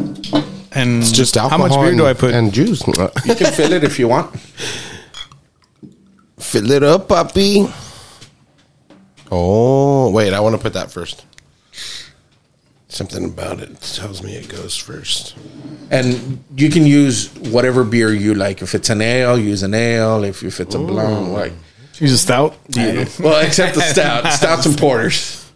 And 0.72 1.02
It's 1.02 1.12
just 1.12 1.36
how 1.36 1.58
much 1.58 1.72
beer 1.72 1.90
and, 1.90 1.98
do 1.98 2.06
I 2.06 2.14
put? 2.14 2.34
And 2.34 2.54
juice. 2.54 2.86
You 2.86 3.36
can 3.36 3.52
fill 3.54 3.74
it 3.74 3.84
if 3.84 3.98
you 3.98 4.08
want. 4.08 4.38
Fill 6.38 6.72
it 6.72 6.82
up, 6.84 7.08
puppy. 7.10 7.68
Oh, 9.32 10.10
wait. 10.10 10.34
I 10.34 10.40
want 10.40 10.56
to 10.56 10.62
put 10.62 10.74
that 10.74 10.90
first. 10.90 11.26
Something 12.88 13.26
about 13.26 13.60
it 13.60 13.80
tells 13.82 14.24
me 14.24 14.36
it 14.36 14.50
goes 14.50 14.76
first. 14.76 15.36
And 15.92 16.44
you 16.56 16.70
can 16.72 16.88
use 16.88 17.32
whatever 17.36 17.84
beer 17.84 18.12
you 18.14 18.34
like. 18.34 18.64
If 18.64 18.74
it's 18.74 18.90
an 18.90 19.02
ale, 19.02 19.38
use 19.38 19.62
an 19.62 19.76
ale. 19.76 20.24
If, 20.24 20.42
if 20.42 20.60
it's 20.60 20.74
a 20.74 20.80
blonde, 20.80 21.34
like 21.34 21.54
She's 22.00 22.14
a 22.14 22.18
stout. 22.18 22.56
well, 23.20 23.46
except 23.46 23.76
the 23.76 23.82
stout, 23.82 24.26
stouts 24.34 24.66
and 24.66 24.78
porters. 24.78 25.52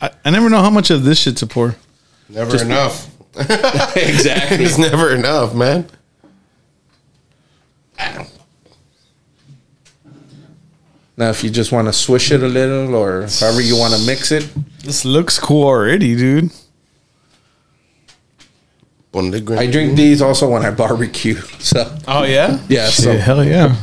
I, 0.00 0.10
I 0.24 0.30
never 0.30 0.48
know 0.48 0.60
how 0.62 0.70
much 0.70 0.90
of 0.90 1.02
this 1.02 1.18
shit 1.18 1.36
to 1.38 1.48
pour. 1.48 1.74
Never 2.28 2.62
enough. 2.62 3.10
exactly. 3.96 4.64
It's 4.64 4.78
never 4.78 5.12
enough, 5.12 5.56
man. 5.56 5.88
Now, 11.16 11.30
if 11.30 11.42
you 11.42 11.50
just 11.50 11.72
want 11.72 11.88
to 11.88 11.92
swish 11.92 12.30
it 12.30 12.40
a 12.40 12.46
little, 12.46 12.94
or 12.94 13.26
however 13.40 13.60
you 13.60 13.76
want 13.76 13.94
to 13.94 14.06
mix 14.06 14.30
it, 14.30 14.48
This 14.84 15.04
looks 15.04 15.40
cool 15.40 15.64
already, 15.66 16.14
dude. 16.14 16.52
Ponle 19.12 19.58
I 19.58 19.66
drink 19.68 19.96
these 19.96 20.22
also 20.22 20.48
when 20.50 20.64
I 20.64 20.70
barbecue. 20.70 21.34
So 21.58 21.92
Oh 22.06 22.22
yeah, 22.22 22.60
Yeah, 22.68 22.86
Shit, 22.90 23.04
so- 23.04 23.16
hell 23.18 23.44
yeah. 23.44 23.74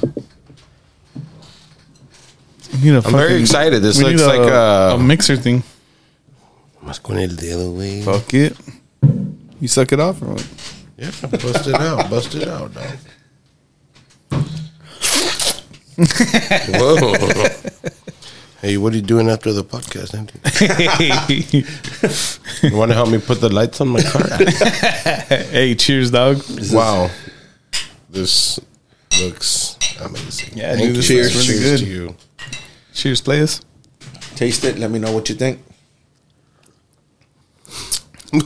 We 2.81 2.89
need 2.91 2.95
a 2.95 3.07
I'm 3.07 3.11
very 3.13 3.39
excited. 3.39 3.81
This 3.81 4.01
looks 4.01 4.21
like 4.25 4.39
uh, 4.41 4.95
a 4.95 4.97
mixer 4.97 5.37
thing. 5.37 5.63
Más 6.83 7.01
con 7.01 7.17
el 7.17 7.29
dedo, 7.35 7.73
güey. 7.73 8.03
Fuck 8.03 8.33
it. 8.33 8.55
You 9.59 9.67
suck 9.67 9.91
it 9.91 9.99
off 9.99 10.21
or 10.21 10.33
what? 10.33 10.47
Yeah, 10.97 11.11
bust 11.31 11.67
it 11.67 11.75
out. 11.75 12.09
Bust 12.09 12.35
it 12.35 12.47
out, 12.47 12.73
dog. 12.73 12.97
Whoa. 16.69 17.47
Hey, 18.61 18.77
what 18.77 18.93
are 18.93 18.95
you 18.95 19.03
doing 19.03 19.29
after 19.29 19.53
the 19.53 19.63
podcast? 19.63 20.15
Andy? 20.15 20.33
You 22.67 22.75
want 22.75 22.89
to 22.89 22.95
help 22.95 23.09
me 23.09 23.19
put 23.19 23.39
the 23.39 23.49
lights 23.49 23.79
on 23.79 23.89
my 23.89 24.01
car? 24.01 24.25
hey, 25.51 25.75
cheers, 25.75 26.09
dog. 26.09 26.41
wow. 26.71 27.11
This 28.09 28.59
looks 29.21 29.77
amazing. 30.01 30.57
Yeah, 30.57 30.73
Thank 30.73 30.87
dude, 30.87 30.95
this 30.95 31.07
Cheers. 31.07 31.35
looks 31.35 31.47
really 31.47 31.59
Cheers 31.61 31.81
good. 31.81 31.85
to 31.85 31.91
you. 31.91 32.15
Cheers, 32.95 33.21
players. 33.21 33.61
taste 34.35 34.63
it. 34.63 34.79
Let 34.79 34.89
me 34.89 34.97
know 34.99 35.11
what 35.13 35.29
you 35.29 35.35
think. 35.35 35.59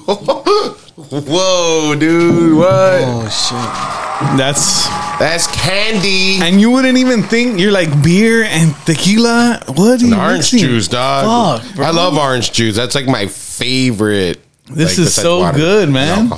Whoa, 1.00 1.96
dude. 1.98 2.58
What? 2.58 2.68
Oh, 2.68 3.30
shit! 3.30 4.38
That's 4.38 4.88
That's 5.18 5.48
candy. 5.48 6.40
and 6.42 6.60
you 6.60 6.70
wouldn't 6.72 6.98
even 6.98 7.24
think 7.24 7.60
you're 7.60 7.72
like 7.72 7.90
beer 8.04 8.44
and 8.44 8.76
tequila. 8.86 9.62
What 9.68 10.02
are 10.02 10.06
you 10.06 10.14
orange 10.16 10.38
mixing? 10.54 10.60
juice, 10.60 10.88
dog. 10.88 11.62
Fuck. 11.62 11.80
I 11.80 11.92
love 11.92 12.18
orange 12.18 12.52
juice. 12.52 12.76
That's 12.76 12.96
like 12.96 13.08
my 13.08 13.28
favorite. 13.28 14.40
This 14.70 14.98
like, 14.98 15.08
is 15.08 15.16
so 15.16 15.52
good, 15.54 15.90
man. 15.90 16.30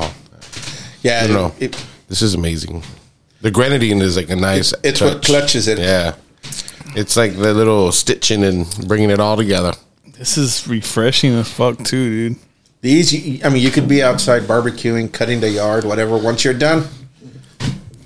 Yeah, 1.01 1.21
I 1.23 1.27
don't 1.27 1.35
know. 1.35 1.53
it- 1.59 1.83
This 2.07 2.21
is 2.21 2.33
amazing. 2.35 2.83
The 3.41 3.49
grenadine 3.51 4.01
is 4.01 4.15
like 4.15 4.29
a 4.29 4.35
nice. 4.35 4.73
it's 4.83 5.01
what 5.01 5.23
clutches 5.23 5.67
it. 5.67 5.79
Yeah, 5.79 6.13
it's 6.95 7.15
like 7.17 7.35
the 7.35 7.53
little 7.53 7.91
stitching 7.91 8.43
and 8.43 8.67
bringing 8.87 9.09
it 9.09 9.19
all 9.19 9.37
together. 9.37 9.73
This 10.17 10.37
is 10.37 10.67
refreshing 10.67 11.33
as 11.33 11.51
fuck 11.51 11.77
too, 11.83 12.29
dude. 12.29 12.39
These, 12.81 13.43
I 13.45 13.49
mean, 13.49 13.61
you 13.61 13.69
could 13.69 13.87
be 13.87 14.01
outside 14.01 14.43
barbecuing, 14.43 15.11
cutting 15.13 15.39
the 15.39 15.49
yard, 15.49 15.83
whatever. 15.83 16.17
Once 16.17 16.43
you're 16.43 16.53
done, 16.55 16.87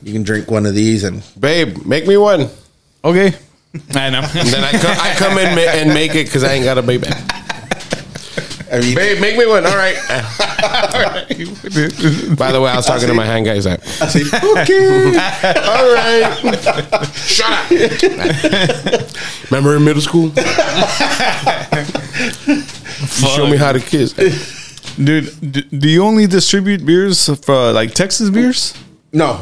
you 0.03 0.11
can 0.13 0.23
drink 0.23 0.51
one 0.51 0.65
of 0.65 0.75
these, 0.75 1.03
and 1.03 1.23
Babe, 1.39 1.85
make 1.85 2.05
me 2.07 2.17
one. 2.17 2.49
Okay. 3.03 3.33
I 3.93 4.09
know. 4.09 4.21
And 4.21 4.49
then 4.49 4.63
I 4.63 4.71
come, 4.71 4.97
I 4.99 5.13
come 5.17 5.37
in 5.37 5.55
ma- 5.55 5.61
and 5.61 5.93
make 5.93 6.15
it 6.15 6.25
because 6.25 6.43
I 6.43 6.53
ain't 6.53 6.65
got 6.65 6.77
a 6.77 6.81
baby. 6.81 7.07
I 8.71 8.79
Babe, 8.95 9.21
make 9.21 9.37
me 9.37 9.45
one. 9.45 9.65
All 9.65 9.75
right. 9.75 9.95
By 12.37 12.51
the 12.51 12.59
way, 12.61 12.71
I 12.71 12.75
was 12.77 12.85
talking 12.85 13.07
to 13.07 13.13
my 13.13 13.25
hand 13.25 13.45
guys. 13.45 13.65
Like, 13.65 13.79
I 14.01 14.07
say, 14.07 14.21
okay. 14.61 15.05
all 15.69 15.93
right. 15.93 17.05
Shut 17.13 17.51
up. 17.51 17.69
Remember 19.51 19.75
in 19.75 19.83
middle 19.83 20.01
school? 20.01 20.31
you 23.17 23.27
show 23.35 23.47
me 23.47 23.57
how 23.57 23.71
to 23.71 23.79
kiss. 23.79 24.13
Dude, 24.97 25.29
d- 25.51 25.61
do 25.77 25.87
you 25.89 26.03
only 26.03 26.25
distribute 26.27 26.85
beers 26.85 27.27
for 27.45 27.71
like 27.71 27.93
Texas 27.93 28.29
beers? 28.29 28.73
No, 29.13 29.41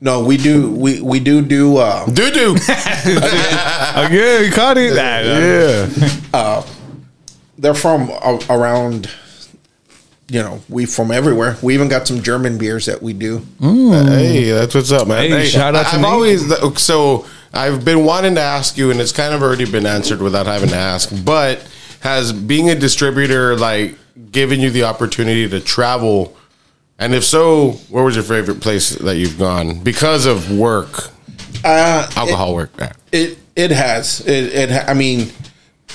no, 0.00 0.24
we 0.24 0.36
do, 0.36 0.70
we 0.70 1.00
we 1.00 1.20
do 1.20 1.42
do. 1.42 1.76
Uh, 1.76 2.06
Doo 2.06 2.30
doo. 2.30 2.56
Okay, 3.94 4.46
you 4.46 4.52
caught 4.52 4.78
it. 4.78 4.94
Yeah. 4.94 6.62
They're 7.62 7.74
from 7.74 8.10
a- 8.10 8.40
around. 8.50 9.08
You 10.28 10.42
know, 10.42 10.62
we 10.70 10.86
from 10.86 11.10
everywhere. 11.10 11.56
We 11.62 11.74
even 11.74 11.88
got 11.88 12.06
some 12.06 12.22
German 12.22 12.56
beers 12.56 12.86
that 12.86 13.02
we 13.02 13.12
do. 13.12 13.44
Hey, 13.60 14.50
that's 14.50 14.74
what's 14.74 14.90
up, 14.90 15.06
man. 15.06 15.30
Hey, 15.30 15.44
shout 15.46 15.74
out 15.74 15.82
to 15.86 15.88
I've 15.96 16.00
Nate. 16.00 16.10
always 16.10 16.78
so 16.80 17.26
I've 17.52 17.84
been 17.84 18.04
wanting 18.04 18.36
to 18.36 18.40
ask 18.40 18.78
you, 18.78 18.90
and 18.90 18.98
it's 19.00 19.12
kind 19.12 19.34
of 19.34 19.42
already 19.42 19.70
been 19.70 19.84
answered 19.84 20.22
without 20.22 20.46
having 20.46 20.70
to 20.70 20.76
ask. 20.76 21.10
But 21.24 21.66
has 22.00 22.32
being 22.32 22.70
a 22.70 22.74
distributor 22.74 23.56
like 23.58 23.96
given 24.30 24.60
you 24.60 24.70
the 24.70 24.84
opportunity 24.84 25.48
to 25.48 25.60
travel? 25.60 26.34
And 26.98 27.14
if 27.14 27.24
so, 27.24 27.72
where 27.90 28.04
was 28.04 28.14
your 28.14 28.24
favorite 28.24 28.60
place 28.60 28.90
that 28.90 29.16
you've 29.16 29.38
gone 29.38 29.80
because 29.80 30.24
of 30.24 30.50
work, 30.56 31.10
Uh, 31.62 32.08
alcohol 32.16 32.54
work? 32.54 32.70
Yeah. 32.78 32.92
It 33.12 33.38
it 33.54 33.70
has 33.70 34.20
it. 34.20 34.70
it 34.70 34.88
I 34.88 34.94
mean, 34.94 35.30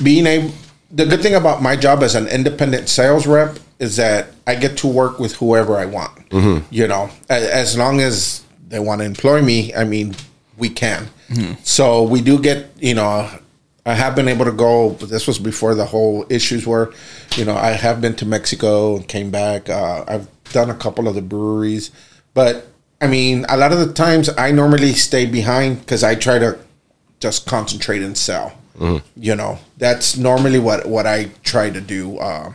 being 0.03 0.27
able. 0.27 0.52
The 0.89 1.05
good 1.05 1.22
thing 1.22 1.35
about 1.35 1.61
my 1.61 1.76
job 1.76 2.01
as 2.03 2.15
an 2.15 2.27
independent 2.27 2.88
sales 2.89 3.27
rep 3.27 3.59
is 3.80 3.97
that 3.97 4.27
I 4.45 4.55
get 4.55 4.77
to 4.77 4.88
work 4.88 5.19
with 5.19 5.35
whoever 5.35 5.76
I 5.77 5.85
want. 5.85 6.14
You 6.72 6.88
know, 6.88 7.09
as 7.30 7.77
long 7.77 7.99
as 7.99 8.43
they 8.68 8.80
want 8.80 9.01
to 9.01 9.05
employ 9.05 9.41
me, 9.41 9.73
I 9.73 9.84
mean, 9.84 10.15
we 10.57 10.69
can. 10.69 11.07
So 11.64 12.03
we 12.03 12.22
do 12.22 12.39
get, 12.39 12.69
you 12.80 12.93
know, 12.93 13.30
I 13.85 13.93
have 13.93 14.15
been 14.15 14.27
able 14.30 14.45
to 14.45 14.51
go. 14.51 14.91
But 14.91 15.09
this 15.09 15.27
was 15.27 15.39
before 15.39 15.76
the 15.76 15.85
whole 15.85 16.26
issues 16.30 16.65
were, 16.65 16.93
you 17.35 17.43
know, 17.45 17.55
I 17.55 17.72
have 17.72 17.99
been 18.01 18.15
to 18.15 18.26
Mexico 18.26 18.95
and 18.95 19.07
came 19.07 19.30
back. 19.30 19.69
Uh, 19.69 20.05
I've 20.07 20.27
done 20.53 20.69
a 20.69 20.76
couple 20.76 21.07
of 21.09 21.15
the 21.15 21.22
breweries, 21.22 21.91
but 22.34 22.68
I 23.01 23.07
mean, 23.07 23.45
a 23.49 23.57
lot 23.57 23.72
of 23.73 23.80
the 23.80 23.93
times 23.93 24.30
I 24.38 24.51
normally 24.51 24.93
stay 24.93 25.26
behind 25.26 25.81
because 25.81 26.03
I 26.03 26.15
try 26.15 26.39
to 26.39 26.57
just 27.19 27.45
concentrate 27.45 28.01
and 28.01 28.18
sell. 28.18 28.53
You 29.16 29.36
know, 29.36 29.60
that's 29.78 30.18
normally 30.18 30.60
what 30.60 30.86
what 30.88 31.08
I 31.08 31.26
try 31.44 31.70
to 31.70 31.82
do. 31.82 32.18
Uh, 32.18 32.54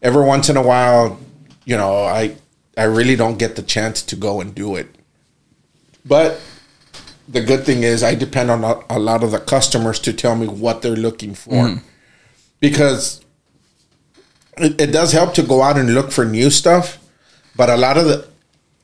every 0.00 0.24
once 0.24 0.48
in 0.48 0.56
a 0.56 0.62
while, 0.62 1.18
you 1.64 1.76
know, 1.76 2.04
I 2.04 2.36
I 2.76 2.84
really 2.84 3.16
don't 3.16 3.38
get 3.38 3.56
the 3.56 3.62
chance 3.62 4.02
to 4.02 4.16
go 4.16 4.40
and 4.40 4.54
do 4.54 4.76
it. 4.76 4.88
But 6.04 6.40
the 7.28 7.40
good 7.40 7.64
thing 7.64 7.82
is 7.82 8.02
I 8.04 8.14
depend 8.14 8.50
on 8.50 8.62
a, 8.62 8.80
a 8.90 8.98
lot 8.98 9.24
of 9.24 9.32
the 9.32 9.40
customers 9.40 9.98
to 10.00 10.12
tell 10.12 10.36
me 10.36 10.46
what 10.46 10.82
they're 10.82 10.94
looking 10.94 11.34
for. 11.34 11.52
Because 12.60 13.20
it, 14.56 14.80
it 14.80 14.92
does 14.92 15.12
help 15.12 15.34
to 15.34 15.42
go 15.42 15.62
out 15.62 15.76
and 15.76 15.94
look 15.94 16.12
for 16.12 16.24
new 16.24 16.50
stuff, 16.50 16.98
but 17.56 17.68
a 17.68 17.76
lot 17.76 17.96
of 17.98 18.04
the 18.06 18.28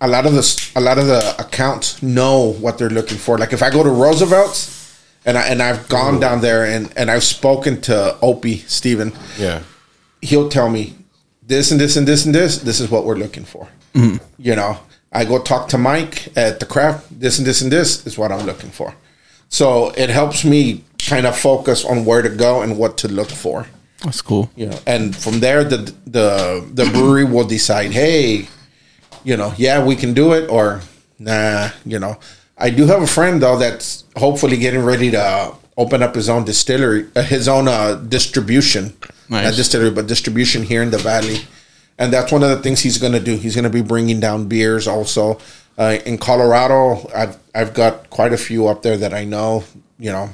a 0.00 0.08
lot 0.08 0.26
of 0.26 0.32
the 0.32 0.70
a 0.74 0.80
lot 0.80 0.98
of 0.98 1.06
the 1.06 1.34
accounts 1.38 2.02
know 2.02 2.52
what 2.54 2.76
they're 2.78 2.90
looking 2.90 3.18
for. 3.18 3.38
Like 3.38 3.52
if 3.52 3.62
I 3.62 3.70
go 3.70 3.84
to 3.84 3.90
Roosevelt's 3.90 4.81
and 5.24 5.36
I 5.38 5.42
and 5.48 5.62
I've 5.62 5.88
gone 5.88 6.20
down 6.20 6.40
there 6.40 6.64
and 6.64 6.92
and 6.96 7.10
I've 7.10 7.24
spoken 7.24 7.80
to 7.82 8.16
Opie 8.22 8.58
Steven, 8.66 9.12
Yeah. 9.38 9.62
he'll 10.20 10.48
tell 10.48 10.68
me 10.68 10.94
this 11.46 11.70
and 11.72 11.80
this 11.80 11.96
and 11.96 12.06
this 12.06 12.24
and 12.26 12.34
this. 12.34 12.58
This 12.58 12.80
is 12.80 12.90
what 12.90 13.04
we're 13.04 13.16
looking 13.18 13.44
for. 13.44 13.68
Mm-hmm. 13.94 14.16
You 14.38 14.56
know, 14.56 14.78
I 15.12 15.24
go 15.24 15.38
talk 15.42 15.68
to 15.68 15.78
Mike 15.78 16.28
at 16.36 16.60
the 16.60 16.66
craft. 16.66 17.20
This 17.20 17.38
and 17.38 17.46
this 17.46 17.60
and 17.62 17.70
this 17.72 18.06
is 18.06 18.16
what 18.16 18.32
I'm 18.32 18.46
looking 18.46 18.70
for. 18.70 18.94
So 19.48 19.90
it 19.96 20.08
helps 20.10 20.44
me 20.44 20.82
kind 20.98 21.26
of 21.26 21.36
focus 21.36 21.84
on 21.84 22.04
where 22.06 22.22
to 22.22 22.30
go 22.30 22.62
and 22.62 22.78
what 22.78 22.96
to 22.98 23.08
look 23.08 23.28
for. 23.30 23.66
That's 24.04 24.22
cool. 24.22 24.50
You 24.56 24.66
know, 24.66 24.78
and 24.86 25.14
from 25.14 25.40
there 25.40 25.62
the 25.64 25.92
the 26.06 26.66
the 26.74 26.86
brewery 26.86 27.24
will 27.24 27.46
decide. 27.46 27.92
Hey, 27.92 28.48
you 29.24 29.36
know, 29.36 29.52
yeah, 29.58 29.84
we 29.84 29.94
can 29.94 30.14
do 30.14 30.32
it, 30.32 30.48
or 30.50 30.80
nah. 31.18 31.68
You 31.84 31.98
know, 31.98 32.16
I 32.62 32.70
do 32.70 32.86
have 32.86 33.02
a 33.02 33.06
friend 33.06 33.42
though 33.42 33.58
that's 33.58 34.04
hopefully 34.16 34.56
getting 34.56 34.82
ready 34.84 35.10
to 35.10 35.52
open 35.76 36.02
up 36.02 36.14
his 36.14 36.28
own 36.28 36.44
distillery, 36.44 37.08
uh, 37.16 37.22
his 37.22 37.48
own 37.48 37.66
uh, 37.68 37.94
distribution, 37.96 38.94
Nice. 39.28 39.44
not 39.44 39.54
distillery, 39.56 39.90
but 39.90 40.06
distribution 40.06 40.62
here 40.62 40.82
in 40.82 40.90
the 40.90 40.98
valley. 40.98 41.38
And 41.98 42.12
that's 42.12 42.30
one 42.32 42.42
of 42.42 42.50
the 42.50 42.58
things 42.62 42.80
he's 42.80 42.98
going 42.98 43.12
to 43.14 43.20
do. 43.20 43.36
He's 43.36 43.54
going 43.54 43.64
to 43.64 43.70
be 43.70 43.82
bringing 43.82 44.20
down 44.20 44.46
beers 44.46 44.86
also. 44.88 45.38
Uh, 45.78 45.98
in 46.06 46.18
Colorado, 46.18 47.08
I've 47.14 47.36
I've 47.54 47.74
got 47.74 48.10
quite 48.10 48.32
a 48.32 48.36
few 48.38 48.66
up 48.68 48.82
there 48.82 48.96
that 48.96 49.12
I 49.14 49.24
know. 49.24 49.64
You 49.98 50.12
know, 50.12 50.30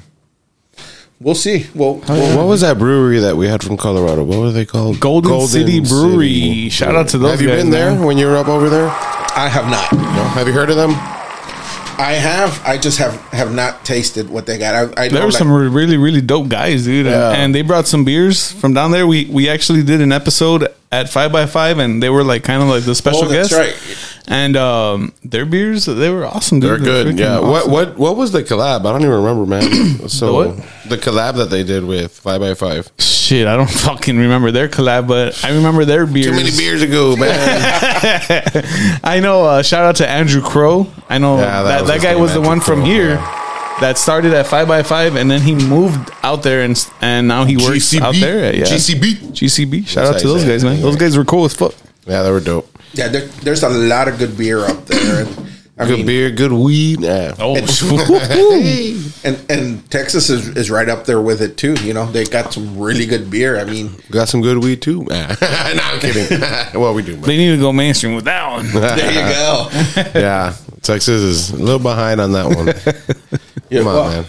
we'll 1.19 1.35
see. 1.35 1.67
We'll, 1.75 1.95
we'll 2.07 2.37
What 2.37 2.47
was 2.47 2.61
that 2.61 2.77
brewery 2.77 3.19
that 3.19 3.37
we 3.37 3.47
had 3.47 3.63
from 3.63 3.77
Colorado? 3.77 4.23
What 4.23 4.39
were 4.39 4.51
they 4.51 4.65
called? 4.65 4.99
Golden, 4.99 5.47
City 5.47 5.79
Brewery. 5.79 6.69
Shout 6.69 6.95
out 6.95 7.07
to 7.09 7.17
those 7.17 7.31
Have 7.31 7.41
you 7.41 7.47
guys, 7.47 7.61
been 7.63 7.71
there 7.71 7.91
man. 7.91 8.03
when 8.03 8.17
you 8.17 8.27
were 8.27 8.37
up 8.37 8.47
over 8.47 8.69
there? 8.69 8.87
I 8.89 9.47
have 9.49 9.65
not. 9.69 9.91
No. 9.93 10.23
Have 10.35 10.47
you 10.47 10.53
heard 10.53 10.69
of 10.69 10.75
them? 10.75 10.91
I 11.99 12.13
have. 12.13 12.61
I 12.65 12.77
just 12.77 12.97
have 12.99 13.13
have 13.31 13.53
not 13.53 13.83
tasted 13.83 14.29
what 14.29 14.45
they 14.45 14.57
got. 14.57 14.73
I, 14.97 15.03
I 15.03 15.07
There 15.09 15.19
were 15.21 15.27
like- 15.27 15.37
some 15.37 15.51
really, 15.51 15.97
really 15.97 16.21
dope 16.21 16.47
guys, 16.47 16.85
dude, 16.85 17.05
and, 17.05 17.13
Yeah. 17.15 17.31
and 17.31 17.53
they 17.53 17.61
brought 17.61 17.87
some 17.87 18.05
beers 18.05 18.51
from 18.53 18.73
down 18.73 18.91
there. 18.91 19.05
We 19.05 19.25
we 19.25 19.49
actually 19.49 19.83
did 19.83 19.99
an 20.01 20.11
episode 20.13 20.67
at 20.91 21.07
Five 21.09 21.31
by 21.31 21.45
Five, 21.45 21.77
and 21.79 22.01
they 22.01 22.09
were 22.09 22.23
like 22.23 22.43
kind 22.43 22.61
of 22.63 22.69
like 22.69 22.83
the 22.83 22.95
special 22.95 23.25
Oh, 23.25 23.27
that's 23.27 23.49
guest. 23.49 23.59
right. 23.59 24.05
And 24.31 24.55
um, 24.57 25.13
their 25.23 25.45
beers, 25.45 25.85
they 25.85 26.09
were 26.11 26.25
awesome, 26.25 26.59
dude. 26.59 26.69
They're 26.69 27.03
good. 27.03 27.17
Yeah. 27.19 27.39
What 27.39 27.61
awesome. 27.63 27.71
what 27.71 27.97
what 27.97 28.15
was 28.15 28.31
the 28.31 28.43
collab? 28.43 28.81
I 28.81 28.91
don't 28.91 29.01
even 29.01 29.11
remember, 29.23 29.45
man. 29.45 29.69
So 30.09 30.25
The 30.27 30.49
what? 30.49 30.89
the 30.89 30.97
collab 30.97 31.35
that 31.37 31.49
they 31.49 31.63
did 31.63 31.83
with 31.85 32.11
Five 32.11 32.41
by 32.41 32.53
Five. 32.53 32.91
Shit, 32.99 33.47
I 33.47 33.55
don't 33.55 33.69
fucking 33.87 34.17
remember 34.17 34.51
their 34.51 34.67
collab, 34.67 35.07
but 35.07 35.43
I 35.43 35.51
remember 35.55 35.85
their 35.85 36.05
beers. 36.07 36.27
Too 36.27 36.31
many 36.33 36.51
beers 36.51 36.81
ago, 36.81 37.15
man. 37.19 37.39
I 39.03 39.19
know. 39.21 39.45
Uh, 39.45 39.61
shout 39.63 39.85
out 39.85 39.95
to 39.97 40.07
Andrew 40.09 40.41
Crow. 40.41 40.87
I 41.07 41.17
know 41.17 41.37
Yeah, 41.37 41.63
that 41.63 41.63
that, 41.63 41.87
that, 41.87 42.01
guy 42.01 42.15
was 42.15 42.31
the 42.33 42.37
Andrew 42.39 42.49
one 42.49 42.59
from 42.61 42.81
here. 42.83 43.17
That 43.81 43.97
started 43.97 44.33
at 44.33 44.47
Five 44.47 44.67
by 44.67 44.83
Five, 44.83 45.15
and 45.15 45.29
then 45.29 45.41
he 45.41 45.55
moved 45.55 46.11
out 46.23 46.43
there, 46.43 46.63
and 46.63 46.89
and 47.01 47.27
now 47.27 47.45
he 47.45 47.57
works 47.57 47.93
GCB. 47.93 48.01
out 48.01 48.15
there. 48.15 48.55
Yeah, 48.55 48.63
GCB. 48.63 49.15
GCB. 49.31 49.87
Shout 49.87 50.05
That's 50.05 50.17
out 50.17 50.21
to 50.21 50.27
those 50.27 50.43
guys, 50.45 50.63
man. 50.63 50.81
Those 50.81 50.95
guys 50.95 51.17
were 51.17 51.25
cool 51.25 51.45
as 51.45 51.53
fuck. 51.55 51.73
yeah, 52.05 52.23
they 52.23 52.31
were 52.31 52.39
dope. 52.39 52.67
Yeah, 52.93 53.07
there, 53.07 53.27
there's 53.43 53.63
a 53.63 53.69
lot 53.69 54.07
of 54.07 54.17
good 54.17 54.37
beer 54.37 54.65
up 54.65 54.85
there, 54.87 55.25
I 55.79 55.87
Good 55.87 55.99
mean, 55.99 56.05
beer, 56.07 56.29
good 56.29 56.51
weed. 56.51 56.99
Yeah. 56.99 57.35
Oh, 57.39 57.55
and 59.23 59.45
and 59.49 59.89
Texas 59.89 60.29
is, 60.29 60.49
is 60.57 60.69
right 60.69 60.89
up 60.89 61.05
there 61.05 61.21
with 61.21 61.41
it 61.41 61.55
too. 61.55 61.75
You 61.75 61.93
know, 61.93 62.05
they 62.05 62.25
got 62.25 62.51
some 62.51 62.77
really 62.77 63.05
good 63.05 63.31
beer. 63.31 63.57
I 63.57 63.63
mean, 63.63 63.95
Got 64.11 64.27
some 64.27 64.41
good 64.41 64.61
weed 64.61 64.81
too. 64.81 65.05
no, 65.05 65.15
I'm 65.41 65.99
kidding. 66.01 66.37
well, 66.77 66.93
we 66.93 67.01
do. 67.01 67.15
But 67.15 67.27
they 67.27 67.37
need 67.37 67.51
to 67.51 67.61
go 67.61 67.71
mainstream 67.71 68.13
with 68.13 68.25
that 68.25 68.51
one. 68.51 68.65
there 68.73 69.09
you 69.09 69.33
go. 69.33 70.19
yeah, 70.19 70.53
Texas 70.81 71.21
is 71.21 71.51
a 71.51 71.55
little 71.57 71.79
behind 71.79 72.19
on 72.19 72.33
that 72.33 72.47
one. 72.47 73.38
Yeah, 73.69 73.79
Come 73.79 73.87
on, 73.87 73.95
well, 73.95 74.11
man. 74.11 74.25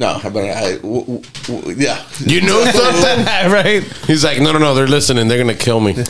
No, 0.00 0.18
but 0.22 0.36
I, 0.36 0.76
w- 0.76 1.00
w- 1.04 1.22
w- 1.44 1.76
yeah, 1.78 2.04
You 2.20 2.40
know 2.40 2.64
something? 2.72 3.24
right? 3.52 3.82
He's 4.06 4.24
like, 4.24 4.40
no, 4.40 4.52
no, 4.52 4.58
no. 4.58 4.74
They're 4.74 4.88
listening. 4.88 5.28
They're 5.28 5.38
gonna 5.38 5.54
kill 5.54 5.80
me. 5.80 5.94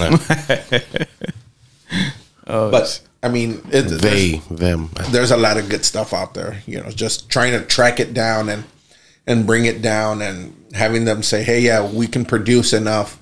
oh, 2.47 2.71
but 2.71 3.01
I 3.23 3.29
mean, 3.29 3.61
it, 3.71 3.83
there's, 3.83 4.01
they, 4.01 4.39
them. 4.51 4.91
there's 5.11 5.31
a 5.31 5.37
lot 5.37 5.59
of 5.59 5.69
good 5.69 5.85
stuff 5.85 6.13
out 6.15 6.35
there. 6.35 6.63
You 6.67 6.81
know, 6.81 6.91
just 6.91 7.29
trying 7.29 7.53
to 7.53 7.65
track 7.67 8.01
it 8.01 8.15
down 8.15 8.49
and 8.49 8.65
and 9.27 9.47
bring 9.47 9.67
it 9.67 9.83
down 9.83 10.23
and 10.23 10.55
having 10.75 11.05
them 11.05 11.23
say, 11.23 11.43
hey, 11.43 11.61
yeah, 11.61 11.87
we 11.87 12.07
can 12.07 12.25
produce 12.25 12.73
enough 12.73 13.19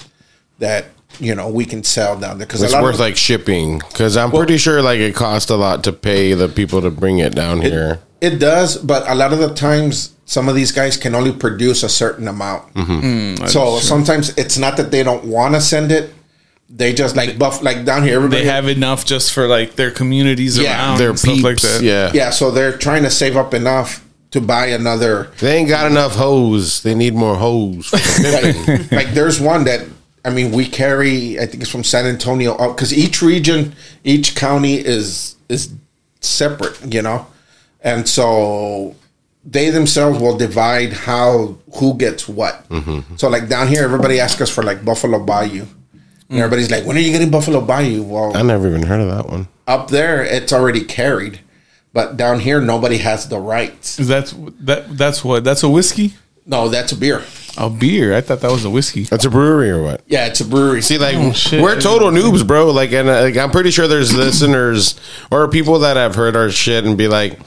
that 0.59 0.87
you 1.21 1.35
know 1.35 1.49
we 1.49 1.65
can 1.65 1.85
sell 1.85 2.19
down 2.19 2.39
there 2.39 2.47
because 2.47 2.63
It's 2.63 2.75
worth 2.75 2.99
like 2.99 3.17
shipping 3.17 3.79
because 3.79 4.17
I'm 4.17 4.31
pretty 4.31 4.57
sure 4.59 4.83
like 4.83 5.01
it 5.01 5.15
costs 5.15 5.51
a 5.51 5.57
lot 5.57 5.85
to 5.85 5.93
pay 5.93 6.33
the 6.35 6.49
people 6.49 6.81
to 6.83 6.91
bring 6.91 7.19
it 7.19 7.35
down 7.35 7.61
here. 7.61 8.01
It 8.21 8.39
does, 8.39 8.77
but 8.77 9.09
a 9.09 9.15
lot 9.15 9.33
of 9.33 9.39
the 9.39 9.55
times, 9.55 10.15
some 10.27 10.49
of 10.49 10.55
these 10.55 10.73
guys 10.73 10.97
can 10.97 11.15
only 11.15 11.33
produce 11.33 11.83
a 11.83 11.89
certain 11.89 12.29
amount. 12.29 12.73
Mm-hmm. 12.75 13.47
so 13.47 13.79
sometimes 13.79 14.31
it's 14.37 14.59
not 14.59 14.77
that 14.77 14.91
they 14.91 15.03
don't 15.03 15.25
want 15.25 15.55
to 15.55 15.61
send 15.61 15.91
it; 15.91 16.13
they 16.69 16.93
just 16.93 17.17
like 17.17 17.39
buff 17.39 17.63
like 17.63 17.85
down 17.85 18.03
here. 18.03 18.17
Everybody 18.17 18.43
They 18.43 18.49
have 18.49 18.69
enough 18.69 19.05
just 19.07 19.33
for 19.33 19.47
like 19.47 19.77
their 19.77 19.91
communities 19.91 20.59
Yeah, 20.59 20.73
around, 20.77 20.99
Their 20.99 21.11
and 21.11 21.19
stuff 21.19 21.35
peeps, 21.35 21.45
like 21.45 21.61
that. 21.61 21.81
yeah. 21.83 22.11
yeah. 22.15 22.31
So 22.31 22.51
they're 22.51 22.77
trying 22.77 23.03
to 23.05 23.11
save 23.11 23.37
up 23.37 23.55
enough 23.55 24.05
to 24.33 24.41
buy 24.41 24.67
another. 24.67 25.31
They 25.41 25.57
ain't 25.57 25.69
got 25.69 25.91
enough 25.91 26.15
hose. 26.15 26.83
They 26.83 26.95
need 26.95 27.15
more 27.15 27.37
hose. 27.37 27.87
for 27.89 27.97
the 27.97 28.53
pimping. 28.67 28.77
Like, 28.97 29.07
like 29.07 29.15
there's 29.15 29.41
one 29.41 29.65
that 29.65 29.81
I 30.25 30.31
mean 30.31 30.53
we 30.53 30.67
carry. 30.67 31.39
I 31.39 31.47
think 31.47 31.63
it's 31.63 31.71
from 31.71 31.85
San 31.85 32.07
Antonio 32.07 32.53
uh, 32.53 32.69
up 32.69 32.77
because 32.77 32.93
each 32.93 33.23
region, 33.23 33.75
each 34.05 34.35
county 34.35 34.75
is 34.75 35.37
is 35.49 35.73
separate, 36.21 36.93
you 36.93 37.03
know, 37.03 37.27
and 37.81 38.09
so 38.09 38.95
they 39.45 39.71
themselves 39.71 40.21
will 40.21 40.37
divide 40.37 40.93
how 40.93 41.57
who 41.77 41.95
gets 41.95 42.29
what. 42.29 42.69
Mm-hmm. 42.69 43.17
So 43.17 43.29
like 43.29 43.49
down 43.49 43.69
here, 43.69 43.83
everybody 43.83 44.21
asks 44.21 44.41
us 44.41 44.51
for 44.51 44.63
like 44.63 44.85
Buffalo 44.85 45.19
Bayou. 45.25 45.67
And 46.29 46.39
mm. 46.39 46.43
everybody's 46.43 46.71
like, 46.71 46.85
when 46.87 46.97
are 46.97 47.01
you 47.01 47.11
getting 47.11 47.31
Buffalo 47.31 47.61
Bayou? 47.61 48.05
Well, 48.05 48.37
I 48.37 48.43
never 48.43 48.69
even 48.69 48.85
heard 48.85 49.01
of 49.01 49.09
that 49.09 49.29
one. 49.29 49.49
up 49.67 49.89
there, 49.89 50.23
it's 50.23 50.53
already 50.53 50.85
carried. 50.85 51.41
But 51.93 52.17
down 52.17 52.39
here, 52.39 52.61
nobody 52.61 52.99
has 52.99 53.29
the 53.29 53.41
rights. 53.41 53.99
Is 53.99 54.09
that 54.09 54.33
that? 54.61 54.97
That's 54.97 55.25
what? 55.25 55.43
That's 55.43 55.65
a 55.65 55.69
whiskey. 55.69 56.15
No, 56.47 56.69
that's 56.69 56.93
a 56.93 56.97
beer. 56.97 57.25
A 57.59 57.69
beer. 57.69 58.15
I 58.17 58.21
thought 58.21 58.41
that 58.41 58.51
was 58.51 58.65
a 58.65 58.71
whiskey. 58.71 59.03
That's 59.05 59.25
a 59.25 59.31
brewery 59.31 59.71
or 59.71 59.83
what? 59.83 60.03
Yeah, 60.07 60.27
it's 60.27 60.41
a 60.41 60.45
brewery. 60.45 60.83
See, 60.83 60.99
like 60.99 61.17
Oh, 61.17 61.33
shit. 61.33 61.61
we're 61.63 61.79
total 61.81 62.11
noobs, 62.11 62.47
bro. 62.47 62.71
Like, 62.71 62.93
and 62.93 63.09
uh, 63.09 63.23
like, 63.23 63.37
I'm 63.37 63.51
pretty 63.51 63.71
sure 63.71 63.89
there's 63.89 64.15
listeners 64.15 64.99
or 65.31 65.49
people 65.49 65.81
that 65.81 65.97
have 65.97 66.15
heard 66.15 66.37
our 66.37 66.51
shit 66.51 66.85
and 66.85 66.97
be 66.97 67.09
like, 67.09 67.39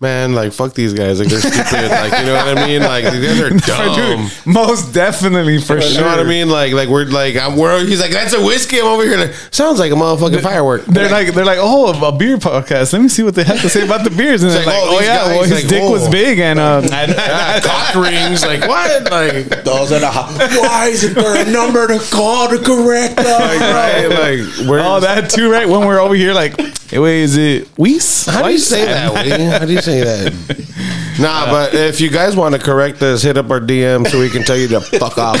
"Man, 0.00 0.34
like, 0.34 0.52
fuck 0.52 0.74
these 0.74 0.92
guys. 0.92 1.18
Like, 1.20 1.28
they're 1.28 1.40
stupid. 1.40 1.90
like, 1.90 2.12
you 2.20 2.26
know 2.26 2.34
what 2.34 2.58
I 2.58 2.66
mean? 2.66 2.82
Like, 2.82 3.04
these 3.12 3.24
guys 3.24 3.40
are 3.40 3.50
dumb." 3.94 4.26
Dude, 4.26 4.46
most 4.46 4.92
definitely 4.92 5.60
for 5.60 5.76
You 5.76 5.82
sure. 5.82 6.02
know 6.02 6.08
what 6.08 6.20
I 6.20 6.24
mean? 6.24 6.48
Like, 6.48 6.72
like 6.72 6.88
we're 6.88 7.04
like, 7.06 7.36
I'm. 7.36 7.56
We're, 7.56 7.84
he's 7.84 8.00
like, 8.00 8.10
"That's 8.10 8.34
a 8.34 8.44
whiskey." 8.44 8.80
I'm 8.80 8.86
over 8.86 9.02
here. 9.04 9.16
Like, 9.16 9.32
Sounds 9.50 9.78
like 9.78 9.92
a 9.92 9.94
motherfucking 9.94 10.42
firework. 10.42 10.84
They're 10.84 11.10
like 11.10 11.34
they're 11.34 11.44
like 11.44 11.58
oh 11.60 11.92
a 12.06 12.16
beer 12.16 12.36
podcast. 12.36 12.92
Let 12.92 13.02
me 13.02 13.08
see 13.08 13.22
what 13.22 13.34
they 13.34 13.44
have 13.44 13.60
to 13.62 13.68
say 13.68 13.84
about 13.84 14.04
the 14.04 14.10
beers. 14.10 14.42
And 14.42 14.52
they're 14.52 14.58
like, 14.58 14.66
like, 14.66 14.82
oh, 14.82 14.96
oh, 14.98 15.00
yeah, 15.00 15.16
guys, 15.16 15.28
well 15.28 15.42
his 15.42 15.52
like, 15.52 15.68
dick 15.68 15.82
was 15.90 16.08
oh. 16.08 16.10
big 16.10 16.38
and 16.46 16.58
uh, 16.58 17.60
cock 17.62 17.94
rings. 17.94 18.44
Like 18.44 18.60
what? 18.68 19.10
Like, 19.10 19.64
Those 19.64 19.92
are 19.92 20.00
the. 20.00 20.10
ho- 20.10 20.60
Why 20.60 20.88
isn't 20.88 21.14
there 21.14 21.46
a 21.46 21.50
number 21.50 21.86
to 21.88 21.98
call 22.10 22.48
to 22.48 22.58
correct 22.58 23.18
us? 23.18 23.26
right? 23.26 24.08
Like, 24.08 24.68
where's, 24.68 24.82
oh 24.84 25.00
that 25.00 25.30
too 25.30 25.50
right. 25.50 25.68
When 25.68 25.86
we're 25.86 26.00
over 26.00 26.14
here 26.14 26.34
like, 26.34 26.58
hey, 26.90 26.98
wait, 26.98 27.22
is 27.22 27.36
it 27.36 27.68
Weiss? 27.78 28.26
How 28.26 28.42
do 28.46 28.52
you 28.52 28.58
say 28.58 28.84
that? 28.84 29.60
How 29.60 29.66
do 29.66 29.72
you 29.72 29.80
say 29.86 30.02
that? 30.02 30.66
Nah, 31.18 31.46
but 31.46 31.72
if 31.72 31.98
you 31.98 32.10
guys 32.10 32.36
want 32.36 32.54
to 32.54 32.60
correct 32.60 33.00
us, 33.02 33.22
hit 33.22 33.38
up 33.38 33.48
our 33.50 33.58
DM 33.58 34.06
so 34.06 34.20
we 34.20 34.28
can 34.28 34.42
tell 34.42 34.54
you 34.56 34.68
to 34.68 34.82
fuck 34.82 35.16
off. 35.16 35.40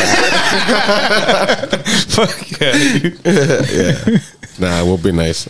Fuck 2.16 2.60
yeah. 2.60 4.18
Nah, 4.58 4.82
we'll 4.86 4.96
be 4.96 5.12
nice. 5.12 5.46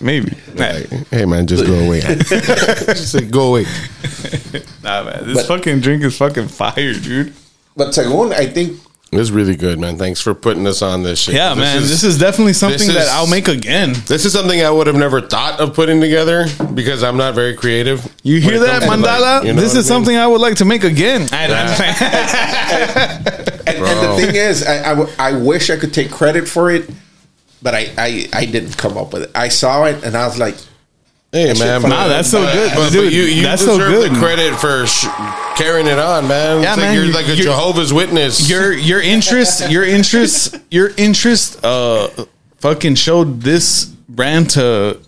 Maybe. 0.00 0.36
Like, 0.56 0.88
hey 1.12 1.24
man, 1.24 1.46
just 1.46 1.64
go 1.66 1.74
away. 1.86 2.00
just 2.00 3.12
say 3.12 3.20
go 3.26 3.50
away. 3.50 3.64
Nah, 4.82 5.04
man. 5.04 5.24
This 5.24 5.36
But- 5.36 5.46
fucking 5.46 5.80
drink 5.82 6.02
is 6.02 6.18
fucking 6.18 6.48
fire, 6.48 6.92
dude. 6.94 7.32
But 7.76 7.90
Segun, 7.94 8.32
I 8.32 8.46
think 8.46 8.80
It's 9.16 9.30
really 9.30 9.56
good, 9.56 9.78
man. 9.78 9.96
Thanks 9.96 10.20
for 10.20 10.34
putting 10.34 10.66
us 10.66 10.82
on 10.82 11.02
this 11.02 11.18
shit. 11.20 11.34
Yeah, 11.34 11.50
This 11.50 11.58
man. 11.58 11.76
is- 11.82 11.90
this 11.90 12.04
is 12.04 12.18
definitely 12.18 12.52
something 12.52 12.88
is- 12.88 12.94
that 12.94 13.08
I'll 13.08 13.26
make 13.28 13.48
again. 13.48 13.94
This 14.06 14.24
is 14.24 14.32
something 14.32 14.62
I 14.62 14.70
would 14.70 14.86
have 14.86 14.96
never 14.96 15.20
thought 15.20 15.60
of 15.60 15.74
putting 15.74 16.00
together 16.00 16.46
because 16.74 17.02
I'm 17.02 17.16
not 17.16 17.34
very 17.34 17.54
creative. 17.54 18.06
You 18.22 18.40
hear 18.40 18.58
that, 18.60 18.82
comes 18.82 19.02
Mandala? 19.04 19.20
like, 19.38 19.44
you 19.46 19.52
know 19.52 19.60
this 19.60 19.72
is 19.72 19.76
I 19.76 19.78
mean? 19.78 20.04
something 20.04 20.16
I 20.16 20.26
would 20.26 20.40
like 20.40 20.56
to 20.56 20.64
make 20.64 20.84
again. 20.84 21.28
And, 23.66 23.78
and 23.78 23.84
the 23.84 24.16
thing 24.16 24.34
is, 24.34 24.62
I 24.66 25.06
I 25.18 25.32
wish 25.32 25.70
I 25.70 25.76
could 25.76 25.94
take 25.94 26.10
credit 26.10 26.46
for 26.46 26.70
it, 26.70 26.88
but 27.62 27.74
I, 27.74 27.90
I, 27.96 28.28
I 28.32 28.44
didn't 28.44 28.76
come 28.76 28.98
up 28.98 29.12
with 29.12 29.22
it. 29.22 29.30
I 29.34 29.48
saw 29.48 29.84
it 29.84 30.04
and 30.04 30.16
I 30.16 30.26
was 30.26 30.38
like, 30.38 30.54
Hey 31.34 31.46
That 31.52 31.58
man, 31.58 31.80
fucking- 31.82 31.90
Nah, 31.90 32.06
that's 32.06 32.30
so 32.30 32.40
good, 32.52 32.70
But, 32.76 32.76
but 32.76 32.92
dude. 32.92 33.12
you, 33.12 33.22
you 33.22 33.42
that's 33.42 33.64
so 33.64 33.76
deserve 33.76 33.90
good. 33.92 34.12
the 34.12 34.18
credit 34.20 34.54
for 34.54 34.86
sh- 34.86 35.06
carrying 35.56 35.88
it 35.88 35.98
on, 35.98 36.28
man. 36.28 36.62
Yeah, 36.62 36.68
It's 36.68 36.76
like 36.76 36.86
man, 36.86 36.94
You're 36.94 37.04
you- 37.06 37.12
like 37.12 37.26
a 37.26 37.30
you're- 37.34 37.42
Jehovah's 37.42 37.92
Witness. 37.92 38.48
your 38.48 38.72
your 38.72 39.00
interest, 39.02 39.68
your 39.68 39.84
interest, 39.84 40.56
your 40.70 40.92
interest, 40.96 41.64
uh, 41.64 42.08
fucking 42.58 42.94
showed 42.94 43.40
this 43.40 43.86
brand 44.08 44.50
to 44.50 44.98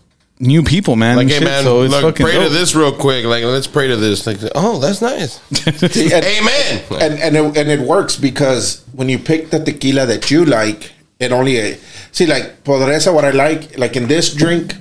new 0.40 0.64
people, 0.64 0.96
man. 0.96 1.14
like, 1.16 1.22
and 1.22 1.30
hey 1.30 1.38
shit, 1.38 1.44
man, 1.44 1.62
so 1.62 1.82
it's 1.82 1.92
look, 1.92 2.02
fucking 2.02 2.26
pray 2.26 2.42
to 2.42 2.48
this 2.50 2.74
real 2.74 2.90
quick. 2.92 3.24
Like, 3.24 3.44
let's 3.44 3.68
pray 3.68 3.86
to 3.86 3.96
this. 3.96 4.26
Like, 4.26 4.38
oh, 4.56 4.80
that's 4.80 5.00
nice. 5.00 5.40
See, 5.92 6.12
and, 6.12 6.24
Amen. 6.24 6.82
and 6.90 7.14
and 7.20 7.36
it, 7.36 7.56
and 7.56 7.70
it 7.70 7.80
works 7.80 8.16
because 8.16 8.82
when 8.92 9.08
you 9.08 9.20
pick 9.20 9.50
the 9.50 9.60
tequila 9.62 10.06
that 10.06 10.28
you 10.32 10.44
like, 10.44 10.90
it 11.20 11.30
only 11.30 11.76
see 12.10 12.26
like 12.26 12.64
Podresa. 12.64 13.14
What 13.14 13.24
I 13.24 13.30
like, 13.30 13.78
like 13.78 13.94
in 13.96 14.08
this 14.08 14.34
drink, 14.34 14.74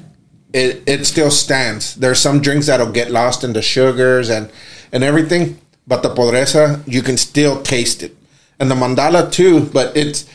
it 0.55 0.83
it 0.87 1.05
still 1.05 1.29
stands. 1.29 1.95
There's 1.95 2.19
some 2.19 2.41
drinks 2.41 2.67
that'll 2.67 2.91
get 2.91 3.11
lost 3.11 3.43
in 3.43 3.53
the 3.53 3.61
sugars 3.61 4.29
and 4.29 4.49
and 4.91 5.03
everything, 5.03 5.59
but 5.85 6.01
the 6.01 6.09
Podresa 6.09 6.81
you 6.87 7.01
can 7.01 7.17
still 7.17 7.61
taste 7.61 8.01
it, 8.01 8.15
and 8.59 8.71
the 8.71 8.75
Mandala 8.75 9.29
too. 9.31 9.65
But 9.65 9.95
it's 9.97 10.25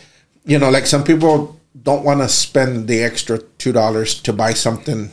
you 0.45 0.59
know 0.59 0.71
like 0.71 0.87
some 0.87 1.05
people 1.05 1.59
don't 1.83 2.05
want 2.05 2.21
to 2.21 2.29
spend 2.29 2.87
the 2.87 3.03
extra 3.03 3.39
two 3.59 3.73
dollars 3.73 4.21
to 4.23 4.33
buy 4.33 4.53
something 4.53 5.11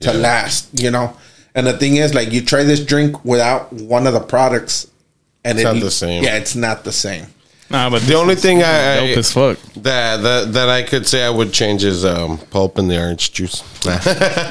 to 0.00 0.12
last, 0.12 0.80
you 0.80 0.90
know. 0.90 1.16
And 1.54 1.66
the 1.66 1.72
thing 1.78 1.96
is, 1.96 2.14
like, 2.14 2.32
you 2.32 2.42
try 2.42 2.64
this 2.64 2.84
drink 2.84 3.24
without 3.24 3.72
one 3.72 4.06
of 4.06 4.12
the 4.12 4.20
products, 4.20 4.90
and 5.44 5.58
It's 5.58 5.64
not 5.64 5.80
the 5.80 5.90
same. 5.90 6.24
Yeah, 6.24 6.36
it's 6.36 6.56
not 6.56 6.84
the 6.84 6.92
same. 6.92 7.26
Nah, 7.74 7.90
but 7.90 8.02
The 8.02 8.14
only 8.14 8.36
thing 8.36 8.62
I, 8.62 9.08
dope 9.08 9.18
as 9.18 9.32
fuck. 9.32 9.58
that 9.82 10.22
that 10.22 10.52
that 10.52 10.68
I 10.68 10.82
could 10.82 11.06
say 11.08 11.24
I 11.24 11.30
would 11.30 11.52
change 11.52 11.82
is 11.82 12.04
um, 12.04 12.38
pulp 12.50 12.78
in 12.78 12.86
the 12.88 12.98
orange 12.98 13.32
juice. 13.32 13.62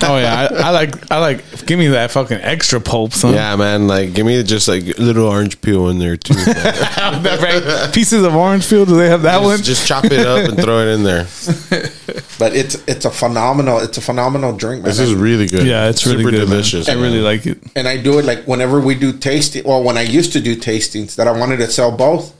Oh 0.06 0.18
yeah, 0.18 0.48
I, 0.52 0.68
I 0.68 0.70
like 0.72 1.12
I 1.12 1.20
like. 1.20 1.66
Give 1.66 1.80
me 1.80 1.88
that 1.88 2.12
fucking 2.12 2.40
extra 2.42 2.82
pulp, 2.82 3.14
son. 3.14 3.34
yeah, 3.34 3.56
man. 3.56 3.88
Like, 3.88 4.14
give 4.14 4.26
me 4.26 4.44
just 4.44 4.68
like 4.68 4.84
a 4.84 5.02
little 5.02 5.26
orange 5.28 5.60
peel 5.62 5.90
in 5.90 5.98
there 6.00 6.18
too. 6.18 6.34
That 7.24 7.40
right? 7.42 7.94
Pieces 7.94 8.24
of 8.24 8.36
orange 8.36 8.66
field. 8.66 8.90
Do 8.90 8.98
they 8.98 9.08
have 9.10 9.22
that 9.24 9.42
one? 9.42 9.58
just, 9.58 9.70
just 9.70 9.88
chop 9.88 10.06
it 10.06 10.26
up 10.28 10.50
and 10.50 10.62
throw 10.62 10.80
it 10.86 10.90
in 10.94 11.04
there. 11.04 11.26
But 12.40 12.56
it's 12.56 12.76
it's 12.88 13.06
a 13.06 13.12
phenomenal 13.12 13.80
it's 13.80 13.98
a 13.98 14.02
phenomenal 14.02 14.52
drink, 14.58 14.82
man. 14.82 14.90
This 14.90 15.00
is 15.00 15.14
really 15.14 15.48
good. 15.48 15.66
yeah, 15.66 15.88
it's 15.90 16.06
really 16.06 16.18
super 16.20 16.32
good, 16.32 16.40
man. 16.42 16.50
delicious. 16.50 16.90
I 16.90 16.94
really 16.94 17.22
man. 17.22 17.24
like 17.24 17.46
it. 17.46 17.58
and 17.76 17.88
I 17.88 17.98
do 17.98 18.20
it 18.20 18.26
like 18.26 18.46
whenever 18.46 18.82
we 18.82 18.96
do 18.96 19.14
tasting. 19.14 19.64
Well, 19.64 19.82
when 19.84 19.98
I 19.98 20.02
used 20.02 20.34
to 20.34 20.42
do 20.42 20.56
tastings, 20.56 21.16
that 21.16 21.28
I 21.28 21.32
wanted 21.32 21.58
to 21.58 21.68
sell 21.72 21.92
both. 21.96 22.34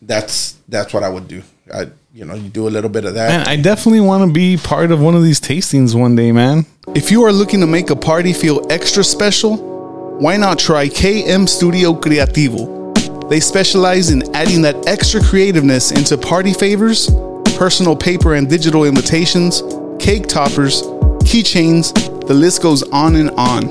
That's 0.00 0.56
that's 0.68 0.94
what 0.94 1.02
I 1.02 1.08
would 1.08 1.28
do. 1.28 1.42
I 1.72 1.88
you 2.14 2.24
know 2.24 2.34
you 2.34 2.48
do 2.48 2.68
a 2.68 2.70
little 2.70 2.90
bit 2.90 3.04
of 3.04 3.14
that. 3.14 3.28
Man, 3.28 3.46
I 3.48 3.56
definitely 3.56 4.00
want 4.00 4.28
to 4.28 4.32
be 4.32 4.56
part 4.56 4.90
of 4.90 5.00
one 5.00 5.14
of 5.14 5.22
these 5.22 5.40
tastings 5.40 5.98
one 5.98 6.14
day, 6.14 6.32
man. 6.32 6.66
If 6.94 7.10
you 7.10 7.24
are 7.24 7.32
looking 7.32 7.60
to 7.60 7.66
make 7.66 7.90
a 7.90 7.96
party 7.96 8.32
feel 8.32 8.66
extra 8.70 9.04
special, 9.04 9.56
why 10.18 10.36
not 10.36 10.58
try 10.58 10.88
KM 10.88 11.48
Studio 11.48 11.92
Creativo? 11.92 12.78
They 13.28 13.40
specialize 13.40 14.10
in 14.10 14.34
adding 14.34 14.62
that 14.62 14.86
extra 14.88 15.22
creativeness 15.22 15.92
into 15.92 16.16
party 16.16 16.54
favors, 16.54 17.10
personal 17.58 17.94
paper 17.94 18.34
and 18.34 18.48
digital 18.48 18.84
invitations, 18.84 19.62
cake 19.98 20.26
toppers, 20.26 20.82
keychains, 21.28 21.92
the 22.26 22.34
list 22.34 22.62
goes 22.62 22.82
on 22.84 23.16
and 23.16 23.30
on. 23.30 23.64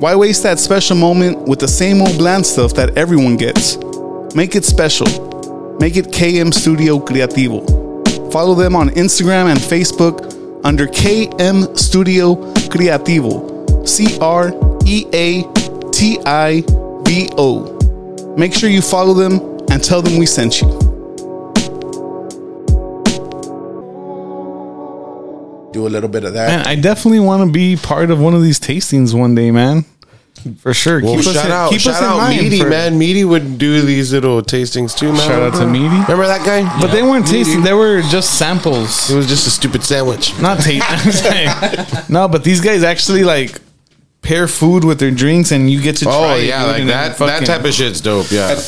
Why 0.00 0.14
waste 0.14 0.42
that 0.44 0.58
special 0.58 0.96
moment 0.96 1.46
with 1.46 1.58
the 1.58 1.68
same 1.68 2.00
old 2.00 2.16
bland 2.16 2.46
stuff 2.46 2.72
that 2.74 2.96
everyone 2.96 3.36
gets? 3.36 3.76
Make 4.34 4.56
it 4.56 4.64
special. 4.64 5.06
Make 5.80 5.96
it 5.96 6.06
KM 6.06 6.52
Studio 6.52 6.98
Creativo. 6.98 7.62
Follow 8.32 8.54
them 8.54 8.74
on 8.74 8.90
Instagram 8.90 9.50
and 9.50 9.58
Facebook 9.60 10.64
under 10.64 10.86
KM 10.86 11.78
Studio 11.78 12.34
Creativo. 12.68 13.86
C 13.88 14.18
R 14.20 14.52
E 14.84 15.06
A 15.12 15.42
T 15.92 16.18
I 16.26 16.62
V 17.04 17.28
O. 17.38 18.34
Make 18.36 18.52
sure 18.52 18.68
you 18.68 18.82
follow 18.82 19.14
them 19.14 19.40
and 19.70 19.82
tell 19.82 20.02
them 20.02 20.18
we 20.18 20.26
sent 20.26 20.60
you. 20.60 20.88
do 25.78 25.86
a 25.86 25.88
little 25.88 26.08
bit 26.08 26.24
of 26.24 26.32
that. 26.34 26.48
Man, 26.48 26.66
I 26.66 26.74
definitely 26.74 27.20
want 27.20 27.46
to 27.46 27.52
be 27.52 27.76
part 27.76 28.10
of 28.10 28.20
one 28.20 28.34
of 28.34 28.42
these 28.42 28.58
tastings 28.58 29.18
one 29.18 29.34
day, 29.34 29.50
man. 29.50 29.84
For 30.58 30.72
sure. 30.74 31.00
Well, 31.02 31.16
keep 31.16 31.26
us 31.26 31.34
shout 31.34 31.46
in, 31.46 31.52
out, 31.52 31.70
keep 31.70 31.80
shout 31.80 31.94
us 31.94 32.00
in 32.00 32.06
out, 32.06 32.16
mind 32.18 32.42
Meaty, 32.42 32.60
for- 32.60 32.68
man. 32.68 32.98
Meaty 32.98 33.24
would 33.24 33.58
do 33.58 33.82
these 33.82 34.12
little 34.12 34.40
tastings 34.42 34.96
too, 34.96 35.12
man. 35.12 35.26
Shout 35.28 35.42
out 35.42 35.54
to 35.60 35.66
Meaty. 35.66 35.84
Remember 35.84 36.26
that 36.26 36.44
guy? 36.44 36.80
But 36.80 36.92
they 36.92 37.02
weren't 37.02 37.26
tasting; 37.26 37.62
they 37.62 37.72
were 37.74 38.02
just 38.02 38.38
samples. 38.38 39.10
It 39.10 39.16
was 39.16 39.26
just 39.26 39.46
a 39.46 39.50
stupid 39.50 39.82
sandwich. 39.84 40.38
Not 40.40 40.60
tasting. 40.60 41.48
no, 42.08 42.28
but 42.28 42.44
these 42.44 42.60
guys 42.60 42.82
actually 42.82 43.24
like 43.24 43.60
pair 44.22 44.48
food 44.48 44.84
with 44.84 44.98
their 44.98 45.10
drinks, 45.10 45.52
and 45.52 45.70
you 45.70 45.80
get 45.80 45.96
to 45.96 46.04
try. 46.04 46.14
Oh 46.14 46.36
it, 46.36 46.46
yeah, 46.46 46.60
dude, 46.62 46.70
like 46.72 46.80
and 46.80 46.90
that. 46.90 47.16
fucking- 47.16 47.44
That 47.44 47.46
type 47.46 47.64
of 47.64 47.72
shit's 47.74 48.00
dope. 48.00 48.30
Yeah. 48.30 48.58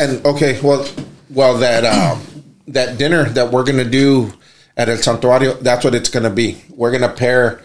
And 0.00 0.24
okay, 0.26 0.60
well, 0.60 0.86
well 1.30 1.58
that 1.58 1.84
um, 1.84 2.22
that 2.68 2.98
dinner 2.98 3.24
that 3.30 3.50
we're 3.50 3.64
gonna 3.64 3.84
do 3.84 4.32
at 4.76 4.88
El 4.88 4.96
Santuario, 4.96 5.58
that's 5.60 5.84
what 5.84 5.94
it's 5.94 6.08
gonna 6.08 6.30
be. 6.30 6.62
We're 6.70 6.92
gonna 6.92 7.12
pair, 7.12 7.60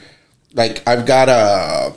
like 0.53 0.81
I've 0.87 1.05
got 1.05 1.29
a, 1.29 1.93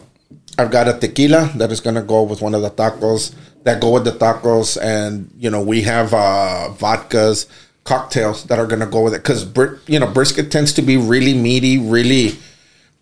I've 0.59 0.71
got 0.71 0.89
a 0.89 0.95
tequila 0.99 1.51
that 1.57 1.71
is 1.71 1.81
gonna 1.81 2.03
go 2.03 2.23
with 2.23 2.41
one 2.41 2.55
of 2.55 2.63
the 2.63 2.71
tacos 2.71 3.35
that 3.65 3.81
go 3.81 3.91
with 3.91 4.05
the 4.05 4.13
tacos, 4.13 4.81
and 4.81 5.31
you 5.39 5.51
know 5.51 5.61
we 5.61 5.83
have 5.83 6.15
uh, 6.15 6.71
vodkas, 6.73 7.47
cocktails 7.85 8.45
that 8.45 8.59
are 8.59 8.67
gonna 8.67 8.87
go 8.87 9.03
with 9.03 9.15
it 9.15 9.23
because 9.23 9.45
br- 9.45 9.77
you 9.87 9.99
know 9.99 10.07
brisket 10.07 10.51
tends 10.51 10.73
to 10.75 10.83
be 10.83 10.97
really 10.97 11.35
meaty, 11.35 11.79
really 11.79 12.37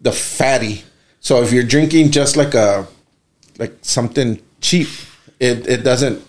the 0.01 0.13
fatty. 0.13 0.85
So 1.21 1.43
if 1.43 1.53
you're 1.53 1.65
drinking 1.65 2.11
just 2.11 2.37
like 2.37 2.55
a 2.55 2.87
like 3.59 3.77
something 3.83 4.41
cheap, 4.61 4.89
it 5.41 5.67
it 5.67 5.85
doesn't 5.85 6.23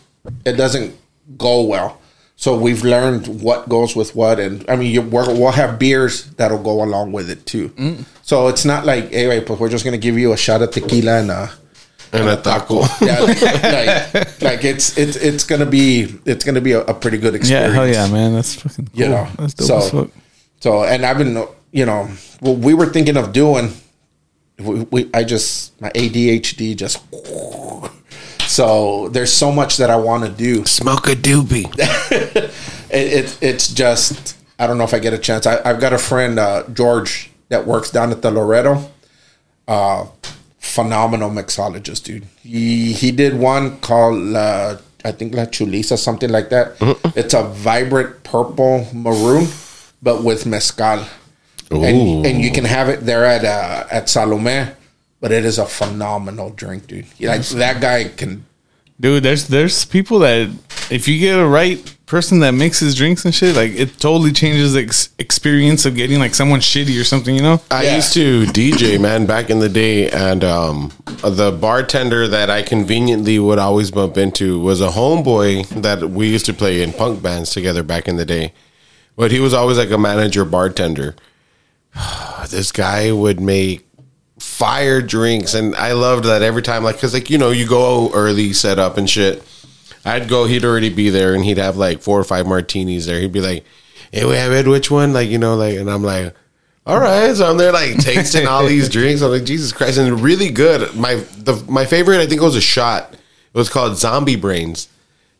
it 0.45 0.53
doesn't 0.53 0.95
go 1.37 1.61
well. 1.63 2.01
So 2.45 2.55
we've 2.55 2.83
learned 2.83 3.41
what 3.41 3.67
goes 3.69 3.95
with 3.95 4.15
what, 4.15 4.39
and 4.39 4.63
I 4.69 4.75
mean, 4.75 4.91
you, 4.93 5.01
we're, 5.01 5.25
we'll 5.33 5.49
have 5.49 5.79
beers 5.79 6.25
that'll 6.37 6.61
go 6.61 6.83
along 6.83 7.11
with 7.11 7.31
it 7.31 7.43
too. 7.47 7.69
Mm. 7.69 8.05
So 8.21 8.49
it's 8.49 8.63
not 8.63 8.85
like, 8.85 9.09
hey, 9.09 9.27
wait, 9.27 9.47
but 9.47 9.59
we're 9.59 9.67
just 9.67 9.83
gonna 9.83 9.97
give 9.97 10.15
you 10.15 10.31
a 10.31 10.37
shot 10.37 10.61
of 10.61 10.69
tequila 10.69 11.21
and 11.21 11.31
a 11.31 11.51
and 12.13 12.29
a 12.29 12.39
taco. 12.39 12.81
yeah, 13.01 13.19
like, 13.21 13.41
like, 14.13 14.41
like 14.43 14.63
it's 14.63 14.95
it's 14.95 15.15
it's 15.15 15.43
gonna 15.43 15.65
be 15.65 16.19
it's 16.25 16.45
gonna 16.45 16.61
be 16.61 16.73
a, 16.73 16.81
a 16.81 16.93
pretty 16.93 17.17
good 17.17 17.33
experience. 17.33 17.73
Yeah, 17.73 17.81
experience. 17.81 17.97
hell 17.97 18.09
yeah, 18.09 18.13
man. 18.13 18.35
That's 18.35 18.61
fucking 18.61 18.89
cool. 18.89 19.01
You 19.01 19.09
know, 19.09 19.27
That's 19.39 19.55
dope 19.55 19.81
so 19.81 20.11
so 20.59 20.83
and 20.83 21.03
I've 21.03 21.17
been 21.17 21.47
you 21.71 21.87
know 21.87 22.11
what 22.41 22.59
we 22.59 22.75
were 22.75 22.85
thinking 22.85 23.17
of 23.17 23.33
doing. 23.33 23.73
We, 24.59 24.81
we 24.91 25.09
I 25.15 25.23
just 25.23 25.81
my 25.81 25.89
ADHD 25.89 26.75
just. 26.75 26.99
So 28.47 29.09
there's 29.09 29.33
so 29.33 29.51
much 29.51 29.77
that 29.77 29.89
I 29.89 29.95
want 29.95 30.23
to 30.23 30.29
do. 30.29 30.65
Smoke 30.65 31.07
a 31.07 31.15
doobie. 31.15 31.65
it, 31.79 32.53
it 32.91 33.37
it's 33.41 33.73
just 33.73 34.37
I 34.59 34.67
don't 34.67 34.77
know 34.77 34.83
if 34.83 34.93
I 34.93 34.99
get 34.99 35.13
a 35.13 35.17
chance. 35.17 35.45
I, 35.45 35.61
I've 35.67 35.79
got 35.79 35.93
a 35.93 35.97
friend 35.97 36.39
uh, 36.39 36.63
George 36.73 37.31
that 37.49 37.65
works 37.65 37.91
down 37.91 38.11
at 38.11 38.21
the 38.21 38.31
Loretto. 38.31 38.89
Uh, 39.67 40.05
phenomenal 40.59 41.29
mixologist, 41.29 42.03
dude. 42.03 42.25
He 42.41 42.93
he 42.93 43.11
did 43.11 43.37
one 43.37 43.79
called 43.79 44.35
uh, 44.35 44.77
I 45.03 45.11
think 45.11 45.33
La 45.35 45.45
Chulisa, 45.45 45.97
something 45.97 46.29
like 46.29 46.49
that. 46.49 46.75
It's 47.15 47.33
a 47.33 47.43
vibrant 47.43 48.23
purple 48.23 48.87
maroon, 48.93 49.47
but 50.01 50.23
with 50.23 50.45
mezcal, 50.45 51.05
and, 51.69 52.25
and 52.25 52.41
you 52.41 52.51
can 52.51 52.65
have 52.65 52.89
it 52.89 53.01
there 53.01 53.25
at 53.25 53.45
uh, 53.45 53.85
at 53.91 54.09
Salome. 54.09 54.67
But 55.25 55.31
it 55.31 55.43
is 55.43 55.57
a 55.57 55.65
phenomenal 55.65 56.51
drink, 56.51 56.85
dude. 56.85 57.07
Like 57.19 57.41
that 57.41 57.81
guy 57.81 58.03
can 58.09 58.45
Dude, 58.99 59.23
there's 59.23 59.47
there's 59.47 59.83
people 59.83 60.19
that 60.19 60.51
if 60.91 61.07
you 61.07 61.17
get 61.17 61.39
a 61.39 61.47
right 61.47 61.81
person 62.05 62.41
that 62.41 62.51
mixes 62.51 62.93
drinks 62.93 63.25
and 63.25 63.33
shit, 63.33 63.55
like 63.55 63.71
it 63.71 63.97
totally 63.99 64.31
changes 64.31 64.73
the 64.73 64.81
ex- 64.81 65.09
experience 65.17 65.83
of 65.87 65.95
getting 65.95 66.19
like 66.19 66.35
someone 66.35 66.59
shitty 66.59 67.01
or 67.01 67.03
something, 67.03 67.33
you 67.33 67.41
know? 67.41 67.59
I 67.71 67.85
Yeah. 67.85 67.95
used 67.95 68.13
to 68.13 68.45
DJ, 68.53 68.99
man, 68.99 69.25
back 69.25 69.49
in 69.49 69.57
the 69.57 69.67
day, 69.67 70.11
and 70.11 70.43
um, 70.43 70.91
the 71.23 71.51
bartender 71.51 72.27
that 72.27 72.51
I 72.51 72.61
conveniently 72.61 73.39
would 73.39 73.57
always 73.57 73.89
bump 73.89 74.17
into 74.19 74.59
was 74.59 74.79
a 74.79 74.89
homeboy 74.89 75.81
that 75.81 76.11
we 76.11 76.27
used 76.29 76.45
to 76.45 76.53
play 76.53 76.83
in 76.83 76.93
punk 76.93 77.23
bands 77.23 77.49
together 77.49 77.81
back 77.81 78.07
in 78.07 78.17
the 78.17 78.25
day. 78.25 78.53
But 79.15 79.31
he 79.31 79.39
was 79.39 79.55
always 79.55 79.79
like 79.79 79.89
a 79.89 79.97
manager 79.97 80.45
bartender. 80.45 81.15
this 82.49 82.71
guy 82.71 83.11
would 83.11 83.39
make 83.39 83.81
fire 84.55 85.01
drinks, 85.01 85.53
and 85.53 85.75
I 85.75 85.91
loved 85.91 86.23
that 86.23 86.41
every 86.41 86.61
time. 86.61 86.83
Like, 86.83 86.97
cause 86.97 87.13
like 87.13 87.29
you 87.29 87.37
know, 87.37 87.51
you 87.51 87.67
go 87.67 88.09
early, 88.13 88.53
set 88.53 88.79
up 88.79 88.97
and 88.97 89.09
shit. 89.09 89.43
I'd 90.05 90.29
go, 90.29 90.45
he'd 90.45 90.63
already 90.63 90.89
be 90.89 91.09
there, 91.09 91.33
and 91.33 91.43
he'd 91.43 91.57
have 91.57 91.75
like 91.75 92.01
four 92.01 92.19
or 92.19 92.23
five 92.23 92.47
martinis 92.47 93.05
there. 93.05 93.19
He'd 93.19 93.33
be 93.33 93.41
like, 93.41 93.65
"Hey, 94.11 94.23
we 94.23 94.35
have 94.35 94.53
it. 94.53 94.67
Which 94.67 94.89
one?" 94.89 95.11
Like, 95.11 95.29
you 95.29 95.37
know, 95.37 95.55
like, 95.55 95.75
and 95.77 95.91
I'm 95.91 96.03
like, 96.03 96.33
"All 96.85 96.99
right." 96.99 97.35
So 97.35 97.49
I'm 97.49 97.57
there, 97.57 97.73
like, 97.73 97.97
tasting 97.99 98.47
all 98.47 98.65
these 98.65 98.87
drinks. 98.87 99.21
I'm 99.21 99.31
like, 99.31 99.43
"Jesus 99.43 99.73
Christ!" 99.73 99.97
And 99.97 100.21
really 100.21 100.49
good. 100.49 100.95
My 100.95 101.15
the 101.15 101.61
my 101.67 101.85
favorite, 101.85 102.19
I 102.19 102.25
think, 102.25 102.41
it 102.41 102.45
was 102.45 102.55
a 102.55 102.61
shot. 102.61 103.13
It 103.13 103.57
was 103.57 103.69
called 103.69 103.97
Zombie 103.97 104.37
Brains. 104.37 104.87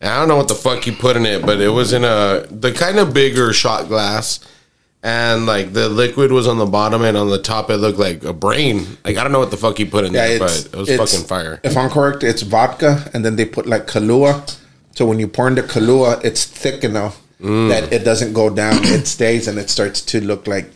And 0.02 0.12
I 0.12 0.20
don't 0.20 0.28
know 0.28 0.36
what 0.36 0.50
the 0.50 0.56
fuck 0.56 0.86
you 0.86 0.94
put 0.94 1.16
in 1.16 1.26
it, 1.26 1.46
but 1.46 1.62
it 1.62 1.70
was 1.70 1.94
in 1.94 2.04
a 2.04 2.46
the 2.52 2.74
kind 2.74 3.00
of 3.00 3.14
bigger 3.14 3.54
shot 3.54 3.88
glass, 3.88 4.42
and 5.06 5.46
like 5.46 5.72
the 5.72 5.88
liquid 5.88 6.32
was 6.32 6.48
on 6.48 6.58
the 6.58 6.66
bottom, 6.66 7.04
and 7.04 7.16
on 7.16 7.30
the 7.30 7.38
top 7.42 7.70
it 7.70 7.78
looked 7.78 8.00
like 8.00 8.24
a 8.24 8.34
brain. 8.34 8.86
Like 9.06 9.18
I 9.18 9.24
don't 9.24 9.32
know 9.32 9.40
what 9.40 9.52
the 9.52 9.58
fuck 9.58 9.78
you 9.80 9.86
put 9.86 10.04
in 10.04 10.14
Yeah, 10.14 10.28
there, 10.28 10.40
but 10.40 10.66
it 10.74 10.76
was 10.76 10.90
fucking 10.90 11.28
fire. 11.28 11.60
If 11.64 11.78
I'm 11.78 11.90
correct, 11.92 12.24
it's 12.24 12.42
vodka, 12.42 13.10
and 13.14 13.24
then 13.24 13.36
they 13.36 13.46
put 13.46 13.68
like 13.68 13.86
Kahlua. 13.86 14.58
So 14.96 15.06
when 15.06 15.20
you 15.20 15.28
pour 15.28 15.48
in 15.48 15.56
the 15.56 15.62
Kahlua, 15.64 16.24
it's 16.26 16.44
thick 16.44 16.84
enough 16.84 17.22
Mm. 17.42 17.68
that 17.70 17.92
it 17.92 18.06
doesn't 18.06 18.32
go 18.34 18.50
down; 18.50 18.80
it 18.86 19.06
stays, 19.08 19.48
and 19.50 19.60
it 19.60 19.70
starts 19.70 20.02
to 20.02 20.22
look 20.22 20.48
like 20.48 20.72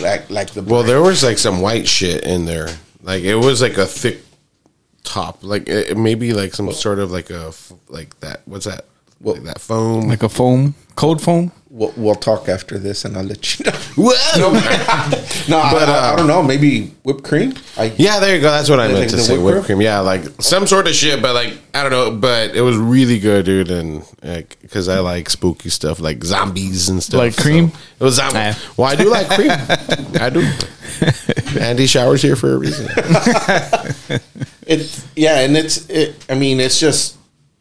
like 0.00 0.28
like 0.30 0.50
the. 0.50 0.60
Well, 0.62 0.82
there 0.82 1.00
was 1.00 1.22
like 1.22 1.38
some 1.38 1.60
white 1.60 1.86
shit 1.88 2.24
in 2.24 2.44
there. 2.44 2.68
Like 3.02 3.22
it 3.22 3.36
was 3.36 3.62
like 3.62 3.78
a 3.78 3.86
thick 3.86 4.18
top, 5.04 5.42
like 5.42 5.68
it, 5.68 5.96
maybe 5.96 6.32
like 6.34 6.54
some 6.54 6.70
sort 6.72 6.98
of 6.98 7.12
like 7.12 7.30
a 7.30 7.52
like 7.88 8.18
that. 8.20 8.42
What's 8.46 8.66
that? 8.66 8.84
Like 9.22 9.42
that 9.44 9.60
foam. 9.60 10.08
Like 10.08 10.22
a 10.22 10.28
foam, 10.28 10.74
cold 10.96 11.22
foam. 11.22 11.52
We'll, 11.70 11.94
we'll 11.96 12.14
talk 12.16 12.50
after 12.50 12.78
this, 12.78 13.06
and 13.06 13.16
I'll 13.16 13.24
let 13.24 13.58
you 13.58 13.64
know. 13.64 13.72
Whoa! 13.96 14.52
No, 15.48 15.62
But, 15.72 15.88
I, 15.88 15.92
I, 15.92 16.10
uh, 16.10 16.12
I 16.12 16.16
don't 16.16 16.26
know. 16.26 16.42
Maybe 16.42 16.88
whipped 17.02 17.24
cream. 17.24 17.54
I, 17.78 17.94
Yeah, 17.96 18.20
there 18.20 18.34
you 18.34 18.42
go. 18.42 18.50
That's 18.50 18.68
what 18.68 18.78
I 18.78 18.88
Like 18.88 18.94
meant 18.94 19.10
to 19.12 19.18
say. 19.18 19.38
whipped 19.38 19.54
Whipped 19.54 19.66
cream. 19.66 19.80
Yeah, 19.80 20.00
like 20.00 20.24
some 20.40 20.66
sort 20.66 20.86
of 20.86 20.94
shit, 20.94 21.22
but 21.22 21.34
like 21.34 21.54
I 21.72 21.82
don't 21.82 21.92
know. 21.92 22.10
But 22.10 22.54
it 22.54 22.60
was 22.60 22.76
really 22.76 23.18
good, 23.18 23.46
dude. 23.46 23.70
And 23.70 24.04
because 24.60 24.88
I 24.88 24.98
like 24.98 25.30
spooky 25.30 25.70
stuff, 25.70 25.98
like 25.98 26.22
zombies 26.24 26.90
and 26.90 27.02
stuff. 27.02 27.18
Like 27.18 27.36
cream? 27.38 27.70
So 27.70 27.78
it 28.00 28.04
was 28.04 28.14
zombie. 28.16 28.34
Nah. 28.34 28.52
Well, 28.76 28.88
I 28.88 28.96
do 28.96 29.08
like 29.08 29.28
cream. 29.28 29.50
I 30.20 30.28
do. 30.30 30.46
Andy 31.58 31.86
showers 31.86 32.20
here 32.20 32.36
for 32.36 32.52
a 32.52 32.58
reason. 32.58 32.88
It's 34.64 35.04
yeah, 35.16 35.40
and 35.40 35.56
it's 35.56 35.88
it. 35.90 36.24
I 36.30 36.34
mean, 36.36 36.60
it's 36.60 36.78
just 36.78 37.16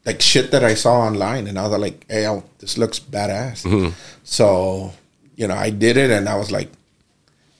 like 0.05 0.21
shit 0.21 0.51
that 0.51 0.63
I 0.63 0.73
saw 0.73 1.01
online, 1.01 1.47
and 1.47 1.57
I 1.59 1.67
was 1.67 1.77
like, 1.79 2.05
"Hey, 2.09 2.27
oh, 2.27 2.43
this 2.59 2.77
looks 2.77 2.99
badass." 2.99 3.63
Mm-hmm. 3.65 3.89
So 4.23 4.93
you 5.35 5.47
know, 5.47 5.55
I 5.55 5.69
did 5.69 5.97
it, 5.97 6.11
and 6.11 6.27
I 6.27 6.37
was 6.37 6.51
like, 6.51 6.69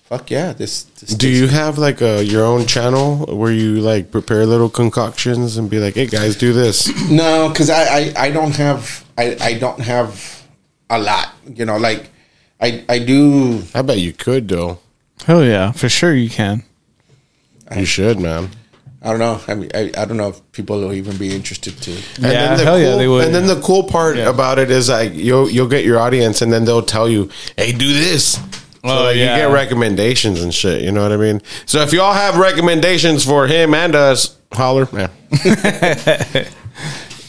"Fuck 0.04 0.32
yeah!" 0.32 0.54
This. 0.54 0.84
this 0.84 1.14
Do 1.14 1.30
you 1.30 1.48
have 1.48 1.78
like 1.78 2.02
a 2.02 2.24
your 2.24 2.44
own 2.44 2.66
channel 2.66 3.26
where 3.36 3.52
you 3.52 3.80
like 3.80 4.12
prepare 4.12 4.46
little 4.46 4.70
concoctions 4.70 5.58
and 5.58 5.70
be 5.70 5.80
like, 5.80 5.96
"Hey 5.96 6.08
guys, 6.08 6.36
do 6.36 6.54
this." 6.54 6.90
No, 7.12 7.50
because 7.50 7.70
I, 7.70 7.84
I 7.84 8.14
I 8.18 8.32
don't 8.32 8.56
have 8.56 9.06
I 9.18 9.38
I 9.42 9.54
don't 9.60 9.82
have 9.82 10.44
a 10.90 11.00
lot. 11.00 11.34
You 11.46 11.66
know, 11.66 11.78
like 11.78 12.10
I 12.60 12.84
I 12.90 13.00
do. 13.00 13.64
I 13.76 13.82
bet 13.82 14.00
you 14.00 14.14
could 14.14 14.48
though. 14.48 14.80
Hell 15.26 15.44
yeah, 15.44 15.72
for 15.72 15.90
sure 15.90 16.16
you 16.16 16.30
can. 16.30 16.64
You 17.76 17.86
should, 17.86 18.20
man. 18.20 18.50
I 19.04 19.10
don't 19.10 19.20
know. 19.20 19.42
I 19.48 19.56
mean, 19.56 19.72
I, 19.74 19.92
I 19.98 20.06
don't 20.06 20.18
know 20.18 20.30
if 20.30 20.52
people 20.52 20.80
will 20.80 20.94
even 20.94 21.18
be 21.18 21.36
interested 21.36 21.76
to. 21.82 21.92
And 21.92 22.02
Yeah, 22.20 22.30
then 22.32 22.58
the 22.58 22.64
hell 22.66 22.74
cool, 22.76 22.82
yeah, 22.84 22.96
they 22.98 23.08
would. 23.08 23.26
And 23.26 23.34
then 23.34 23.48
the 23.48 23.60
cool 23.62 23.84
part 23.84 24.16
Yeah. 24.18 24.30
about 24.30 24.60
it 24.60 24.70
is 24.70 24.90
like 24.90 25.14
you'll 25.16 25.50
you'll 25.50 25.68
get 25.68 25.84
your 25.84 25.98
audience, 26.00 26.42
and 26.44 26.54
then 26.54 26.66
they'll 26.66 26.84
tell 26.84 27.10
you, 27.10 27.30
"Hey, 27.58 27.72
do 27.72 27.92
this." 27.94 28.34
So 28.34 28.42
Oh, 28.84 29.04
like, 29.04 29.16
yeah. 29.16 29.36
you 29.36 29.42
get 29.44 29.52
recommendations 29.54 30.42
and 30.42 30.54
shit. 30.54 30.82
You 30.84 30.92
know 30.92 31.02
what 31.04 31.12
I 31.12 31.18
mean? 31.18 31.42
So 31.66 31.82
if 31.82 31.94
y'all 31.94 32.14
have 32.14 32.38
recommendations 32.38 33.24
for 33.26 33.48
him 33.48 33.74
and 33.74 33.96
us, 33.96 34.38
holler. 34.54 34.88
Yeah. 34.94 35.10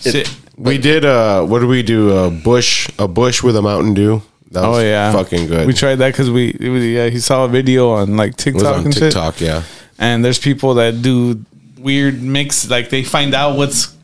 Shit. 0.03 0.35
we 0.57 0.79
did. 0.79 1.05
Uh, 1.05 1.45
what 1.45 1.61
did 1.61 1.69
we 1.69 1.83
do? 1.83 2.11
A 2.11 2.31
Busch, 2.31 2.89
a 2.99 3.07
Busch 3.07 3.43
with 3.43 3.57
a 3.57 3.63
Mountain 3.63 3.95
Dew. 3.95 4.23
That 4.51 4.65
Oh 4.65 4.79
yeah, 4.81 5.13
fucking 5.13 5.47
good. 5.47 5.67
We 5.67 5.73
tried 5.73 5.97
that 5.97 6.13
because 6.13 6.31
we 6.31 6.51
it 6.61 6.69
was, 6.69 6.85
yeah 6.85 7.09
he 7.09 7.21
saw 7.21 7.45
a 7.45 7.49
video 7.49 7.91
on 7.91 8.17
like 8.17 8.33
it 8.33 8.39
TikTok 8.39 8.63
was 8.63 8.79
on 8.81 8.85
and 8.87 8.93
TikTok. 8.95 9.35
shit. 9.37 9.49
Yeah. 9.49 9.63
And 9.99 10.25
there's 10.25 10.39
people 10.39 10.75
that 10.75 11.01
do 11.03 11.43
weird 11.83 12.23
mix, 12.23 12.69
like 12.71 12.89
they 12.91 13.03
find 13.05 13.35
out 13.35 13.57
what's 13.57 13.95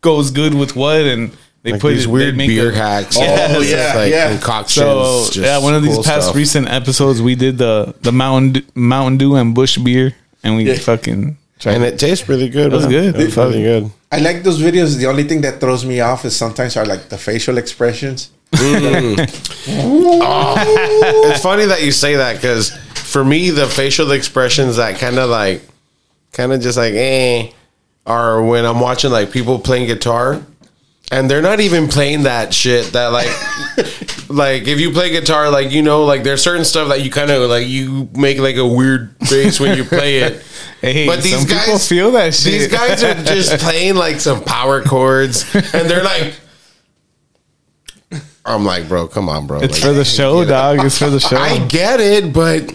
goes 0.00 0.30
good 0.30 0.54
with 0.54 0.76
what, 0.76 1.00
and 1.02 1.30
they 1.62 1.72
Like 1.72 1.80
put 1.80 1.94
these 1.94 2.04
it, 2.04 2.10
weird 2.10 2.34
they 2.34 2.38
make 2.38 2.48
beer 2.48 2.70
a- 2.70 2.74
hacks. 2.76 3.16
Oh, 3.18 3.22
Just, 3.24 3.70
yeah, 3.70 3.92
like 3.96 4.10
yeah. 4.12 4.28
concoctions. 4.36 4.74
So 4.74 5.24
just 5.32 5.36
yeah, 5.38 5.58
one 5.58 5.74
of 5.74 5.82
these 5.82 5.94
cool 5.94 6.04
past 6.04 6.24
stuff. 6.26 6.36
recent 6.36 6.68
episodes, 6.68 7.22
we 7.22 7.34
did 7.34 7.56
the 7.58 7.94
the 8.02 8.12
Mountain 8.12 8.52
Dew, 8.52 8.62
Mountain 8.74 9.16
Dew 9.18 9.36
and 9.36 9.54
Busch 9.54 9.78
beer, 9.78 10.14
and 10.42 10.56
we 10.56 10.64
Yeah. 10.64 10.74
fucking 10.78 11.38
tried. 11.58 11.74
and 11.76 11.84
it 11.84 11.98
tastes 11.98 12.28
really 12.28 12.48
good. 12.50 12.66
It 12.72 12.76
was 12.76 12.82
man. 12.84 12.90
good. 13.12 13.16
It 13.20 13.24
was 13.26 13.36
really 13.36 13.62
good. 13.62 13.90
I 14.12 14.18
like 14.18 14.42
those 14.42 14.60
videos. 14.60 14.96
The 14.98 15.06
only 15.06 15.24
thing 15.24 15.40
that 15.40 15.58
throws 15.60 15.84
me 15.84 16.00
off 16.00 16.24
is 16.26 16.36
sometimes 16.36 16.76
are 16.76 16.84
like 16.86 17.08
the 17.08 17.16
facial 17.18 17.56
expressions. 17.58 18.30
Mm. 18.52 19.16
Oh. 19.66 20.54
it's 21.30 21.42
funny 21.42 21.64
that 21.66 21.82
you 21.82 21.90
say 21.90 22.16
that 22.16 22.36
because 22.36 22.70
for 22.94 23.24
me, 23.24 23.50
the 23.50 23.66
facial 23.66 24.12
expressions 24.12 24.76
that 24.76 24.98
kind 24.98 25.18
of 25.18 25.30
like, 25.30 25.62
kind 26.34 26.52
of 26.52 26.60
just 26.60 26.76
like, 26.76 26.92
eh, 26.94 27.50
are 28.06 28.42
when 28.42 28.66
I'm 28.66 28.80
watching 28.80 29.10
like 29.10 29.30
people 29.30 29.58
playing 29.58 29.86
guitar. 29.86 30.42
And 31.12 31.30
they're 31.30 31.42
not 31.42 31.60
even 31.60 31.88
playing 31.88 32.22
that 32.22 32.54
shit 32.54 32.92
that 32.92 33.08
like, 33.08 33.28
like 34.28 34.66
if 34.66 34.80
you 34.80 34.90
play 34.90 35.10
guitar, 35.10 35.50
like 35.50 35.70
you 35.70 35.82
know, 35.82 36.04
like 36.04 36.22
there's 36.22 36.42
certain 36.42 36.64
stuff 36.64 36.88
that 36.88 37.02
you 37.02 37.10
kind 37.10 37.30
of 37.30 37.48
like 37.48 37.68
you 37.68 38.08
make 38.14 38.38
like 38.38 38.56
a 38.56 38.66
weird 38.66 39.14
face 39.26 39.60
when 39.60 39.76
you 39.76 39.84
play 39.84 40.18
it. 40.18 40.42
Hey, 40.80 41.06
but 41.06 41.22
these 41.22 41.38
some 41.38 41.48
guys 41.48 41.64
people 41.64 41.78
feel 41.78 42.10
that 42.10 42.34
shit. 42.34 42.52
These 42.52 42.68
guys 42.68 43.02
are 43.02 43.14
just 43.24 43.58
playing 43.62 43.94
like 43.94 44.20
some 44.20 44.44
power 44.44 44.82
chords, 44.82 45.42
and 45.54 45.88
they're 45.88 46.04
like, 46.04 46.34
I'm 48.44 48.66
like, 48.66 48.86
bro, 48.86 49.08
come 49.08 49.30
on, 49.30 49.46
bro. 49.46 49.60
it's 49.60 49.80
Like, 49.80 49.82
for 49.82 49.94
the 49.94 50.04
show, 50.04 50.44
dog. 50.44 50.84
It's 50.84 50.98
for 50.98 51.08
the 51.08 51.20
show. 51.20 51.38
I 51.38 51.64
get 51.68 52.00
it, 52.00 52.34
but 52.34 52.68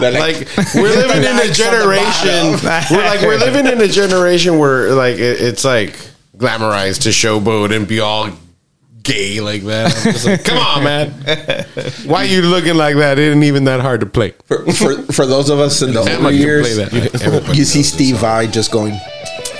They're 0.00 0.12
like 0.12 0.36
we're 0.74 0.94
living 0.94 1.18
in 1.18 1.24
a 1.24 1.32
Likes 1.32 1.40
on 1.42 1.46
the 1.46 1.52
generation. 1.54 2.70
We're 2.90 3.04
like 3.04 3.20
we're 3.22 3.38
living 3.38 3.66
in 3.66 3.80
a 3.80 3.88
generation 3.88 4.58
where 4.58 4.92
like 4.92 5.16
it, 5.16 5.40
it's 5.40 5.64
like 5.64 5.98
glamorized 6.36 7.02
to 7.02 7.08
showboat 7.10 7.74
and 7.74 7.86
be 7.86 8.00
all 8.00 8.30
gay 9.02 9.40
like 9.40 9.62
that. 9.62 9.94
I'm 9.94 10.12
just 10.12 10.26
like, 10.26 10.44
come 10.44 10.58
on, 10.58 10.84
man. 10.84 11.10
Why 12.06 12.22
are 12.22 12.26
you 12.26 12.42
looking 12.42 12.74
like 12.74 12.96
that? 12.96 13.18
It 13.18 13.32
ain't 13.32 13.44
even 13.44 13.64
that 13.64 13.80
hard 13.80 14.00
to 14.00 14.06
play. 14.06 14.34
For, 14.46 14.64
for, 14.72 15.02
for 15.12 15.26
those 15.26 15.50
of 15.50 15.58
us 15.58 15.82
in 15.82 15.92
the 15.92 16.00
older 16.00 16.30
years, 16.30 16.74
play 16.74 16.84
that. 16.84 17.22
Everybody 17.22 17.58
you 17.58 17.64
see 17.64 17.82
Steve 17.82 18.16
song. 18.16 18.20
Vai 18.20 18.46
just 18.46 18.70
going. 18.72 18.94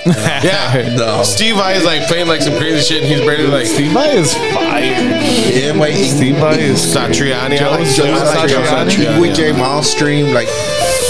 Yeah, 0.43 0.95
No. 0.97 1.23
Steve 1.23 1.55
Vai 1.55 1.73
is 1.73 1.85
like 1.85 2.03
playing 2.07 2.27
like 2.27 2.41
some 2.41 2.57
crazy 2.57 2.81
shit, 2.81 3.03
and 3.03 3.11
he's 3.11 3.21
barely 3.21 3.47
like 3.47 3.65
Steve 3.65 3.91
Vai 3.93 4.09
is 4.17 4.33
fire. 4.33 4.81
Yeah, 4.83 5.79
wait, 5.79 5.95
Steve 6.09 6.35
Vai 6.37 6.59
is 6.59 6.79
Satriani. 6.79 7.59
I 7.59 7.69
like 7.69 7.87
Joe 7.87 8.11
Satriani. 8.13 9.19
With 9.21 9.37
Yngwie 9.37 9.53
Malmsteen, 9.53 10.33
like 10.33 10.47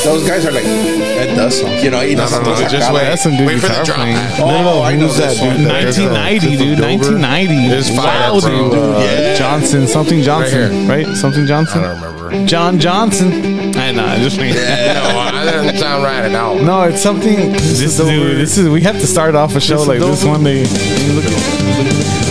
those 0.04 0.28
guys 0.28 0.46
are 0.46 0.52
like 0.52 0.64
that 0.66 1.34
does 1.36 1.60
something. 1.62 1.84
You 1.84 1.92
know, 1.92 2.02
he 2.02 2.14
No, 2.16 2.22
does 2.24 2.32
no, 2.34 2.42
no, 2.44 2.68
just 2.68 2.92
wait. 2.94 3.04
That's 3.04 3.24
some 3.24 3.38
Wait 3.46 3.60
for 3.60 3.68
the 3.68 3.82
drop. 3.86 3.98
playing. 3.98 4.18
Oh, 4.40 4.82
I 4.84 4.96
know 4.96 5.08
that 5.08 5.38
dude? 5.38 5.66
1990, 5.66 6.58
dude. 6.58 6.80
1990. 6.80 7.56
It's 7.74 7.90
fire, 7.90 8.34
wow, 8.34 8.40
dude. 8.40 8.74
Uh. 8.74 9.36
Johnson, 9.36 9.88
something 9.88 10.22
Johnson, 10.22 10.88
right? 10.88 11.08
Something 11.16 11.46
Johnson. 11.48 11.80
I 11.84 11.94
don't 11.94 12.02
remember. 12.02 12.23
John 12.46 12.80
Johnson. 12.80 13.32
I 13.76 13.92
know. 13.92 14.06
I 14.06 14.18
Just 14.24 14.38
me. 14.38 14.50
No, 14.50 14.56
that 14.56 15.52
doesn't 15.52 15.78
sound 15.78 16.04
right 16.04 16.26
at 16.26 16.36
all. 16.36 16.56
No, 16.56 16.84
it's 16.84 17.02
something. 17.02 17.52
This 17.52 17.98
dude, 17.98 18.38
this 18.38 18.58
is. 18.58 18.68
We 18.70 18.82
have 18.82 19.00
to 19.00 19.08
start 19.08 19.36
off 19.36 19.56
a 19.56 19.60
show 19.60 19.78
This 19.78 19.88
like 19.88 20.00
this 20.00 20.24
one 20.26 20.44
day. 20.44 20.64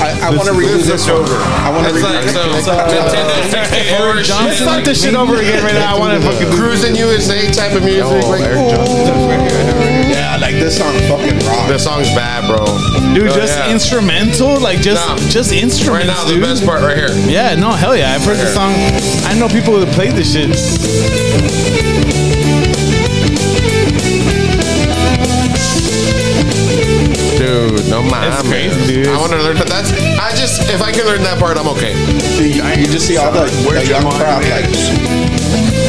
I, 0.03 0.29
I 0.29 0.31
want 0.35 0.49
to 0.51 0.55
redo 0.55 0.83
this 0.83 1.07
over. 1.09 1.31
I 1.63 1.71
want 1.71 1.87
to 1.87 1.95
It's 1.95 2.03
redo 2.03 2.11
like 2.11 2.27
so 2.35 2.43
Nintendo 2.43 3.47
64 4.27 4.43
Let's 4.43 4.59
start 4.59 4.85
this 4.85 5.03
shit 5.03 5.15
over 5.15 5.37
again 5.37 5.63
right 5.63 5.75
now. 5.75 5.95
I 5.97 5.99
want 5.99 6.21
to 6.21 6.21
fucking. 6.27 6.49
Cruis'n 6.59 6.97
USA 6.99 7.47
type 7.53 7.73
of 7.77 7.85
music. 7.85 8.05
Oh, 8.05 8.31
like, 8.31 8.43
Yeah, 10.11 10.37
like 10.41 10.55
this 10.59 10.79
song 10.79 10.93
fucking 11.09 11.39
rock. 11.47 11.69
This 11.69 11.85
song's 11.85 12.09
bad, 12.15 12.47
bro. 12.51 12.65
Dude, 13.15 13.29
Oh, 13.31 13.35
just 13.35 13.57
yeah. 13.59 13.71
instrumental, 13.73 14.59
like 14.61 14.81
just 14.81 15.07
No. 15.07 15.17
just 15.31 15.53
instrumental. 15.53 16.09
Right 16.09 16.19
now, 16.19 16.25
the 16.25 16.35
dude. 16.35 16.43
best 16.43 16.65
part 16.67 16.83
right 16.83 16.97
here. 16.97 17.11
Yeah, 17.31 17.55
no, 17.55 17.71
hell 17.73 17.97
yeah. 17.97 18.13
I've 18.13 18.25
heard 18.25 18.39
the 18.39 18.47
song. 18.53 18.73
I 19.25 19.39
know 19.39 19.49
people 19.49 19.79
that 19.79 19.93
played 19.95 20.13
this 20.13 20.33
shit. 20.33 20.51
Dude, 27.53 27.85
no 27.91 28.01
mind. 28.01 28.33
That's 28.33 28.49
crazy, 28.49 28.81
dude. 29.05 29.09
I 29.09 29.19
want 29.21 29.33
to 29.33 29.39
learn, 29.43 29.59
but 29.59 29.69
that's, 29.69 29.93
I 29.93 30.31
just, 30.35 30.71
if 30.73 30.81
I 30.81 30.91
can 30.91 31.05
learn 31.05 31.21
that 31.23 31.39
part, 31.39 31.59
I'm 31.59 31.69
okay. 31.77 31.93
You, 32.41 32.65
you 32.81 32.87
just 32.89 33.07
see 33.07 33.19
all 33.19 33.31
the, 33.31 33.45
the 33.45 33.85
young 33.87 34.09
crowd 34.11 34.43
like. 34.49 34.65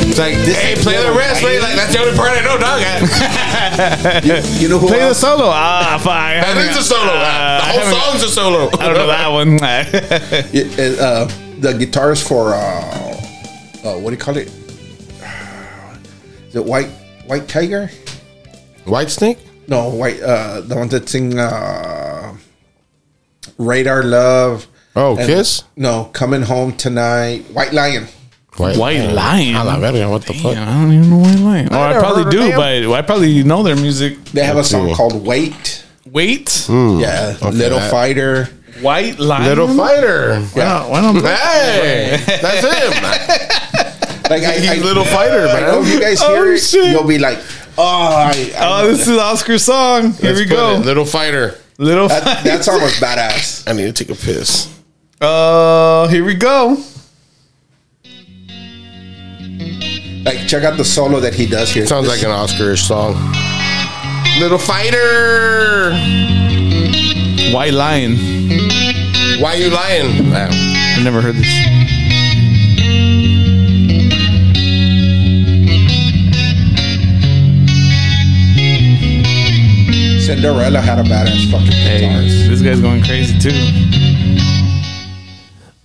It's 0.06 0.19
like, 0.19 0.35
hey, 0.35 0.76
play 0.76 1.02
the 1.02 1.14
rest, 1.14 1.41
man. 1.41 1.61
Like, 1.61 1.76
that's 1.76 1.94
the 1.94 1.99
only 1.99 2.18
part 2.18 2.31
I 2.35 2.41
know, 2.44 2.57
dog. 2.60 2.81
You 4.61 4.68
know 4.69 4.77
who? 4.77 4.88
Play 4.88 4.99
the 4.99 5.06
else? 5.15 5.19
solo. 5.22 5.45
Ah, 5.48 5.98
fine. 6.03 6.41
That 6.41 6.57
is 6.69 6.77
a 6.77 6.84
solo. 6.84 7.14
Uh, 7.14 7.15
the 7.15 7.64
I 7.64 7.72
whole 7.72 7.80
haven't- 7.80 8.02
song's 8.02 8.23
a 8.23 8.30
solo. 8.30 8.68
I 8.77 8.85
don't 8.85 8.98
know 8.98 9.07
that 9.07 9.30
one. 9.31 9.53
It- 10.53 10.77
it, 10.80 10.99
uh, 10.99 11.26
the 11.60 11.73
guitars 11.73 12.22
for 12.26 12.53
uh, 12.53 12.60
uh, 12.60 13.98
what 13.99 14.10
do 14.10 14.15
you 14.15 14.18
call 14.22 14.35
it? 14.38 14.52
is 16.49 16.56
it 16.56 16.64
White 16.65 16.90
White 17.26 17.48
Tiger? 17.48 17.90
Whitesnake. 18.85 19.40
No, 19.68 19.90
White. 19.90 20.22
Uh, 20.22 20.61
the 20.61 20.76
one 20.76 20.90
that 20.90 21.07
sing 21.10 21.38
uh, 21.40 22.35
Radar 23.57 24.03
Love. 24.03 24.68
Oh, 24.95 25.18
and- 25.18 25.26
Kiss. 25.27 25.64
No, 25.76 26.06
coming 26.14 26.41
home 26.44 26.73
tonight. 26.76 27.45
White 27.52 27.73
Lion. 27.73 28.07
White, 28.57 28.77
White 28.77 29.10
Lion. 29.11 29.56
A 29.56 29.64
la 29.64 29.80
verga, 29.80 30.07
what 30.10 30.26
the 30.27 30.34
fuck? 30.34 30.56
I 30.56 30.65
don't 30.65 30.91
even 30.94 31.10
know 31.10 31.18
White 31.18 31.40
Lion. 31.40 31.69
Oh, 31.72 31.80
I, 31.80 31.88
never 31.90 31.99
probably 32.02 32.31
do, 32.31 32.52
but 32.52 32.91
I 32.94 33.02
probably 33.02 33.44
know 33.44 33.64
their 33.64 33.76
music. 33.76 34.23
They 34.26 34.44
have 34.44 34.57
a 34.57 34.64
song 34.64 34.88
cool. 34.88 34.95
called 34.95 35.26
Wait. 35.26 35.84
Wait, 36.06 36.68
Yeah, 36.69 37.35
Little 37.41 37.80
that- 37.80 37.90
Fighter. 37.90 38.49
White 38.81 39.18
Lion. 39.18 39.45
Little 39.45 39.68
Fighter. 39.76 40.40
Why 40.53 40.64
not? 40.64 40.90
Why 40.90 41.02
not 41.02 41.15
Hey, 41.23 42.18
that's 42.41 42.61
him. 42.64 43.90
Like 44.30 44.44
I, 44.44 44.76
I, 44.77 44.81
Little 44.81 45.03
Fighter, 45.03 45.48
I 45.48 45.60
know 45.60 45.81
if 45.84 45.90
you 45.94 45.99
guys 45.99 46.19
Oh, 46.23 46.34
hear 46.34 46.53
it, 46.53 46.60
shit. 46.60 46.91
you'll 46.91 47.03
be 47.06 47.19
like, 47.19 47.38
"Oh, 47.40 47.62
I, 47.78 48.54
I 48.58 48.82
Oh, 48.84 48.88
this 48.88 49.08
is 49.08 49.18
Oscar's 49.18 49.64
song. 49.64 50.12
Here 50.14 50.30
Let's 50.32 50.40
we 50.40 50.45
put 50.45 50.56
go. 50.56 50.76
it, 50.76 50.86
Little 50.86 51.06
Fighter. 51.06 51.58
Little. 51.78 52.08
that, 52.08 52.44
that 52.44 52.64
song 52.64 52.82
was 52.82 52.94
badass." 52.94 53.68
I 53.68 53.74
need 53.74 53.94
to 53.95 54.06
take 54.06 54.10
a 54.16 54.20
piss. 54.20 54.70
Uh, 55.22 56.08
here 56.10 56.26
we 56.26 56.34
go. 56.36 56.76
Like, 60.26 60.48
check 60.50 60.66
out 60.66 60.76
the 60.76 60.84
solo 60.84 61.22
that 61.22 61.34
he 61.34 61.45
does 61.45 61.70
here. 61.70 61.86
Sounds 61.86 62.10
This- 62.10 62.22
like 62.22 62.30
an 62.30 62.36
Oscarish 62.38 62.86
song. 62.86 63.14
Little 64.40 64.58
Fighter. 64.58 65.91
White 67.54 67.74
Lion. 67.74 68.18
Why 69.41 69.54
you 69.56 69.70
lying? 69.70 70.30
Wow. 70.30 70.50
I've 70.52 71.04
never 71.06 71.22
heard 71.22 71.36
this. 71.36 71.48
Cinderella 80.44 80.82
had 80.82 80.99
a 80.99 81.03
badass 81.07 81.48
fucking 81.49 81.72
Hey, 81.72 82.03
guitarist. 82.03 82.49
this 82.52 82.61
guy's 82.61 82.82
going 82.84 82.99
crazy 83.02 83.32
too. 83.40 83.56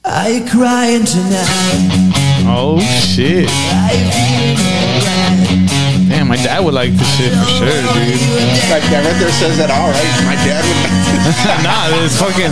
Are 0.02 0.26
you 0.28 0.42
crying 0.50 1.06
tonight? 1.06 2.10
Oh 2.42 2.82
shit! 2.82 3.46
Are 3.46 3.94
you 3.94 4.10
feeling 4.10 4.58
alright? 4.98 6.10
Damn, 6.10 6.26
my 6.26 6.34
dad 6.42 6.58
would 6.66 6.74
like 6.74 6.90
this 6.90 7.06
shit 7.14 7.30
for 7.38 7.46
sure, 7.54 7.70
dude. 7.70 8.18
Like 8.66 8.82
that 8.90 9.06
right 9.06 9.14
there 9.22 9.30
says 9.38 9.62
it 9.62 9.70
all, 9.70 9.94
right? 9.94 10.14
My 10.26 10.34
dad 10.42 10.66
would. 10.66 11.62
nah, 11.62 11.94
it's 12.02 12.18
fucking. 12.18 12.50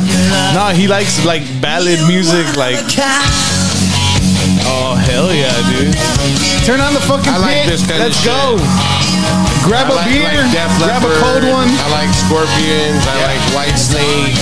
Nah, 0.55 0.71
he 0.79 0.87
likes 0.87 1.27
like 1.27 1.43
ballad 1.61 1.99
music. 2.07 2.47
Like, 2.55 2.79
oh 4.63 4.95
hell 4.95 5.35
yeah, 5.35 5.51
dude! 5.75 5.91
Turn 6.63 6.79
on 6.79 6.95
the 6.95 7.03
fucking 7.03 7.35
I 7.35 7.39
like 7.43 7.67
pit. 7.67 7.75
this 7.75 7.83
kind 7.83 7.99
Let's 7.99 8.15
shit. 8.23 8.31
Go. 9.67 9.75
Grab 9.75 9.91
a 9.91 9.99
I 9.99 10.07
like, 10.07 10.11
beer. 10.15 10.23
like 10.47 10.55
Def 10.55 10.71
grab 10.79 11.03
a 11.03 11.11
cold 11.19 11.43
one. 11.51 11.67
I 11.67 11.87
like 11.91 12.11
Scorpions. 12.15 13.03
I 13.03 13.19
like 13.27 13.43
Whitesnake. 13.51 14.39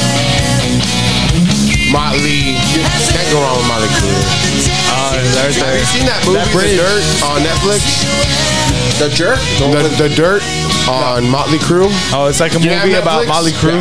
Motley. 1.89 2.61
Can't 3.09 3.29
go 3.33 3.41
wrong 3.41 3.57
with 3.57 3.69
Motley 3.69 3.89
Crue. 3.97 4.13
Uh, 4.93 5.17
oh, 5.17 5.17
there's 5.41 5.57
Have 5.57 5.73
you 5.79 5.87
seen 5.89 6.05
that 6.07 6.21
movie, 6.27 6.45
bridge. 6.53 6.77
The 6.77 6.85
Dirt, 6.85 7.05
on 7.25 7.41
Netflix? 7.41 8.05
the 8.99 9.09
jerk. 9.09 9.41
The, 9.59 9.89
the 9.97 10.09
Dirt 10.15 10.43
on 10.89 11.29
Motley 11.31 11.59
Crue. 11.59 11.89
Oh, 12.13 12.27
it's 12.29 12.41
like 12.41 12.55
a 12.55 12.59
Do 12.59 12.65
you 12.65 12.71
have 12.71 12.85
movie 12.87 12.99
about 12.99 13.27
Motley 13.27 13.53
Molly 13.53 13.81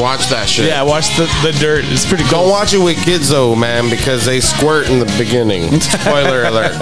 Watch 0.00 0.28
that 0.28 0.46
shit. 0.48 0.66
Yeah, 0.66 0.82
watch 0.82 1.16
the 1.16 1.26
the 1.42 1.50
dirt. 1.58 1.84
It's 1.86 2.06
pretty 2.06 2.22
cool. 2.24 2.42
Don't 2.46 2.50
watch 2.50 2.74
it 2.74 2.78
with 2.78 2.96
kids 3.02 3.28
though, 3.28 3.56
man, 3.56 3.90
because 3.90 4.24
they 4.24 4.38
squirt 4.40 4.88
in 4.88 5.00
the 5.00 5.12
beginning. 5.18 5.80
Spoiler 5.80 6.44
alert. 6.50 6.76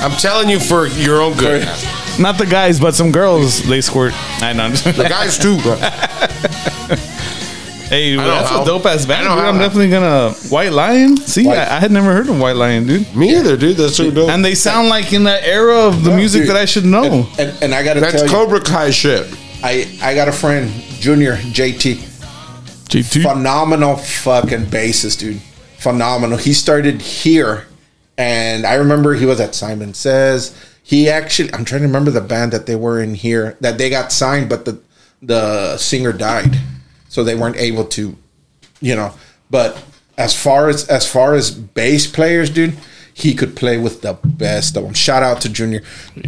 I'm 0.00 0.12
telling 0.16 0.48
you 0.48 0.58
for 0.58 0.86
your 0.86 1.20
own 1.20 1.36
good. 1.36 1.68
Not 2.20 2.38
the 2.38 2.46
guys, 2.46 2.78
but 2.78 2.94
some 2.94 3.12
girls 3.12 3.62
they 3.62 3.80
squirt. 3.80 4.12
I 4.42 4.52
know. 4.52 4.68
The 4.70 5.06
guys 5.08 5.38
too. 5.38 5.56
hey, 7.88 8.16
know 8.16 8.24
that's 8.24 8.50
how. 8.50 8.62
a 8.62 8.66
dope 8.66 8.84
ass 8.86 9.06
band. 9.06 9.22
I 9.22 9.24
know 9.28 9.34
dude. 9.36 9.44
how. 9.44 9.48
I'm 9.50 9.58
definitely 9.58 9.90
gonna 9.90 10.32
White 10.50 10.72
Lion. 10.72 11.16
See, 11.16 11.46
White- 11.46 11.58
I, 11.58 11.76
I 11.76 11.80
had 11.80 11.90
never 11.90 12.12
heard 12.12 12.28
of 12.28 12.38
White 12.38 12.56
Lion, 12.56 12.86
dude. 12.86 13.14
Me 13.16 13.36
either, 13.36 13.56
dude. 13.56 13.76
That's 13.76 13.96
so 13.96 14.10
dope. 14.10 14.30
And 14.30 14.44
they 14.44 14.54
sound 14.54 14.88
like 14.88 15.12
in 15.12 15.24
that 15.24 15.44
era 15.44 15.86
of 15.86 16.04
the 16.04 16.14
music 16.14 16.42
dude. 16.42 16.50
that 16.50 16.56
I 16.56 16.64
should 16.66 16.84
know. 16.84 17.26
And, 17.38 17.62
and 17.62 17.74
I 17.74 17.82
gotta 17.82 18.00
That's 18.00 18.14
tell 18.16 18.24
you, 18.24 18.30
Cobra 18.30 18.60
Kai 18.60 18.90
shit. 18.90 19.26
I 19.62 19.90
I 20.02 20.14
got 20.14 20.28
a 20.28 20.32
friend, 20.32 20.70
Junior 21.00 21.36
JT, 21.36 21.96
JT. 22.88 23.22
phenomenal 23.22 23.96
fucking 23.96 24.66
bassist, 24.66 25.20
dude. 25.20 25.40
Phenomenal. 25.78 26.36
He 26.36 26.52
started 26.52 27.00
here, 27.00 27.66
and 28.18 28.66
I 28.66 28.74
remember 28.74 29.14
he 29.14 29.24
was 29.24 29.40
at 29.40 29.54
Simon 29.54 29.94
Says. 29.94 30.54
He 30.90 31.08
actually, 31.08 31.54
I'm 31.54 31.64
trying 31.64 31.82
to 31.82 31.86
remember 31.86 32.10
the 32.10 32.20
band 32.20 32.50
that 32.50 32.66
they 32.66 32.74
were 32.74 33.00
in 33.00 33.14
here 33.14 33.56
that 33.60 33.78
they 33.78 33.88
got 33.88 34.10
signed, 34.10 34.48
but 34.48 34.64
the 34.64 34.80
the 35.22 35.76
singer 35.76 36.12
died, 36.12 36.56
so 37.08 37.22
they 37.22 37.36
weren't 37.36 37.58
able 37.58 37.84
to, 37.84 38.16
you 38.80 38.96
know. 38.96 39.14
But 39.50 39.80
as 40.18 40.34
far 40.34 40.68
as 40.68 40.88
as 40.88 41.08
far 41.08 41.34
as 41.34 41.52
bass 41.52 42.08
players, 42.08 42.50
dude, 42.50 42.76
he 43.14 43.34
could 43.34 43.54
play 43.54 43.78
with 43.78 44.02
the 44.02 44.14
best 44.24 44.76
of 44.76 44.82
them. 44.82 44.92
Shout 44.94 45.22
out 45.22 45.40
to 45.42 45.48
Junior. 45.48 45.82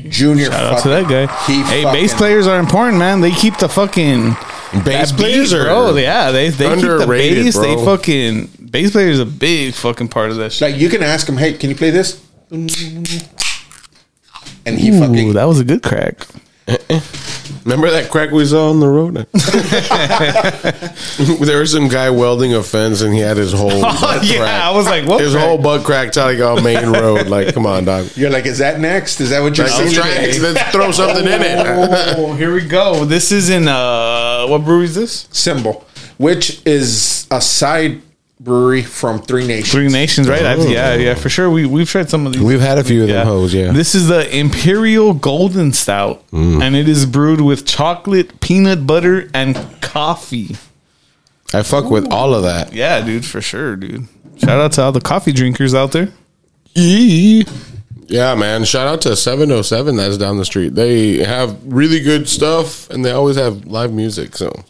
Junior, 0.08 0.52
Shout 0.52 0.74
out 0.74 0.82
to 0.84 0.88
that 0.90 1.08
guy. 1.08 1.26
He 1.46 1.62
hey, 1.64 1.82
fucking- 1.82 2.00
bass 2.00 2.14
players 2.14 2.46
are 2.46 2.60
important, 2.60 2.98
man. 2.98 3.20
They 3.20 3.32
keep 3.32 3.56
the 3.58 3.68
fucking 3.68 4.36
Bass 4.84 5.10
players 5.10 5.50
beat, 5.50 5.58
are 5.58 5.64
bro. 5.64 5.86
Oh, 5.88 5.96
yeah, 5.96 6.30
they 6.30 6.50
they 6.50 6.72
keep 6.76 6.84
the 6.84 7.00
underrated, 7.00 7.46
bass. 7.46 7.58
They 7.58 7.84
fucking 7.84 8.68
bass 8.70 8.92
players 8.92 9.18
a 9.18 9.26
big 9.26 9.74
fucking 9.74 10.06
part 10.06 10.30
of 10.30 10.36
that 10.36 10.52
shit. 10.52 10.70
Like 10.70 10.80
you 10.80 10.88
can 10.88 11.02
ask 11.02 11.28
him, 11.28 11.36
hey, 11.36 11.54
can 11.54 11.68
you 11.68 11.74
play 11.74 11.90
this? 11.90 12.24
And 14.66 14.78
he 14.78 14.90
Ooh, 14.90 15.00
fucking 15.00 15.32
that 15.34 15.44
was 15.44 15.60
a 15.60 15.64
good 15.64 15.82
crack. 15.82 16.26
Remember 17.64 17.90
that 17.90 18.08
crack 18.10 18.30
we 18.30 18.44
saw 18.46 18.70
on 18.70 18.80
the 18.80 18.88
road? 18.88 19.14
there 21.44 21.60
was 21.60 21.72
some 21.72 21.88
guy 21.88 22.08
welding 22.10 22.54
a 22.54 22.62
fence 22.62 23.02
and 23.02 23.12
he 23.12 23.20
had 23.20 23.36
his 23.36 23.52
whole 23.52 23.68
butt 23.82 23.96
Oh, 24.02 24.20
yeah, 24.22 24.38
crack. 24.38 24.62
I 24.62 24.70
was 24.70 24.86
like, 24.86 25.06
what? 25.06 25.20
his 25.20 25.32
crack? 25.32 25.44
whole 25.46 25.58
butt 25.58 25.84
cracked 25.84 26.16
out 26.16 26.34
like 26.34 26.40
on 26.40 26.62
main 26.62 26.88
road. 26.90 27.26
Like, 27.28 27.52
come 27.54 27.66
on, 27.66 27.84
dog. 27.84 28.06
You're 28.16 28.30
like, 28.30 28.46
is 28.46 28.58
that 28.58 28.80
next? 28.80 29.20
Is 29.20 29.30
that 29.30 29.40
what 29.40 29.56
you're 29.58 29.66
Like, 29.66 29.88
saying? 29.90 30.42
let's, 30.42 30.60
try, 30.60 30.70
throw 30.70 30.90
something 30.92 31.26
in 31.26 31.42
it. 31.42 31.66
Oh, 32.16 32.34
here 32.34 32.54
we 32.54 32.66
go. 32.66 33.04
This 33.04 33.32
is 33.32 33.50
in 33.50 33.68
uh, 33.68 34.46
what 34.46 34.64
brewery 34.64 34.84
is 34.84 34.94
this? 34.94 35.28
Symbol, 35.32 35.84
which 36.18 36.64
is 36.66 37.26
a 37.30 37.40
side 37.40 38.00
brewery 38.42 38.82
from 38.82 39.20
Three 39.20 39.46
Nations. 39.46 39.70
Three 39.70 39.88
Nations, 39.88 40.28
right? 40.28 40.44
I've, 40.44 40.60
oh. 40.60 40.66
yeah, 40.66 40.94
yeah, 40.94 41.14
for 41.14 41.28
sure. 41.28 41.50
We 41.50 41.66
we've 41.66 41.88
tried 41.88 42.10
some 42.10 42.26
of 42.26 42.32
these. 42.32 42.42
We've 42.42 42.60
had 42.60 42.78
a 42.78 42.84
few 42.84 43.02
of 43.02 43.08
them 43.08 43.26
hoes, 43.26 43.54
yeah. 43.54 43.72
This 43.72 43.94
is 43.94 44.08
the 44.08 44.34
Imperial 44.36 45.14
Golden 45.14 45.72
Stout, 45.72 46.28
mm. 46.30 46.62
and 46.62 46.74
it 46.74 46.88
is 46.88 47.06
brewed 47.06 47.40
with 47.40 47.66
chocolate, 47.66 48.40
peanut 48.40 48.86
butter, 48.86 49.30
and 49.32 49.56
coffee. 49.80 50.56
I 51.54 51.62
fuck 51.62 51.90
with 51.90 52.10
all 52.10 52.34
of 52.34 52.42
that. 52.44 52.72
Yeah, 52.72 53.04
dude, 53.04 53.26
for 53.26 53.40
sure, 53.40 53.76
dude. 53.76 54.08
Shout 54.38 54.60
out 54.60 54.72
to 54.72 54.82
all 54.82 54.92
the 54.92 55.00
coffee 55.00 55.32
drinkers 55.32 55.74
out 55.74 55.92
there. 55.92 56.08
Yeah, 58.06 58.34
man. 58.34 58.64
Shout 58.64 58.88
out 58.88 59.00
to 59.02 59.16
707 59.16 59.96
that's 59.96 60.18
down 60.18 60.36
the 60.36 60.44
street. 60.44 60.74
They 60.74 61.18
have 61.24 61.58
really 61.64 62.00
good 62.00 62.28
stuff 62.28 62.90
and 62.90 63.04
they 63.04 63.10
always 63.10 63.36
have 63.36 63.66
live 63.66 63.92
music. 63.92 64.36
So 64.36 64.64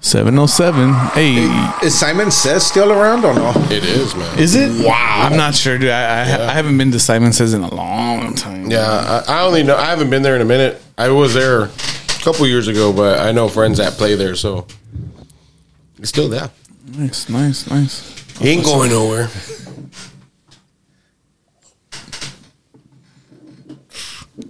Seven 0.00 0.38
oh 0.38 0.46
seven. 0.46 0.92
Hey, 1.14 1.36
Is 1.82 1.98
Simon 1.98 2.30
Says 2.30 2.66
still 2.66 2.92
around 2.92 3.24
or 3.24 3.34
no? 3.34 3.52
it 3.70 3.84
is, 3.84 4.14
man. 4.14 4.38
is 4.38 4.54
it? 4.54 4.84
Wow. 4.86 5.28
I'm 5.30 5.36
not 5.36 5.54
sure, 5.54 5.78
dude. 5.78 5.90
I 5.90 6.20
I, 6.20 6.48
I 6.50 6.52
haven't 6.52 6.76
been 6.78 6.90
to 6.92 7.00
Simon 7.00 7.32
Says 7.32 7.54
in 7.54 7.62
a 7.62 7.74
long 7.74 8.34
time. 8.34 8.70
Yeah, 8.70 9.22
I, 9.26 9.38
I 9.40 9.42
only 9.46 9.62
know. 9.62 9.76
I 9.76 9.86
haven't 9.86 10.10
been 10.10 10.22
there 10.22 10.36
in 10.36 10.42
a 10.42 10.44
minute. 10.44 10.80
I 10.98 11.08
was 11.10 11.32
there 11.34 11.62
a 11.64 11.70
couple 12.22 12.46
years 12.46 12.68
ago, 12.68 12.92
but 12.92 13.20
I 13.20 13.32
know 13.32 13.48
friends 13.48 13.78
that 13.78 13.94
play 13.94 14.14
there, 14.14 14.34
so 14.34 14.66
it's 15.98 16.08
still 16.10 16.28
there. 16.28 16.50
Nice, 16.94 17.28
nice, 17.28 17.68
nice. 17.70 18.14
He 18.38 18.50
ain't 18.50 18.64
going 18.64 18.90
nowhere. 18.90 19.28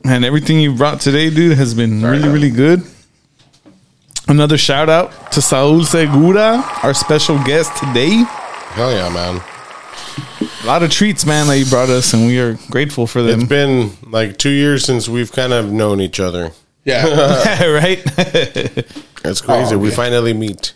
And 0.04 0.24
everything 0.24 0.60
you 0.60 0.74
brought 0.74 1.00
today, 1.00 1.30
dude, 1.30 1.56
has 1.58 1.74
been 1.74 2.02
really, 2.02 2.28
really 2.28 2.50
good. 2.50 2.82
Another 4.28 4.58
shout 4.58 4.88
out 4.90 5.32
to 5.32 5.40
Saul 5.40 5.84
Segura, 5.84 6.62
our 6.82 6.92
special 6.92 7.42
guest 7.44 7.74
today. 7.78 8.24
Hell 8.74 8.92
yeah, 8.92 9.08
man. 9.08 9.40
A 10.62 10.66
lot 10.66 10.82
of 10.82 10.90
treats, 10.90 11.24
man, 11.24 11.46
that 11.46 11.58
you 11.58 11.64
brought 11.64 11.88
us, 11.88 12.12
and 12.12 12.26
we 12.26 12.38
are 12.38 12.58
grateful 12.70 13.06
for 13.06 13.22
them. 13.22 13.40
It's 13.40 13.48
been 13.48 13.90
like 14.02 14.36
two 14.36 14.50
years 14.50 14.84
since 14.84 15.08
we've 15.08 15.32
kind 15.32 15.52
of 15.54 15.72
known 15.72 16.00
each 16.00 16.20
other. 16.20 16.52
Yeah. 16.84 17.06
right? 17.72 18.04
That's 19.22 19.40
crazy. 19.40 19.74
Oh, 19.74 19.78
we 19.78 19.88
yeah. 19.88 19.94
finally 19.96 20.34
meet. 20.34 20.74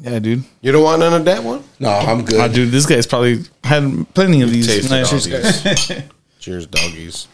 yeah, 0.00 0.18
dude. 0.18 0.42
You 0.60 0.72
don't 0.72 0.82
want 0.82 1.00
none 1.00 1.12
of 1.14 1.24
that 1.26 1.44
one? 1.44 1.62
no, 1.78 1.90
I'm 1.90 2.24
good. 2.24 2.40
Oh, 2.40 2.52
dude, 2.52 2.70
this 2.72 2.86
guy's 2.86 3.06
probably 3.06 3.44
had 3.62 4.12
plenty 4.14 4.42
of 4.42 4.50
these. 4.50 4.66
Taste 4.66 4.90
Nice. 4.90 5.10
doggies. 5.10 6.02
Cheers, 6.40 6.66
doggies. 6.66 7.28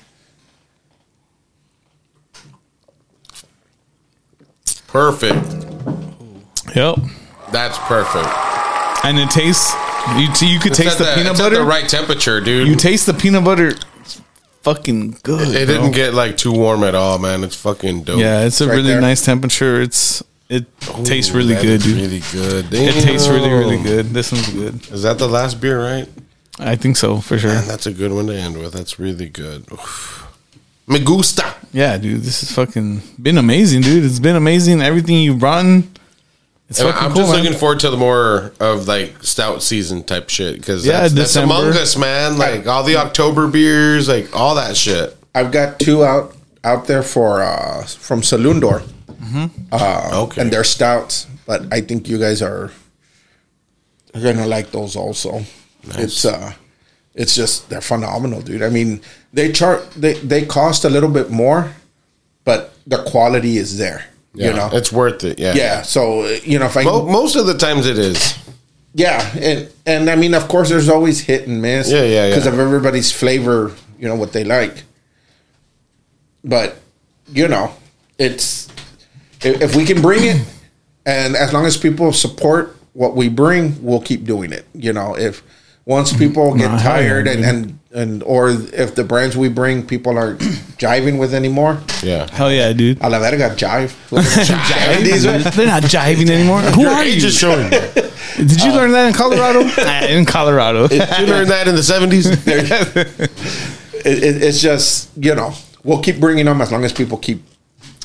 Perfect. 4.96 5.52
Yep. 6.74 6.96
That's 7.52 7.76
perfect. 7.80 8.28
And 9.04 9.18
it 9.18 9.28
tastes. 9.30 9.74
You 10.16 10.48
you 10.48 10.58
could 10.58 10.72
It's 10.72 10.78
taste 10.78 11.00
at 11.00 11.06
the, 11.06 11.12
peanut 11.16 11.32
it's 11.32 11.40
at 11.40 11.44
butter. 11.44 11.56
the 11.56 11.64
right 11.64 11.86
temperature, 11.86 12.40
dude. 12.40 12.66
You 12.66 12.76
taste 12.76 13.04
the 13.04 13.12
peanut 13.12 13.44
butter 13.44 13.72
fucking 14.62 15.18
good. 15.22 15.54
It 15.54 15.66
bro. 15.66 15.76
didn't 15.76 15.92
get 15.92 16.14
like 16.14 16.38
too 16.38 16.52
warm 16.52 16.82
at 16.82 16.94
all, 16.94 17.18
man. 17.18 17.44
It's 17.44 17.56
fucking 17.56 18.04
dope. 18.04 18.18
Yeah, 18.18 18.44
it's 18.46 18.60
a 18.62 18.66
right 18.66 18.76
really 18.76 18.88
there. 18.92 19.00
nice 19.02 19.22
temperature. 19.22 19.80
It's 19.82 20.22
it 20.48 20.64
tastes 21.04 21.30
really 21.32 21.54
That 21.54 21.62
good, 21.62 21.80
is 21.80 21.84
dude. 21.84 21.96
Really 21.96 22.22
good. 22.32 22.66
It 22.72 23.04
tastes 23.04 23.28
really, 23.28 23.50
really 23.50 23.76
Damn. 23.76 23.84
good. 23.84 24.06
This 24.06 24.32
one's 24.32 24.48
good. 24.48 24.74
Is 24.92 25.02
that 25.02 25.18
the 25.18 25.28
last 25.28 25.60
beer, 25.60 25.78
right? 25.82 26.08
I 26.58 26.74
think 26.76 26.96
so 26.96 27.20
for 27.20 27.38
sure. 27.38 27.52
Man, 27.52 27.68
that's 27.68 27.84
a 27.86 27.92
good 27.92 28.12
one 28.12 28.28
to 28.28 28.34
end 28.34 28.56
with. 28.58 28.72
That's 28.72 28.98
really 28.98 29.28
good. 29.28 29.70
Oof. 29.70 30.22
Me 30.86 31.00
gusta. 31.00 31.54
Yeah, 31.72 31.98
dude, 31.98 32.22
this 32.22 32.42
is 32.42 32.52
fucking 32.52 33.02
been 33.20 33.38
amazing, 33.38 33.82
dude. 33.82 34.04
It's 34.04 34.18
been 34.20 34.36
amazing. 34.36 34.80
Everything 34.80 35.16
you've 35.18 35.38
brought 35.40 35.64
in. 35.64 35.90
It's 36.68 36.80
And 36.80 36.88
fucking 36.90 37.06
I'm 37.06 37.12
cool, 37.12 37.22
just 37.22 37.32
man. 37.32 37.42
looking 37.44 37.58
forward 37.58 37.80
to 37.80 37.90
the 37.90 37.96
more 37.96 38.52
of 38.60 38.88
like 38.88 39.22
stout 39.22 39.62
season 39.62 40.02
type 40.04 40.28
shit 40.30 40.56
because 40.56 40.86
Yeah, 40.86 41.00
that's, 41.02 41.14
that's 41.14 41.36
among 41.36 41.68
us, 41.68 41.96
man. 41.96 42.38
Like 42.38 42.66
all 42.66 42.82
the 42.82 42.96
October 42.96 43.46
beers, 43.48 44.08
like 44.08 44.34
all 44.34 44.54
that 44.56 44.76
shit. 44.76 45.16
I've 45.34 45.52
got 45.52 45.78
two 45.78 46.04
out 46.04 46.34
out 46.64 46.86
there 46.86 47.02
for 47.02 47.42
uh 47.42 47.84
from 47.84 48.22
Saloon 48.22 48.60
Door. 48.60 48.82
Uh, 49.72 50.10
Okay. 50.24 50.40
and 50.40 50.50
they're 50.52 50.64
stouts, 50.64 51.26
but 51.46 51.62
I 51.72 51.80
think 51.80 52.08
you 52.08 52.18
guys 52.18 52.40
are 52.42 52.70
are 54.14 54.20
gonna 54.20 54.46
like 54.46 54.70
those 54.70 54.96
also. 54.96 55.42
It's 55.90 56.24
uh, 56.24 56.52
it's 57.16 57.34
just 57.34 57.68
they're 57.70 57.80
phenomenal, 57.80 58.42
dude. 58.42 58.62
I 58.62 58.68
mean, 58.68 59.00
they 59.32 59.50
chart 59.50 59.90
they 59.92 60.14
they 60.14 60.44
cost 60.44 60.84
a 60.84 60.90
little 60.90 61.08
bit 61.08 61.30
more, 61.30 61.72
but 62.44 62.74
the 62.86 63.02
quality 63.04 63.56
is 63.56 63.78
there. 63.78 64.04
Yeah, 64.34 64.48
you 64.48 64.52
know, 64.54 64.68
it's 64.72 64.92
worth 64.92 65.24
it. 65.24 65.40
Yeah, 65.40 65.54
yeah. 65.54 65.82
So 65.82 66.22
uh, 66.22 66.38
you 66.44 66.58
know, 66.58 66.66
if 66.66 66.76
I 66.76 66.84
Mo- 66.84 67.06
most 67.06 67.34
of 67.34 67.46
the 67.46 67.56
times 67.56 67.86
it 67.86 67.98
is. 67.98 68.38
yeah, 68.92 69.18
and 69.40 69.68
and 69.86 70.10
I 70.10 70.14
mean, 70.16 70.34
of 70.34 70.46
course, 70.46 70.68
there's 70.68 70.90
always 70.90 71.20
hit 71.20 71.48
and 71.48 71.62
miss. 71.62 71.90
Yeah, 71.90 72.02
yeah, 72.02 72.08
yeah. 72.08 72.28
Because 72.28 72.46
of 72.46 72.58
everybody's 72.58 73.10
flavor, 73.10 73.72
you 73.98 74.06
know 74.06 74.14
what 74.14 74.32
they 74.34 74.44
like. 74.44 74.84
But 76.44 76.76
you 77.32 77.48
know, 77.48 77.72
it's 78.18 78.68
if, 79.42 79.62
if 79.62 79.74
we 79.74 79.86
can 79.86 80.02
bring 80.02 80.24
it, 80.24 80.46
and 81.06 81.34
as 81.34 81.54
long 81.54 81.64
as 81.64 81.78
people 81.78 82.12
support 82.12 82.76
what 82.92 83.16
we 83.16 83.30
bring, 83.30 83.82
we'll 83.82 84.02
keep 84.02 84.24
doing 84.24 84.52
it. 84.52 84.66
You 84.74 84.92
know, 84.92 85.16
if 85.16 85.42
once 85.86 86.12
people 86.12 86.52
get 86.54 86.70
Nah, 86.70 86.76
hell 86.78 87.00
yeah, 87.00 87.08
tired 87.08 87.28
and, 87.28 87.44
and 87.44 87.78
and 87.94 88.22
or 88.24 88.50
if 88.50 88.94
the 88.94 89.04
brands 89.04 89.36
we 89.38 89.48
bring 89.48 89.86
people 89.86 90.18
aren't 90.18 90.40
jiving 90.76 91.18
with 91.18 91.32
anymore, 91.32 91.80
Yeah. 92.02 92.28
Hell 92.30 92.52
yeah, 92.52 92.72
dude. 92.74 92.98
a 93.00 93.08
la 93.08 93.18
verga, 93.18 93.50
jive. 93.56 93.94
They're 95.56 95.66
not 95.66 95.82
jiving 95.84 96.28
anymore. 96.28 96.60
Who 96.60 96.82
Your 96.82 96.90
are 96.90 97.02
age 97.02 97.22
you? 97.22 97.28
is 97.28 97.38
showing. 97.38 97.70
Did 97.70 97.94
Did 98.36 98.62
you 98.62 98.72
learn 98.72 98.92
that 98.92 99.06
in 99.08 99.14
Colorado? 99.14 99.60
Uh, 99.78 100.06
in 100.10 100.26
Colorado. 100.26 100.88
Did 100.88 101.08
you 101.20 101.26
learn 101.26 101.48
that 101.48 101.68
in 101.68 101.74
the 101.74 101.82
seventies? 101.82 102.26
it, 102.26 102.46
it, 104.04 104.42
it's 104.42 104.60
just 104.60 105.10
you 105.16 105.34
know 105.34 105.54
we'll 105.84 106.02
keep 106.02 106.20
bringing 106.20 106.44
them 106.44 106.60
as 106.60 106.70
long 106.70 106.84
as 106.84 106.92
people 106.92 107.16
keep 107.16 107.42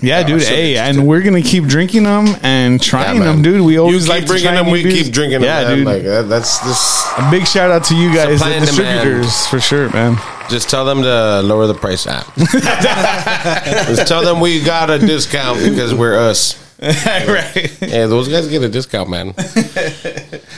Yeah, 0.02 0.24
dude. 0.24 0.42
Hey, 0.44 0.78
and 0.78 1.06
we're 1.08 1.22
gonna 1.22 1.42
keep 1.42 1.66
drinking 1.66 2.04
them 2.04 2.26
and 2.42 2.82
trying 2.82 3.16
Yeah, 3.18 3.20
man. 3.24 3.28
them, 3.36 3.42
dude. 3.44 3.62
We 3.66 3.78
always 3.78 4.06
you 4.06 4.10
like 4.10 4.22
keep 4.22 4.28
to 4.28 4.34
bringing 4.34 4.54
them. 4.56 4.72
We 4.72 4.84
beers. 4.84 5.04
keep 5.04 5.14
drinking 5.14 5.42
them. 5.42 5.44
Yeah, 5.44 5.64
man. 5.68 5.78
dude. 5.78 5.86
Like 5.86 6.04
that, 6.04 6.30
that's 6.30 6.60
this. 6.60 7.06
a 7.18 7.30
big 7.30 7.46
shout 7.48 7.70
out 7.72 7.84
to 7.86 7.96
you 7.96 8.14
guys, 8.14 8.40
the 8.40 8.46
and 8.48 8.66
demand. 8.66 8.66
distributors, 9.06 9.48
for 9.48 9.60
sure, 9.60 9.90
man. 9.92 10.18
Just 10.50 10.70
tell 10.70 10.86
them 10.86 11.02
to 11.04 11.42
lower 11.42 11.68
the 11.68 11.76
price 11.76 12.08
app. 12.08 12.26
Just 12.36 14.08
tell 14.08 14.24
them 14.24 14.40
we 14.40 14.62
got 14.64 14.90
a 14.90 15.00
discount 15.00 15.60
because 15.60 15.94
we're 15.94 16.18
us. 16.18 16.58
right. 16.82 17.52
Hey, 17.80 18.06
those 18.08 18.28
guys 18.28 18.48
get 18.48 18.64
a 18.64 18.70
discount, 18.70 19.10
man. 19.10 19.34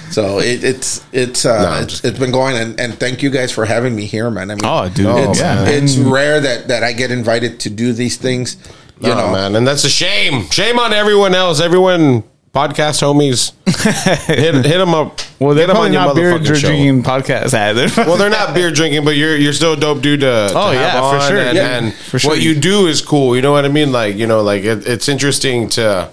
So 0.09 0.37
it, 0.37 0.63
it's 0.63 1.03
it's 1.11 1.43
uh, 1.43 1.59
No, 1.63 1.67
I'm 1.69 1.83
it's, 1.85 1.93
just 1.93 2.05
it's 2.05 2.19
been 2.19 2.31
going 2.31 2.55
and, 2.55 2.79
and 2.79 2.93
thank 2.99 3.23
you 3.23 3.31
guys 3.31 3.51
for 3.51 3.65
having 3.65 3.95
me 3.95 4.05
here, 4.05 4.29
man. 4.29 4.51
I 4.51 4.53
mean, 4.53 4.61
Oh, 4.63 4.87
dude. 4.87 5.07
Oh, 5.07 5.31
it's, 5.31 5.39
yeah. 5.39 5.65
it's 5.67 5.97
rare 5.97 6.39
that 6.39 6.67
that 6.67 6.83
I 6.83 6.93
get 6.93 7.09
invited 7.09 7.59
to 7.61 7.71
do 7.71 7.93
these 7.93 8.15
things. 8.17 8.57
You 9.03 9.09
No, 9.09 9.15
know, 9.15 9.25
oh. 9.27 9.31
man, 9.33 9.55
and 9.55 9.67
that's 9.67 9.83
a 9.83 9.89
shame. 9.89 10.49
Shame 10.49 10.79
on 10.79 10.93
everyone 10.93 11.35
else. 11.35 11.59
Everyone, 11.59 12.23
podcast 12.53 13.01
homies, 13.01 13.51
hit 14.27 14.55
hit 14.65 14.77
them 14.77 14.93
up. 14.95 15.19
Well, 15.39 15.53
they're 15.55 15.67
probably 15.67 15.89
not 15.89 16.15
beer 16.15 16.39
drinking 16.39 17.03
podcast 17.03 17.53
either. 17.53 17.87
Well, 18.07 18.15
they're 18.17 18.29
not 18.29 18.53
beer 18.53 18.71
drinking, 18.71 19.03
but 19.05 19.15
you're 19.17 19.35
you're 19.35 19.53
still 19.53 19.73
a 19.73 19.77
dope 19.77 20.01
dude 20.01 20.21
to, 20.21 20.47
to 20.49 20.53
Oh, 20.55 20.71
have 20.71 20.73
yeah, 20.73 21.11
for 21.19 21.27
sure. 21.29 21.37
And, 21.39 21.55
Yeah, 21.57 21.77
and 21.77 21.93
for 21.93 22.19
sure. 22.19 22.31
what 22.31 22.41
you 22.41 22.55
do 22.59 22.87
is 22.87 23.01
cool. 23.01 23.35
You 23.35 23.41
know 23.41 23.51
what 23.51 23.65
I 23.65 23.69
mean? 23.69 23.91
Like 23.91 24.15
you 24.15 24.25
know, 24.27 24.41
like 24.41 24.63
it, 24.63 24.87
it's 24.87 25.09
interesting 25.09 25.67
to 25.69 26.09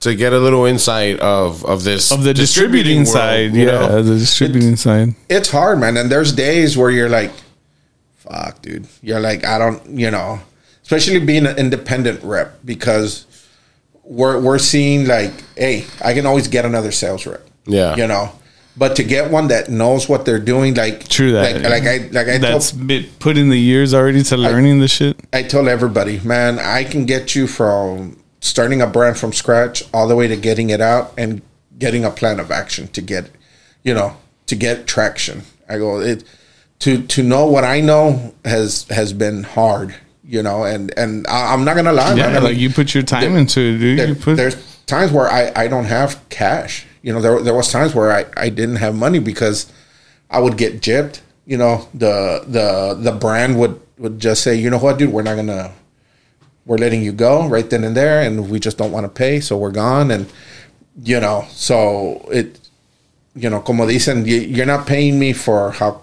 to 0.00 0.14
get 0.14 0.32
a 0.32 0.38
little 0.38 0.64
insight 0.66 1.18
of 1.20 1.64
of 1.64 1.82
this 1.84 2.12
of 2.12 2.22
the 2.24 2.34
distributing, 2.34 2.98
world, 2.98 3.08
side, 3.08 3.54
you 3.54 3.66
yeah, 3.66 3.72
know? 3.88 4.02
the 4.02 4.18
distributing 4.18 4.76
side. 4.76 5.14
it's 5.30 5.50
hard, 5.50 5.78
man. 5.80 5.96
And 5.96 6.10
there's 6.10 6.32
days 6.32 6.76
where 6.76 6.90
you're 6.90 7.08
like, 7.08 7.32
"Fuck, 8.16 8.60
dude." 8.62 8.86
You're 9.02 9.20
like, 9.20 9.44
I 9.44 9.58
don't, 9.58 9.80
you 9.98 10.10
know, 10.10 10.40
especially 10.88 11.20
being 11.20 11.44
an 11.44 11.58
independent 11.58 12.22
rep 12.22 12.58
because 12.64 13.26
we're 14.04 14.40
we're 14.40 14.58
seeing 14.58 15.06
like, 15.06 15.32
hey, 15.54 15.84
I 16.02 16.14
can 16.14 16.24
always 16.24 16.48
get 16.48 16.64
another 16.64 16.92
sales 16.92 17.26
rep. 17.26 17.46
Yeah. 17.66 17.94
you 17.96 18.06
know. 18.06 18.32
But 18.74 18.96
to 18.96 19.02
get 19.02 19.30
one 19.30 19.48
that 19.48 19.68
knows 19.68 20.08
what 20.08 20.24
they're 20.24 20.38
doing, 20.38 20.74
like 20.74 21.06
True 21.08 21.32
that. 21.32 21.60
like, 21.60 21.62
like 21.64 21.82
I 21.82 22.08
like 22.12 22.28
I 22.28 22.38
That's 22.38 22.70
told, 22.70 22.86
been 22.86 23.04
put 23.18 23.36
in 23.36 23.50
the 23.50 23.58
years 23.58 23.92
already 23.92 24.22
to 24.22 24.36
learning 24.38 24.78
the 24.78 24.88
shit. 24.88 25.20
I 25.32 25.42
told 25.42 25.68
everybody, 25.68 26.20
man, 26.20 26.58
I 26.58 26.84
can 26.84 27.04
get 27.04 27.34
you 27.34 27.46
from 27.48 28.22
starting 28.40 28.80
a 28.80 28.86
brand 28.86 29.18
from 29.18 29.32
scratch 29.32 29.82
all 29.92 30.08
the 30.08 30.16
way 30.16 30.28
to 30.28 30.36
getting 30.36 30.70
it 30.70 30.80
out 30.80 31.12
and 31.18 31.42
getting 31.78 32.04
a 32.04 32.10
plan 32.10 32.40
of 32.40 32.50
action 32.50 32.88
to 32.88 33.02
get, 33.02 33.30
you 33.82 33.92
know, 33.92 34.16
to 34.46 34.54
get 34.54 34.86
traction. 34.86 35.42
I 35.68 35.76
go 35.76 36.00
it 36.00 36.24
to 36.78 37.02
to 37.02 37.22
know 37.22 37.46
what 37.46 37.64
I 37.64 37.80
know 37.80 38.32
has 38.44 38.84
has 38.84 39.12
been 39.12 39.42
hard, 39.42 39.94
you 40.28 40.42
know, 40.42 40.64
and 40.64 40.92
and 40.98 41.26
I, 41.26 41.52
I'm 41.54 41.64
not 41.64 41.74
gonna 41.74 41.92
lie, 41.92 42.14
Yeah, 42.14 42.38
like 42.38 42.58
you 42.58 42.68
put 42.70 42.92
your 42.94 43.02
time 43.02 43.22
there- 43.32 43.38
into 43.40 43.60
it, 43.60 43.78
dude. 43.78 43.98
there- 43.98 44.14
put 44.14 44.36
there's 44.36 44.56
times 44.86 45.10
where 45.10 45.26
I, 45.28 45.50
I 45.56 45.68
don't 45.68 45.86
have 45.86 46.20
cash. 46.28 46.84
You 47.02 47.12
know, 47.14 47.20
there 47.20 47.40
there 47.42 47.54
was 47.54 47.72
times 47.72 47.94
where 47.94 48.12
I, 48.12 48.26
I 48.36 48.48
didn't 48.50 48.76
have 48.76 48.94
money 48.94 49.18
because 49.18 49.72
I 50.30 50.38
would 50.40 50.56
get 50.58 50.80
gypped. 50.82 51.20
You 51.46 51.56
know, 51.56 51.88
the 51.94 52.44
the 52.46 52.94
the 53.00 53.12
brand 53.12 53.58
would 53.58 53.80
would 53.96 54.20
just 54.20 54.42
say, 54.42 54.54
you 54.54 54.68
know 54.70 54.78
what, 54.78 54.98
dude, 54.98 55.10
we're 55.12 55.22
not 55.22 55.36
gonna 55.36 55.72
we're 56.66 56.76
letting 56.76 57.02
you 57.02 57.12
go 57.12 57.48
right 57.48 57.68
then 57.70 57.82
and 57.82 57.96
there, 57.96 58.20
and 58.20 58.50
we 58.50 58.60
just 58.60 58.76
don't 58.76 58.92
want 58.92 59.04
to 59.04 59.08
pay, 59.08 59.40
so 59.40 59.56
we're 59.56 59.70
gone. 59.72 60.10
And 60.10 60.26
you 61.02 61.18
know, 61.20 61.46
so 61.50 62.28
it 62.30 62.60
you 63.34 63.48
know, 63.48 63.60
como 63.60 63.86
dicen, 63.86 64.26
you- 64.26 64.40
you're 64.54 64.66
not 64.66 64.86
paying 64.86 65.18
me 65.18 65.32
for 65.32 65.70
how 65.72 66.02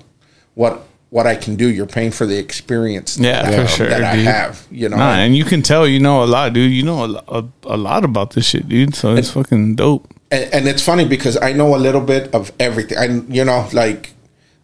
what 0.56 0.81
what 1.15 1.25
I 1.25 1.37
can 1.37 1.55
do. 1.55 1.69
You're 1.69 1.85
paying 1.85 2.11
for 2.11 2.25
the 2.25 2.37
experience. 2.37 3.17
Yeah, 3.17 3.49
that, 3.49 3.61
for 3.61 3.67
sure, 3.77 3.87
that 3.87 4.03
I 4.03 4.15
dude. 4.17 4.25
have. 4.25 4.67
You 4.69 4.89
know, 4.89 4.97
Nah, 4.97 5.13
and 5.15 5.33
you 5.33 5.45
can 5.45 5.61
tell 5.61 5.87
you 5.87 5.97
know 6.01 6.21
a 6.21 6.27
lot, 6.35 6.51
dude. 6.51 6.73
You 6.73 6.83
know 6.83 7.05
a, 7.05 7.39
a, 7.39 7.45
a 7.75 7.77
lot 7.77 8.03
about 8.03 8.31
this 8.31 8.45
shit, 8.45 8.67
dude. 8.67 8.95
So 8.95 9.15
it's 9.15 9.31
fucking 9.31 9.75
dope. 9.75 10.13
and, 10.29 10.53
and 10.53 10.67
it's 10.67 10.81
funny 10.81 11.05
because 11.05 11.37
I 11.41 11.53
know 11.53 11.73
a 11.73 11.77
little 11.87 12.01
bit 12.01 12.33
of 12.35 12.51
everything. 12.59 12.97
I 12.97 13.05
you 13.33 13.45
know 13.45 13.69
like 13.71 14.11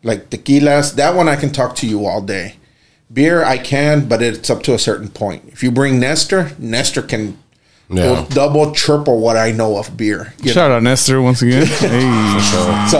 like 0.04 0.30
tequilas. 0.30 0.96
That 0.96 1.16
one 1.16 1.30
I 1.30 1.38
can 1.38 1.52
talk 1.54 1.74
to 1.78 1.88
you 1.88 2.06
all 2.06 2.22
day. 2.22 2.56
Beer 3.14 3.46
I 3.46 3.58
can, 3.58 4.10
but 4.10 4.22
it's 4.22 4.50
up 4.50 4.62
to 4.64 4.74
a 4.74 4.80
certain 4.80 5.08
point. 5.10 5.44
If 5.48 5.64
you 5.64 5.72
bring 5.72 6.00
Nestor, 6.02 6.52
Nestor 6.60 7.02
can 7.02 7.38
Yeah. 7.90 8.04
go 8.04 8.26
double, 8.30 8.72
triple 8.74 9.20
what 9.22 9.38
I 9.38 9.52
know 9.54 9.78
of 9.78 9.96
beer. 9.96 10.34
you 10.44 10.52
Shout 10.52 10.72
out 10.72 10.84
Nestor 10.84 11.22
once 11.22 11.42
again. 11.42 11.66
hey, 11.80 12.04
know? 12.10 12.88
So, 12.90 13.00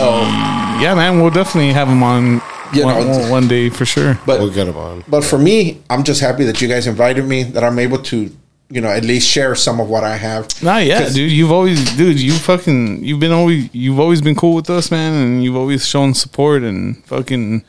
yeah, 0.84 0.94
man, 0.96 1.20
we'll 1.22 1.32
definitely 1.32 1.74
have 1.74 1.88
him 1.90 2.04
on 2.04 2.42
You 2.74 2.86
one, 2.86 2.96
know, 3.08 3.18
one- 3.20 3.30
one 3.30 3.48
day 3.48 3.70
for 3.70 3.86
sure. 3.86 4.20
but 4.26 4.40
We'll 4.40 4.50
get 4.54 4.66
them 4.66 4.78
on. 4.78 5.04
but 5.08 5.24
for 5.24 5.38
me, 5.38 5.82
I'm 5.90 6.04
just 6.04 6.22
happy 6.22 6.44
that 6.46 6.62
you 6.62 6.68
guys 6.68 6.88
invited 6.88 7.26
me. 7.26 7.44
That 7.44 7.64
I'm 7.64 7.80
able 7.80 8.00
to 8.12 8.30
you 8.70 8.80
know 8.80 8.88
at 8.90 9.04
least 9.04 9.28
share 9.28 9.54
some 9.56 9.80
of 9.82 9.90
what 9.90 10.04
I 10.04 10.16
have. 10.16 10.48
Nah, 10.64 10.78
yeah, 10.78 11.00
'Cause- 11.02 11.14
dude. 11.14 11.32
You've 11.32 11.52
always, 11.52 11.80
dude. 11.98 12.20
You 12.20 12.32
fucking, 12.34 13.04
you've 13.04 13.20
been 13.20 13.34
always, 13.34 13.70
you've 13.74 14.00
always 14.00 14.22
been 14.22 14.36
cool 14.36 14.56
with 14.56 14.70
us, 14.70 14.90
man, 14.92 15.14
and 15.14 15.44
you've 15.44 15.58
always 15.58 15.86
shown 15.86 16.14
support 16.14 16.64
and 16.64 17.04
fucking. 17.06 17.64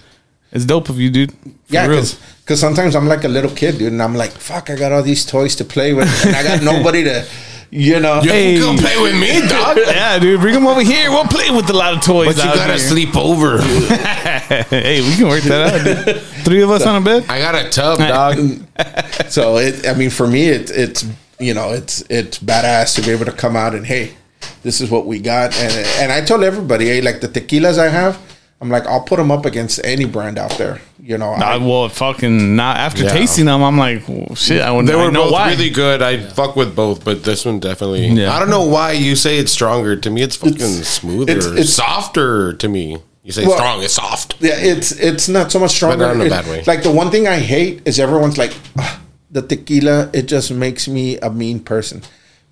It's 0.54 0.66
dope 0.66 0.90
of 0.90 1.00
you, 1.00 1.08
dude. 1.10 1.32
For 1.32 1.38
Yeah, 1.70 1.86
real. 1.86 2.04
because 2.44 2.60
sometimes 2.60 2.94
I'm 2.94 3.08
like 3.08 3.24
a 3.24 3.28
little 3.28 3.50
kid, 3.50 3.78
dude, 3.78 3.90
and 3.92 4.02
I'm 4.02 4.14
like, 4.14 4.32
fuck, 4.32 4.68
I 4.68 4.76
got 4.76 4.92
all 4.92 5.02
these 5.02 5.24
toys 5.24 5.56
to 5.56 5.64
play 5.64 5.94
with, 5.94 6.08
and 6.26 6.36
I 6.36 6.42
got 6.42 6.62
nobody 6.62 7.02
to, 7.04 7.24
you 7.72 7.98
know. 7.98 8.20
You 8.22 8.30
Hey. 8.30 8.54
can 8.58 8.62
come 8.62 8.76
play 8.78 9.00
with 9.02 9.14
me, 9.18 9.40
dog. 9.48 9.78
yeah, 9.78 10.18
dude. 10.18 10.40
Bring 10.40 10.54
them 10.54 10.66
over 10.66 10.82
here. 10.82 11.10
We'll 11.10 11.24
play 11.24 11.50
with 11.50 11.68
a 11.70 11.72
lot 11.72 11.94
of 11.94 12.02
toys. 12.02 12.36
But 12.36 12.44
you 12.44 12.54
gotta 12.54 12.74
here. 12.74 12.78
sleep 12.78 13.16
over. 13.16 13.58
hey, 13.62 15.00
we 15.00 15.16
can 15.16 15.28
work 15.28 15.42
that 15.44 15.74
out, 15.74 15.84
dude. 16.06 16.20
Three 16.44 16.62
of 16.62 16.70
us 16.70 16.84
on 16.86 17.00
a 17.00 17.04
bed. 17.04 17.24
I 17.28 17.38
got 17.40 17.54
a 17.54 17.68
tub, 17.70 17.98
dog. 17.98 18.38
So 19.28 19.56
it, 19.56 19.86
I 19.88 19.94
mean, 19.94 20.10
for 20.10 20.26
me, 20.26 20.48
it's 20.48 20.70
it's 20.70 21.06
you 21.40 21.54
know, 21.54 21.70
it's 21.72 22.02
it's 22.10 22.38
badass 22.38 22.94
to 22.96 23.02
be 23.02 23.10
able 23.10 23.24
to 23.24 23.32
come 23.32 23.56
out 23.56 23.74
and 23.74 23.86
hey, 23.86 24.12
this 24.62 24.80
is 24.80 24.90
what 24.90 25.06
we 25.06 25.18
got, 25.20 25.56
and 25.56 25.72
and 26.00 26.12
I 26.12 26.20
told 26.20 26.42
everybody, 26.44 26.86
hey, 26.86 27.00
like 27.00 27.20
the 27.22 27.28
tequilas 27.28 27.78
I 27.78 27.88
have, 27.88 28.18
I'm 28.62 28.68
like, 28.70 28.86
I'll 28.86 29.02
put 29.02 29.16
them 29.16 29.32
up 29.32 29.44
against 29.44 29.80
any 29.84 30.04
brand 30.04 30.38
out 30.38 30.52
there, 30.56 30.80
you 31.02 31.18
know. 31.18 31.36
Nah, 31.36 31.44
I, 31.44 31.56
well, 31.56 31.88
fucking 31.88 32.54
not 32.54 32.76
after 32.76 33.02
Yeah. 33.02 33.10
tasting 33.12 33.46
them. 33.46 33.60
I'm 33.62 33.76
like, 33.76 34.08
well, 34.08 34.36
shit. 34.36 34.62
I, 34.62 34.70
wouldn't, 34.70 34.86
They 34.88 34.94
I 34.94 35.04
were 35.04 35.10
know 35.10 35.24
both 35.24 35.32
why. 35.32 35.50
really 35.50 35.68
good. 35.70 36.00
I 36.00 36.20
fuck 36.20 36.54
with 36.54 36.76
both, 36.76 37.04
but 37.04 37.24
this 37.24 37.44
one 37.44 37.58
definitely. 37.58 38.06
Yeah. 38.06 38.32
I 38.32 38.38
don't 38.38 38.50
know 38.50 38.64
why 38.64 38.92
you 38.92 39.16
say 39.16 39.38
it's 39.38 39.50
stronger. 39.50 39.96
To 39.96 40.10
me, 40.10 40.22
it's 40.22 40.36
fucking 40.36 40.56
smoother, 40.84 41.32
it's- 41.32 41.46
it's- 41.46 41.70
softer. 41.70 42.52
To 42.52 42.68
me, 42.68 42.98
You 43.24 43.32
say 43.32 43.44
Well- 43.46 43.56
strong, 43.56 43.82
it's 43.82 43.94
soft. 43.94 44.34
Yeah, 44.40 44.54
it's 44.56 44.90
it's 44.92 45.28
not 45.28 45.52
so 45.52 45.58
much 45.60 45.72
stronger. 45.72 45.98
But 45.98 46.14
not 46.16 46.20
in 46.20 46.26
a 46.26 46.30
bad 46.30 46.46
way. 46.48 46.62
Like 46.66 46.82
the 46.84 46.90
one 46.90 47.10
thing 47.12 47.26
I 47.28 47.38
hate 47.38 47.82
is 47.84 47.98
everyone's 48.00 48.36
like, 48.38 48.52
"Ah, 48.78 49.00
the 49.30 49.42
tequila. 49.42 50.10
It 50.12 50.26
just 50.26 50.50
makes 50.50 50.86
me 50.88 51.18
a 51.18 51.30
mean 51.30 51.60
person. 51.60 52.02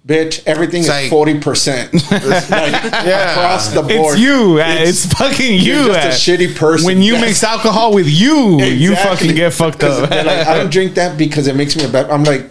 Bitch, 0.06 0.43
everything 0.47 0.86
like- 0.86 1.05
is 1.05 1.10
forty 1.10 1.39
percent. 1.39 1.93
like 2.10 2.85
across 2.85 3.68
the 3.72 3.82
board. 3.82 4.14
It's 4.14 4.20
you. 4.20 4.59
uh, 4.60 4.64
It's, 4.78 5.06
fucking 5.06 5.55
you. 5.55 5.60
you're 5.85 5.94
just 5.94 6.27
a 6.28 6.32
shitty 6.32 6.56
person. 6.56 6.86
When 6.86 7.02
you 7.02 7.12
Yes. 7.14 7.24
mix 7.27 7.44
alcohol 7.44 7.93
with 7.94 8.09
you, 8.09 8.60
you 8.62 8.97
fucking 8.97 9.35
get 9.35 9.52
fucked 9.52 9.85
up. 9.85 10.10
like, 10.10 10.27
I 10.27 10.56
don't 10.56 10.70
drink 10.72 10.94
that 10.94 11.18
because 11.18 11.47
it 11.48 11.55
makes 11.55 11.77
me 11.77 11.85
a 11.85 11.89
bad. 11.89 12.10
I'm 12.10 12.24
like, 12.24 12.47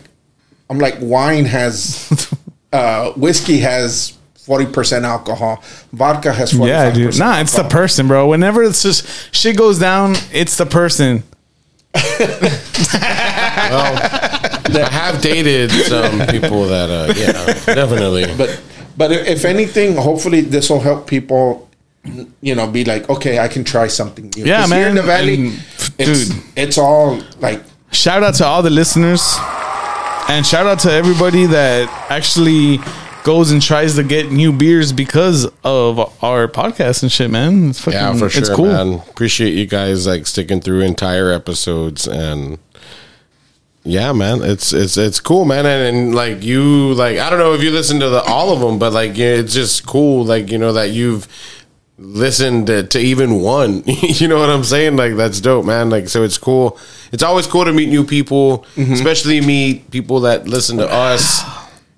I'm 0.69 0.77
like, 0.77 0.97
wine 1.01 1.45
has, 1.45 2.31
uh, 2.71 3.11
whiskey 3.13 3.57
has 3.59 4.15
forty 4.35 4.67
percent 4.71 5.03
alcohol. 5.03 5.63
Vodka 5.91 6.31
has 6.31 6.53
forty. 6.53 6.69
yeah, 6.71 6.91
dude. 6.91 7.17
Nah, 7.17 7.39
it's 7.39 7.55
the 7.55 7.63
person, 7.63 8.07
bro. 8.07 8.27
Whenever 8.27 8.61
it's 8.63 8.83
just 8.83 9.33
shit 9.35 9.57
goes 9.57 9.79
down, 9.79 10.15
it's 10.31 10.55
the 10.55 10.67
person. 10.67 11.23
I 14.75 14.89
have 14.89 15.21
dated 15.21 15.71
some 15.71 16.19
people 16.27 16.65
that, 16.67 16.89
uh, 16.89 17.13
yeah, 17.15 17.73
definitely. 17.75 18.25
But 18.37 18.61
but 18.97 19.11
if 19.11 19.45
anything, 19.45 19.95
hopefully 19.95 20.41
this 20.41 20.69
will 20.69 20.79
help 20.81 21.07
people. 21.07 21.67
You 22.41 22.55
know, 22.55 22.65
be 22.67 22.85
like, 22.85 23.09
okay, 23.09 23.39
I 23.39 23.49
can 23.49 23.63
try 23.65 23.87
something 23.87 24.31
new. 24.35 24.45
Yeah, 24.45 24.61
'Cause 24.61 24.71
Here 24.71 24.87
in 24.87 24.95
the 24.95 25.01
valley, 25.03 25.35
and, 25.35 25.59
it's, 25.99 26.29
dude. 26.29 26.43
it's 26.55 26.77
all 26.77 27.21
like 27.41 27.61
Shout 27.91 28.23
out 28.23 28.35
to 28.35 28.45
all 28.45 28.61
the 28.63 28.69
listeners, 28.69 29.35
and 30.29 30.45
shout 30.45 30.65
out 30.65 30.79
to 30.79 30.91
everybody 30.91 31.45
that 31.47 31.89
actually 32.09 32.79
goes 33.23 33.51
and 33.51 33.61
tries 33.61 33.95
to 33.95 34.03
get 34.03 34.31
new 34.31 34.53
beers 34.53 34.93
because 34.93 35.45
of 35.63 35.99
our 36.23 36.47
podcast 36.47 37.03
and 37.03 37.11
shit, 37.11 37.29
man. 37.29 37.69
It's 37.71 37.79
fucking, 37.81 37.99
yeah, 37.99 38.13
for 38.13 38.29
sure, 38.29 38.39
It's 38.41 38.49
cool. 38.49 38.67
man. 38.67 38.93
Appreciate 39.09 39.53
you 39.53 39.65
guys 39.65 40.07
like 40.07 40.25
sticking 40.25 40.61
through 40.61 40.81
entire 40.81 41.31
episodes 41.31 42.07
and 42.07 42.57
yeah, 43.83 44.11
man, 44.11 44.41
it's 44.43 44.73
it's 44.73 44.97
it's 44.97 45.19
cool, 45.19 45.45
man. 45.45 45.65
And, 45.65 45.97
and 45.97 46.15
like 46.15 46.43
you, 46.43 46.93
like 46.93 47.17
I 47.17 47.29
don't 47.29 47.39
know 47.39 47.53
if 47.53 47.63
you 47.63 47.71
listen 47.71 47.99
to 48.01 48.09
the 48.09 48.21
all 48.21 48.51
of 48.51 48.59
them, 48.59 48.77
but 48.77 48.93
like 48.93 49.17
yeah, 49.17 49.35
it's 49.35 49.53
just 49.53 49.85
cool, 49.85 50.25
like 50.25 50.51
you 50.51 50.57
know 50.57 50.73
that 50.73 50.91
you've 50.91 51.27
listened 51.97 52.67
to, 52.67 52.83
to 52.83 52.99
even 52.99 53.41
one. 53.41 53.83
you 53.85 54.27
know 54.27 54.39
what 54.39 54.49
I'm 54.49 54.63
saying? 54.63 54.97
Like 54.97 55.15
that's 55.15 55.39
dope, 55.39 55.65
man. 55.65 55.89
Like 55.89 56.09
so, 56.09 56.23
it's 56.23 56.37
cool. 56.37 56.77
It's 57.11 57.23
always 57.23 57.47
cool 57.47 57.65
to 57.65 57.73
meet 57.73 57.89
new 57.89 58.03
people, 58.03 58.65
mm-hmm. 58.75 58.93
especially 58.93 59.41
meet 59.41 59.89
people 59.91 60.21
that 60.21 60.47
listen 60.47 60.77
to 60.77 60.89
us. 60.89 61.41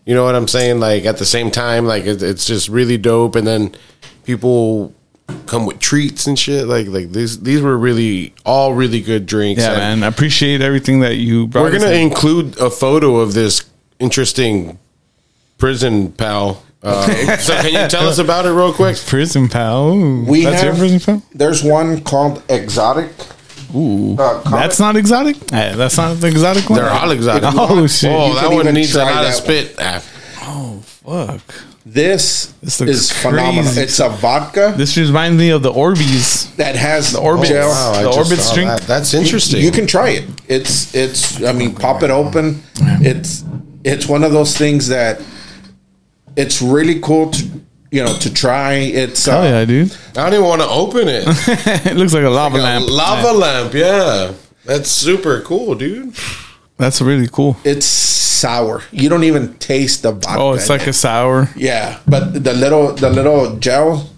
You 0.05 0.15
know 0.15 0.23
what 0.23 0.35
I'm 0.35 0.47
saying? 0.47 0.79
Like 0.79 1.05
at 1.05 1.17
the 1.17 1.25
same 1.25 1.51
time, 1.51 1.85
like 1.85 2.05
it, 2.05 2.21
it's 2.21 2.45
just 2.45 2.69
really 2.69 2.97
dope. 2.97 3.35
And 3.35 3.45
then 3.45 3.75
people 4.25 4.93
come 5.45 5.65
with 5.65 5.79
treats 5.79 6.27
and 6.27 6.37
shit. 6.37 6.67
Like 6.67 6.87
like 6.87 7.11
these 7.11 7.39
these 7.41 7.61
were 7.61 7.77
really 7.77 8.33
all 8.45 8.73
really 8.73 9.01
good 9.01 9.25
drinks. 9.25 9.61
Yeah, 9.61 9.71
And 9.71 10.01
man. 10.01 10.03
I 10.03 10.07
appreciate 10.07 10.61
everything 10.61 10.99
that 11.01 11.15
you 11.15 11.47
brought. 11.47 11.63
We're 11.63 11.79
gonna 11.79 11.91
in. 11.91 12.07
include 12.07 12.57
a 12.59 12.69
photo 12.69 13.17
of 13.17 13.33
this 13.33 13.63
interesting 13.99 14.77
prison 15.57 16.11
pal. 16.11 16.63
Uh, 16.83 17.05
so 17.37 17.53
can 17.61 17.71
you 17.83 17.87
tell 17.87 18.07
us 18.07 18.17
about 18.17 18.45
it 18.45 18.51
real 18.51 18.73
quick? 18.73 18.97
prison 19.05 19.47
pal. 19.47 19.89
Ooh, 19.93 20.25
we 20.25 20.43
that's 20.45 20.63
your 20.63 20.75
prison 20.75 20.99
pal. 20.99 21.23
There's 21.33 21.63
one 21.63 22.01
called 22.01 22.41
Exotic. 22.49 23.11
Ooh, 23.75 24.17
Uh, 24.19 24.41
that's 24.49 24.79
not 24.79 24.97
exotic. 24.97 25.37
Eh, 25.53 25.75
that's 25.75 25.95
not 25.95 26.15
the 26.15 26.27
exotic 26.27 26.69
one. 26.69 26.79
They're 26.79 26.89
all 26.89 27.11
exotic. 27.11 27.43
Oh 27.55 27.87
shit! 27.87 28.11
Oh, 28.11 28.27
You 28.29 28.33
that 28.35 28.51
one 28.51 28.73
needs 28.73 28.93
a 28.95 28.99
lot 29.05 29.13
of 29.13 29.21
that 29.23 29.33
spit. 29.35 29.75
Ah, 30.53 30.73
Fuck. 30.81 31.53
This, 31.85 32.53
This 32.61 32.79
looks 32.79 32.91
is 32.91 33.11
phenomenal. 33.11 33.75
It's 33.77 33.99
a 33.99 34.09
vodka 34.09 34.73
This 34.77 34.97
reminds 34.97 35.37
me 35.37 35.49
of 35.51 35.61
the 35.63 35.71
Orbeez. 35.71 36.55
that 36.57 36.75
has 36.75 37.11
the 37.13 37.19
Orbit. 37.19 37.47
gel. 37.47 37.69
Wow, 37.69 38.03
The 38.03 38.11
just 38.11 38.31
Orbit 38.31 38.53
drink? 38.55 38.69
that. 38.69 38.81
That's 38.87 39.13
interesting. 39.13 39.61
You, 39.63 39.71
can 39.71 39.87
try 39.87 40.09
it. 40.09 40.25
It's 40.47 40.93
it's. 40.93 41.41
I 41.43 41.53
mean, 41.53 41.73
pop 41.75 42.03
it 42.03 42.09
open. 42.11 42.61
It's 43.01 43.43
it's 43.83 44.07
one 44.07 44.23
of 44.23 44.31
those 44.31 44.57
things 44.57 44.89
that 44.89 45.21
it's 46.35 46.61
really 46.61 46.99
cool 47.01 47.31
to 47.31 47.43
you 47.91 48.03
know 48.03 48.13
to 48.19 48.33
try. 48.33 48.73
It's 48.73 49.27
uh, 49.27 49.39
Oh 49.39 49.43
yeah, 49.43 49.65
dude. 49.65 49.91
I 50.17 50.23
don't 50.29 50.33
even 50.33 50.45
want 50.45 50.61
to 50.61 50.67
open 50.69 51.07
it. 51.07 51.23
it 51.87 51.97
looks 51.97 52.13
like 52.13 52.23
a 52.23 52.29
lava 52.29 52.57
A 52.57 52.61
lamp. 52.61 52.85
lava 52.89 53.31
lamp. 53.37 53.73
Yeah, 53.73 54.33
that's 54.65 54.89
super 54.89 55.41
cool, 55.41 55.75
dude. 55.75 56.13
That's 56.81 56.99
really 57.01 57.27
cool. 57.31 57.55
it's 57.63 57.85
sour. 57.85 58.81
You 58.91 59.07
don't 59.07 59.23
even 59.23 59.53
taste 59.59 60.01
the 60.01 60.11
vodka. 60.13 60.41
Oh, 60.41 60.53
it's 60.53 60.67
like 60.67 60.81
it. 60.81 60.87
a 60.87 60.93
sour. 60.93 61.47
yeah, 61.55 61.99
but 62.07 62.43
the 62.43 62.53
little 62.53 62.93
the 62.93 63.09
little 63.11 63.57
gel, 63.57 64.09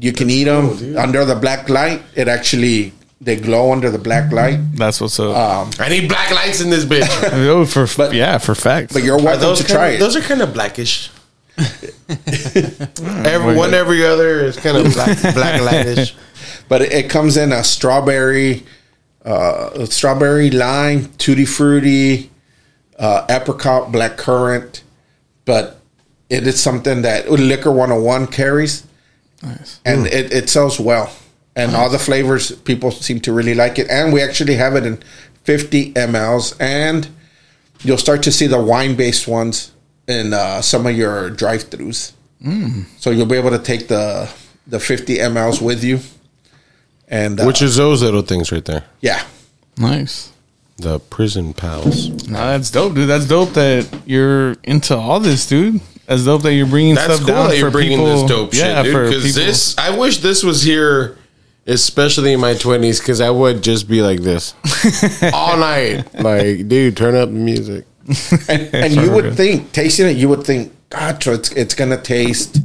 you 0.00 0.12
can 0.12 0.30
eat 0.30 0.44
them 0.44 0.70
Oh, 0.72 1.02
under 1.04 1.24
the 1.26 1.34
black 1.36 1.68
light. 1.68 2.00
It 2.14 2.28
actually 2.28 2.92
they 3.20 3.36
glow 3.36 3.72
under 3.72 3.90
the 3.90 3.98
black 3.98 4.32
light. 4.32 4.58
That's 4.74 5.00
what's 5.00 5.20
up. 5.20 5.36
Um, 5.36 5.70
I 5.78 5.88
need 5.88 6.08
black 6.08 6.30
lights 6.30 6.60
in 6.62 6.70
this 6.70 6.84
bitch. 6.84 7.08
oh, 7.52 7.66
for 7.66 7.86
but- 7.96 8.14
yeah, 8.14 8.38
for 8.38 8.54
facts. 8.54 8.92
but 8.94 9.02
you're 9.02 9.18
welcome 9.20 9.54
to 9.56 9.62
kinda, 9.62 9.72
try 9.72 9.88
it. 9.90 9.98
Those 9.98 10.16
are 10.16 10.22
kind 10.22 10.40
of 10.42 10.54
blackish. 10.54 11.10
every 13.24 13.56
one 13.56 13.74
every 13.74 14.04
other 14.04 14.44
is 14.44 14.56
kind 14.56 14.76
of 14.76 14.92
black, 14.92 15.20
black 15.34 15.60
lightish. 15.60 16.14
but 16.68 16.82
it, 16.82 16.92
it 16.92 17.10
comes 17.10 17.36
in 17.36 17.52
a 17.52 17.64
strawberry, 17.64 18.64
uh, 19.26 19.84
strawberry 19.86 20.50
lime, 20.50 21.12
tutti 21.18 21.44
fruity, 21.44 22.30
uh, 22.98 23.26
apricot, 23.28 23.92
black 23.92 24.16
currant. 24.16 24.82
But 25.44 25.80
it 26.30 26.46
is 26.46 26.60
something 26.60 27.02
that 27.02 27.30
Liquor 27.30 27.70
101 27.70 28.28
carries, 28.28 28.86
nice. 29.42 29.80
and 29.84 30.06
it, 30.06 30.32
it 30.32 30.48
sells 30.48 30.80
well. 30.80 31.12
And 31.54 31.74
all 31.74 31.88
the 31.88 31.98
flavors, 31.98 32.52
people 32.52 32.90
seem 32.90 33.20
to 33.20 33.32
really 33.32 33.54
like 33.54 33.78
it. 33.78 33.88
And 33.88 34.12
we 34.12 34.22
actually 34.22 34.56
have 34.56 34.76
it 34.76 34.84
in 34.84 35.02
50 35.44 35.94
mLs, 35.94 36.54
and 36.60 37.08
you'll 37.82 37.96
start 37.98 38.22
to 38.24 38.32
see 38.32 38.46
the 38.46 38.60
wine 38.60 38.94
based 38.96 39.26
ones 39.26 39.72
in 40.06 40.34
uh, 40.34 40.60
some 40.60 40.86
of 40.86 40.96
your 40.96 41.30
drive 41.30 41.64
throughs. 41.64 42.12
So 42.98 43.10
you'll 43.10 43.26
be 43.26 43.36
able 43.36 43.50
to 43.50 43.58
take 43.58 43.88
the 43.88 44.30
the 44.66 44.80
50 44.80 45.18
mLs 45.18 45.62
with 45.62 45.82
you. 45.84 46.00
And 47.08 47.40
uh, 47.40 47.44
Which 47.44 47.62
is 47.62 47.76
those 47.76 48.02
little 48.02 48.22
things 48.22 48.50
right 48.52 48.64
there? 48.64 48.84
yeah, 49.00 49.22
Nice. 49.78 50.32
The 50.78 50.98
prison 50.98 51.54
pals. 51.54 52.28
Nah, 52.28 52.48
that's 52.48 52.70
dope, 52.70 52.94
dude. 52.94 53.08
That's 53.08 53.26
dope 53.26 53.50
that 53.54 53.88
you're 54.04 54.52
into 54.62 54.94
all 54.96 55.20
this, 55.20 55.46
dude. 55.46 55.80
That's 56.06 56.24
dope 56.24 56.42
that 56.42 56.52
you're 56.52 56.66
bringing 56.66 56.94
That's 56.96 57.14
stuff 57.14 57.26
cool 57.26 57.28
down 57.28 57.48
that 57.48 57.58
you're 57.58 57.68
for 57.70 57.78
bringing 57.78 57.98
people. 57.98 58.20
this 58.22 58.30
dope 58.30 58.54
yeah, 58.54 58.82
shit, 58.82 58.92
for 58.92 59.04
dude. 59.04 59.10
Because 59.10 59.34
people. 59.34 59.46
this, 59.46 59.78
I 59.78 59.96
wish 59.96 60.18
this 60.18 60.42
was 60.42 60.62
here, 60.62 61.16
especially 61.66 62.34
in 62.34 62.40
my 62.40 62.54
twenties, 62.54 63.00
because 63.00 63.22
I 63.22 63.30
would 63.30 63.62
just 63.62 63.88
be 63.88 64.02
like 64.02 64.20
this 64.20 64.54
all 65.32 65.56
night. 65.56 66.12
Like, 66.14 66.68
dude, 66.68 66.96
turn 66.96 67.14
up 67.14 67.30
the 67.30 67.34
music. 67.34 67.86
and, 68.48 68.74
and 68.74 68.94
you 68.94 69.10
would 69.10 69.34
think 69.34 69.72
tasting 69.72 70.06
it, 70.08 70.16
you 70.16 70.28
would 70.28 70.44
think, 70.44 70.72
God, 70.90 71.26
it's 71.26 71.50
it's 71.52 71.74
gonna 71.74 72.00
taste, 72.00 72.58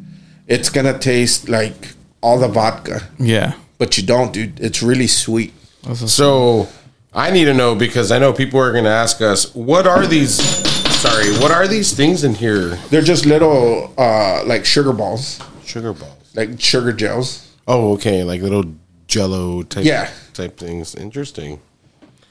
it's 0.47 0.69
gonna 0.69 0.99
taste 0.99 1.47
like 1.47 1.93
all 2.19 2.37
the 2.37 2.47
vodka, 2.49 3.07
yeah. 3.17 3.53
But 3.81 3.97
you 3.97 4.03
don't, 4.05 4.31
dude. 4.31 4.59
It's 4.59 4.83
really 4.83 5.07
sweet. 5.07 5.53
So 5.95 6.67
I 7.11 7.31
need 7.31 7.45
to 7.45 7.53
know 7.55 7.73
because 7.73 8.11
I 8.11 8.19
know 8.19 8.31
people 8.31 8.59
are 8.59 8.71
going 8.71 8.83
to 8.83 8.91
ask 8.91 9.21
us, 9.21 9.55
what 9.55 9.87
are 9.87 10.05
these? 10.05 10.35
Sorry, 11.01 11.31
what 11.41 11.49
are 11.49 11.67
these 11.67 11.91
things 11.91 12.23
in 12.23 12.35
here? 12.35 12.75
They're 12.91 13.01
just 13.01 13.25
little 13.25 13.91
uh, 13.97 14.43
like 14.45 14.65
sugar 14.65 14.93
balls, 14.93 15.41
Sugar 15.65 15.93
balls. 15.93 16.13
like 16.35 16.61
sugar 16.61 16.93
gels. 16.93 17.49
Oh, 17.67 17.93
okay, 17.93 18.23
like 18.23 18.41
little 18.43 18.65
Jello 19.07 19.63
type. 19.63 19.83
Yeah. 19.83 20.11
type 20.35 20.57
things. 20.57 20.93
Interesting. 20.93 21.59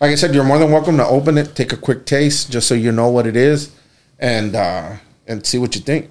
Like 0.01 0.12
I 0.12 0.14
said, 0.14 0.32
you're 0.32 0.44
more 0.44 0.59
than 0.60 0.70
welcome 0.70 0.97
to 0.98 1.05
open 1.05 1.36
it, 1.36 1.56
take 1.56 1.72
a 1.72 1.77
quick 1.77 2.06
taste, 2.06 2.52
just 2.52 2.68
so 2.68 2.74
you 2.77 2.93
know 2.93 3.09
what 3.10 3.27
it 3.27 3.35
is, 3.35 3.74
and 4.20 4.55
uh, 4.55 4.98
and 5.27 5.44
see 5.44 5.59
what 5.59 5.74
you 5.74 5.81
think. 5.81 6.10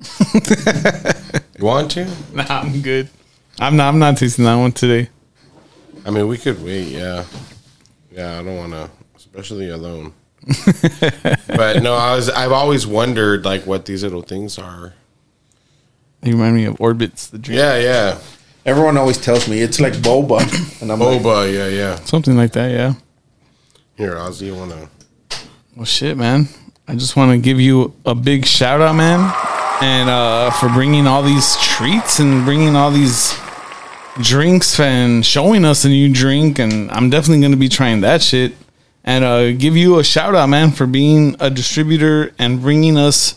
You 1.58 1.66
want 1.66 1.92
to? 1.92 2.10
Nah, 2.34 2.44
I'm 2.48 2.80
good. 2.82 3.08
I'm 3.62 3.76
not. 3.76 3.88
I'm 3.88 4.00
not 4.00 4.16
tasting 4.16 4.44
that 4.44 4.56
one 4.56 4.72
today. 4.72 5.08
I 6.04 6.10
mean, 6.10 6.26
we 6.26 6.36
could 6.36 6.62
wait. 6.64 6.88
Yeah, 6.88 7.24
yeah. 8.10 8.40
I 8.40 8.42
don't 8.42 8.56
want 8.56 8.72
to, 8.72 8.90
especially 9.14 9.70
alone. 9.70 10.12
but 11.46 11.80
no, 11.80 11.94
I 11.94 12.16
was. 12.16 12.28
I've 12.28 12.50
always 12.50 12.88
wondered 12.88 13.44
like 13.44 13.64
what 13.64 13.86
these 13.86 14.02
little 14.02 14.22
things 14.22 14.58
are. 14.58 14.94
You 16.24 16.32
remind 16.32 16.56
me 16.56 16.64
of 16.64 16.74
Orbitz, 16.78 17.30
the 17.30 17.38
drink. 17.38 17.56
Yeah, 17.56 17.78
yeah. 17.78 18.18
Everyone 18.66 18.96
always 18.96 19.18
tells 19.18 19.48
me 19.48 19.60
it's 19.60 19.80
like 19.80 19.92
boba, 19.92 20.40
and 20.82 20.90
I'm 20.90 20.98
like, 20.98 21.20
Boba. 21.20 21.52
Yeah, 21.52 21.68
yeah. 21.68 21.96
Something 22.00 22.36
like 22.36 22.52
that. 22.54 22.72
Yeah. 22.72 22.94
Here, 23.96 24.16
Ozzy, 24.16 24.46
you 24.46 24.56
want 24.56 24.72
to? 24.72 24.88
Well, 25.76 25.84
shit, 25.84 26.16
man. 26.16 26.48
I 26.88 26.96
just 26.96 27.14
want 27.14 27.30
to 27.30 27.38
give 27.38 27.60
you 27.60 27.94
a 28.04 28.14
big 28.16 28.44
shout 28.44 28.80
out, 28.80 28.96
man, 28.96 29.32
and 29.80 30.10
uh, 30.10 30.50
for 30.50 30.68
bringing 30.68 31.06
all 31.06 31.22
these 31.22 31.56
treats 31.58 32.18
and 32.18 32.44
bringing 32.44 32.74
all 32.74 32.90
these 32.90 33.32
drinks 34.20 34.78
and 34.78 35.24
showing 35.24 35.64
us 35.64 35.84
a 35.84 35.88
new 35.88 36.12
drink. 36.12 36.58
And 36.58 36.90
I'm 36.90 37.10
definitely 37.10 37.40
going 37.40 37.52
to 37.52 37.58
be 37.58 37.68
trying 37.68 38.00
that 38.02 38.22
shit. 38.22 38.54
And 39.04 39.24
uh, 39.24 39.52
give 39.52 39.76
you 39.76 39.98
a 39.98 40.04
shout 40.04 40.34
out, 40.34 40.48
man, 40.48 40.70
for 40.70 40.86
being 40.86 41.34
a 41.40 41.50
distributor 41.50 42.32
and 42.38 42.60
bringing 42.60 42.96
us 42.96 43.34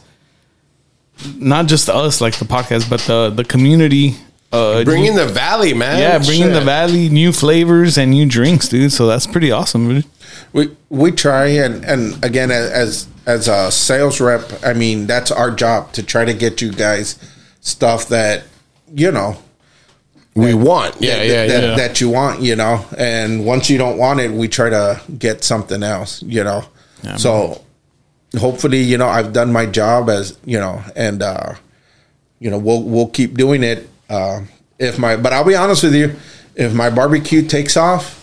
not 1.38 1.66
just 1.68 1.90
us, 1.90 2.22
like 2.22 2.38
the 2.38 2.46
podcast, 2.46 2.90
but 2.90 3.00
the 3.02 3.30
the 3.30 3.44
community 3.44 4.16
uh, 4.52 4.84
Bringing 4.84 5.16
the 5.16 5.26
valley, 5.26 5.74
man. 5.74 6.00
yeah, 6.00 6.18
bringing 6.20 6.54
the 6.54 6.62
valley 6.62 7.10
new 7.10 7.34
flavors 7.34 7.98
and 7.98 8.12
new 8.12 8.26
drinks, 8.26 8.70
dude. 8.70 8.92
So 8.92 9.08
that's 9.08 9.26
pretty 9.28 9.52
awesome, 9.52 9.90
dude. 9.90 10.06
we 10.54 10.76
we 10.90 11.12
try 11.12 11.48
and 11.48 11.84
and 11.84 12.24
again 12.24 12.52
as 12.52 13.08
as 13.26 13.48
a 13.48 13.72
sales 13.72 14.22
rep 14.22 14.44
i 14.64 14.72
mean 14.74 15.08
that's 15.08 15.32
our 15.32 15.50
job 15.50 15.92
to 15.94 16.04
try 16.04 16.24
to 16.26 16.34
get 16.34 16.62
you 16.62 16.72
guys 16.72 17.18
stuff 17.62 18.08
that 18.10 18.44
you 18.94 19.12
know 19.12 19.36
We 20.36 20.54
want. 20.54 20.98
Yeah, 21.00 21.16
that, 21.18 21.28
yeah, 21.28 21.46
that, 21.48 21.64
yeah. 21.64 21.76
that 21.78 22.02
you 22.02 22.10
want 22.10 22.42
you 22.42 22.56
know 22.58 22.86
and 22.98 23.46
once 23.46 23.70
you 23.70 23.78
don't 23.78 23.98
want 23.98 24.20
it 24.20 24.30
we 24.32 24.48
try 24.50 24.70
to 24.70 25.02
get 25.18 25.44
something 25.46 25.82
else 25.82 26.22
you 26.24 26.44
know 26.44 26.66
so 27.18 27.62
hopefully 28.38 28.82
you 28.82 28.98
know 28.98 29.08
i've 29.08 29.32
done 29.32 29.54
my 29.54 29.66
job 29.66 30.10
as 30.10 30.38
you 30.44 30.60
know 30.60 30.82
and 30.96 31.22
uh 31.24 31.54
you 32.40 32.50
know 32.50 32.58
we'll 32.58 32.84
we'll 32.84 33.08
keep 33.08 33.36
doing 33.36 33.64
it 33.64 33.88
uh 34.10 34.42
if 34.78 35.00
my 35.00 35.16
but 35.16 35.32
i'll 35.32 35.46
be 35.46 35.56
honest 35.56 35.84
with 35.84 35.96
you 35.96 36.14
if 36.56 36.74
my 36.74 36.90
barbecue 36.90 37.42
takes 37.42 37.78
off 37.78 38.22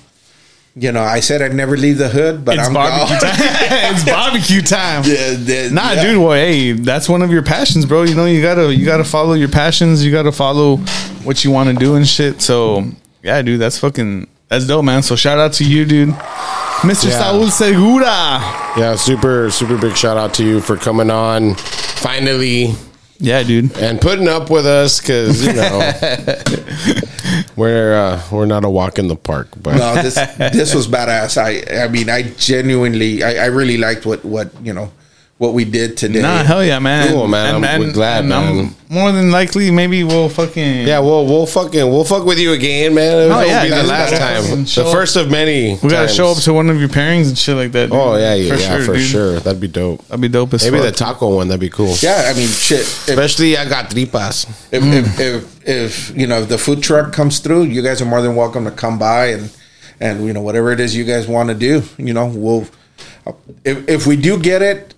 you 0.74 0.90
know, 0.90 1.02
I 1.02 1.20
said 1.20 1.42
I'd 1.42 1.52
never 1.54 1.76
leave 1.76 1.98
the 1.98 2.08
hood, 2.08 2.46
but 2.46 2.56
It's 2.56 2.66
I'm 2.66 2.72
barbecue 2.72 3.20
gone. 3.20 3.20
time. 3.20 3.36
it's 3.94 4.04
barbecue 4.06 4.62
time. 4.62 5.02
Yeah, 5.04 5.68
Nah, 5.68 5.92
yeah. 5.92 6.02
dude. 6.02 6.18
Well, 6.18 6.32
hey, 6.32 6.72
that's 6.72 7.10
one 7.10 7.20
of 7.20 7.30
your 7.30 7.42
passions, 7.42 7.84
bro. 7.84 8.04
You 8.04 8.14
know, 8.14 8.24
you 8.24 8.40
gotta 8.40 8.74
you 8.74 8.86
gotta 8.86 9.04
follow 9.04 9.34
your 9.34 9.50
passions. 9.50 10.02
You 10.02 10.10
gotta 10.10 10.32
follow 10.32 10.78
what 11.24 11.44
you 11.44 11.50
want 11.50 11.68
to 11.70 11.74
do 11.74 11.94
and 11.96 12.06
shit. 12.06 12.40
So, 12.42 12.84
yeah, 13.22 13.40
dude, 13.42 13.60
that's 13.60 13.78
fucking 13.78 14.28
that's 14.48 14.66
dope, 14.66 14.84
man. 14.84 15.02
So, 15.02 15.16
shout 15.16 15.38
out 15.38 15.52
to 15.54 15.64
you, 15.64 15.84
dude, 15.84 16.10
Mr. 16.10 17.08
Yeah. 17.08 17.18
Saul 17.18 17.48
Segura. 17.48 18.40
Yeah, 18.76 18.96
super, 18.96 19.50
super 19.50 19.78
big 19.78 19.96
shout 19.96 20.16
out 20.16 20.34
to 20.34 20.44
you 20.44 20.60
for 20.60 20.76
coming 20.76 21.10
on 21.10 21.54
finally 21.54 22.74
Yeah, 23.18 23.42
dude. 23.42 23.76
and 23.78 24.00
putting 24.00 24.28
up 24.28 24.50
with 24.50 24.66
us 24.66 25.00
because 25.00 25.46
you 25.46 25.52
know 25.52 25.92
we're 27.56 27.94
uh, 27.94 28.22
we're 28.30 28.46
not 28.46 28.64
a 28.64 28.70
walk 28.70 28.98
in 28.98 29.08
the 29.08 29.16
park, 29.16 29.48
but 29.62 29.76
no, 29.76 30.02
this 30.02 30.14
this 30.52 30.74
was 30.74 30.88
badass. 30.88 31.36
I 31.38 31.84
I 31.84 31.88
mean, 31.88 32.08
I 32.10 32.22
genuinely, 32.22 33.22
I, 33.22 33.44
I 33.44 33.46
really 33.46 33.78
liked 33.78 34.04
what 34.06 34.24
what 34.24 34.50
you 34.64 34.72
know 34.72 34.90
what 35.42 35.54
we 35.54 35.64
did 35.64 35.96
today. 35.96 36.22
Nah, 36.22 36.44
hell 36.44 36.64
yeah, 36.64 36.78
man. 36.78 37.08
Cool, 37.08 37.26
man. 37.26 37.64
I'm- 37.64 37.80
we're 37.80 37.90
glad, 37.92 38.24
man. 38.24 38.76
more 38.88 39.10
than 39.10 39.32
likely, 39.32 39.72
maybe 39.72 40.04
we'll 40.04 40.28
fucking 40.28 40.86
yeah, 40.86 41.00
we'll 41.00 41.26
we'll 41.26 41.46
fucking 41.46 41.90
we'll 41.90 42.04
fuck 42.04 42.24
with 42.24 42.38
you 42.38 42.52
again, 42.52 42.94
man. 42.94 43.12
Oh, 43.16 43.20
It'll 43.24 43.38
Oh, 43.38 43.42
yeah, 43.42 43.64
be 43.64 43.70
the 43.70 43.82
last 43.82 44.12
time, 44.16 44.64
the 44.64 44.90
first 44.92 45.16
of 45.16 45.30
many. 45.30 45.72
We 45.82 45.88
gotta 45.88 46.06
times. 46.06 46.14
show 46.14 46.28
up 46.30 46.38
to 46.38 46.52
one 46.52 46.70
of 46.70 46.78
your 46.78 46.88
pairings 46.88 47.26
and 47.28 47.36
shit 47.36 47.56
like 47.56 47.72
that. 47.72 47.90
dude. 47.90 47.98
Oh 47.98 48.16
yeah, 48.16 48.34
yeah, 48.34 48.54
for 48.54 48.60
yeah, 48.60 48.84
for 48.86 48.98
sure. 48.98 49.40
That'd 49.40 49.60
be 49.60 49.66
dope. 49.66 50.06
That'd 50.06 50.20
be 50.20 50.28
dope 50.28 50.54
as 50.54 50.62
Maybe 50.64 50.76
fuck. 50.82 50.92
the 50.92 50.96
taco 51.04 51.34
one. 51.34 51.48
That'd 51.48 51.60
be 51.60 51.70
cool. 51.70 51.94
Yeah, 52.00 52.30
I 52.32 52.38
mean, 52.38 52.46
shit. 52.48 52.80
If, 52.82 53.08
Especially 53.08 53.56
I 53.56 53.68
got 53.68 53.90
tripas. 53.90 54.46
if, 54.70 54.82
if, 54.84 55.20
if 55.20 55.68
if 55.68 56.16
you 56.16 56.26
know 56.28 56.38
if 56.42 56.48
the 56.48 56.58
food 56.58 56.82
truck 56.84 57.12
comes 57.12 57.40
through, 57.40 57.64
you 57.64 57.82
guys 57.82 58.00
are 58.00 58.06
more 58.06 58.22
than 58.22 58.36
welcome 58.36 58.64
to 58.66 58.70
come 58.70 58.96
by 58.98 59.26
and 59.32 59.50
and 60.00 60.24
you 60.24 60.32
know 60.32 60.42
whatever 60.42 60.70
it 60.70 60.78
is 60.78 60.94
you 60.94 61.04
guys 61.04 61.26
want 61.26 61.48
to 61.48 61.54
do. 61.56 61.82
You 61.98 62.14
know, 62.14 62.26
we'll 62.26 62.66
if 63.64 63.88
if 63.88 64.06
we 64.06 64.16
do 64.16 64.38
get 64.38 64.62
it. 64.62 64.94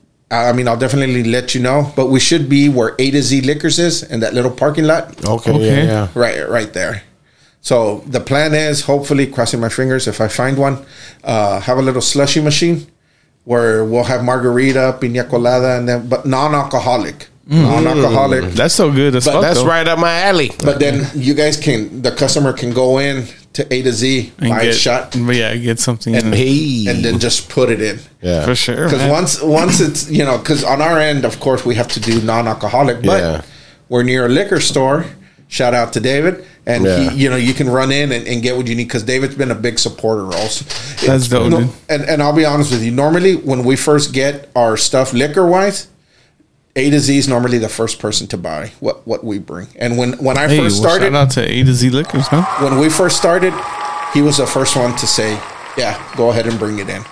I 0.49 0.53
mean, 0.53 0.67
I'll 0.69 0.77
definitely 0.87 1.25
let 1.25 1.55
you 1.55 1.61
know, 1.63 1.93
but 1.97 2.07
we 2.09 2.21
should 2.21 2.49
be 2.49 2.69
where 2.69 2.95
A 2.99 3.11
to 3.11 3.23
Z 3.23 3.41
Liquors 3.43 3.79
is 3.79 4.03
in 4.03 4.21
that 4.21 4.35
little 4.35 4.51
parking 4.51 4.85
lot. 4.85 5.05
Okay, 5.25 5.53
Okay. 5.53 5.77
yeah, 5.77 5.85
yeah. 5.85 6.09
right 6.15 6.49
right 6.49 6.73
there 6.73 7.03
so 7.61 8.03
the 8.07 8.21
plan 8.21 8.53
is 8.53 8.83
hopefully 8.83 9.27
crossing 9.27 9.59
my 9.59 9.71
fingers 9.71 10.07
if 10.07 10.21
i 10.21 10.29
find 10.29 10.59
one 10.59 10.77
uh, 11.25 11.59
have 11.61 11.79
a 11.79 11.83
little 11.83 12.03
slushy 12.03 12.39
machine 12.43 12.87
where 13.45 13.85
we'll 13.87 14.05
have 14.05 14.23
margarita 14.23 14.99
pina 15.01 15.25
colada 15.25 15.79
and 15.79 15.89
then 15.89 16.07
but 16.07 16.27
non-alcoholic 16.27 17.29
non-alcoholic 17.47 18.53
That's 18.53 18.75
so 18.75 18.91
good 18.93 19.15
as 19.17 19.25
fuck. 19.25 19.41
That's 19.43 19.61
though. 19.61 19.67
right 19.67 19.87
up 19.89 19.99
my 19.99 20.21
alley. 20.29 20.51
but 20.63 20.79
then 20.79 21.07
you 21.15 21.33
guys 21.35 21.57
can 21.59 22.03
the 22.03 22.11
customer 22.11 22.53
can 22.53 22.73
go 22.73 22.99
in 22.99 23.25
to 23.55 23.73
a 23.73 23.83
to 23.83 23.93
z 23.93 24.33
And 24.39 24.51
buy 24.51 24.65
get, 24.65 24.75
a 24.75 24.79
shot 24.79 25.15
yeah, 25.17 25.55
get 25.57 25.79
something. 25.81 26.15
in 26.15 26.33
it. 26.33 26.37
Hey, 26.37 26.87
and 26.91 27.05
then 27.05 27.19
just 27.19 27.49
put 27.49 27.71
it 27.71 27.81
in 27.81 27.99
yeah, 28.21 28.45
for 28.45 28.55
sure. 28.55 28.85
because 28.89 29.09
once 29.11 29.41
once 29.43 29.81
it's 29.81 30.11
you 30.11 30.25
know 30.25 30.39
because 30.39 30.63
on 30.65 30.81
our 30.83 30.99
end 30.99 31.25
of 31.25 31.41
course 31.41 31.65
we 31.65 31.75
have 31.77 31.89
to 31.89 32.01
do 32.01 32.21
non-alcoholic 32.23 33.03
but 33.03 33.21
Yeah. 33.21 33.43
we're 33.89 34.03
near 34.03 34.27
a 34.27 34.29
liquor 34.29 34.61
store 34.61 35.05
shout 35.49 35.75
out 35.75 35.93
to 35.95 36.01
david 36.01 36.45
and 36.67 36.85
Yeah. 36.85 37.11
he 37.11 37.23
you 37.23 37.31
know 37.31 37.37
you 37.37 37.55
can 37.55 37.69
run 37.69 37.93
in 37.93 38.11
and, 38.13 38.27
and 38.27 38.43
get 38.43 38.57
what 38.57 38.67
you 38.67 38.75
need 38.75 38.89
because 38.89 39.05
david's 39.05 39.35
been 39.37 39.51
a 39.51 39.61
big 39.69 39.79
supporter 39.79 40.25
also 40.37 40.65
That's 41.07 41.29
dope, 41.29 41.51
No- 41.51 41.61
dude. 41.61 41.71
and, 41.89 42.03
and 42.11 42.23
i'll 42.23 42.33
be 42.37 42.45
honest 42.47 42.73
with 42.73 42.83
you 42.83 42.91
normally 42.91 43.37
when 43.37 43.63
we 43.65 43.77
first 43.77 44.13
get 44.13 44.49
our 44.57 44.77
stuff 44.77 45.13
liquor 45.13 45.47
wise 45.47 45.87
a 46.77 46.91
to 46.91 46.99
z 47.01 47.19
is 47.19 47.29
normally 47.29 47.59
the 47.59 47.69
first 47.69 47.99
person 47.99 48.27
to 48.27 48.37
buy 48.37 48.73
what 48.81 49.07
what 49.07 49.23
we 49.25 49.39
bring 49.39 49.69
and 49.79 49.97
when 49.99 50.13
when 50.25 50.37
i 50.37 50.49
Hey, 50.49 50.59
first 50.59 50.81
well, 50.83 50.91
started 50.91 51.13
shout 51.13 51.15
out 51.15 51.31
to 51.33 51.43
A 51.43 51.63
to 51.65 51.73
Z 51.73 51.91
Liquors, 51.91 52.31
man. 52.33 52.43
when 52.63 52.79
we 52.79 52.89
first 52.89 53.17
started, 53.17 53.53
he 54.13 54.23
was 54.23 54.37
the 54.39 54.47
first 54.47 54.77
one 54.77 54.95
to 54.97 55.07
say, 55.07 55.39
"Yeah, 55.77 55.95
go 56.17 56.31
ahead 56.31 56.47
and 56.47 56.59
bring 56.59 56.79
it 56.79 56.89
in." 56.89 57.03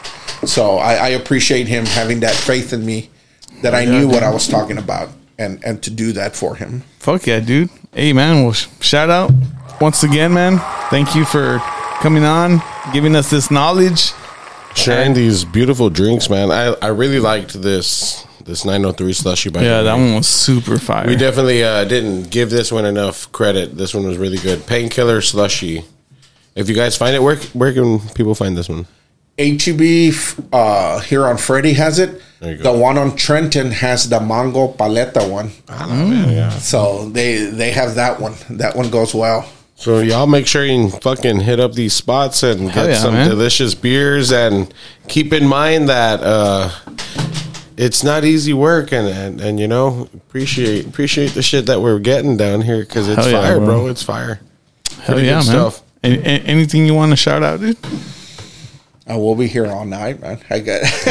So 0.47 0.79
I, 0.79 0.95
I 0.95 1.09
appreciate 1.21 1.69
him 1.69 1.87
having 1.87 2.21
that 2.21 2.35
faith 2.35 2.73
in 2.73 2.85
me 2.85 3.11
that 3.63 3.75
I 3.75 3.85
knew 3.85 4.09
what 4.09 4.23
I 4.23 4.31
was 4.31 4.47
talking 4.49 4.79
about, 4.79 5.09
and 5.39 5.63
and 5.65 5.83
to 5.83 5.91
do 5.91 6.13
that 6.13 6.35
for 6.37 6.57
him. 6.57 6.83
Fuck 6.99 7.27
yeah, 7.27 7.41
dude. 7.41 7.71
Hey, 7.93 8.13
man. 8.13 8.43
Well, 8.43 8.53
shout 8.81 9.11
out 9.11 9.31
once 9.81 10.03
again, 10.03 10.33
man. 10.35 10.59
Thank 10.91 11.15
you 11.15 11.25
for 11.25 11.59
coming 12.01 12.25
on, 12.25 12.61
giving 12.93 13.15
us 13.17 13.31
this 13.31 13.51
knowledge. 13.51 14.13
sharing 14.75 15.15
these 15.15 15.45
beautiful 15.45 15.91
drinks, 15.91 16.29
man. 16.31 16.51
I, 16.51 16.75
I 16.83 16.89
really 16.89 17.21
liked 17.21 17.61
this 17.63 18.25
this 18.45 18.65
903 18.65 19.13
slushy. 19.13 19.51
By 19.51 19.63
Yeah, 19.63 19.83
that 19.83 19.95
one 19.95 20.15
was 20.15 20.27
super 20.29 20.79
fire. 20.79 21.07
We 21.07 21.17
definitely 21.17 21.63
uh, 21.65 21.85
didn't 21.85 22.31
give 22.31 22.51
this 22.51 22.71
one 22.73 22.85
enough 22.85 23.31
credit. 23.33 23.77
This 23.77 23.95
one 23.95 24.07
was 24.07 24.19
really 24.19 24.39
good. 24.39 24.67
Painkiller 24.67 25.21
slushy. 25.21 25.85
If 26.55 26.69
you 26.69 26.75
guys 26.75 26.97
find 26.97 27.15
it, 27.17 27.23
where 27.23 27.37
where 27.55 27.73
can 27.73 28.01
people 28.11 28.35
find 28.35 28.57
this 28.57 28.69
one? 28.69 28.87
HEB 29.39 30.13
uh, 30.53 31.01
here 31.01 31.27
on 31.27 31.39
Freddy 31.39 31.73
has 31.73 31.99
it. 31.99 32.21
The 32.41 32.73
one 32.73 32.99
on 32.99 33.17
Trenton 33.17 33.71
has 33.71 34.09
the 34.09 34.21
mango 34.21 34.69
paleta 34.73 35.29
one. 35.31 35.51
yeah. 35.69 36.51
So 36.51 37.09
they 37.09 37.45
they 37.45 37.71
have 37.71 37.95
that 37.95 38.21
one. 38.21 38.35
That 38.51 38.77
one 38.77 38.91
goes 38.91 39.15
well. 39.15 39.49
So 39.77 39.99
y'all 40.01 40.27
make 40.27 40.47
sure 40.47 40.65
you 40.65 40.91
fucking 40.91 41.41
hit 41.41 41.59
up 41.59 41.73
these 41.73 41.93
spots 41.95 42.43
and 42.43 42.71
Hell 42.71 42.85
get 42.85 42.93
yeah, 42.93 42.99
some 42.99 43.15
man. 43.15 43.29
delicious 43.29 43.75
beers 43.75 44.31
and 44.31 44.73
keep 45.09 45.33
in 45.33 45.47
mind 45.47 45.89
that 45.89 46.21
uh 46.23 46.71
it's 47.83 48.03
not 48.05 48.25
easy 48.25 48.53
work 48.53 48.93
and, 48.93 49.09
and 49.09 49.41
and 49.41 49.59
you 49.61 49.69
know 49.69 50.09
appreciate 50.15 50.87
appreciate 50.87 51.33
the 51.35 51.43
shit 51.43 51.67
that 51.67 51.81
we're 51.81 51.99
getting 51.99 52.37
down 52.37 52.61
here 52.63 52.81
because 52.81 53.09
it's 53.09 53.25
Hell 53.25 53.31
yeah, 53.33 53.41
fire, 53.43 53.57
bro. 53.59 53.67
bro. 53.67 53.87
It's 53.89 54.03
fire. 54.03 54.41
Hell 55.03 55.15
Pretty 55.17 55.27
yeah, 55.29 55.35
man. 55.35 55.43
stuff. 55.43 55.83
A- 56.05 56.09
a- 56.19 56.45
anything 56.47 56.87
you 56.87 56.95
want 56.95 57.11
to 57.13 57.17
shout 57.17 57.43
out, 57.43 57.61
dude? 57.61 57.77
I 59.07 59.17
will 59.17 59.35
be 59.35 59.49
here 59.49 59.67
all 59.67 59.85
night, 59.85 60.21
man. 60.21 60.39
I 60.49 60.61
got, 60.61 60.81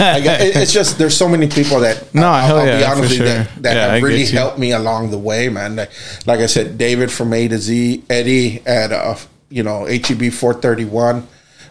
I 0.00 0.20
got. 0.20 0.40
it- 0.40 0.54
It's 0.56 0.72
just 0.72 0.98
there's 0.98 1.16
so 1.16 1.28
many 1.28 1.48
people 1.48 1.80
that 1.80 2.14
No, 2.14 2.28
I'll, 2.28 2.46
hell 2.46 2.58
I'll 2.58 2.64
be 2.64 2.70
yeah, 2.80 2.90
honest 2.92 2.96
for 2.96 3.02
with 3.02 3.10
you 3.12 3.16
sure. 3.18 3.26
that, 3.26 3.62
that 3.62 3.74
Yeah, 3.76 3.82
I 3.82 3.88
have 3.94 4.00
get 4.00 4.06
really 4.06 4.22
you. 4.22 4.32
helped 4.38 4.58
me 4.58 4.72
along 4.72 5.10
the 5.10 5.18
way, 5.18 5.48
man. 5.48 5.76
Like, 5.76 5.90
like 6.26 6.40
I 6.40 6.46
said, 6.46 6.78
David 6.78 7.10
from 7.10 7.32
A 7.32 7.48
to 7.48 7.58
Z, 7.58 8.04
Eddie 8.08 8.62
at 8.66 8.92
uh, 8.92 9.16
you 9.50 9.62
know 9.64 9.84
HEB 9.86 10.32
431, 10.32 11.26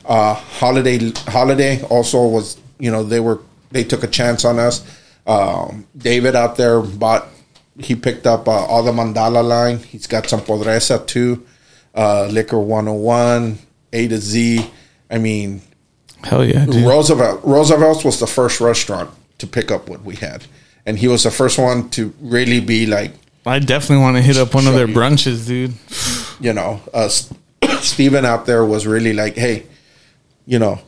uh, 0.05 0.33
Holiday 0.33 1.11
Holiday 1.27 1.81
also 1.83 2.27
was 2.27 2.57
you 2.77 2.91
know 2.91 3.03
they 3.03 3.21
were 3.21 3.39
they 3.73 3.83
took 3.83 4.03
a 4.03 4.07
chance 4.07 4.45
on 4.45 4.59
us. 4.59 4.85
Um, 5.27 5.85
David 5.97 6.35
out 6.35 6.55
there 6.55 6.79
bought 6.81 7.27
he 7.79 7.95
picked 7.95 8.27
up 8.27 8.47
uh, 8.47 8.51
all 8.51 8.83
the 8.83 8.91
Mandala 8.91 9.43
line. 9.43 9.79
He's 9.79 10.07
got 10.07 10.27
some 10.27 10.41
Podresa 10.41 11.05
too, 11.05 11.45
uh, 11.95 12.27
Liquor 12.27 12.59
101, 12.59 13.57
A 13.93 14.07
to 14.07 14.17
Z. 14.17 14.69
I 15.09 15.17
mean, 15.17 15.61
Hell 16.23 16.45
yeah, 16.45 16.65
dude. 16.65 16.85
Roosevelt 16.85 17.41
Roosevelt's 17.43 18.05
was 18.05 18.19
the 18.19 18.27
first 18.27 18.61
restaurant 18.61 19.09
to 19.39 19.47
pick 19.47 19.71
up 19.71 19.89
what 19.89 20.03
we 20.03 20.15
had, 20.15 20.45
and 20.85 20.97
he 20.97 21.07
was 21.07 21.23
the 21.23 21.31
first 21.31 21.57
one 21.57 21.89
to 21.91 22.13
really 22.21 22.59
be 22.61 22.85
like, 22.85 23.11
I 23.45 23.59
definitely 23.59 24.03
want 24.03 24.15
to 24.17 24.21
hit 24.21 24.37
up 24.37 24.53
one 24.53 24.67
of 24.67 24.73
their 24.73 24.87
brunches, 24.87 25.45
dude. 25.47 25.73
you 26.39 26.53
know, 26.53 26.79
uh, 26.93 27.09
Steven 27.81 28.23
out 28.23 28.45
there 28.45 28.63
was 28.63 28.87
really 28.87 29.13
like, 29.13 29.35
hey, 29.35 29.65
you 30.45 30.59
know, 30.59 30.79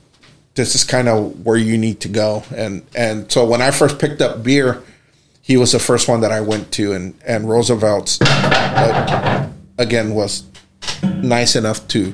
this 0.56 0.76
is 0.76 0.84
kind 0.84 1.08
of 1.08 1.46
where 1.46 1.58
you 1.58 1.78
need 1.78 2.00
to 2.02 2.10
go, 2.10 2.44
and 2.56 2.86
and 2.96 3.32
so 3.32 3.46
when 3.46 3.62
I 3.62 3.72
first 3.72 4.00
picked 4.00 4.22
up 4.22 4.44
beer, 4.44 4.82
he 5.42 5.58
was 5.58 5.72
the 5.72 5.80
first 5.80 6.08
one 6.08 6.22
that 6.22 6.32
I 6.32 6.42
went 6.42 6.72
to, 6.74 6.94
and 6.94 7.14
and 7.26 7.48
Roosevelt's 7.50 8.20
uh, 8.22 9.50
again 9.78 10.16
was 10.16 10.44
nice 11.04 11.56
enough 11.56 11.88
to 11.90 12.14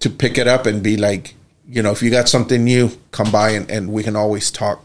to 0.00 0.10
pick 0.10 0.38
it 0.38 0.48
up 0.48 0.66
and 0.66 0.82
be 0.82 0.96
like, 0.96 1.34
you 1.68 1.82
know, 1.82 1.90
if 1.90 2.02
you 2.02 2.10
got 2.10 2.28
something 2.28 2.64
new, 2.64 2.90
come 3.12 3.30
by 3.30 3.50
and, 3.50 3.70
and 3.70 3.92
we 3.92 4.02
can 4.02 4.16
always 4.16 4.50
talk. 4.50 4.84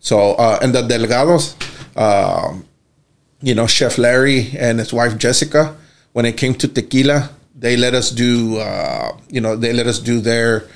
So 0.00 0.32
uh, 0.34 0.58
and 0.62 0.74
the 0.74 0.82
Delgados, 0.82 1.54
um, 1.96 2.64
you 3.42 3.54
know, 3.54 3.66
Chef 3.66 3.98
Larry 3.98 4.50
and 4.56 4.78
his 4.78 4.92
wife 4.92 5.18
Jessica, 5.18 5.76
when 6.12 6.24
it 6.24 6.36
came 6.36 6.54
to 6.54 6.68
tequila, 6.68 7.30
they 7.54 7.76
let 7.76 7.94
us 7.94 8.10
do, 8.10 8.58
uh, 8.58 9.16
you 9.28 9.40
know, 9.40 9.56
they 9.56 9.72
let 9.72 9.86
us 9.86 9.98
do 9.98 10.20
their, 10.20 10.66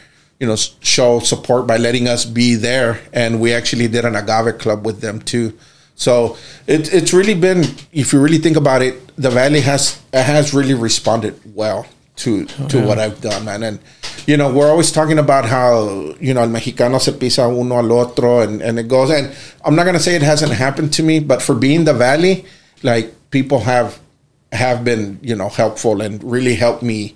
you 0.40 0.47
know, 0.47 0.56
show 0.56 1.20
support 1.20 1.66
by 1.66 1.77
letting 1.77 2.09
us 2.09 2.24
be 2.24 2.55
there, 2.55 3.01
and 3.12 3.40
we 3.40 3.52
actually 3.52 3.89
did 3.89 4.05
an 4.05 4.16
agave 4.16 4.59
club 4.59 4.85
with 4.85 5.01
them 5.01 5.20
too. 5.20 5.56
So 5.97 6.36
it, 6.66 6.93
it's 6.93 7.12
really 7.12 7.35
been, 7.35 7.65
if 7.93 8.12
you 8.12 8.20
really 8.20 8.39
think 8.39 8.56
about 8.56 8.82
it, 8.82 9.01
the 9.16 9.31
valley 9.31 9.61
has 9.61 10.01
has 10.12 10.52
really 10.52 10.74
responded 10.74 11.40
well 11.55 11.86
to 12.16 12.47
to 12.47 12.82
oh, 12.82 12.86
what 12.86 12.98
I've 12.98 13.20
done, 13.20 13.44
man. 13.44 13.62
And 13.62 13.78
you 14.27 14.36
know, 14.36 14.52
we're 14.52 14.70
always 14.70 14.90
talking 14.90 15.19
about 15.19 15.44
how 15.44 16.15
you 16.20 16.35
know 16.35 16.43
el 16.43 16.48
mexicano 16.48 17.01
se 17.01 17.12
pisa 17.12 17.43
uno 17.43 17.78
al 17.78 17.93
otro, 17.93 18.40
and 18.40 18.61
and 18.61 18.78
it 18.78 18.89
goes. 18.89 19.11
And 19.11 19.35
I'm 19.65 19.77
not 19.77 19.85
gonna 19.85 20.01
say 20.01 20.15
it 20.15 20.23
hasn't 20.23 20.52
happened 20.52 20.93
to 20.94 21.02
me, 21.02 21.20
but 21.20 21.43
for 21.43 21.55
being 21.55 21.85
the 21.85 21.94
valley, 21.94 22.44
like 22.82 23.15
people 23.31 23.61
have 23.61 24.01
have 24.52 24.85
been 24.85 25.19
you 25.23 25.35
know 25.35 25.48
helpful 25.48 26.01
and 26.01 26.23
really 26.23 26.55
helped 26.55 26.82
me 26.82 27.15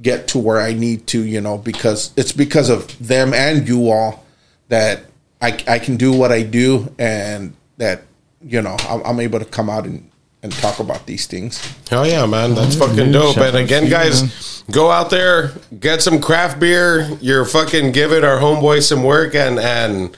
get 0.00 0.28
to 0.28 0.38
where 0.38 0.60
I 0.60 0.72
need 0.72 1.06
to, 1.08 1.22
you 1.22 1.40
know, 1.40 1.58
because 1.58 2.12
it's 2.16 2.32
because 2.32 2.70
of 2.70 2.96
them 3.06 3.34
and 3.34 3.66
you 3.68 3.90
all 3.90 4.24
that 4.68 5.02
I, 5.42 5.58
I 5.66 5.78
can 5.78 5.96
do 5.96 6.12
what 6.12 6.32
I 6.32 6.42
do 6.42 6.94
and 6.98 7.54
that, 7.78 8.02
you 8.42 8.62
know, 8.62 8.76
I'm, 8.88 9.02
I'm 9.04 9.20
able 9.20 9.38
to 9.38 9.44
come 9.44 9.68
out 9.68 9.84
and, 9.84 10.10
and 10.42 10.52
talk 10.52 10.80
about 10.80 11.06
these 11.06 11.26
things. 11.26 11.60
Hell 11.88 12.06
yeah, 12.06 12.24
man. 12.26 12.54
That's 12.54 12.76
fucking 12.76 13.12
dope. 13.12 13.36
And 13.36 13.56
again, 13.56 13.90
guys, 13.90 14.62
go 14.70 14.90
out 14.90 15.10
there, 15.10 15.52
get 15.78 16.00
some 16.00 16.20
craft 16.20 16.58
beer. 16.58 17.10
You're 17.20 17.44
fucking 17.44 17.92
giving 17.92 18.24
our 18.24 18.38
homeboys 18.38 18.88
some 18.88 19.02
work 19.02 19.34
and 19.34 19.58
and 19.58 20.16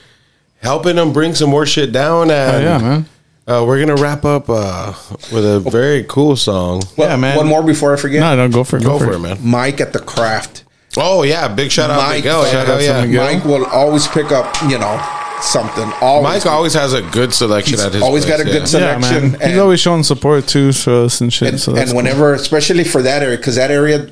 helping 0.61 0.95
them 0.95 1.13
bring 1.13 1.35
some 1.35 1.51
more 1.51 1.67
shit 1.67 1.91
down. 1.91 2.31
And 2.31 2.63
yeah, 2.63 2.79
man. 2.79 3.07
Uh, 3.47 3.65
we're 3.67 3.81
gonna 3.85 4.01
wrap 4.01 4.25
up 4.25 4.49
uh, 4.49 4.95
with 5.33 5.45
a 5.45 5.59
very 5.61 6.05
cool 6.05 6.37
song. 6.37 6.81
Well, 6.97 7.09
Yeah, 7.09 7.17
man. 7.17 7.37
One 7.37 7.49
more 7.49 7.63
before 7.63 7.93
I 7.93 7.97
forget. 7.97 8.21
No, 8.21 8.37
no, 8.37 8.49
go 8.49 8.63
for 8.63 8.77
it. 8.77 8.85
Go 8.85 8.99
for 8.99 9.13
it, 9.13 9.19
man. 9.19 9.39
Mike 9.43 9.81
at 9.81 9.93
the 9.93 9.99
craft. 9.99 10.65
Oh 10.97 11.23
yeah, 11.25 11.49
big 11.49 11.73
shout 11.73 11.91
out 11.91 11.97
Mike, 11.97 12.19
Miguel. 12.19 12.45
shout 12.45 12.53
Yeah, 12.69 12.75
out 12.75 12.81
hell 12.81 13.03
to 13.03 13.09
yeah. 13.09 13.25
Mike 13.25 13.45
will 13.45 13.65
always 13.67 14.07
pick 14.07 14.31
up, 14.31 14.55
you 14.71 14.79
know, 14.79 15.01
something. 15.41 15.91
Always. 16.01 16.45
Mike 16.45 16.47
always 16.47 16.75
has 16.75 16.93
a 16.93 17.03
good 17.03 17.33
selection 17.35 17.73
He's 17.75 17.85
at 17.85 17.95
his. 17.95 18.03
always 18.03 18.25
place, 18.25 18.37
got 18.39 18.47
a 18.47 18.51
good 18.51 18.61
Yeah, 18.61 18.65
selection. 19.01 19.33
man. 19.33 19.51
He's 19.51 19.59
always 19.59 19.81
showing 19.81 20.03
support 20.05 20.47
too 20.47 20.73
for 20.73 21.05
us 21.05 21.21
and 21.21 21.33
shit. 21.33 21.49
and, 21.49 21.61
so 21.61 21.75
and 21.75 21.93
whenever, 21.97 22.35
especially 22.35 22.85
for 22.85 23.03
that 23.03 23.23
area, 23.23 23.39
because 23.39 23.57
that 23.57 23.71
area, 23.73 24.09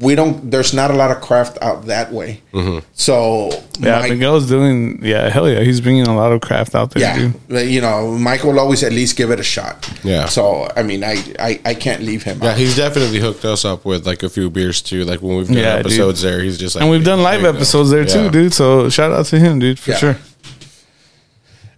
we 0.00 0.16
don't. 0.16 0.50
There's 0.50 0.74
not 0.74 0.90
a 0.90 0.94
lot 0.94 1.12
of 1.12 1.20
craft 1.20 1.58
out 1.62 1.86
that 1.86 2.12
way. 2.12 2.40
Mm-hmm. 2.52 2.80
So 2.94 3.50
yeah, 3.78 4.00
Mike- 4.00 4.10
Miguel's 4.10 4.48
doing. 4.48 4.98
Yeah, 5.04 5.28
hell 5.28 5.48
yeah, 5.48 5.60
he's 5.60 5.80
bringing 5.80 6.08
a 6.08 6.16
lot 6.16 6.32
of 6.32 6.40
craft 6.40 6.74
out 6.74 6.90
there, 6.90 7.02
yeah, 7.02 7.30
dude. 7.48 7.70
you 7.70 7.80
know, 7.80 8.10
Mike 8.18 8.42
will 8.42 8.58
always 8.58 8.82
at 8.82 8.90
least 8.92 9.16
give 9.16 9.30
it 9.30 9.38
a 9.38 9.44
shot. 9.44 9.88
Yeah. 10.02 10.26
So 10.26 10.68
I 10.76 10.82
mean, 10.82 11.04
I 11.04 11.22
I, 11.38 11.60
I 11.64 11.74
can't 11.74 12.02
leave 12.02 12.24
him. 12.24 12.40
Yeah, 12.42 12.50
out. 12.50 12.58
he's 12.58 12.74
definitely 12.76 13.20
hooked 13.20 13.44
us 13.44 13.64
up 13.64 13.84
with 13.84 14.06
like 14.06 14.24
a 14.24 14.28
few 14.28 14.50
beers 14.50 14.82
too. 14.82 15.04
Like 15.04 15.22
when 15.22 15.36
we've 15.36 15.46
done 15.46 15.56
Yeah, 15.56 15.76
dude. 15.76 15.86
episodes 15.86 16.20
there, 16.22 16.40
he's 16.42 16.58
just 16.58 16.74
like, 16.74 16.82
And 16.82 16.90
we've 16.90 17.04
done 17.04 17.22
live 17.22 17.42
you 17.42 17.50
go." 17.52 17.56
episodes 17.56 17.90
there 17.90 18.04
too, 18.04 18.24
Yeah. 18.24 18.30
dude. 18.30 18.54
So 18.54 18.88
shout 18.90 19.12
out 19.12 19.26
to 19.26 19.38
him, 19.38 19.60
dude, 19.60 19.78
for 19.78 19.92
Yeah. 19.92 19.96
sure. 19.98 20.16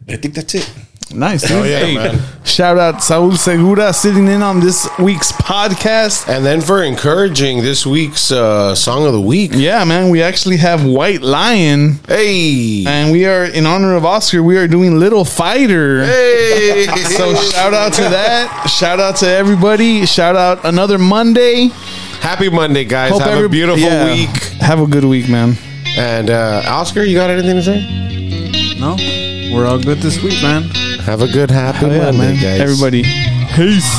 I 0.09 0.17
think 0.17 0.33
that's 0.35 0.55
it. 0.55 0.71
Nice, 1.11 1.43
dude. 1.43 1.51
Hell 1.51 1.67
yeah, 1.67 1.79
Hey, 1.79 1.95
man. 1.95 2.19
Shout 2.45 2.77
out 2.79 3.03
Saul 3.03 3.33
Segura 3.33 3.93
sitting 3.93 4.29
in 4.29 4.43
on 4.43 4.61
this 4.61 4.87
week's 4.99 5.33
podcast. 5.33 6.29
And 6.29 6.45
then 6.45 6.61
for 6.61 6.83
encouraging 6.83 7.63
this 7.63 7.87
week's 7.87 8.31
uh, 8.31 8.75
song 8.75 9.07
of 9.07 9.13
the 9.13 9.21
week, 9.21 9.53
Yeah, 9.55 9.85
man, 9.85 10.11
we 10.11 10.23
actually 10.23 10.59
have 10.59 10.85
White 10.85 11.23
Lion, 11.23 11.99
hey, 12.07 12.85
and 12.87 13.11
we 13.11 13.25
are 13.27 13.45
in 13.45 13.65
honor 13.67 13.95
of 13.97 14.05
Oscar. 14.05 14.43
We 14.43 14.59
are 14.59 14.69
doing 14.69 14.99
Little 14.99 15.25
Fighter. 15.25 16.05
hey, 16.05 16.87
So 17.17 17.35
shout 17.35 17.73
out 17.73 17.93
to 17.95 18.03
that. 18.03 18.67
Shout 18.69 19.01
out 19.01 19.17
to 19.17 19.29
everybody. 19.29 20.05
Shout 20.05 20.37
out 20.37 20.65
another 20.65 20.99
Monday. 20.99 21.69
happy 22.21 22.51
Monday, 22.51 22.85
guys! 22.85 23.19
Have 23.19 23.45
a 23.45 23.49
beautiful 23.49 23.81
yeah. 23.81 24.13
week. 24.15 24.29
Have 24.61 24.81
a 24.81 24.87
good 24.87 25.05
week, 25.05 25.29
man. 25.29 25.55
And 25.97 26.29
uh, 26.31 26.63
Oscar, 26.67 27.03
you 27.03 27.15
got 27.17 27.31
anything 27.31 27.57
to 27.57 27.63
say? 27.63 28.77
No, 28.79 28.97
we're 29.53 29.67
all 29.67 29.79
good 29.81 29.99
this 29.99 30.23
week, 30.23 30.41
man. 30.43 30.63
Have 31.05 31.23
a 31.23 31.29
good 31.29 31.51
happy 31.51 31.79
Hell 31.79 31.93
yeah, 31.93 31.99
Monday, 32.11 32.19
man. 32.19 32.35
guys. 32.43 32.61
Everybody. 32.61 33.03
Peace. 33.55 33.99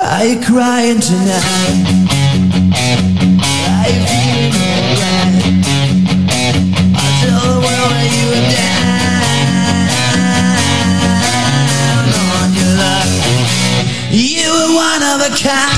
Are 0.00 0.24
you 0.24 0.40
crying 0.44 1.00
tonight? 1.00 1.97
Down 15.18 15.68
on 15.72 15.77